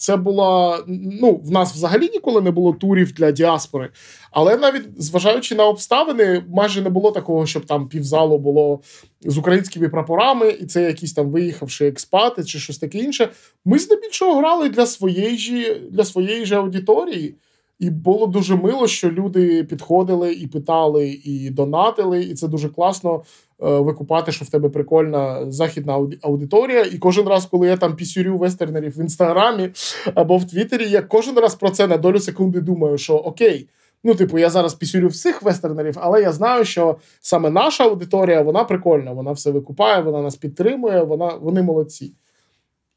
це 0.04 0.18
була. 0.18 0.84
Ну, 1.22 1.42
в 1.44 1.52
нас 1.52 1.74
взагалі 1.74 2.10
ніколи 2.14 2.42
не 2.42 2.52
було 2.52 2.74
турів 2.74 3.14
для 3.14 3.32
діаспори. 3.32 3.90
Але 4.32 4.58
навіть 4.58 5.04
зважаючи 5.04 5.56
на 5.56 5.66
обставини, 5.66 6.44
майже 6.50 6.82
не 6.82 6.90
було 6.90 7.12
такого, 7.12 7.46
щоб 7.46 7.66
там 7.66 7.88
півзалу 7.88 8.38
було 8.38 8.82
з 9.22 9.38
українськими 9.38 9.90
прапорами, 9.90 10.50
і 10.50 10.66
це 10.66 10.84
якісь 10.84 11.14
там 11.14 11.32
виїхавши 11.32 11.88
експати 11.88 12.44
чи 12.44 12.60
щось 12.60 12.78
таке 12.78 12.98
інше. 12.98 13.30
Ми 13.66 13.80
здебільшого 13.80 14.40
грали 14.40 14.70
для 14.70 14.86
своєї 14.86 15.38
ж 15.38 15.80
для 15.92 16.06
своєї 16.06 16.46
ж 16.46 16.56
аудиторії. 16.56 17.36
І 17.80 17.90
було 17.90 18.28
дуже 18.28 18.56
мило, 18.56 18.88
що 18.88 19.12
люди 19.12 19.64
підходили 19.64 20.34
і 20.34 20.48
питали, 20.48 21.20
і 21.24 21.50
донатили, 21.50 22.24
і 22.24 22.34
це 22.34 22.48
дуже 22.48 22.70
класно 22.70 23.24
викупати, 23.60 24.32
що 24.32 24.46
в 24.46 24.50
тебе 24.50 24.70
прикольна 24.70 25.52
західна 25.52 26.08
аудиторія. 26.22 26.82
І 26.82 26.98
кожен 26.98 27.28
раз, 27.28 27.46
коли 27.46 27.68
я 27.68 27.78
там 27.78 27.96
пісюрю 27.96 28.38
вестернерів 28.38 28.98
в 28.98 29.02
інстаграмі 29.02 29.70
або 30.16 30.38
в 30.38 30.48
Твіттері, 30.48 30.90
я 30.90 31.02
кожен 31.02 31.40
раз 31.40 31.56
про 31.56 31.70
це 31.70 31.88
на 31.88 31.98
долю 31.98 32.20
секунди 32.20 32.62
думаю, 32.62 32.98
що 32.98 33.16
окей. 33.16 33.70
Ну, 34.04 34.16
типу, 34.16 34.40
я 34.40 34.50
зараз 34.50 34.74
пісюрю 34.74 35.08
всіх 35.08 35.42
вестернерів, 35.42 35.98
але 36.00 36.22
я 36.22 36.32
знаю, 36.32 36.66
що 36.66 36.98
саме 37.22 37.50
наша 37.50 37.84
аудиторія 37.84 38.42
вона 38.42 38.64
прикольна, 38.64 39.12
вона 39.12 39.32
все 39.32 39.52
викупає, 39.52 40.02
вона 40.02 40.22
нас 40.22 40.36
підтримує, 40.36 41.04
вона, 41.04 41.28
вони 41.28 41.62
молодці. 41.62 42.14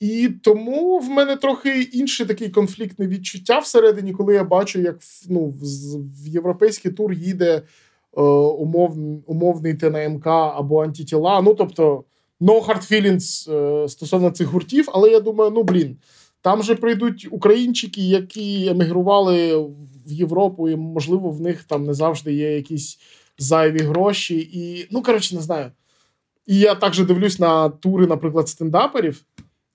І 0.00 0.28
тому 0.42 0.98
в 0.98 1.08
мене 1.08 1.36
трохи 1.36 1.82
інше 1.82 2.26
таке 2.26 2.48
конфліктне 2.48 3.06
відчуття 3.06 3.58
всередині, 3.58 4.12
коли 4.12 4.34
я 4.34 4.44
бачу, 4.44 4.80
як 4.80 4.98
ну, 5.28 5.54
в, 6.24 6.28
європейський 6.28 6.92
тур 6.92 7.12
їде 7.12 7.54
е, 7.54 7.62
умов, 8.22 8.97
умовний 9.26 9.74
ТНМК 9.74 10.26
або 10.26 10.84
антитіла. 10.84 11.40
Ну, 11.43 11.55
тобто, 11.55 12.05
no 12.40 12.66
hard 12.66 12.93
feelings 12.93 13.52
е, 13.52 13.88
стосовно 13.88 14.30
цих 14.30 14.47
гуртів, 14.47 14.88
але 14.93 15.10
я 15.10 15.20
думаю, 15.20 15.51
ну 15.51 15.62
блін, 15.62 15.97
там 16.43 16.62
же 16.62 16.74
прийдуть 16.74 17.28
українчики, 17.30 18.01
які 18.01 18.68
емігрували 18.68 19.56
в 20.06 20.12
Європу, 20.12 20.68
і, 20.68 20.76
можливо, 20.76 21.30
в 21.30 21.40
них 21.40 21.64
там 21.64 21.84
не 21.84 21.94
завжди 21.94 22.32
є 22.32 22.56
якісь 22.56 22.98
зайві 23.38 23.78
гроші. 23.78 24.51
І, 24.52 24.88
ну, 24.90 25.02
коротше, 25.02 25.34
не 25.34 25.40
знаю. 25.40 25.70
І 26.47 26.59
я 26.59 26.74
також 26.74 27.01
дивлюсь 27.01 27.38
на 27.38 27.68
тури, 27.68 28.06
наприклад, 28.06 28.48
стендаперів. 28.48 29.24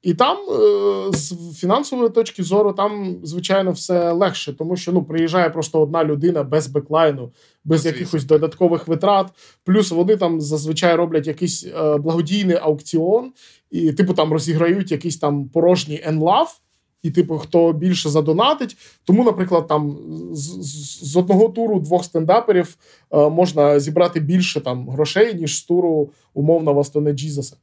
І 0.02 0.14
там, 0.14 0.38
е, 0.38 1.18
з 1.18 1.36
фінансової 1.56 2.10
точки 2.10 2.44
зору, 2.44 2.74
там, 2.74 3.18
звичайно, 3.24 3.72
все 3.72 4.12
легше, 4.12 4.54
тому 4.54 4.76
що 4.76 4.92
ну, 4.92 5.04
приїжджає 5.04 5.50
просто 5.50 5.82
одна 5.82 6.04
людина 6.04 6.44
без 6.44 6.68
беклайну, 6.68 7.32
без 7.64 7.82
Звісно. 7.82 7.98
якихось 7.98 8.24
додаткових 8.24 8.88
витрат. 8.88 9.28
Плюс 9.64 9.92
вони 9.92 10.16
там 10.16 10.42
зазвичай 10.42 10.96
роблять 10.96 11.28
якийсь 11.28 11.66
е, 11.66 11.98
благодійний 11.98 12.58
аукціон, 12.62 13.32
і, 13.72 13.94
типу, 13.94 14.14
там 14.14 14.34
розіграють 14.34 14.92
якийсь 14.92 15.18
там 15.18 15.50
порожній 15.50 16.02
енлав. 16.04 16.60
І, 17.04 17.12
типу, 17.12 17.38
хто 17.38 17.74
більше 17.74 18.10
задонатить. 18.10 18.78
Тому, 19.04 19.24
наприклад, 19.24 19.68
там 19.68 19.98
з, 20.32 20.42
з, 20.42 21.12
з 21.12 21.16
одного 21.18 21.50
туру 21.50 21.80
двох 21.80 22.06
стендаперів 22.06 22.76
е, 23.12 23.30
можна 23.30 23.80
зібрати 23.80 24.20
більше 24.20 24.62
там 24.62 24.90
грошей, 24.90 25.34
ніж 25.34 25.58
з 25.58 25.64
туру 25.64 26.10
умовного 26.34 26.84
Стоне 26.84 27.12
Джізаса. 27.12 27.58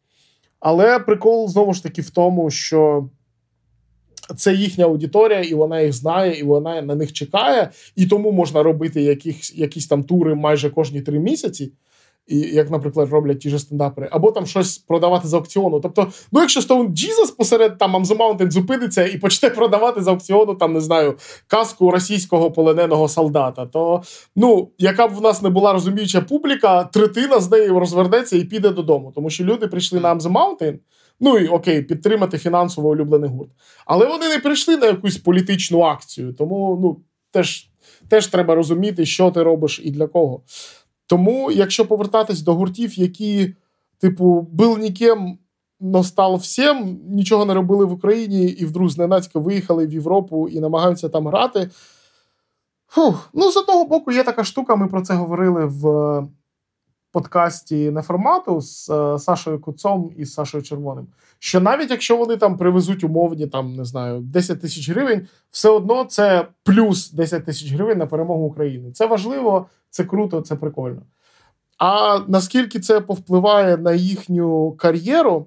Але 0.60 0.98
прикол 0.98 1.48
знову 1.48 1.74
ж 1.74 1.82
таки 1.82 2.02
в 2.02 2.10
тому, 2.10 2.50
що 2.50 3.08
це 4.36 4.54
їхня 4.54 4.84
аудиторія, 4.84 5.40
і 5.40 5.54
вона 5.54 5.80
їх 5.80 5.92
знає, 5.92 6.38
і 6.38 6.42
вона 6.42 6.82
на 6.82 6.94
них 6.94 7.12
чекає. 7.12 7.70
І 7.96 8.06
тому 8.06 8.32
можна 8.32 8.62
робити 8.62 9.02
якісь, 9.02 9.54
якісь 9.54 9.86
там 9.86 10.04
тури 10.04 10.34
майже 10.34 10.70
кожні 10.70 11.02
три 11.02 11.18
місяці. 11.18 11.72
І 12.28 12.38
як, 12.38 12.70
наприклад, 12.70 13.08
роблять 13.10 13.40
ті 13.40 13.50
ж 13.50 13.58
стендапери, 13.58 14.08
або 14.12 14.30
там 14.30 14.46
щось 14.46 14.78
продавати 14.78 15.28
з 15.28 15.34
аукціону. 15.34 15.80
Тобто, 15.80 16.06
ну 16.32 16.40
якщо 16.40 16.60
Stone 16.60 16.90
Jesus 16.90 17.36
посеред 17.36 17.78
там 17.78 17.96
The 17.96 18.16
Mountain 18.16 18.50
зупиниться 18.50 19.06
і 19.06 19.18
почне 19.18 19.50
продавати 19.50 20.02
з 20.02 20.08
аукціону, 20.08 20.54
там 20.54 20.72
не 20.72 20.80
знаю, 20.80 21.14
казку 21.46 21.90
російського 21.90 22.50
полоненого 22.50 23.08
солдата, 23.08 23.66
то 23.66 24.02
ну, 24.36 24.70
яка 24.78 25.08
б 25.08 25.14
в 25.14 25.20
нас 25.20 25.42
не 25.42 25.50
була 25.50 25.72
розуміюча 25.72 26.20
публіка, 26.20 26.84
третина 26.84 27.40
з 27.40 27.50
неї 27.50 27.68
розвернеться 27.68 28.36
і 28.36 28.44
піде 28.44 28.70
додому. 28.70 29.12
Тому 29.14 29.30
що 29.30 29.44
люди 29.44 29.66
прийшли 29.66 30.00
на 30.00 30.14
The 30.14 30.32
Mountain, 30.32 30.78
ну 31.20 31.38
і 31.38 31.46
окей, 31.46 31.82
підтримати 31.82 32.38
фінансово 32.38 32.88
улюблений 32.88 33.30
гурт. 33.30 33.50
Але 33.86 34.06
вони 34.06 34.28
не 34.28 34.38
прийшли 34.38 34.76
на 34.76 34.86
якусь 34.86 35.16
політичну 35.16 35.80
акцію. 35.80 36.32
Тому 36.32 36.78
ну, 36.82 37.00
теж, 37.30 37.70
теж 38.08 38.26
треба 38.26 38.54
розуміти, 38.54 39.06
що 39.06 39.30
ти 39.30 39.42
робиш 39.42 39.80
і 39.84 39.90
для 39.90 40.06
кого. 40.06 40.42
Тому, 41.08 41.50
якщо 41.50 41.86
повертатись 41.86 42.42
до 42.42 42.54
гуртів, 42.54 42.98
які, 42.98 43.54
типу, 43.98 44.48
был 44.54 44.78
ніким, 44.78 45.38
но 45.80 46.04
став 46.04 46.36
всім, 46.36 47.00
нічого 47.08 47.44
не 47.44 47.54
робили 47.54 47.84
в 47.84 47.92
Україні 47.92 48.46
і 48.46 48.64
вдруг 48.64 48.88
зненацька 48.88 49.38
виїхали 49.38 49.86
в 49.86 49.92
Європу 49.92 50.48
і 50.48 50.60
намагаються 50.60 51.08
там 51.08 51.28
грати. 51.28 51.70
Фух. 52.88 53.30
Ну, 53.34 53.50
з 53.50 53.56
одного 53.56 53.84
боку, 53.84 54.12
є 54.12 54.24
така 54.24 54.44
штука, 54.44 54.76
ми 54.76 54.88
про 54.88 55.02
це 55.02 55.14
говорили 55.14 55.64
в 55.66 56.22
подкасті 57.12 57.90
неформату 57.90 58.60
з 58.60 58.90
е, 58.90 59.18
Сашою 59.18 59.60
Куцом 59.60 60.12
і 60.16 60.24
з 60.24 60.34
Сашою 60.34 60.62
Червоним. 60.62 61.06
Що 61.38 61.60
навіть 61.60 61.90
якщо 61.90 62.16
вони 62.16 62.36
там 62.36 62.56
привезуть 62.56 63.04
умовні, 63.04 63.46
там, 63.46 63.76
не 63.76 63.84
знаю, 63.84 64.20
10 64.20 64.60
тисяч 64.60 64.90
гривень, 64.90 65.26
все 65.50 65.68
одно 65.68 66.04
це 66.04 66.48
плюс 66.64 67.12
10 67.12 67.44
тисяч 67.44 67.72
гривень 67.72 67.98
на 67.98 68.06
перемогу 68.06 68.44
України. 68.44 68.92
Це 68.92 69.06
важливо, 69.06 69.66
це 69.90 70.04
круто, 70.04 70.40
це 70.40 70.56
прикольно. 70.56 71.02
А 71.78 72.20
наскільки 72.28 72.80
це 72.80 73.00
повпливає 73.00 73.76
на 73.76 73.92
їхню 73.92 74.72
кар'єру? 74.72 75.46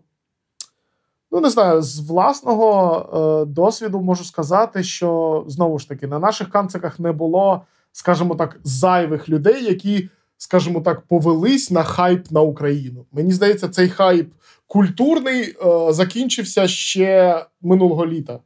Ну, 1.32 1.40
не 1.40 1.50
знаю, 1.50 1.82
з 1.82 2.00
власного 2.00 3.42
е, 3.44 3.46
досвіду 3.46 4.02
можу 4.02 4.24
сказати, 4.24 4.84
що 4.84 5.44
знову 5.48 5.80
ж 5.80 5.90
таки 5.90 6.08
на 6.08 6.20
наших 6.20 6.50
канциках 6.50 7.00
не 7.00 7.12
було, 7.12 7.62
скажімо 7.92 8.36
так, 8.36 8.60
зайвих 8.64 9.30
людей, 9.30 9.64
які, 9.64 10.10
скажімо 10.38 10.82
так, 10.82 11.02
повелись 11.02 11.72
на 11.72 11.84
хайп 11.84 12.32
на 12.32 12.42
Україну. 12.42 13.06
Мені 13.12 13.32
здається, 13.32 13.70
цей 13.70 13.90
хайп 13.90 14.34
культурний 14.68 15.42
е, 15.42 15.94
закінчився 15.94 16.68
ще 16.68 17.46
минулого 17.62 18.06
літа. 18.06 18.40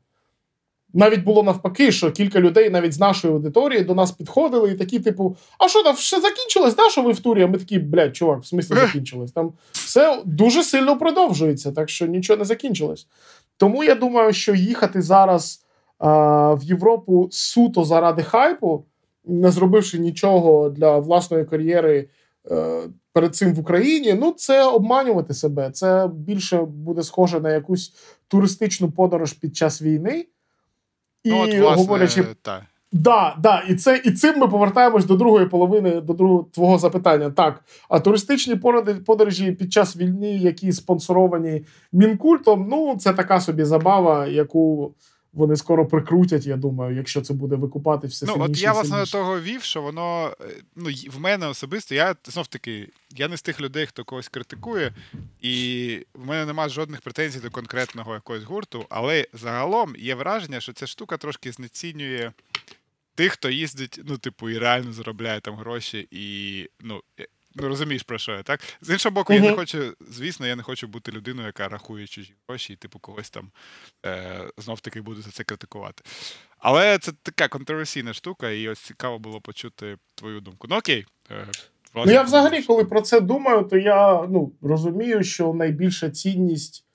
Навіть 0.98 1.24
було 1.24 1.44
навпаки, 1.44 1.92
що 1.92 2.12
кілька 2.12 2.40
людей 2.40 2.70
навіть 2.70 2.94
з 2.94 3.00
нашої 3.00 3.34
аудиторії 3.34 3.84
до 3.84 3.96
нас 3.96 4.12
підходили 4.12 4.72
і 4.72 4.76
такі, 4.76 5.00
типу, 5.00 5.38
а 5.58 5.68
що 5.68 5.84
там 5.84 5.96
все 5.96 6.22
закінчилось? 6.22 6.76
Да, 6.76 6.90
що 6.90 7.02
ви 7.02 7.12
в 7.12 7.20
турі? 7.20 7.44
А 7.44 7.48
ми 7.48 7.58
такі, 7.58 7.80
блядь, 7.80 8.16
чувак, 8.16 8.42
в 8.42 8.46
смислі 8.46 8.76
закінчилось. 8.76 9.32
Там 9.32 9.54
все 9.72 10.22
дуже 10.26 10.64
сильно 10.64 10.98
продовжується, 10.98 11.72
так 11.72 11.90
що 11.90 12.08
нічого 12.08 12.38
не 12.38 12.46
закінчилось. 12.46 13.08
Тому 13.58 13.84
я 13.84 13.96
думаю, 13.96 14.34
що 14.34 14.54
їхати 14.54 15.02
зараз 15.02 15.66
а, 15.98 16.54
в 16.54 16.64
Європу 16.64 17.28
суто 17.32 17.84
заради 17.84 18.24
хайпу, 18.24 18.86
не 19.26 19.52
зробивши 19.52 20.00
нічого 20.00 20.70
для 20.70 21.00
власної 21.00 21.46
кар'єри 21.46 22.10
е, 22.52 22.82
перед 23.14 23.36
цим 23.36 23.54
в 23.54 23.60
Україні, 23.60 24.14
ну 24.14 24.32
це 24.32 24.64
обманювати 24.64 25.34
себе. 25.34 25.72
Це 25.72 26.10
більше 26.14 26.62
буде 26.62 27.04
схоже 27.04 27.40
на 27.40 27.52
якусь 27.52 27.94
туристичну 28.28 28.92
подорож 28.92 29.34
під 29.34 29.56
час 29.56 29.82
війни. 29.82 30.26
І 31.26 31.30
ну, 31.30 31.42
от, 31.42 31.54
власне, 31.54 31.76
говорячи 31.76 32.26
та. 32.42 32.62
Да, 32.92 33.36
да, 33.40 33.64
і 33.70 33.76
це 33.76 34.02
і 34.06 34.12
цим 34.12 34.40
ми 34.40 34.48
повертаємось 34.48 35.06
до 35.06 35.16
другої 35.16 35.46
половини, 35.46 36.02
до 36.02 36.14
другого 36.14 36.48
твого 36.54 36.78
запитання. 36.78 37.30
Так, 37.30 37.64
а 37.90 38.00
туристичні 38.00 38.56
подорожі 39.06 39.52
під 39.52 39.74
час 39.74 39.98
війни, 39.98 40.32
які 40.38 40.72
спонсоровані 40.72 41.66
мінкультом, 41.94 42.68
ну 42.70 42.96
це 43.00 43.14
така 43.14 43.42
собі 43.42 43.64
забава, 43.64 44.28
яку 44.28 44.94
вони 45.36 45.56
скоро 45.56 45.86
прикрутять. 45.86 46.46
Я 46.46 46.58
думаю, 46.58 46.96
якщо 46.96 47.22
це 47.22 47.34
буде 47.34 47.56
викупати 47.56 48.08
все 48.08 48.26
Ну, 48.26 48.34
сильніше. 48.34 48.52
от 48.52 48.62
я 48.62 48.74
власне 48.74 49.00
до 49.00 49.06
того 49.06 49.40
вів, 49.40 49.64
що 49.64 49.82
воно 49.82 50.36
е, 50.42 50.46
ну, 50.76 50.90
в 51.12 51.20
мене 51.20 51.48
особисто, 51.48 51.96
я 51.96 52.16
знов 52.26 52.48
таки, 52.48 52.90
я 53.12 53.28
не 53.28 53.38
з 53.38 53.42
тих 53.42 53.62
людей, 53.62 53.86
хто 53.86 54.04
когось 54.04 54.28
критикує, 54.28 54.94
і 55.42 56.06
в 56.14 56.26
мене 56.26 56.46
немає 56.46 56.70
жодних 56.70 57.02
претензій 57.02 57.40
до 57.40 57.52
конкретного 57.52 58.14
якогось 58.14 58.44
гурту, 58.44 58.86
але 58.90 59.28
загалом 59.34 59.96
є 59.98 60.16
враження, 60.16 60.60
що 60.60 60.74
ця 60.74 60.88
штука 60.88 61.18
трошки 61.18 61.52
знецінює 61.52 62.32
тих, 63.16 63.32
хто 63.32 63.50
їздить, 63.50 64.00
ну, 64.06 64.18
типу, 64.18 64.50
і 64.50 64.58
реально 64.58 64.94
заробляє 64.94 65.40
там 65.42 65.56
гроші, 65.56 66.08
і 66.12 66.70
ну. 66.82 67.02
Ну, 67.56 67.68
розумієш, 67.68 68.04
про 68.04 68.18
що 68.18 68.32
я, 68.32 68.44
так? 68.44 68.60
З 68.82 68.90
іншого 68.90 69.14
боку, 69.14 69.34
я 69.34 69.40
не 69.40 69.54
хочу, 69.54 69.94
звісно, 70.10 70.48
я 70.48 70.56
не 70.56 70.64
хочу 70.64 70.88
бути 70.88 71.12
людиною, 71.12 71.48
яка 71.48 71.68
рахує 71.68 72.08
чужі 72.08 72.34
гроші, 72.48 72.74
і 72.74 72.76
типу 72.76 73.00
когось 73.00 73.30
там 73.30 73.52
е, 74.06 74.42
знов 74.58 74.80
таки 74.80 75.02
буду 75.02 75.22
за 75.22 75.32
це 75.32 75.44
критикувати. 75.44 76.04
Але 76.58 76.98
це 76.98 77.12
така 77.24 77.48
контроверсійна 77.48 78.14
штука, 78.14 78.50
і 78.50 78.70
ось 78.70 78.80
цікаво 78.80 79.20
було 79.20 79.42
почути 79.42 79.98
твою 80.16 80.42
думку. 80.42 80.68
Ну 80.70 80.78
окей. 80.78 81.06
Е, 81.32 81.48
Ну 81.96 82.12
я 82.12 82.22
взагалі, 82.22 82.62
коли 82.62 82.86
про 82.86 83.02
це 83.02 83.22
думаю, 83.22 83.64
то 83.64 83.78
я 83.78 84.28
ну, 84.30 84.52
розумію, 84.62 85.24
що 85.24 85.54
найбільша 85.54 86.10
цінність 86.10 86.86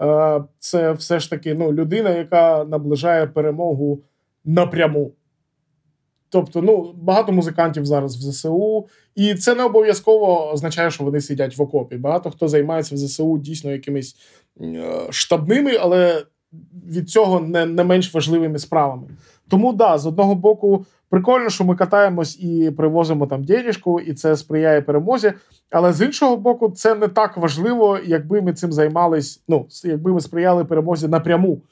е, 0.00 0.44
це 0.58 0.92
все 0.92 1.20
ж 1.20 1.30
таки 1.30 1.54
ну, 1.54 1.72
людина, 1.72 2.10
яка 2.10 2.64
наближає 2.64 3.26
перемогу 3.26 4.02
напряму. 4.44 5.12
Тобто, 6.30 6.62
ну, 6.62 6.94
багато 6.96 7.32
музикантів 7.32 7.86
зараз 7.86 8.16
в 8.16 8.20
ЗСУ, 8.20 8.86
і 9.14 9.34
це 9.34 9.54
не 9.54 9.64
обов'язково 9.64 10.50
означає, 10.52 10.90
що 10.90 11.04
вони 11.04 11.20
сидять 11.20 11.56
в 11.56 11.62
окопі. 11.62 11.96
Багато 11.96 12.30
хто 12.30 12.48
займається 12.48 12.94
в 12.94 12.98
ЗСУ 12.98 13.38
дійсно 13.38 13.72
якимись 13.72 14.16
е, 14.60 14.84
штабними, 15.10 15.76
але 15.76 16.22
від 16.92 17.10
цього 17.10 17.40
не 17.40 17.66
не 17.66 17.84
менш 17.84 18.14
важливими 18.14 18.58
справами. 18.58 19.08
Тому 19.48 19.72
да, 19.72 19.98
з 19.98 20.06
одного 20.06 20.34
боку, 20.34 20.86
прикольно, 21.08 21.50
що 21.50 21.64
ми 21.64 21.76
катаємось 21.76 22.40
і 22.40 22.70
привозимо 22.70 23.26
там 23.26 23.44
дєрішку, 23.44 24.00
і 24.00 24.14
це 24.14 24.36
сприяє 24.36 24.82
перемозі. 24.82 25.32
Але 25.70 25.92
з 25.92 26.02
іншого 26.02 26.36
боку, 26.36 26.70
це 26.70 26.94
не 26.94 27.08
так 27.08 27.36
важливо, 27.36 27.98
якби 28.04 28.42
ми 28.42 28.52
цим 28.52 28.72
займались. 28.72 29.42
Ну, 29.48 29.66
якби 29.84 30.12
ми 30.12 30.20
сприяли 30.20 30.64
перемозі 30.64 31.08
напряму. 31.08 31.62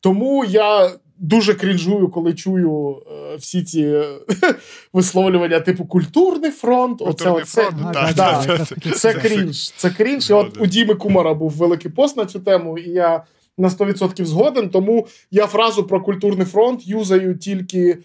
Тому 0.00 0.44
я 0.44 0.90
дуже 1.20 1.54
крінжую, 1.54 2.08
коли 2.08 2.34
чую 2.34 2.96
е, 2.96 3.36
всі 3.36 3.62
ці 3.62 3.82
е, 3.82 4.04
висловлювання, 4.92 5.60
типу 5.60 5.84
культурний 5.84 6.50
фронт. 6.50 6.98
Культурний 6.98 7.42
оце, 7.42 7.62
фронт, 7.62 7.76
оце, 7.80 7.92
да, 7.92 8.12
да, 8.12 8.44
да, 8.46 8.66
да, 8.84 8.90
це 8.92 9.14
крінж. 9.14 9.70
Це 9.70 9.90
крінж. 9.90 10.30
І 10.30 10.32
от 10.32 10.60
у 10.60 10.66
Діми 10.66 10.94
Кумара 10.94 11.34
був 11.34 11.50
великий 11.50 11.90
пост 11.90 12.16
на 12.16 12.26
цю 12.26 12.40
тему, 12.40 12.78
і 12.78 12.90
я 12.90 13.22
на 13.58 13.68
100% 13.68 14.24
згоден. 14.24 14.68
Тому 14.70 15.06
я 15.30 15.46
фразу 15.46 15.84
про 15.84 16.00
культурний 16.00 16.46
фронт 16.46 16.86
юзаю 16.86 17.38
тільки 17.38 17.88
е, 17.90 17.98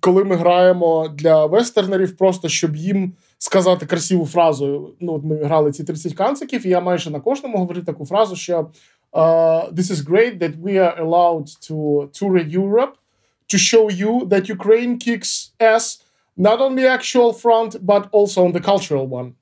коли 0.00 0.24
ми 0.24 0.36
граємо 0.36 1.08
для 1.08 1.46
вестернерів, 1.46 2.16
просто 2.16 2.48
щоб 2.48 2.76
їм. 2.76 3.12
Сказати 3.40 3.86
красиву 3.86 4.26
фразу. 4.26 4.94
Ну, 5.00 5.12
от 5.12 5.24
ми 5.24 5.44
грали 5.44 5.72
ці 5.72 5.84
30 5.84 6.14
канциків, 6.14 6.66
і 6.66 6.68
я 6.68 6.80
майже 6.80 7.10
на 7.10 7.20
кожному 7.20 7.58
говорю 7.58 7.82
таку 7.82 8.06
фразу, 8.06 8.36
що 8.36 8.66
uh, 9.12 9.70
this 9.70 9.90
is 9.90 10.02
great 10.02 10.38
that 10.40 10.58
we 10.58 10.78
are 10.78 10.98
allowed 10.98 11.46
to 11.62 12.10
tour 12.12 12.38
Europe 12.38 12.98
to 13.48 13.58
show 13.58 13.88
you 13.88 14.26
that 14.26 14.48
Ukraine 14.48 14.98
kicks 14.98 15.52
ass 15.60 16.02
not 16.36 16.60
on 16.60 16.76
the 16.76 16.86
actual 16.86 17.32
front, 17.32 17.84
but 17.84 18.08
also 18.12 18.44
on 18.44 18.52
the 18.52 18.60
cultural 18.60 19.06
one. 19.06 19.34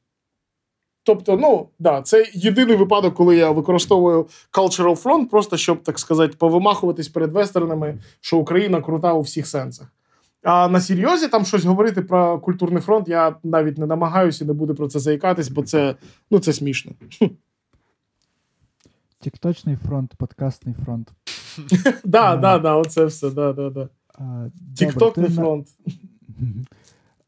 Тобто, 1.03 1.37
ну 1.37 1.69
да, 1.79 2.03
це 2.03 2.27
єдиний 2.35 2.77
випадок, 2.77 3.15
коли 3.15 3.37
я 3.37 3.51
використовую 3.51 4.27
cultural 4.53 5.03
front, 5.03 5.29
просто 5.29 5.57
щоб 5.57 5.83
так 5.83 5.99
сказати, 5.99 6.35
повимахуватись 6.39 7.09
перед 7.09 7.33
вестернами, 7.33 7.99
що 8.21 8.39
Україна 8.39 8.81
крута 8.81 9.13
у 9.13 9.21
всіх 9.21 9.47
сенсах. 9.47 9.93
А 10.43 10.69
на 10.69 10.81
серйозі 10.81 11.29
там 11.29 11.45
щось 11.45 11.65
говорити 11.65 12.03
про 12.03 12.39
культурний 12.39 12.83
фронт 12.83 13.09
я 13.09 13.35
навіть 13.45 13.79
не 13.79 13.87
намагаюся 13.87 14.45
і 14.45 14.47
не 14.47 14.53
буду 14.53 14.75
про 14.75 14.89
це 14.89 14.99
заїкатись, 14.99 15.49
бо 15.49 15.63
це 15.63 15.95
ну 16.31 16.39
це 16.39 16.53
смішно. 16.53 16.93
Тікточний 19.27 19.77
фронт, 19.77 20.15
подкастний 20.15 20.75
фронт. 20.75 21.13
Да, 22.05 22.37
да, 22.37 22.59
да, 22.59 22.77
оце 22.77 23.05
все. 23.05 23.31
да, 23.31 23.53
да, 23.53 23.71
да. 23.71 23.89
Тіктокний 24.77 25.31
фронт. 25.31 25.69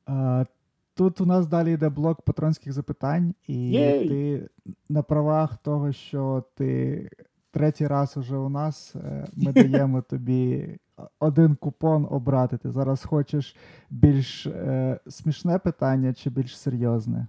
Тут 0.95 1.21
у 1.21 1.27
нас 1.27 1.47
далі 1.47 1.73
йде 1.73 1.89
блок 1.89 2.23
патронських 2.23 2.73
запитань, 2.73 3.35
і 3.47 3.73
ти 4.09 4.49
на 4.89 5.03
правах 5.03 5.57
того, 5.57 5.93
що 5.93 6.45
ти 6.55 7.09
третій 7.51 7.87
раз 7.87 8.17
уже 8.17 8.37
у 8.37 8.49
нас, 8.49 8.95
е, 8.97 9.27
ми 9.37 9.53
даємо 9.69 10.03
тобі 10.03 10.77
один 11.19 11.55
купон 11.55 12.07
обрати. 12.11 12.57
Ти 12.57 12.71
зараз 12.71 13.05
хочеш 13.05 13.57
більш 13.91 14.47
е, 14.47 14.99
смішне 15.09 15.59
питання 15.59 16.15
чи 16.15 16.31
більш 16.31 16.59
серйозне? 16.59 17.27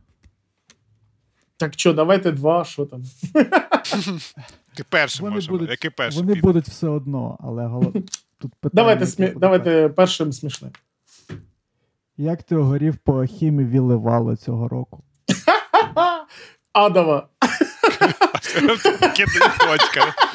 Так 1.60 1.74
що, 1.78 1.94
давайте 1.94 2.32
два, 2.32 2.66
що 2.66 2.86
там. 2.86 3.04
Ти 4.76 4.84
перший 4.90 5.22
Вони 5.24 5.36
можемо. 5.36 5.58
будуть- 5.58 5.70
Який 5.70 5.90
перший? 5.92 6.22
Вони 6.22 6.34
піде? 6.34 6.48
будуть 6.48 6.68
все 6.68 6.88
одно, 6.88 7.38
але 7.40 7.66
голов... 7.66 7.94
тут 8.38 8.52
питання. 8.60 8.72
Давайте, 8.74 9.06
смі... 9.08 9.34
давайте 9.36 9.90
першим 9.90 10.34
смішним. 10.34 10.72
Як 12.18 12.44
ти 12.44 12.56
огорів 12.56 12.98
по 12.98 13.26
хімі 13.26 13.64
Вілливало 13.66 14.36
цього 14.36 14.68
року? 14.68 15.04
Адова. 16.74 17.28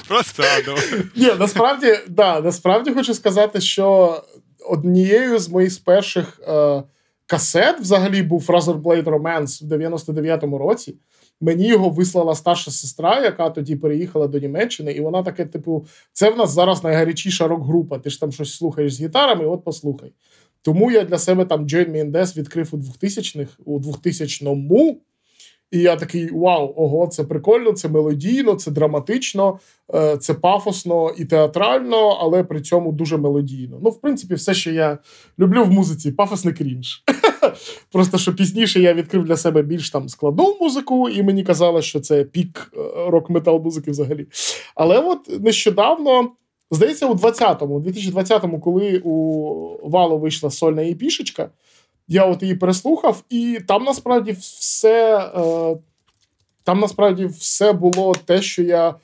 Просто 0.08 0.42
адово. 0.58 0.78
Ні, 1.16 1.30
насправді, 1.38 1.98
да, 2.08 2.40
насправді 2.40 2.94
хочу 2.94 3.14
сказати, 3.14 3.60
що 3.60 4.22
однією 4.68 5.38
з 5.38 5.48
моїх 5.48 5.84
перших 5.84 6.40
е, 6.48 6.82
касет 7.26 7.80
взагалі 7.80 8.22
був 8.22 8.46
Razorblade 8.48 9.04
Romance 9.04 9.64
в 9.68 9.72
99-му 9.72 10.58
році. 10.58 10.94
Мені 11.40 11.66
його 11.66 11.90
вислала 11.90 12.34
старша 12.34 12.70
сестра, 12.70 13.20
яка 13.20 13.50
тоді 13.50 13.76
переїхала 13.76 14.26
до 14.26 14.38
Німеччини, 14.38 14.92
і 14.92 15.00
вона 15.00 15.22
таке, 15.22 15.44
типу, 15.44 15.86
це 16.12 16.30
в 16.30 16.36
нас 16.36 16.50
зараз 16.50 16.84
найгарячіша 16.84 17.48
рок-група. 17.48 17.98
Ти 17.98 18.10
ж 18.10 18.20
там 18.20 18.32
щось 18.32 18.56
слухаєш 18.56 18.94
з 18.94 19.00
гітарами, 19.00 19.46
от 19.46 19.64
послухай. 19.64 20.12
Тому 20.62 20.90
я 20.90 21.04
для 21.04 21.18
себе 21.18 21.44
там 21.44 21.66
Join 21.66 21.90
Me 21.90 22.04
in 22.04 22.10
Death 22.10 22.36
відкрив 22.36 22.68
у 22.72 22.76
2000-х, 22.76 23.52
у 23.64 23.80
2000-му. 23.80 25.00
І 25.70 25.78
я 25.78 25.96
такий: 25.96 26.30
вау, 26.32 26.74
ого, 26.76 27.06
це 27.06 27.24
прикольно, 27.24 27.72
це 27.72 27.88
мелодійно, 27.88 28.54
це 28.54 28.70
драматично, 28.70 29.58
е, 29.94 30.16
це 30.16 30.34
пафосно 30.34 31.10
і 31.18 31.24
театрально, 31.24 32.18
але 32.20 32.44
при 32.44 32.60
цьому 32.60 32.92
дуже 32.92 33.16
мелодійно. 33.16 33.80
Ну, 33.82 33.90
в 33.90 34.00
принципі, 34.00 34.34
все, 34.34 34.54
що 34.54 34.70
я 34.70 34.98
люблю 35.38 35.64
в 35.64 35.70
музиці, 35.70 36.12
пафосний 36.12 36.54
крінж. 36.54 37.04
Просто 37.92 38.18
що 38.18 38.34
пізніше 38.34 38.80
я 38.80 38.94
відкрив 38.94 39.24
для 39.24 39.36
себе 39.36 39.62
більш 39.62 39.90
там 39.90 40.08
складну 40.08 40.56
музику, 40.60 41.08
і 41.08 41.22
мені 41.22 41.44
казали, 41.44 41.82
що 41.82 42.00
це 42.00 42.24
пік 42.24 42.72
е, 42.74 42.78
рок-метал 43.10 43.60
музики 43.64 43.90
взагалі. 43.90 44.26
Але 44.74 44.98
от 44.98 45.40
нещодавно. 45.40 46.30
Здається, 46.70 47.06
у 47.06 47.14
20-му, 47.14 47.74
у 47.74 47.80
2020-му, 47.80 48.60
коли 48.60 48.98
у 49.04 49.88
Вало 49.88 50.18
вийшла 50.18 50.50
сольна 50.50 50.82
епішечка, 50.82 51.50
я 52.08 52.26
от 52.26 52.42
її 52.42 52.54
переслухав, 52.54 53.22
і 53.30 53.58
там 53.68 53.84
насправді 53.84 54.32
все 54.32 55.18
е, 55.18 55.76
там 56.64 56.80
насправді 56.80 57.26
все 57.26 57.72
було 57.72 58.14
те, 58.24 58.42
що 58.42 58.62
я 58.62 58.94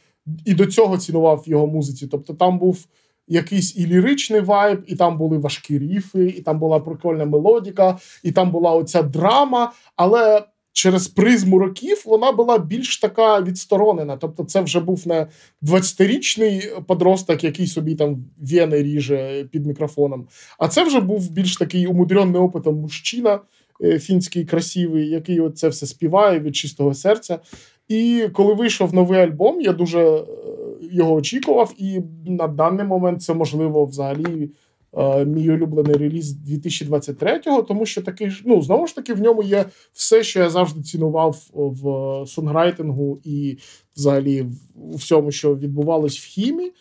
і 0.45 0.55
до 0.55 0.67
цього 0.67 0.99
цінував 0.99 1.43
в 1.47 1.49
його 1.49 1.67
музиці. 1.67 2.07
Тобто 2.07 2.35
там 2.35 2.59
був 2.59 2.87
якийсь 3.31 3.77
і 3.77 3.87
ліричний 3.87 4.41
вайб, 4.41 4.85
і 4.87 4.97
там 4.97 5.19
були 5.19 5.39
важкі 5.39 5.79
ріфи, 5.79 6.27
і 6.27 6.41
там 6.41 6.59
була 6.59 6.81
прикольна 6.81 7.25
мелодіка, 7.25 7.99
і 8.23 8.33
там 8.33 8.51
була 8.51 8.73
оця 8.73 9.03
драма. 9.03 9.73
Але 9.97 10.43
через 10.73 11.09
призму 11.09 11.59
років 11.59 12.03
вона 12.07 12.33
була 12.33 12.59
більш 12.59 12.99
така 12.99 13.41
відсторонена. 13.41 14.17
Тобто, 14.17 14.45
це 14.45 14.61
вже 14.61 14.81
був 14.81 15.09
не 15.09 15.27
20-річний 15.63 16.83
подросток, 16.83 17.45
який 17.45 17.67
собі 17.67 17.95
там 17.95 18.25
вени 18.39 18.83
ріже 18.83 19.45
під 19.51 19.67
мікрофоном. 19.67 20.27
А 20.59 20.69
це 20.69 20.85
вже 20.85 21.01
був 21.01 21.31
більш 21.31 21.57
такий 21.57 21.87
умудренний 21.87 22.41
опитом 22.41 22.77
мужчина 22.77 23.41
е, 23.85 23.99
фінський, 23.99 24.45
красивий, 24.45 25.09
який 25.09 25.51
це 25.51 25.69
все 25.69 25.87
співає 25.87 26.41
від 26.41 26.57
чистого 26.57 26.95
серця. 26.95 27.39
І 27.89 28.29
коли 28.33 28.55
вийшов 28.55 28.95
новий 28.95 29.21
альбом, 29.21 29.61
я 29.61 29.73
дуже 29.73 30.01
е, 30.01 30.25
його 30.93 31.15
очікував, 31.15 31.75
і 31.79 32.01
на 32.27 32.47
даний 32.49 32.87
момент 32.87 33.23
це 33.23 33.35
можливо 33.35 33.85
взагалі. 33.85 34.51
е, 34.99 35.25
Мій 35.25 35.51
улюблений 35.51 35.95
реліз 35.95 36.37
2023-го, 36.49 37.63
тому 37.63 37.87
що 37.87 38.03
такий 38.03 38.31
ж, 38.31 38.43
ну 38.47 38.63
знову 38.63 38.87
ж 38.87 38.95
таки 38.95 39.15
в 39.15 39.21
ньому 39.21 39.43
є 39.43 39.65
все, 39.93 40.23
що 40.23 40.41
я 40.41 40.51
завжди 40.51 40.83
цінував 40.83 41.37
в 41.53 41.83
сонграйтингу 42.27 43.21
і 43.25 43.59
взагалі 43.97 44.43
в 44.75 44.97
всьому, 44.97 45.31
що 45.31 45.57
відбувалось 45.57 46.19
в 46.19 46.25
хімі. 46.25 46.73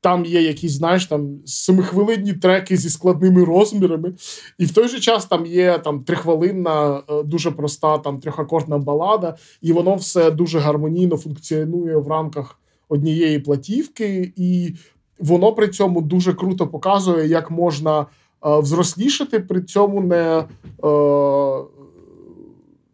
Там 0.00 0.24
є 0.24 0.42
якісь, 0.42 0.72
знаєш, 0.72 1.06
там 1.06 1.38
семихвилинні 1.46 2.32
треки 2.32 2.76
зі 2.76 2.90
складними 2.90 3.44
розмірами, 3.44 4.14
і 4.58 4.64
в 4.64 4.74
той 4.74 4.88
же 4.88 5.00
час 5.00 5.26
там 5.26 5.46
є 5.46 5.78
там 5.78 6.04
трихвилинна, 6.04 7.02
е, 7.08 7.22
дуже 7.22 7.50
проста 7.50 7.98
там 7.98 8.20
трьохакордна 8.20 8.78
балада, 8.78 9.36
і 9.62 9.72
воно 9.72 9.94
все 9.94 10.30
дуже 10.30 10.58
гармонійно 10.58 11.16
функціонує 11.16 11.96
в 11.96 12.08
рамках 12.08 12.60
однієї 12.88 13.38
платівки, 13.38 14.32
і 14.36 14.74
воно 15.18 15.52
при 15.52 15.68
цьому 15.68 16.02
дуже 16.02 16.34
круто 16.34 16.66
показує, 16.66 17.28
як 17.28 17.50
можна 17.50 18.00
е, 18.00 18.06
взрослішати, 18.42 19.40
при 19.40 19.62
цьому 19.62 20.00
не. 20.00 20.44
Е, 20.84 21.64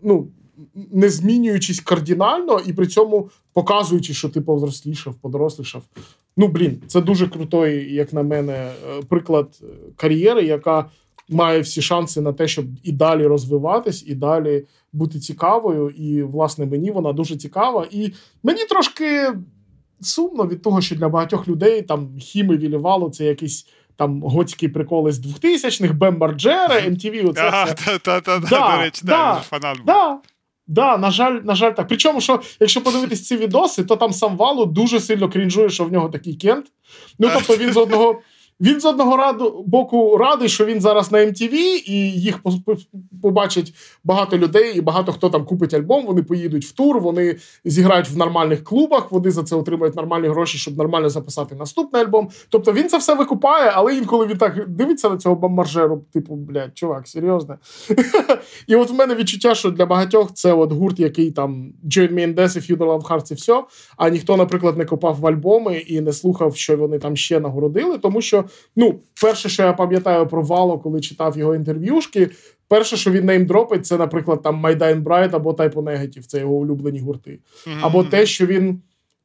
ну, 0.02 0.28
не 0.92 1.08
змінюючись 1.08 1.80
кардинально, 1.80 2.60
і 2.66 2.72
при 2.72 2.86
цьому 2.86 3.30
показуючи, 3.52 4.14
що 4.14 4.28
ти 4.28 4.40
повзрослішав, 4.40 5.14
подорослішав. 5.14 5.82
Ну, 6.36 6.48
блін, 6.48 6.82
це 6.86 7.00
дуже 7.00 7.28
крутий, 7.28 7.94
як 7.94 8.12
на 8.12 8.22
мене, 8.22 8.52
е, 8.52 8.72
приклад 9.08 9.62
кар'єри, 9.96 10.42
яка 10.42 10.90
має 11.28 11.60
всі 11.60 11.82
шанси 11.82 12.20
на 12.20 12.32
те, 12.32 12.48
щоб 12.48 12.64
і 12.82 12.92
далі 12.92 13.26
розвиватись, 13.26 14.04
і 14.06 14.14
далі 14.14 14.66
бути 14.92 15.18
цікавою. 15.18 15.90
І, 15.90 16.22
власне, 16.22 16.66
мені 16.66 16.90
вона 16.90 17.12
дуже 17.12 17.36
цікава. 17.36 17.86
І 17.90 18.12
мені 18.42 18.64
трошки 18.64 19.32
сумно 20.06 20.47
від 20.47 20.62
того, 20.62 20.81
що 20.81 20.94
для 20.94 21.09
багатьох 21.09 21.48
людей 21.48 21.82
там 21.82 22.18
хіми 22.18 22.56
вілівало 22.56 23.10
це 23.10 23.24
якийсь. 23.24 23.66
Там 23.97 24.22
готські 24.22 24.68
приколи 24.68 25.12
з 25.12 25.26
2000-х, 25.26 25.94
Бем 25.94 26.18
Марджера, 26.18 26.81
MTV, 26.81 27.31
оце 27.31 27.48
все. 27.48 27.74
Та-та-та, 27.85 28.39
Да, 28.39 28.76
до 28.76 28.82
речі, 28.82 29.01
да, 29.05 29.35
да, 29.35 29.40
фанат 29.40 29.76
був. 29.76 29.86
Да, 29.86 30.18
да, 30.66 30.98
на 30.98 31.10
жаль, 31.10 31.40
на 31.44 31.55
жаль, 31.55 31.72
так. 31.72 31.89
Причому, 31.89 32.20
що 32.20 32.40
якщо 32.60 32.81
подивитись 32.81 33.26
ці 33.26 33.36
відоси, 33.36 33.85
то 33.85 33.97
там 33.97 34.12
сам 34.12 34.36
Валу 34.36 34.66
дуже 34.66 35.01
сильно 35.01 35.28
крінжує, 35.28 35.68
що 35.68 35.85
в 35.85 35.93
нього 35.93 36.09
такий 36.09 36.35
кент. 36.35 36.66
Ну, 37.18 37.31
тобто 37.35 37.56
він 37.56 37.72
з 37.72 37.76
одного. 37.76 38.20
Він 38.60 38.81
з 38.81 38.85
одного 38.85 39.16
раду 39.16 39.64
боку 39.66 40.16
радий, 40.16 40.48
що 40.48 40.64
він 40.64 40.81
зараз 40.81 41.12
на 41.12 41.18
MTV, 41.18 41.52
і 41.86 42.12
їх 42.12 42.40
побачить 43.22 43.74
багато 44.05 44.39
людей, 44.39 44.78
і 44.78 44.81
багато 44.81 45.12
хто 45.12 45.31
там 45.31 45.44
купить 45.44 45.74
альбом. 45.74 46.06
Вони 46.06 46.22
поїдуть 46.22 46.64
в 46.64 46.72
тур, 46.72 47.01
вони 47.01 47.36
зіграють 47.64 48.09
в 48.09 48.16
нормальних 48.16 48.64
клубах. 48.64 49.12
Вони 49.12 49.31
за 49.31 49.43
це 49.43 49.56
отримають 49.56 49.97
нормальні 49.97 50.28
гроші, 50.28 50.59
щоб 50.59 50.76
нормально 50.76 51.09
записати 51.09 51.55
наступний 51.55 52.02
альбом. 52.02 52.28
Тобто 52.48 52.72
він 52.72 52.89
це 52.89 52.98
все 52.98 53.14
викупає, 53.14 53.72
але 53.74 53.97
інколи 53.97 54.26
він 54.26 54.36
так 54.39 54.68
дивиться 54.68 55.10
на 55.10 55.16
цього 55.16 55.35
бомбаржеру, 55.35 56.05
типу, 56.12 56.35
блядь, 56.35 56.78
чувак, 56.78 57.09
серйозно. 57.09 57.59
І 58.66 58.76
от 58.76 58.90
в 58.90 58.94
мене 58.94 59.14
відчуття, 59.14 59.55
що 59.55 59.70
для 59.70 59.86
багатьох 59.86 60.32
це 60.35 60.52
от 60.52 60.72
гурт, 60.72 61.01
який 61.01 61.31
там 61.31 61.72
Join 61.85 62.12
Me 62.12 62.26
in 62.26 62.35
Death, 62.35 62.59
If 62.59 62.70
You 62.70 62.76
Don't 62.76 63.01
Love 63.01 63.09
Hearts 63.09 63.32
і 63.32 63.35
все. 63.35 63.64
А 63.97 64.09
ніхто, 64.09 64.36
наприклад, 64.36 64.78
не 64.78 64.85
копав 64.85 65.16
в 65.20 65.26
альбоми 65.26 65.76
і 65.76 66.01
не 66.01 66.12
слухав, 66.12 66.56
що 66.56 66.76
вони 66.76 66.98
там 66.98 67.16
ще 67.16 67.40
нагородили, 67.40 67.98
тому 67.98 68.20
що 68.20 68.43
ну, 68.76 69.00
перше, 69.22 69.48
що 69.48 69.62
я 69.62 69.72
пам'ятаю 69.72 70.26
про 70.26 70.42
Вало, 70.42 70.78
коли 70.78 71.00
читав 71.00 71.38
його 71.38 71.54
інтерв'юшки, 71.54 72.30
перше, 72.68 72.96
що 72.96 73.10
він 73.10 73.24
name-дропить, 73.24 73.86
це, 73.86 73.96
наприклад, 73.98 74.42
там 74.42 74.54
My 74.55 74.68
Dying 74.68 75.02
Bride 75.02 75.34
або 75.34 75.50
Type 75.52 75.70
O 75.70 75.74
Negative, 75.74 76.26
це 76.26 76.40
його 76.40 76.54
улюблені 76.54 77.00
гурти. 77.00 77.38
Або 77.80 78.04
те, 78.04 78.26
що 78.26 78.46
він 78.46 78.82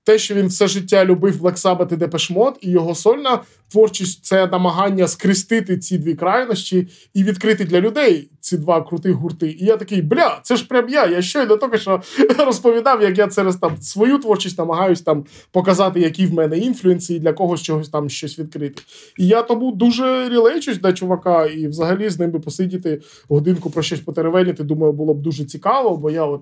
те, 0.10 0.18
що 0.18 0.36
він 0.36 0.48
все 0.48 0.68
життя 0.68 1.06
любив 1.06 1.44
Black 1.44 1.62
Sabbath 1.62 1.94
і 1.94 1.98
Depeche 1.98 2.54
і 2.62 2.70
його 2.72 2.96
сольна 2.96 3.40
творчість 3.72 4.26
це 4.26 4.48
намагання 4.48 5.08
скрестити 5.08 5.78
ці 5.78 5.98
дві 5.98 6.16
крайності 6.16 6.88
і 7.14 7.24
відкрити 7.24 7.66
для 7.66 7.82
людей 7.82 8.32
ці 8.40 8.58
два 8.58 8.82
крутих 8.82 9.14
гурти. 9.14 9.48
І 9.60 9.66
я 9.66 9.78
такий, 9.78 10.02
бля, 10.02 10.40
це 10.44 10.56
ж 10.56 10.68
прям 10.68 10.90
я. 10.90 11.08
Я 11.08 11.22
щойно 11.22 11.58
тільки 11.58 11.78
що 11.78 12.02
розповідав, 12.38 13.02
як 13.02 13.18
я 13.18 13.28
через 13.28 13.56
там 13.56 13.82
свою 13.82 14.18
творчість 14.18 14.58
намагаюсь 14.58 15.02
там 15.02 15.26
показати, 15.52 16.00
які 16.00 16.26
в 16.26 16.34
мене 16.34 16.58
інфлюенси, 16.58 17.14
і 17.14 17.20
для 17.20 17.34
когось 17.34 17.62
чогось 17.62 17.90
там 17.90 18.10
щось 18.10 18.40
відкрити. 18.40 18.82
І 19.18 19.28
я 19.28 19.42
тому 19.42 19.72
дуже 19.72 20.30
рілейчусь 20.30 20.78
до 20.78 20.94
чувака, 20.94 21.46
і 21.46 21.68
взагалі 21.68 22.10
з 22.10 22.20
ним 22.20 22.32
би 22.32 22.40
посидіти 22.40 23.02
годинку 23.30 23.70
про 23.70 23.84
щось 23.84 24.00
потеревеніти. 24.00 24.64
Думаю, 24.64 24.94
було 24.94 25.14
б 25.14 25.22
дуже 25.22 25.46
цікаво, 25.46 25.98
бо 25.98 26.12
я 26.12 26.26
от 26.26 26.42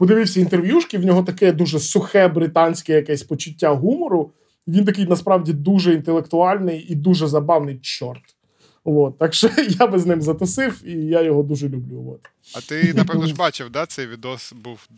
подивився 0.00 0.40
інтерв'юшки, 0.40 0.98
в 0.98 1.04
нього 1.04 1.22
таке 1.22 1.52
дуже 1.52 1.80
сухе 1.80 2.28
британське 2.28 2.92
якесь 2.92 3.22
почуття 3.22 3.70
гумору. 3.70 4.32
Він 4.66 4.84
такий 4.84 5.06
насправді 5.06 5.52
дуже 5.52 5.94
інтелектуальний 5.94 6.86
і 6.88 6.94
дуже 6.94 7.26
забавний 7.26 7.78
чорт. 7.78 8.22
От, 8.84 9.18
Так 9.18 9.34
що 9.34 9.50
я 9.68 9.86
би 9.86 9.98
з 9.98 10.06
ним 10.06 10.22
затусив, 10.22 10.82
і 10.84 10.92
я 10.92 11.22
його 11.22 11.42
дуже 11.42 11.68
люблю. 11.68 12.12
От. 12.14 12.30
А 12.54 12.60
ти, 12.60 12.94
напевно, 12.94 13.26
ж 13.26 13.34
бачив, 13.38 13.70
да, 13.70 13.86
цей 13.86 14.06
відос 14.06 14.52
був. 14.52 14.88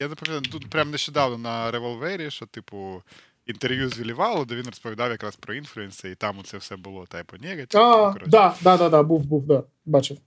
Я 0.00 0.08
напевно, 0.08 0.40
тут 0.40 0.70
прямо 0.70 0.90
нещодавно 0.90 1.38
на 1.38 1.70
револвері, 1.70 2.30
що, 2.30 2.46
типу, 2.46 3.02
інтерв'ю 3.46 3.88
з 3.88 3.98
Вілівалу, 3.98 4.44
де 4.44 4.54
він 4.54 4.66
розповідав 4.66 5.10
якраз 5.10 5.36
про 5.36 5.54
інфлюенси, 5.54 6.10
і 6.10 6.14
там 6.14 6.36
це 6.44 6.58
все 6.58 6.76
було, 6.76 7.06
типу, 7.06 7.36
негатив. 7.40 7.80
Ну, 7.80 8.14
да, 8.26 8.54
да, 8.60 8.76
да, 8.76 8.88
да, 8.88 9.02
був, 9.02 9.24
був, 9.24 9.46
да, 9.46 9.62
бачив. 9.86 10.18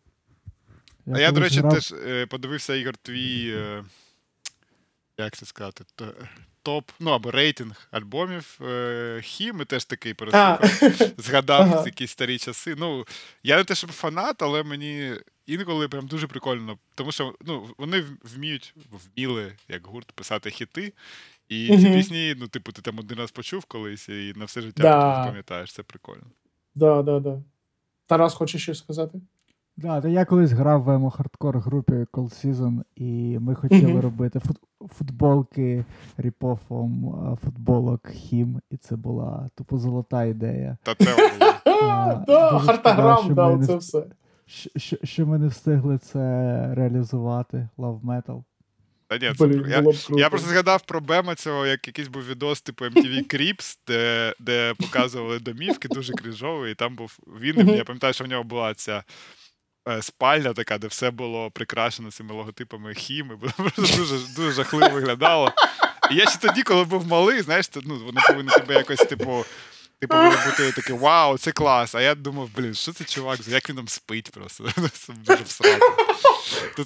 А 1.13 1.19
я, 1.19 1.31
до 1.31 1.39
речі, 1.39 1.59
грав... 1.59 1.73
теж 1.73 1.93
е, 2.07 2.25
подивився 2.25 2.75
Ігор 2.75 2.97
твій. 2.97 3.55
Як 5.17 5.37
це 5.37 5.45
сказати, 5.45 5.83
топ, 6.61 6.91
ну 6.99 7.11
або 7.11 7.31
рейтинг 7.31 7.87
альбомів 7.91 8.59
е, 8.61 9.21
Хі, 9.23 9.53
ми 9.53 9.65
теж 9.65 9.85
такий 9.85 10.13
переслухав, 10.13 10.59
згадав 11.17 11.61
ага. 11.61 11.83
якісь 11.85 12.11
старі 12.11 12.37
часи. 12.37 12.75
Ну, 12.77 13.05
я 13.43 13.57
не 13.57 13.63
те, 13.63 13.75
щоб 13.75 13.91
фанат, 13.91 14.41
але 14.41 14.63
мені 14.63 15.13
інколи 15.45 15.87
прям 15.87 16.07
дуже 16.07 16.27
прикольно, 16.27 16.77
тому 16.95 17.11
що 17.11 17.35
ну, 17.41 17.69
вони 17.77 18.05
вміють, 18.23 18.75
вміли, 18.91 19.53
як 19.67 19.87
гурт, 19.87 20.11
писати 20.11 20.49
хіти. 20.49 20.93
І 21.49 21.77
ці 21.77 21.89
пісні, 21.89 22.35
ну, 22.39 22.47
типу, 22.47 22.71
ти 22.71 22.81
там 22.81 22.99
один 22.99 23.17
раз 23.17 23.31
почув 23.31 23.65
колись 23.65 24.09
і 24.09 24.33
на 24.35 24.45
все 24.45 24.61
життя 24.61 24.83
да. 24.83 25.25
пам'ятаєш, 25.25 25.73
це 25.73 25.83
прикольно. 25.83 26.23
Да, 26.75 27.01
да, 27.01 27.19
да. 27.19 27.41
Тарас 28.05 28.33
хоче 28.33 28.59
щось 28.59 28.77
сказати? 28.77 29.21
Да, 29.77 30.01
та 30.01 30.07
я 30.07 30.25
колись 30.25 30.51
грав 30.51 30.83
в 30.83 30.89
емо 30.89 31.09
хардкор 31.09 31.59
групі 31.59 31.93
Cold 31.93 32.45
Season, 32.45 32.81
і 32.95 33.39
ми 33.39 33.55
хотіли 33.55 33.93
mm-hmm. 33.93 34.01
робити 34.01 34.39
фут- 34.39 34.87
футболки 34.97 35.85
ріпофом 36.17 37.15
футболок 37.43 38.09
Хім, 38.09 38.61
і 38.71 38.77
це 38.77 38.95
була 38.95 39.49
тупо 39.55 39.77
золота 39.77 40.23
ідея. 40.23 40.77
Та 40.83 40.95
це 40.95 41.05
Да, 42.27 42.61
Хартаграм 42.65 43.33
дав 43.33 43.65
це 43.65 43.75
все. 43.75 44.05
Що 45.03 45.25
ми 45.25 45.37
не 45.37 45.47
встигли 45.47 45.97
це 45.97 46.19
реалізувати, 46.75 47.69
Love 47.77 48.01
Metal. 48.01 48.43
Та 49.07 49.17
ні, 49.17 49.33
це, 49.35 49.47
Блін, 49.47 49.65
я, 49.69 49.83
я 50.09 50.29
просто 50.29 50.49
згадав 50.49 50.81
про 50.81 51.01
Бема 51.01 51.35
цього, 51.35 51.65
як 51.65 51.87
якийсь 51.87 52.07
був 52.07 52.25
відос, 52.25 52.61
типу 52.61 52.85
MTV 52.85 53.33
Creeps, 53.35 53.77
де 53.87 54.33
де 54.39 54.73
показували 54.73 55.39
домівки, 55.39 55.87
дуже 55.87 56.13
крижовий, 56.13 56.71
і 56.71 56.75
там 56.75 56.95
був 56.95 57.19
він. 57.41 57.69
Я 57.69 57.83
пам'ятаю, 57.83 58.13
що 58.13 58.23
в 58.23 58.27
нього 58.27 58.43
була 58.43 58.73
ця 58.73 58.93
Е, 58.97 59.03
спальня 60.01 60.53
така, 60.53 60.77
де 60.77 60.87
все 60.87 61.11
було 61.11 61.51
прикрашено 61.51 62.11
цими 62.11 62.33
логотипами 62.33 62.93
хіми, 62.93 63.35
бо 63.35 63.47
просто 63.57 63.97
дуже 63.97 64.15
дуже 64.35 64.51
жахливо 64.51 64.89
виглядало. 64.89 65.51
І 66.11 66.15
я 66.15 66.27
ще 66.27 66.37
тоді, 66.37 66.63
коли 66.63 66.83
був 66.83 67.07
малий, 67.07 67.41
знаєш, 67.41 67.69
ну, 67.83 68.01
вони 68.05 68.21
повинні 68.27 68.49
тебе 68.49 68.73
якось, 68.73 68.99
типу. 68.99 69.45
Ти 69.99 70.07
повинен 70.07 70.37
бути 70.45 70.71
такий 70.71 70.95
вау, 70.95 71.37
це 71.37 71.51
клас. 71.51 71.95
А 71.95 72.01
я 72.01 72.15
думав, 72.15 72.49
блін, 72.55 72.73
що 72.73 72.93
це 72.93 73.03
чувак, 73.03 73.39
як 73.47 73.69
він 73.69 73.75
там 73.75 73.87
спить 73.87 74.31
просто. 74.31 74.63
Це 74.93 75.13
дуже 75.25 75.43
всрати. 75.43 75.79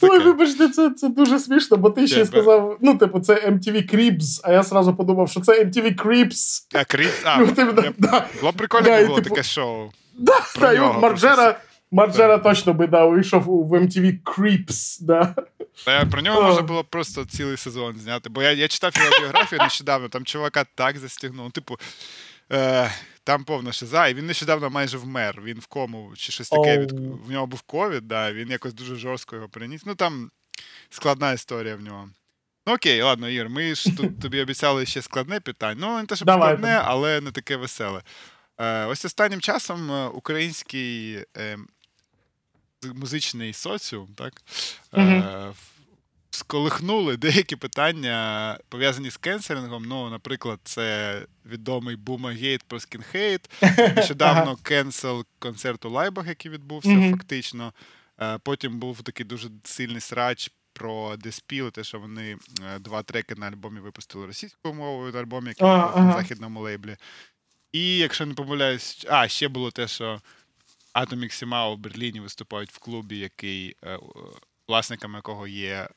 Ой, 0.02 0.19
вибачте, 0.19 0.69
це 0.69 0.90
це 0.90 1.10
дуже 1.10 1.40
смішно, 1.40 1.78
бо 1.78 1.90
ти 1.90 2.07
ще 2.07 2.26
сказав, 2.26 2.78
ну, 2.82 2.98
типу, 2.98 3.19
це 3.19 3.34
MTV 3.34 3.95
Creeps, 3.95 4.40
а 4.44 4.52
я 4.52 4.64
сразу 4.64 4.95
подумав, 4.95 5.30
що 5.30 5.40
це 5.40 5.64
MTV 5.64 6.06
Creeps. 6.06 6.68
А, 6.74 6.78
Creeps, 6.78 7.22
а, 7.24 7.38
ну, 7.38 7.48
типу, 7.48 7.82
Було 8.40 8.53
прикольно, 8.53 9.06
було 9.06 9.15
типу, 9.15 9.30
таке 9.30 9.44
шоу. 9.44 9.91
Да, 10.14 10.99
Марджера 10.99 11.60
Марджера 11.92 12.38
точно 12.38 12.74
би 12.74 12.88
да, 12.88 13.06
вийшов 13.06 13.44
в 13.44 13.74
MTV 13.74 14.22
Creeps. 14.24 14.98
Да. 15.02 15.36
Та 15.86 16.06
Про 16.06 16.22
нього 16.22 16.42
можна 16.42 16.62
було 16.62 16.84
просто 16.84 17.26
цілий 17.26 17.58
сезон 17.58 17.96
зняти. 17.96 18.30
Бо 18.30 18.42
я 18.42 18.52
я 18.52 18.68
читав 18.68 18.94
його 18.98 19.20
біографію 19.20 19.62
нещодавно, 19.62 20.10
там 20.10 20.26
чувака 20.26 20.66
так 20.76 20.98
застігнув. 20.98 21.52
Типу, 21.52 21.78
е, 22.52 22.92
там 23.24 23.44
повна 23.44 23.72
шиза, 23.72 24.08
і 24.08 24.14
він 24.14 24.26
нещодавно 24.26 24.70
майже 24.70 24.98
вмер. 24.98 25.42
Він 25.44 25.60
в 25.60 25.66
кому 25.66 26.12
чи 26.16 26.32
щось 26.32 26.50
таке. 26.50 26.78
Від, 26.78 26.92
в 27.28 27.32
нього 27.32 27.48
був 27.48 27.62
ковід, 27.62 28.08
да, 28.08 28.34
він 28.34 28.50
якось 28.50 28.74
дуже 28.74 28.96
жорстко 28.96 29.36
його 29.36 29.50
переніс. 29.50 29.86
Ну 29.86 29.96
там 29.96 30.32
складна 30.90 31.32
історія 31.32 31.76
в 31.76 31.82
нього. 31.82 32.10
Ну 32.68 32.74
окей, 32.74 33.02
ладно, 33.02 33.30
Ір, 33.30 33.50
ми 33.50 33.76
ж 33.76 33.98
тут 33.98 34.20
тобі 34.22 34.42
обіцяли 34.42 34.86
ще 34.86 35.02
складне 35.02 35.40
питання. 35.40 35.78
Ну, 35.82 35.98
не 35.98 36.06
те, 36.06 36.16
щоб 36.16 36.26
Давай. 36.26 36.50
складне, 36.50 36.82
але 36.86 37.22
не 37.22 37.32
таке 37.32 37.56
веселе. 37.56 38.02
Е, 38.58 38.86
Ось 38.86 39.06
останнім 39.06 39.42
часом 39.42 39.92
е, 39.92 40.08
український. 40.08 41.24
Е, 41.38 41.58
музичний 42.84 43.54
соціум, 43.54 44.08
так? 44.16 44.41
Е, 44.94 45.54
Сколихнули 46.30 47.18
деякі 47.18 47.56
питання, 47.56 48.58
пов'язані 48.70 49.10
з 49.10 49.18
кенселінгом. 49.18 49.86
Ну, 49.86 50.10
наприклад, 50.10 50.60
це 50.64 51.22
відомий 51.45 51.95
Бумагейт 51.95 52.64
про 52.64 52.80
скінхейт. 52.80 53.49
Нещодавно 53.95 54.56
кенсел 54.56 55.26
концерт 55.40 55.86
у 55.86 55.90
Лайбах, 55.90 56.28
який 56.28 56.52
відбувся, 56.52 56.90
mm-hmm. 56.90 57.12
фактично. 57.12 57.74
Е, 58.22 58.38
потім 58.44 58.80
був 58.80 59.02
такий 59.02 59.26
дуже 59.26 59.49
сильний 59.64 60.02
срач 60.02 60.52
про 60.74 61.18
Деспіл, 61.18 61.72
те, 61.72 61.84
що 61.84 61.99
вони 61.99 62.38
е, 62.76 62.80
два 62.80 63.04
треки 63.04 63.36
на 63.36 63.48
альбомі 63.48 63.80
випустили 63.80 64.26
російською 64.26 64.74
мовою 64.74 65.14
на 65.14 65.20
альбомі, 65.20 65.48
який 65.48 65.68
був 65.68 66.06
на 66.06 66.14
західному 66.14 66.62
лейблі. 66.62 66.98
І 67.72 67.98
якщо 67.98 68.26
не 68.26 68.34
помиляюсь, 68.34 69.06
а 69.10 69.28
ще 69.28 69.48
було 69.48 69.72
те, 69.72 69.88
що 69.88 70.22
Atomic 70.98 71.32
Сімао 71.32 71.76
в 71.76 71.78
Берліні 71.78 72.19
виступають 72.19 72.72
в 72.72 72.80
клубі, 72.80 73.18
який, 73.18 73.76
е, 73.84 73.99
власниками 74.68 75.15
якого 75.18 75.48
є 75.48 75.88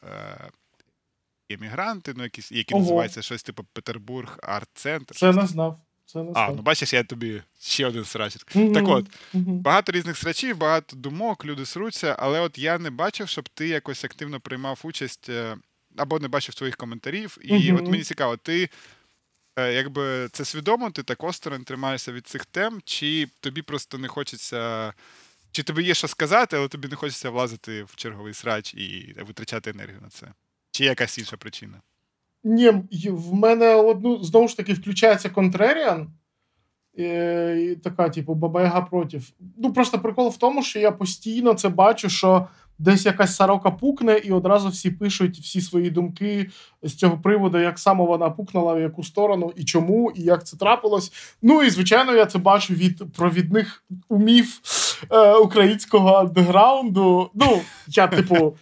емігранти, 1.50 2.14
ну, 2.16 2.22
якісь, 2.22 2.52
які 2.52 2.74
Ого. 2.74 2.82
називаються 2.82 3.22
щось 3.22 3.42
типу 3.42 3.64
Петербург 3.72 4.38
арт-центр. 4.42 5.14
Це 5.14 5.32
не 5.32 5.46
знав. 5.46 5.78
Це 6.06 6.22
не 6.22 6.32
а, 6.34 6.50
ну 6.50 6.62
бачиш, 6.62 6.92
я 6.92 7.04
тобі 7.04 7.42
ще 7.60 7.86
один 7.86 8.04
срач. 8.04 8.36
Mm-hmm. 8.36 8.74
Так 8.74 8.88
от, 8.88 9.06
mm-hmm. 9.34 9.44
багато 9.44 9.92
різних 9.92 10.16
срачів, 10.16 10.56
багато 10.56 10.96
думок, 10.96 11.44
люди 11.44 11.66
сруться, 11.66 12.16
але 12.18 12.40
от 12.40 12.58
я 12.58 12.78
не 12.78 12.90
бачив, 12.90 13.28
щоб 13.28 13.48
ти 13.48 13.68
якось 13.68 14.04
активно 14.04 14.40
приймав 14.40 14.80
участь 14.84 15.28
е, 15.28 15.56
або 15.96 16.18
не 16.18 16.28
бачив 16.28 16.54
твоїх 16.54 16.76
коментарів. 16.76 17.38
І 17.42 17.52
mm-hmm. 17.52 17.78
от 17.78 17.86
мені 17.88 18.02
цікаво, 18.02 18.36
ти 18.36 18.62
Е, 18.62 18.68
якби 19.56 20.28
це 20.32 20.44
свідомо, 20.44 20.90
ти 20.90 21.02
так 21.02 21.24
осторонь 21.24 21.64
тримаєшся 21.64 22.12
від 22.12 22.26
цих 22.26 22.44
тем, 22.46 22.80
чи 22.84 23.28
тобі 23.40 23.62
просто 23.62 23.98
не 23.98 24.08
хочеться. 24.08 24.92
Чи 25.52 25.62
тобі 25.62 25.82
є 25.82 25.94
що 25.94 26.08
сказати, 26.08 26.56
але 26.56 26.68
тобі 26.68 26.88
не 26.88 26.96
хочеться 26.96 27.30
влазити 27.30 27.82
в 27.82 27.96
черговий 27.96 28.34
срач 28.34 28.74
і 28.74 29.14
витрачати 29.26 29.70
енергію 29.70 29.98
на 30.02 30.08
це? 30.08 30.26
Чи 30.70 30.84
якась 30.84 31.18
інша 31.18 31.36
причина? 31.36 31.80
Ні, 32.44 32.70
в 33.10 33.34
мене 33.34 33.74
одну 33.74 34.24
знову 34.24 34.48
ж 34.48 34.56
таки 34.56 34.72
включається 34.72 35.30
контреріан. 35.30 36.10
І 36.94 37.76
така, 37.84 38.08
типу, 38.08 38.34
баба 38.34 38.62
Яга 38.62 38.80
проти. 38.80 39.20
Ну, 39.56 39.72
просто 39.72 39.98
прикол 39.98 40.28
в 40.28 40.36
тому, 40.36 40.62
що 40.62 40.78
я 40.78 40.92
постійно 40.92 41.54
це 41.54 41.68
бачу, 41.68 42.08
що 42.08 42.48
десь 42.80 43.06
якась 43.06 43.36
сорока 43.36 43.70
пукне, 43.70 44.20
і 44.24 44.32
одразу 44.32 44.68
всі 44.68 44.90
пишуть 44.90 45.38
всі 45.38 45.60
свої 45.60 45.90
думки 45.90 46.50
з 46.82 46.94
цього 46.94 47.18
приводу, 47.18 47.58
як 47.58 47.78
саме 47.78 48.04
вона 48.04 48.30
пукнула, 48.30 48.74
в 48.74 48.80
яку 48.80 49.02
сторону, 49.02 49.52
і 49.56 49.64
чому, 49.64 50.12
і 50.14 50.22
як 50.22 50.46
це 50.46 50.56
трапилось. 50.56 51.12
Ну 51.42 51.62
і 51.62 51.70
звичайно, 51.70 52.12
я 52.12 52.26
це 52.26 52.38
бачу 52.38 52.74
від 52.74 53.12
провідних 53.12 53.84
умів 54.08 54.60
е, 55.10 55.32
українського 55.34 56.14
андеграунду. 56.14 57.30
Ну, 57.34 57.60
я, 57.88 58.06
типу. 58.06 58.56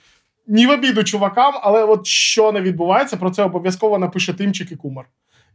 Ні 0.51 0.67
в 0.67 0.71
обіду 0.71 1.05
чувакам, 1.05 1.55
але 1.63 1.85
от 1.85 2.07
що 2.07 2.53
не 2.53 2.61
відбувається, 2.61 3.17
про 3.17 3.31
це 3.31 3.43
обов'язково 3.43 3.99
напише 3.99 4.35
Тимчик 4.35 4.73
і 4.73 4.77
Кумар. 4.77 5.07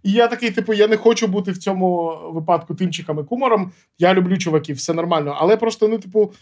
І 0.04 0.12
я 0.12 0.28
такий, 0.28 0.52
типу, 0.52 0.74
я 0.74 0.88
не 0.88 0.98
хочу 0.98 1.28
бути 1.28 1.52
в 1.52 1.58
цьому 1.58 2.20
випадку 2.34 2.76
тимчиком 2.76 3.20
і 3.20 3.24
кумаром. 3.24 3.72
Я 4.00 4.14
люблю 4.14 4.38
чуваків, 4.38 4.76
все 4.76 4.94
нормально. 4.94 5.38
Але 5.40 5.58
просто, 5.58 5.88
ну, 5.88 5.98
типу, 5.98 6.34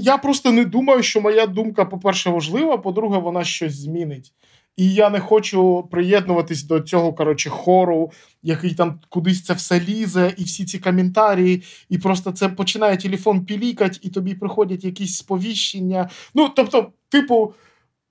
я 0.00 0.18
просто 0.18 0.52
не 0.52 0.64
думаю, 0.64 1.02
що 1.02 1.20
моя 1.20 1.46
думка, 1.46 1.84
по-перше, 1.84 2.30
важлива, 2.30 2.78
по-друге, 2.78 3.18
вона 3.18 3.44
щось 3.44 3.80
змінить. 3.80 4.32
І 4.76 4.94
я 4.94 5.10
не 5.10 5.20
хочу 5.20 5.88
приєднуватись 5.90 6.62
до 6.62 6.80
цього 6.80 7.12
коротше, 7.12 7.50
хору, 7.50 8.12
який 8.42 8.74
там 8.74 9.00
кудись 9.08 9.44
це 9.44 9.54
все 9.54 9.80
лізе, 9.80 10.34
і 10.36 10.44
всі 10.44 10.64
ці 10.64 10.78
коментарі, 10.78 11.62
і 11.88 11.98
просто 11.98 12.32
це 12.32 12.48
починає 12.48 12.96
телефон 12.96 13.44
пілікати, 13.44 13.98
і 14.02 14.08
тобі 14.08 14.34
приходять 14.34 14.84
якісь 14.84 15.16
сповіщення. 15.16 16.10
Ну, 16.34 16.48
тобто, 16.56 16.92
типу, 17.08 17.54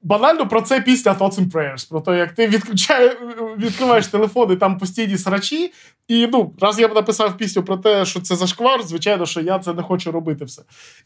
банально 0.03 0.47
про 0.47 0.61
це 0.61 0.81
після 0.81 1.11
Thoughts 1.11 1.39
and 1.39 1.51
Prayers, 1.51 1.89
Про 1.89 2.01
те, 2.01 2.17
як 2.17 2.31
ти 2.31 2.47
відключає, 2.47 3.09
відкриваєш 3.57 4.07
телефон 4.07 4.51
і 4.51 4.55
там 4.55 4.77
постійні 4.77 5.17
срачі. 5.17 5.73
І 6.07 6.27
ну, 6.27 6.53
раз 6.59 6.79
я 6.79 6.87
б 6.87 6.95
написав 6.95 7.37
пісню 7.37 7.63
про 7.63 7.77
те, 7.77 8.05
що 8.05 8.21
це 8.21 8.35
зашквар, 8.35 8.83
звичайно, 8.83 9.25
що 9.25 9.41
я 9.41 9.59
це 9.59 9.73
не 9.73 9.81
хочу 9.81 10.11
робити 10.11 10.45
все. 10.45 10.61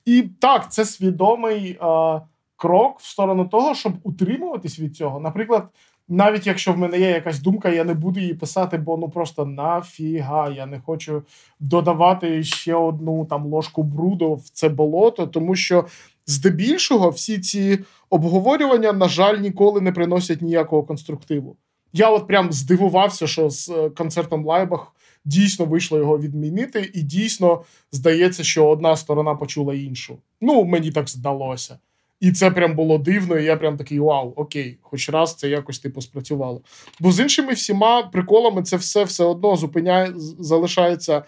І 0.05 0.22
так, 0.39 0.72
це 0.72 0.85
свідомий 0.85 1.77
а, 1.81 2.19
крок 2.55 2.99
в 2.99 3.05
сторону 3.05 3.45
того, 3.45 3.76
щоб 3.76 3.93
утримуватись 4.03 4.80
від 4.80 4.95
цього. 4.95 5.19
Наприклад. 5.19 5.67
Навіть 6.07 6.47
якщо 6.47 6.73
в 6.73 6.77
мене 6.77 6.99
є 6.99 7.09
якась 7.09 7.39
думка, 7.39 7.69
я 7.69 7.84
не 7.84 7.93
буду 7.93 8.19
її 8.19 8.34
писати, 8.34 8.77
бо 8.77 8.97
ну 8.97 9.09
просто 9.09 9.45
нафіга. 9.45 10.49
Я 10.49 10.65
не 10.65 10.80
хочу 10.80 11.23
додавати 11.59 12.43
ще 12.43 12.76
одну 12.76 13.26
там 13.26 13.45
ложку 13.45 13.84
бруду 13.84 14.34
в 14.34 14.49
це 14.49 14.69
болото, 14.69 15.27
тому 15.27 15.55
що 15.55 15.85
здебільшого 16.27 17.10
всі 17.10 17.39
ці 17.39 17.80
обговорювання, 18.10 18.93
на 18.93 19.10
жаль, 19.10 19.38
ніколи 19.38 19.81
не 19.81 19.91
приносять 19.91 20.41
ніякого 20.41 20.84
конструктиву. 20.84 21.57
Я 21.93 22.10
от 22.10 22.27
прям 22.27 22.52
здивувався, 22.52 23.27
що 23.27 23.49
з 23.49 23.69
е, 23.69 23.89
концертом 23.89 24.45
Лайбах 24.45 24.91
дійсно 25.26 25.65
вийшло 25.65 25.97
його 25.97 26.18
відмінити, 26.18 26.91
і 26.93 27.02
дійсно 27.02 27.64
здається, 27.91 28.43
що 28.43 28.68
одна 28.68 28.95
сторона 28.95 29.35
почула 29.35 29.73
іншу. 29.73 30.18
Ну, 30.41 30.64
мені 30.64 30.91
так 30.91 31.10
здалося. 31.10 31.77
І 32.19 32.31
це 32.31 32.52
прям 32.52 32.76
було 32.76 32.97
дивно, 32.97 33.38
і 33.38 33.45
я 33.45 33.57
прям 33.57 33.77
такий 33.77 33.99
вау, 33.99 34.34
окей, 34.35 34.77
хоч 34.81 35.10
раз 35.10 35.35
це 35.35 35.49
якось 35.49 35.80
типу 35.80 36.02
спрацювало. 36.02 36.61
Бо 36.99 37.11
з 37.11 37.19
іншими 37.19 37.53
всіма 37.53 38.03
приколами 38.03 38.64
це 38.64 38.77
все 38.77 39.03
все 39.03 39.23
одно 39.23 39.56
зупиняє, 39.56 40.14
залишається 40.39 41.23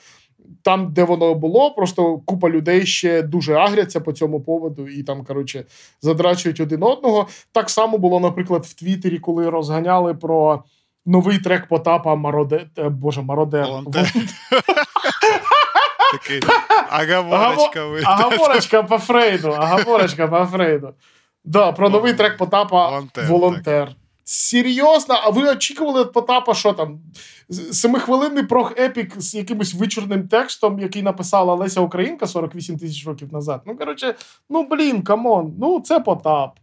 там, 0.62 0.94
де 0.94 1.04
воно 1.04 1.34
було, 1.34 1.72
просто 1.72 2.18
купа 2.18 2.50
людей 2.50 2.86
ще 2.86 3.22
дуже 3.22 3.54
агряться 3.54 4.00
по 4.00 4.12
цьому 4.12 4.42
поводу 4.42 4.88
і 4.88 5.04
там, 5.04 5.26
коротше, 5.26 5.66
задрачують 6.02 6.60
один 6.60 6.84
одного. 6.84 7.28
Так 7.52 7.70
само 7.70 7.98
було, 7.98 8.20
наприклад, 8.20 8.66
в 8.66 8.74
Твіттері, 8.74 9.20
коли 9.20 9.50
розганяли 9.50 10.14
про 10.14 10.64
новий 11.06 11.40
трек 11.40 11.68
Потапа 11.68 12.16
Мароде... 12.16 12.66
Е, 12.78 12.90
Боже, 12.90 13.22
Мародер. 13.22 13.68
Такий 16.12 16.42
агаворочка 16.90 17.82
Агаворочка 18.04 18.84
по 18.84 18.98
Фрейду. 18.98 19.52
Агаворочка 19.52 20.28
по 20.28 20.46
Фрейду. 20.46 20.94
Да, 21.44 21.72
Про 21.72 21.90
новий 21.90 22.14
трек 22.14 22.38
Потапа 22.38 23.04
Волонтер. 23.28 23.96
Серйозно, 24.24 25.16
а 25.24 25.30
ви 25.30 25.50
очікували 25.50 26.04
від 26.04 26.14
Потапа, 26.14 26.54
що 26.54 26.74
там? 26.74 27.00
Семихвилинний 27.72 28.44
прох 28.44 28.80
епік 28.80 29.22
з 29.22 29.36
якимось 29.36 29.74
вичорним 29.74 30.28
текстом, 30.28 30.80
який 30.80 31.02
написала 31.02 31.56
Леся 31.56 31.82
Українка 31.82 32.28
48 32.28 32.78
тисяч 32.78 33.08
років 33.08 33.34
назад. 33.34 33.62
Ну, 33.66 33.78
коротше, 33.78 34.16
ну 34.50 34.68
блін, 34.72 35.02
камон, 35.02 35.56
ну 35.60 35.80
це 35.80 36.00
Потап. 36.00 36.60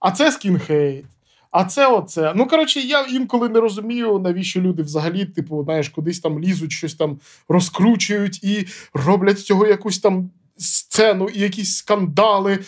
А 0.00 0.10
це 0.10 0.32
скінхейт. 0.32 1.04
А 1.50 1.64
це 1.64 1.86
оце. 1.86 2.32
Ну, 2.36 2.46
коротше, 2.46 2.80
я 2.80 3.02
інколи 3.02 3.48
не 3.48 3.60
розумію, 3.60 4.18
навіщо 4.18 4.60
люди 4.60 4.82
взагалі, 4.82 5.24
типу, 5.24 5.64
знаєш, 5.64 5.88
кудись 5.88 6.20
там 6.20 6.40
лізуть, 6.40 6.72
щось 6.72 6.94
там 6.94 7.20
розкручують 7.48 8.44
і 8.44 8.66
роблять 8.94 9.38
з 9.38 9.44
цього 9.44 9.66
якусь 9.66 9.98
там 9.98 10.30
сцену 10.56 11.28
і 11.28 11.40
якісь 11.40 11.76
скандали. 11.76 12.58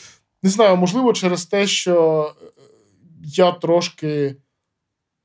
Не 0.43 0.51
знаю, 0.51 0.77
можливо, 0.77 1.13
через 1.13 1.47
те, 1.47 1.67
що 1.67 2.31
я 3.25 3.53
трошки. 3.53 4.37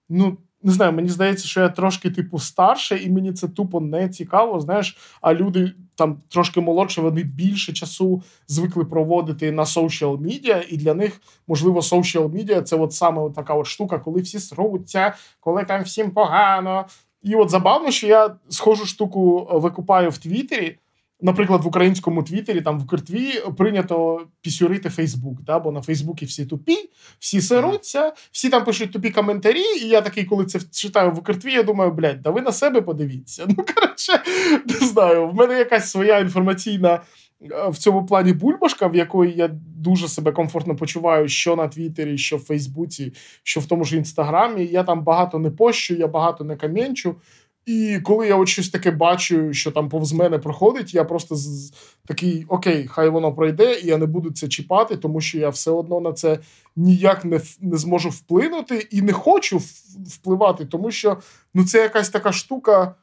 Ну, 0.09 0.37
не 0.63 0.71
знаю, 0.71 0.93
мені 0.93 1.09
здається, 1.09 1.47
що 1.47 1.61
я 1.61 1.69
трошки, 1.69 2.09
типу, 2.09 2.39
старше, 2.39 2.97
і 2.97 3.09
мені 3.09 3.33
це 3.33 3.47
тупо 3.47 3.79
не 3.79 4.09
цікаво. 4.09 4.59
Знаєш, 4.59 4.97
а 5.21 5.33
люди 5.33 5.73
там 5.95 6.21
трошки 6.29 6.61
молодше, 6.61 7.01
вони 7.01 7.23
більше 7.23 7.73
часу 7.73 8.23
звикли 8.47 8.85
проводити 8.85 9.51
на 9.51 9.63
social 9.63 10.21
медіа, 10.21 10.63
і 10.69 10.77
для 10.77 10.93
них, 10.93 11.21
можливо, 11.47 11.79
social 11.79 12.33
медіа 12.33 12.61
це 12.61 12.75
от 12.75 12.93
саме 12.93 13.29
така 13.29 13.53
от 13.53 13.67
штука, 13.67 13.99
коли 13.99 14.21
всі 14.21 14.39
сруться, 14.39 15.13
коли 15.39 15.63
там 15.63 15.83
всім 15.83 16.11
погано. 16.11 16.85
І 17.23 17.35
от 17.35 17.49
забавно, 17.49 17.91
що 17.91 18.07
я 18.07 18.35
схожу 18.49 18.85
штуку 18.85 19.49
викупаю 19.51 20.09
в 20.09 20.17
Твіттері 20.17 20.77
наприклад, 21.21 21.63
в 21.63 21.67
українському 21.67 22.23
Твіттері, 22.23 22.61
там 22.61 22.79
в 22.79 22.87
Киртві 22.87 23.33
прийнято 23.57 24.27
пісюрити 24.41 24.89
Фейсбук, 24.89 25.41
да? 25.41 25.59
бо 25.59 25.71
на 25.71 25.81
Фейсбуці 25.81 26.25
всі 26.25 26.45
тупі, 26.45 26.77
всі 27.19 27.41
сируться, 27.41 28.13
всі 28.31 28.49
там 28.49 28.65
пишуть 28.65 28.91
тупі 28.91 29.09
коментарі. 29.09 29.63
І 29.81 29.87
я 29.87 30.01
такий, 30.01 30.25
коли 30.25 30.45
це 30.45 30.59
читаю 30.71 31.11
в 31.11 31.23
Киртві, 31.23 31.53
я 31.53 31.63
думаю, 31.63 31.91
блядь, 31.91 32.21
да 32.21 32.29
ви 32.29 32.41
на 32.41 32.51
себе 32.51 32.81
подивіться. 32.81 33.47
Ну, 33.57 33.65
коротше, 33.75 34.23
не 34.65 34.87
знаю, 34.87 35.27
в 35.27 35.35
мене 35.35 35.57
якась 35.57 35.91
своя 35.91 36.19
інформаційна. 36.19 37.01
Е, 37.41 37.69
в 37.69 37.77
цьому 37.77 38.05
плані 38.05 38.33
бульбашка, 38.33 38.87
в 38.87 38.95
якої 38.95 39.33
я 39.33 39.47
дуже 39.77 40.07
себе 40.07 40.31
комфортно 40.31 40.75
почуваю, 40.75 41.27
що 41.27 41.55
на 41.55 41.67
Твіттері, 41.67 42.17
що 42.17 42.37
в 42.37 42.39
Фейсбуці, 42.39 43.13
що 43.43 43.59
в 43.59 43.65
тому 43.65 43.83
ж 43.83 43.97
інстаграмі. 43.97 44.65
Я 44.65 44.83
там 44.83 45.03
багато 45.03 45.39
не 45.39 45.51
пощу, 45.51 45.95
я 45.95 46.07
багато 46.07 46.43
не 46.43 46.55
кам'янчу. 46.55 47.15
І 47.65 47.99
коли 48.03 48.27
я 48.27 48.35
от 48.35 48.47
щось 48.47 48.69
таке 48.69 48.91
бачу, 48.91 49.53
що 49.53 49.71
там 49.71 49.89
повз 49.89 50.13
мене 50.13 50.39
проходить, 50.39 50.93
я 50.93 51.03
просто 51.03 51.35
з, 51.35 51.73
такий 52.05 52.45
окей, 52.47 52.87
хай 52.87 53.09
воно 53.09 53.33
пройде, 53.33 53.79
і 53.79 53.87
я 53.87 53.97
не 53.97 54.05
буду 54.05 54.31
це 54.31 54.47
чіпати, 54.47 54.97
тому 54.97 55.21
що 55.21 55.37
я 55.37 55.49
все 55.49 55.71
одно 55.71 55.99
на 55.99 56.13
це 56.13 56.39
ніяк 56.75 57.25
не 57.25 57.41
не 57.61 57.77
зможу 57.77 58.09
вплинути 58.09 58.87
і 58.91 59.01
не 59.01 59.13
хочу 59.13 59.61
впливати, 60.07 60.65
тому 60.65 60.91
що 60.91 61.17
ну 61.53 61.65
це 61.65 61.81
якась 61.81 62.09
така 62.09 62.31
штука, 62.31 62.95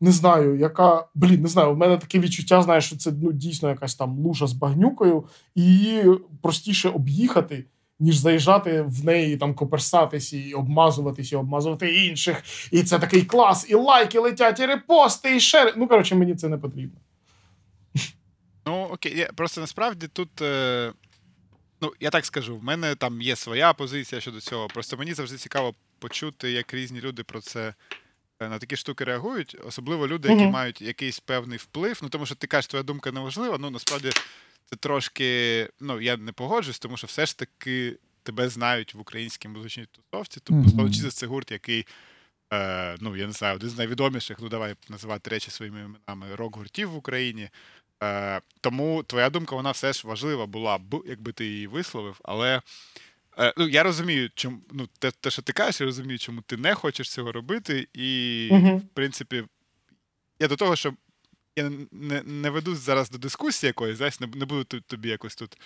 не 0.00 0.12
знаю, 0.12 0.56
яка 0.58 1.06
блін, 1.14 1.42
не 1.42 1.48
знаю. 1.48 1.72
У 1.72 1.76
мене 1.76 1.96
таке 1.96 2.18
відчуття, 2.18 2.62
знаєш, 2.62 2.84
що 2.84 2.96
це 2.96 3.12
ну 3.22 3.32
дійсно 3.32 3.68
якась 3.68 3.94
там 3.94 4.18
лужа 4.18 4.46
з 4.46 4.52
багнюкою, 4.52 5.24
і 5.54 5.62
її 5.62 6.18
простіше 6.42 6.88
об'їхати 6.88 7.64
ніж 8.04 8.16
заїжджати 8.16 8.82
в 8.82 9.04
неї, 9.04 9.36
там 9.36 9.54
коперсатись 9.54 10.32
і 10.32 10.54
обмазуватись, 10.54 11.32
і 11.32 11.36
обмазувати 11.36 11.94
інших. 11.94 12.42
І 12.70 12.82
це 12.82 12.98
такий 12.98 13.22
клас, 13.22 13.66
і 13.70 13.74
лайки 13.74 14.18
летять, 14.18 14.60
і 14.60 14.66
репости, 14.66 15.36
і 15.36 15.40
шери. 15.40 15.72
Ну, 15.76 15.88
коротше, 15.88 16.14
мені 16.14 16.34
це 16.34 16.48
не 16.48 16.58
потрібно. 16.58 17.00
Ну, 18.66 18.88
окей, 18.92 19.28
просто 19.36 19.60
насправді 19.60 20.08
тут. 20.08 20.42
Е... 20.42 20.92
Ну, 21.80 21.92
я 22.00 22.10
так 22.10 22.26
скажу, 22.26 22.56
в 22.56 22.64
мене 22.64 22.94
там 22.94 23.22
є 23.22 23.36
своя 23.36 23.72
позиція 23.72 24.20
щодо 24.20 24.40
цього. 24.40 24.68
Просто 24.68 24.96
мені 24.96 25.14
завжди 25.14 25.36
цікаво 25.36 25.74
почути, 25.98 26.50
як 26.50 26.74
різні 26.74 27.00
люди 27.00 27.22
про 27.22 27.40
це 27.40 27.74
е, 28.40 28.48
на 28.48 28.58
такі 28.58 28.76
штуки 28.76 29.04
реагують, 29.04 29.56
особливо 29.66 30.08
люди, 30.08 30.28
які 30.28 30.42
mm-hmm. 30.42 30.50
мають 30.50 30.82
якийсь 30.82 31.20
певний 31.20 31.58
вплив. 31.58 31.98
Ну, 32.02 32.08
тому 32.08 32.26
що 32.26 32.34
ти 32.34 32.46
кажеш, 32.46 32.66
твоя 32.66 32.82
думка 32.82 33.12
не 33.12 33.20
важлива, 33.20 33.58
ну 33.60 33.70
насправді 33.70 34.10
це 34.64 34.76
трошки. 34.76 35.68
Ну, 35.80 36.00
я 36.00 36.16
не 36.16 36.32
погоджуюсь, 36.32 36.78
тому 36.78 36.96
що 36.96 37.06
все 37.06 37.26
ж 37.26 37.38
таки 37.38 37.96
тебе 38.22 38.48
знають 38.48 38.94
в 38.94 39.00
українській 39.00 39.48
музичній 39.48 39.86
тусовці. 39.92 40.40
Тобто 40.44 40.82
mm-hmm. 40.82 41.10
це 41.10 41.26
гурт, 41.26 41.50
який. 41.50 41.86
Е, 42.52 42.96
ну, 43.00 43.16
я 43.16 43.26
не 43.26 43.32
знаю, 43.32 43.56
один 43.56 43.70
з 43.70 43.78
найвідоміших, 43.78 44.36
ну 44.40 44.48
давай 44.48 44.74
називати 44.88 45.30
речі 45.30 45.50
своїми 45.50 45.80
іменами 45.80 46.34
рок-гуртів 46.36 46.90
в 46.90 46.96
Україні. 46.96 47.48
Е, 48.02 48.40
Тому 48.60 49.02
твоя 49.02 49.30
думка, 49.30 49.56
вона 49.56 49.70
все 49.70 49.92
ж 49.92 50.08
важлива 50.08 50.46
була 50.46 50.78
б, 50.78 51.02
якби 51.06 51.32
ти 51.32 51.46
її 51.46 51.66
висловив. 51.66 52.20
Але 52.22 52.62
е, 53.38 53.54
ну, 53.56 53.68
я 53.68 53.82
розумію, 53.82 54.30
чому 54.34 54.60
ну, 54.72 54.88
те, 54.98 55.10
те, 55.10 55.30
що 55.30 55.42
ти 55.42 55.52
кажеш, 55.52 55.80
я 55.80 55.86
розумію, 55.86 56.18
чому 56.18 56.40
ти 56.40 56.56
не 56.56 56.74
хочеш 56.74 57.10
цього 57.10 57.32
робити. 57.32 57.88
І, 57.92 58.48
mm-hmm. 58.52 58.76
в 58.76 58.88
принципі, 58.94 59.44
я 60.38 60.48
до 60.48 60.56
того, 60.56 60.76
що 60.76 60.94
я 61.56 61.70
не 61.92 62.22
не 62.22 62.50
веду 62.50 62.74
зараз 62.74 63.10
до 63.10 63.18
дискусії 63.18 63.68
якоїсь, 63.68 63.96
знаєш, 63.96 64.20
не, 64.20 64.26
не 64.26 64.44
буду 64.44 64.64
тобі 64.64 65.08
якось 65.08 65.36
тут 65.36 65.58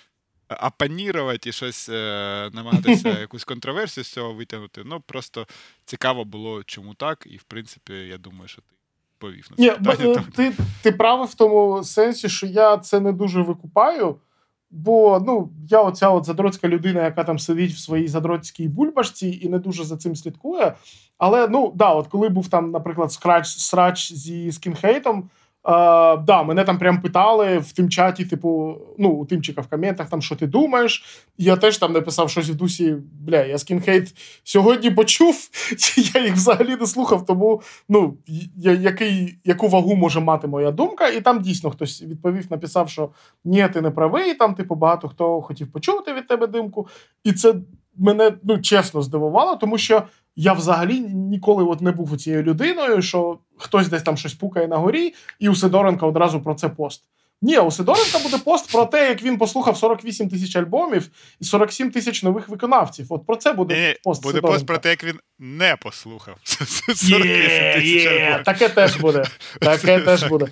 апанірувати 0.47 1.49
і 1.49 1.53
щось 1.53 1.89
е, 1.89 2.49
намагатися 2.53 3.09
якусь 3.19 3.43
контроверсію 3.43 4.03
з 4.03 4.11
цього 4.11 4.33
витягнути. 4.33 4.81
Ну, 4.85 5.01
просто 5.05 5.47
цікаво 5.85 6.25
було, 6.25 6.63
чому 6.63 6.93
так, 6.93 7.27
і 7.29 7.37
в 7.37 7.43
принципі, 7.43 7.93
я 7.93 8.17
думаю, 8.17 8.47
що 8.47 8.61
ти 8.61 8.75
повів 9.17 9.47
на 9.51 9.57
це 9.57 9.63
Ні, 9.63 9.85
питання. 9.85 10.23
Ти 10.35 10.53
ти 10.81 10.91
правий 10.91 11.27
в 11.27 11.33
тому 11.33 11.83
сенсі, 11.83 12.29
що 12.29 12.47
я 12.47 12.77
це 12.77 12.99
не 12.99 13.11
дуже 13.11 13.41
викупаю. 13.41 14.15
Бо 14.71 15.23
ну, 15.25 15.49
я 15.69 15.81
оця 15.81 16.09
от 16.09 16.25
задроцька 16.25 16.67
людина, 16.67 17.03
яка 17.03 17.23
там 17.23 17.39
сидить 17.39 17.71
в 17.71 17.77
своїй 17.77 18.07
задроцькій 18.07 18.67
бульбашці 18.67 19.39
і 19.41 19.49
не 19.49 19.59
дуже 19.59 19.83
за 19.83 19.97
цим 19.97 20.15
слідкує. 20.15 20.75
Але 21.17 21.47
ну 21.47 21.71
да, 21.75 21.93
от 21.93 22.07
коли 22.07 22.29
був 22.29 22.47
там, 22.47 22.71
наприклад, 22.71 23.11
скрач 23.11 23.47
срач 23.47 24.13
зі 24.13 24.51
скінхейтом, 24.51 25.29
Uh, 25.69 26.23
да, 26.23 26.43
мене 26.43 26.63
там 26.63 26.77
прям 26.77 27.01
питали 27.01 27.57
в 27.57 27.71
тим 27.71 27.89
чаті, 27.89 28.25
типу, 28.25 28.77
ну, 28.97 29.09
у 29.09 29.25
тимчика 29.25 29.61
в 29.61 29.67
коментах, 29.67 30.09
там, 30.09 30.21
що 30.21 30.35
ти 30.35 30.47
думаєш. 30.47 31.05
Я 31.37 31.55
теж 31.55 31.77
там 31.77 31.93
написав 31.93 32.29
щось 32.29 32.49
в 32.49 32.55
дусі, 32.55 32.95
бля, 33.21 33.45
я 33.45 33.57
скінхейт 33.57 34.15
сьогодні 34.43 34.91
почув, 34.91 35.49
я 36.15 36.23
їх 36.23 36.33
взагалі 36.33 36.75
не 36.75 36.85
слухав, 36.85 37.25
тому 37.25 37.61
ну, 37.89 38.17
я, 38.55 38.71
який, 38.71 39.37
яку 39.43 39.67
вагу 39.67 39.95
може 39.95 40.19
мати 40.19 40.47
моя 40.47 40.71
думка. 40.71 41.07
І 41.07 41.21
там 41.21 41.41
дійсно 41.41 41.71
хтось 41.71 42.01
відповів, 42.01 42.45
написав, 42.49 42.89
що 42.89 43.09
ні, 43.45 43.67
ти 43.73 43.81
не 43.81 43.91
правий, 43.91 44.33
там, 44.33 44.55
типу, 44.55 44.75
багато 44.75 45.09
хто 45.09 45.41
хотів 45.41 45.71
почути 45.71 46.13
від 46.13 46.27
тебе 46.27 46.47
думку. 46.47 46.87
І 47.23 47.33
це 47.33 47.55
мене 47.97 48.33
ну, 48.43 48.59
чесно 48.59 49.01
здивувало, 49.01 49.55
тому 49.55 49.77
що 49.77 50.03
я 50.41 50.53
взагалі 50.53 50.99
ніколи 50.99 51.63
от 51.63 51.81
не 51.81 51.91
був 51.91 52.17
цією 52.17 52.43
людиною, 52.43 53.01
що 53.01 53.39
хтось 53.57 53.87
десь 53.87 54.03
там 54.03 54.17
щось 54.17 54.33
пукає 54.33 54.67
на 54.67 54.77
горі, 54.77 55.13
і 55.39 55.49
у 55.49 55.55
Сидоренка 55.55 56.05
одразу 56.05 56.41
про 56.41 56.55
це 56.55 56.69
пост. 56.69 57.03
Ні, 57.41 57.59
у 57.59 57.71
Сидоренка 57.71 58.19
буде 58.19 58.37
пост 58.37 58.71
про 58.71 58.85
те, 58.85 59.09
як 59.09 59.23
він 59.23 59.37
послухав 59.37 59.77
48 59.77 60.29
тисяч 60.29 60.55
альбомів 60.55 61.09
і 61.39 61.45
47 61.45 61.91
тисяч 61.91 62.23
нових 62.23 62.49
виконавців. 62.49 63.05
От 63.09 63.25
про 63.25 63.35
це 63.35 63.53
буде 63.53 63.87
Ні, 63.87 63.95
пост. 64.03 64.23
Буде 64.23 64.35
Сидоренка. 64.35 64.55
пост 64.55 64.65
про 64.65 64.77
те, 64.77 64.89
як 64.89 65.03
він 65.03 65.19
не 65.39 65.75
послухав. 65.75 66.35
Є, 67.03 67.81
є, 67.83 68.41
таке 68.45 68.69
теж 68.69 68.97
буде. 68.97 69.23
Таке 69.59 69.99
теж 69.99 70.23
буде. 70.23 70.47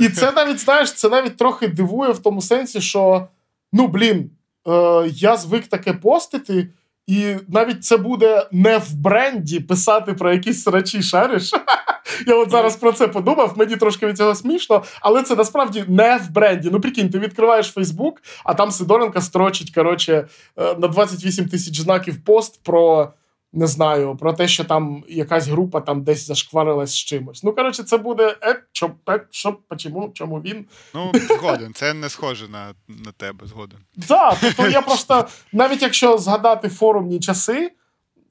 І 0.00 0.08
це 0.08 0.32
навіть, 0.32 0.58
знаєш, 0.58 0.92
це 0.92 1.08
навіть 1.08 1.36
трохи 1.36 1.68
дивує 1.68 2.12
в 2.12 2.18
тому 2.18 2.42
сенсі, 2.42 2.80
що 2.80 3.28
ну 3.72 3.86
блін, 3.86 4.30
е, 4.68 5.04
я 5.12 5.36
звик 5.36 5.66
таке 5.66 5.92
постити. 5.92 6.68
І 7.12 7.36
навіть 7.48 7.84
це 7.84 7.96
буде 7.96 8.46
не 8.52 8.78
в 8.78 8.94
бренді 8.94 9.60
писати 9.60 10.14
про 10.14 10.32
якісь 10.32 10.62
срачі 10.62 11.02
шариш. 11.02 11.50
Я 12.26 12.34
от 12.34 12.50
зараз 12.50 12.76
про 12.76 12.92
це 12.92 13.08
подумав, 13.08 13.54
мені 13.56 13.76
трошки 13.76 14.06
від 14.06 14.16
цього 14.16 14.34
смішно, 14.34 14.82
але 15.00 15.22
це 15.22 15.36
насправді 15.36 15.84
не 15.88 16.16
в 16.16 16.30
бренді. 16.30 16.68
Ну, 16.72 16.80
прикинь, 16.80 17.10
ти 17.10 17.18
відкриваєш 17.18 17.66
Фейсбук, 17.66 18.22
а 18.44 18.54
там 18.54 18.70
Сидоренко 18.70 19.20
строчить 19.20 19.74
коротше, 19.74 20.28
е, 20.56 20.74
на 20.78 20.88
28 20.88 21.48
тисяч 21.48 21.80
знаків 21.80 22.24
пост 22.24 22.60
про. 22.62 23.12
Не 23.54 23.66
знаю, 23.66 24.16
про 24.16 24.32
те, 24.32 24.48
що 24.48 24.64
там 24.64 25.04
якась 25.08 25.48
група 25.48 25.80
там 25.80 26.02
десь 26.02 26.26
зашкварилась 26.26 26.90
з 26.90 26.96
чимось. 26.96 27.42
Ну, 27.42 27.52
коротше, 27.52 27.82
це 27.82 27.98
буде 27.98 28.36
е, 28.42 28.62
що, 28.72 28.90
е, 29.08 29.26
що, 29.30 29.52
почому, 29.68 30.10
чому 30.14 30.40
він. 30.40 30.66
Ну, 30.94 31.12
згоден, 31.14 31.74
це 31.74 31.94
не 31.94 32.08
схоже 32.08 32.48
на 32.48 32.74
на 32.88 33.12
тебе, 33.12 33.46
згоден. 33.46 33.78
Так, 34.08 34.38
тобто 34.40 34.68
я 34.68 34.82
просто, 34.82 35.26
навіть 35.52 35.82
якщо 35.82 36.18
згадати 36.18 36.68
форумні 36.68 37.20
часи, 37.20 37.70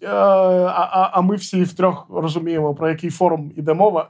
е, 0.01 0.07
а 0.07 0.89
а, 0.91 1.09
а 1.13 1.21
ми 1.21 1.35
всі 1.35 1.63
втрьох 1.63 2.07
розуміємо, 2.09 2.75
про 2.75 2.89
який 2.89 3.09
форум 3.09 3.51
іде 3.57 3.73
мова, 3.73 4.07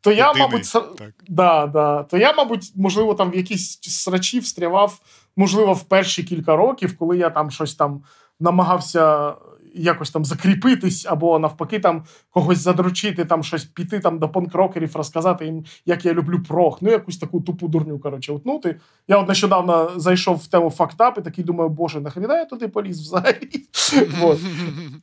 то 0.00 0.12
я, 0.12 0.26
Єдиний, 0.26 0.48
мабуть, 0.48 0.72
так. 0.98 1.14
да, 1.28 1.66
да, 1.66 2.02
то 2.02 2.18
я, 2.18 2.32
мабуть, 2.32 2.72
можливо, 2.76 3.14
там 3.14 3.30
в 3.30 3.36
якісь 3.36 3.78
срачі 3.82 4.38
встрявав, 4.38 5.00
можливо, 5.36 5.72
в 5.72 5.82
перші 5.82 6.22
кілька 6.22 6.56
років, 6.56 6.98
коли 6.98 7.18
я 7.18 7.30
там 7.30 7.50
щось 7.50 7.74
там 7.74 8.02
намагався 8.40 9.34
якось 9.74 10.10
там 10.10 10.24
закріпитись, 10.24 11.06
або 11.06 11.38
навпаки, 11.38 11.78
там 11.78 12.04
когось 12.30 12.58
задручити, 12.58 13.24
там 13.24 13.42
щось 13.42 13.64
піти 13.64 14.00
там 14.00 14.18
до 14.18 14.28
панкрокерів, 14.28 14.96
розказати 14.96 15.44
їм, 15.44 15.64
як 15.86 16.04
я 16.04 16.12
люблю 16.12 16.42
прох. 16.48 16.78
Ну, 16.82 16.90
якусь 16.90 17.18
таку 17.18 17.40
тупу 17.40 17.68
дурню, 17.68 17.98
коротше, 17.98 18.32
утнути. 18.32 18.80
Я 19.08 19.18
от 19.18 19.28
нещодавно 19.28 19.90
зайшов 19.96 20.36
в 20.36 20.46
тему 20.46 20.70
фактап 20.70 21.18
і 21.18 21.22
такий 21.22 21.44
думаю, 21.44 21.70
боже, 21.70 22.00
нахрена 22.00 22.38
я 22.38 22.44
туди 22.44 22.68
поліз 22.68 23.00
взагалі. 23.00 23.48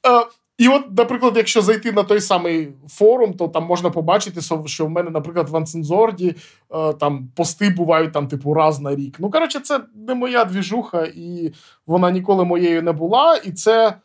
Е, 0.08 0.26
і 0.60 0.68
от, 0.68 0.98
наприклад, 0.98 1.34
якщо 1.38 1.62
зайти 1.62 1.92
на 1.92 2.04
той 2.04 2.22
самий 2.22 2.74
форум, 2.88 3.34
то 3.34 3.48
там 3.48 3.66
можна 3.66 3.90
побачити, 3.90 4.42
що 4.66 4.86
в 4.86 4.90
мене, 4.90 5.10
наприклад, 5.10 5.50
в 5.50 5.58
Ансензорді 5.58 6.36
е, 6.76 6.94
там 6.94 7.28
пости 7.36 7.70
бувають 7.70 8.14
там, 8.14 8.28
типу, 8.28 8.54
раз 8.54 8.80
на 8.80 8.96
рік. 8.96 9.16
Ну, 9.20 9.32
коротше, 9.32 9.60
це 9.60 9.80
не 10.08 10.16
моя 10.16 10.46
двіжуха, 10.46 11.08
і 11.16 11.54
вона 11.88 12.12
ніколи 12.12 12.46
моєю 12.46 12.84
не 12.84 12.92
була. 12.92 13.36
І 13.36 13.52
це 13.52 13.96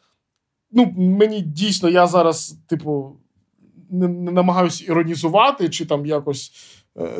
ну, 0.74 0.94
мені 0.96 1.40
дійсно, 1.40 1.88
я 1.88 2.06
зараз, 2.06 2.58
типу, 2.66 3.16
не, 3.90 4.08
не 4.08 4.32
намагаюся 4.32 4.84
іронізувати 4.84 5.68
чи 5.68 5.86
там 5.86 6.06
якось. 6.06 6.52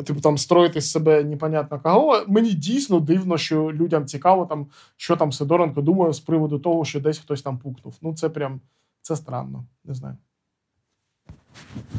Типу 0.05 0.21
там 0.21 0.37
строїти 0.37 0.81
з 0.81 0.91
себе 0.91 1.23
непонятно 1.23 1.79
кого. 1.79 2.25
Мені 2.27 2.53
дійсно 2.53 2.99
дивно, 2.99 3.37
що 3.37 3.71
людям 3.71 4.05
цікаво, 4.05 4.45
там, 4.45 4.67
що 4.97 5.15
там 5.15 5.31
Сидоренко 5.31 5.81
думає 5.81 6.13
з 6.13 6.19
приводу 6.19 6.59
того, 6.59 6.85
що 6.85 6.99
десь 6.99 7.19
хтось 7.19 7.41
там 7.41 7.57
пукнув. 7.57 7.95
Ну, 8.01 8.13
це 8.13 8.29
прям 8.29 8.61
це 9.01 9.15
странно, 9.15 9.65
не 9.83 9.93
знаю. 9.93 10.17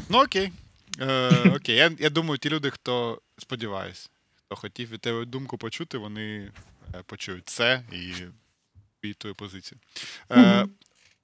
Ну, 0.09 0.23
окей. 0.23 0.51
Е, 0.99 1.49
Окей. 1.55 1.75
Я 1.75 1.91
я 1.99 2.09
думаю, 2.09 2.37
ті 2.37 2.49
люди, 2.49 2.69
хто 2.69 3.21
сподіваюсь, 3.37 4.09
хто 4.35 4.55
хотів 4.55 4.89
від 4.91 5.01
тебе 5.01 5.25
думку 5.25 5.57
почути, 5.57 5.97
вони 5.97 6.51
е, 6.95 7.03
почують 7.05 7.49
це 7.49 7.83
і 7.91 8.13
і 9.01 9.13
твою 9.13 9.35
позицію. 9.35 9.79
Е, 10.29 10.41
mm-hmm. 10.41 10.69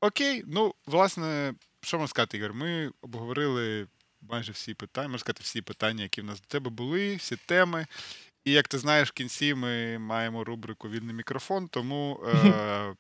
Окей, 0.04 0.44
ну, 0.48 0.76
власне, 0.86 1.54
що 1.82 1.98
можна 1.98 2.08
сказати, 2.08 2.38
Ігор? 2.38 2.54
Ми 2.54 2.92
обговорили 3.02 3.88
майже 4.22 4.52
всі 4.52 4.74
питання, 4.74 5.08
можна 5.08 5.20
сказати, 5.20 5.40
всі 5.44 5.62
питання, 5.62 6.04
які 6.04 6.22
в 6.22 6.24
нас 6.24 6.42
до 6.42 6.48
тебе 6.48 6.70
були, 6.70 7.16
всі 7.16 7.36
теми. 7.36 7.86
І 8.46 8.52
як 8.52 8.68
ти 8.68 8.78
знаєш, 8.78 9.10
в 9.10 9.12
кінці 9.12 9.54
ми 9.54 9.98
маємо 10.00 10.44
рубрику 10.44 10.90
Вільний 10.90 11.16
мікрофон, 11.16 11.68
тому 11.68 12.24
е, 12.28 12.96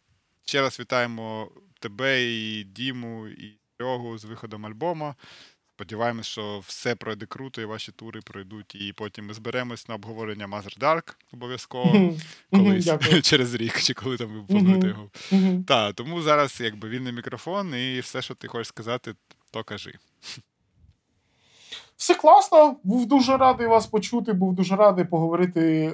ще 0.45 0.61
раз 0.61 0.79
вітаємо 0.79 1.51
тебе 1.79 2.23
і 2.23 2.63
Діму, 2.63 3.27
і 3.27 3.57
Серегу 3.77 4.17
з 4.17 4.25
виходом 4.25 4.65
альбому. 4.65 5.15
Сподіваємось, 5.75 6.27
що 6.27 6.59
все 6.59 6.95
пройде 6.95 7.25
круто, 7.25 7.61
і 7.61 7.65
ваші 7.65 7.91
тури 7.91 8.21
пройдуть, 8.21 8.75
і 8.75 8.93
потім 8.93 9.25
ми 9.27 9.33
зберемось 9.33 9.89
на 9.89 9.95
обговорення 9.95 10.47
Mother 10.47 10.79
Dark 10.79 11.15
обов'язково 11.33 12.13
колись 12.51 12.89
через 13.23 13.53
рік, 13.53 13.81
чи 13.81 13.93
коли 13.93 14.17
там 14.17 14.27
ви 14.27 14.43
плануєте 14.43 14.87
його. 14.87 15.09
Так, 15.67 15.93
тому 15.93 16.21
зараз 16.21 16.61
якби 16.61 16.89
вільний 16.89 17.13
мікрофон, 17.13 17.75
і 17.75 17.99
все, 17.99 18.21
що 18.21 18.35
ти 18.35 18.47
хочеш 18.47 18.67
сказати, 18.67 19.13
то 19.51 19.63
кажи. 19.63 19.93
Все 21.95 22.15
класно. 22.15 22.75
Був 22.83 23.05
дуже 23.05 23.37
радий 23.37 23.67
вас 23.67 23.87
почути, 23.87 24.33
був 24.33 24.53
дуже 24.53 24.75
радий 24.75 25.05
поговорити 25.05 25.93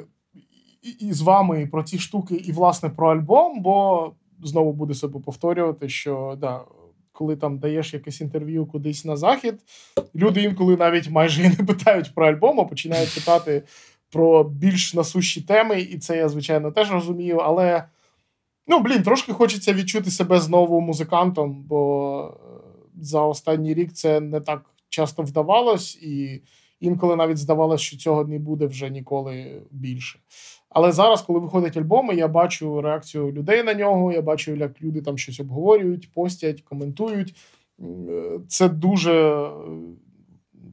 і, 1.00 1.14
з 1.14 1.22
вами 1.22 1.68
про 1.72 1.84
ці 1.84 2.00
штуки, 2.00 2.36
і, 2.36 2.52
власне, 2.52 2.90
про 2.90 3.12
альбом, 3.12 3.62
бо 3.62 4.12
знову 4.44 4.74
буду 4.74 4.94
себе 4.94 5.20
повторювати, 5.20 5.90
що 5.90 6.38
да, 6.38 6.62
коли 7.20 7.36
там 7.36 7.60
даєш 7.60 7.94
якесь 7.94 8.22
інтерв'ю 8.22 8.66
кудись 8.66 9.06
на 9.06 9.18
захід, 9.18 9.56
люди 10.16 10.44
інколи 10.44 10.78
навіть 10.78 11.10
майже 11.10 11.44
і 11.44 11.50
не 11.50 11.56
питають 11.56 12.16
про 12.16 12.28
альбом, 12.28 12.60
а 12.60 12.64
починають 12.64 13.16
питати 13.16 13.64
про 14.12 14.44
більш 14.44 14.94
насущі 14.94 15.42
теми, 15.42 15.82
і 15.82 15.98
це 15.98 16.18
я, 16.18 16.30
звичайно, 16.30 16.72
теж 16.72 16.92
розумію. 16.92 17.38
Але 17.38 17.84
ну, 18.68 18.80
блін, 18.80 19.04
трошки 19.04 19.34
хочеться 19.34 19.74
відчути 19.74 20.12
себе 20.12 20.40
знову 20.40 20.82
музикантом, 20.82 21.64
бо 21.64 22.22
е, 22.28 22.50
за 23.02 23.22
останній 23.22 23.74
рік 23.74 23.94
це 23.94 24.20
не 24.20 24.42
так 24.42 24.62
часто 24.90 25.24
вдавалось, 25.24 25.96
і 25.96 26.42
інколи 26.80 27.16
навіть 27.16 27.38
здавалося, 27.38 27.84
що 27.84 27.98
цього 27.98 28.26
не 28.26 28.40
буде 28.40 28.66
вже 28.66 28.90
ніколи 28.90 29.62
більше. 29.72 30.20
Але 30.70 30.92
зараз, 30.92 31.22
коли 31.22 31.40
виходять 31.40 31.78
альбоми, 31.78 32.16
я 32.16 32.28
бачу 32.28 32.82
реакцію 32.82 33.32
людей 33.32 33.64
на 33.64 33.74
нього. 33.74 34.12
Я 34.12 34.22
бачу, 34.22 34.56
як 34.56 34.82
люди 34.82 35.02
там 35.02 35.18
щось 35.18 35.40
обговорюють, 35.40 36.14
постять, 36.14 36.62
коментують. 36.62 37.36
Це 38.48 38.70
дуже 38.70 39.48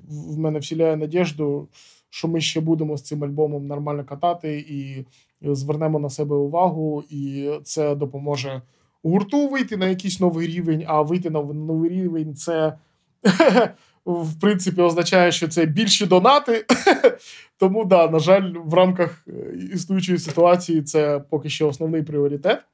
в 0.08 0.38
мене 0.38 0.58
вселяє 0.58 0.96
надіжду, 0.96 1.68
що 2.10 2.28
ми 2.28 2.40
ще 2.40 2.60
будемо 2.60 2.96
з 2.96 3.02
цим 3.02 3.24
альбомом 3.24 3.66
нормально 3.66 4.04
катати 4.04 4.58
і 4.58 5.06
звернемо 5.54 5.98
на 5.98 6.10
себе 6.10 6.36
увагу, 6.36 7.04
і 7.10 7.50
це 7.64 7.94
допоможе 7.94 8.62
гурту 9.02 9.48
вийти 9.48 9.76
на 9.76 9.86
якийсь 9.86 10.20
новий 10.20 10.46
рівень. 10.46 10.84
А 10.86 11.02
вийти 11.02 11.30
на 11.30 11.42
новий 11.42 11.90
рівень 11.90 12.34
це 12.34 12.78
в 14.06 14.40
принципі 14.40 14.80
означає, 14.80 15.32
що 15.32 15.48
це 15.48 15.66
більші 15.66 16.06
донати. 16.06 16.66
Тому, 17.58 17.84
да, 17.84 18.08
на 18.08 18.18
жаль, 18.18 18.52
в 18.64 18.74
рамках 18.74 19.24
е, 19.28 19.56
існуючої 19.74 20.18
ситуації 20.18 20.82
це 20.82 21.20
поки 21.30 21.48
що 21.48 21.68
основний 21.68 22.02
пріоритет 22.02 22.64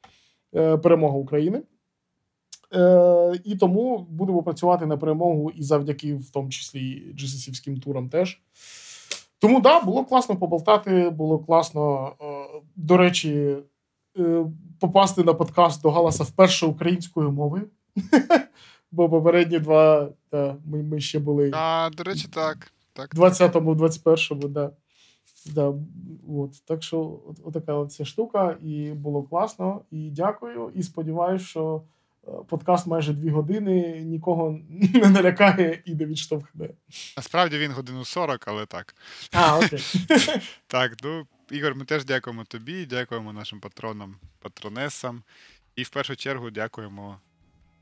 е, 0.55 0.77
перемога 0.77 1.15
України. 1.15 1.63
Е, 2.75 3.41
і 3.45 3.57
тому 3.57 4.07
будемо 4.11 4.43
працювати 4.43 4.87
на 4.87 4.97
перемогу 4.97 5.51
і 5.51 5.63
завдяки, 5.63 6.15
в 6.15 6.31
тому 6.31 6.49
числі, 6.49 7.13
джесісівським 7.17 7.81
турам 7.81 8.09
теж. 8.09 8.41
Тому, 9.39 9.61
да, 9.61 9.81
було 9.81 10.05
класно 10.05 10.37
поболтати, 10.37 11.11
було 11.11 11.39
класно, 11.39 12.13
до 12.77 12.97
речі, 12.97 13.57
попасти 14.81 15.25
на 15.25 15.35
подкаст 15.35 15.83
до 15.83 15.91
Галаса 15.91 16.25
вперше 16.25 16.67
українською 16.67 17.33
мовою. 17.33 17.69
Бо 18.93 19.11
попередні 19.11 19.59
два 19.59 20.09
та, 20.31 20.57
ми 20.65 20.83
ми 20.83 21.01
ще 21.01 21.19
були. 21.19 21.51
А, 21.55 21.91
до 21.93 22.03
речі, 22.03 22.29
так. 22.29 22.73
так. 22.93 23.15
20-му, 23.15 23.75
21-му, 23.75 24.49
да. 24.49 24.71
Да, 25.47 25.73
от. 26.29 26.65
Так 26.65 26.83
що, 26.83 27.21
от, 27.29 27.37
отака 27.45 27.75
от 27.75 27.93
ця 27.93 28.05
штука, 28.05 28.57
і 28.63 28.91
було 28.91 29.23
класно. 29.23 29.81
І 29.91 30.11
дякую. 30.11 30.73
І 30.75 30.83
сподіваюся, 30.83 31.45
що 31.45 31.83
е, 32.29 32.31
подкаст 32.49 32.87
майже 32.87 33.13
дві 33.13 33.31
години 33.31 34.01
нікого 34.01 34.59
не 34.95 35.09
налякає 35.09 35.83
і 35.85 35.95
не 35.95 36.07
відштовхне. 36.07 36.69
Насправді 37.17 37.59
він 37.59 37.73
годину 37.73 38.05
40, 38.05 38.49
але 38.49 38.67
так. 38.67 38.95
А, 39.33 39.59
окей. 39.59 39.81
Так, 40.67 40.97
ну, 41.05 41.27
Ігор, 41.51 41.75
ми 41.75 41.85
теж 41.85 42.05
дякуємо 42.05 42.45
тобі, 42.45 42.87
дякуємо 42.87 43.33
нашим 43.33 43.61
патронам, 43.61 44.17
патронесам. 44.39 45.23
І 45.77 45.83
в 45.83 45.89
першу 45.89 46.17
чергу 46.17 46.51
дякуємо 46.51 47.19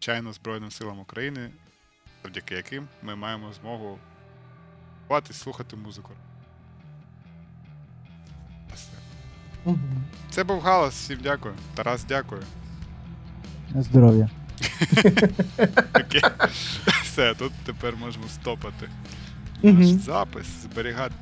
чайно 0.01 0.33
Збройним 0.33 0.71
силам 0.71 0.99
України, 1.01 1.51
завдяки 2.23 2.55
яким 2.55 2.89
ми 3.03 3.17
маємо 3.17 3.53
змогу 3.53 3.99
бувати, 5.09 5.33
слухати 5.33 5.77
музику. 5.77 6.13
Це 10.31 10.45
був 10.45 10.61
галас. 10.61 10.95
Всім 10.95 11.19
дякую. 11.23 11.55
Тарас, 11.75 12.05
дякую. 12.05 12.43
На 13.71 13.83
здоров'я. 13.83 14.31
Окей. 15.95 16.23
Все, 17.03 17.35
тут 17.35 17.53
тепер 17.65 17.97
можемо 17.97 18.29
стопати 18.29 18.89
наш 19.63 19.87
запис, 19.87 20.47
зберігати. 20.47 21.15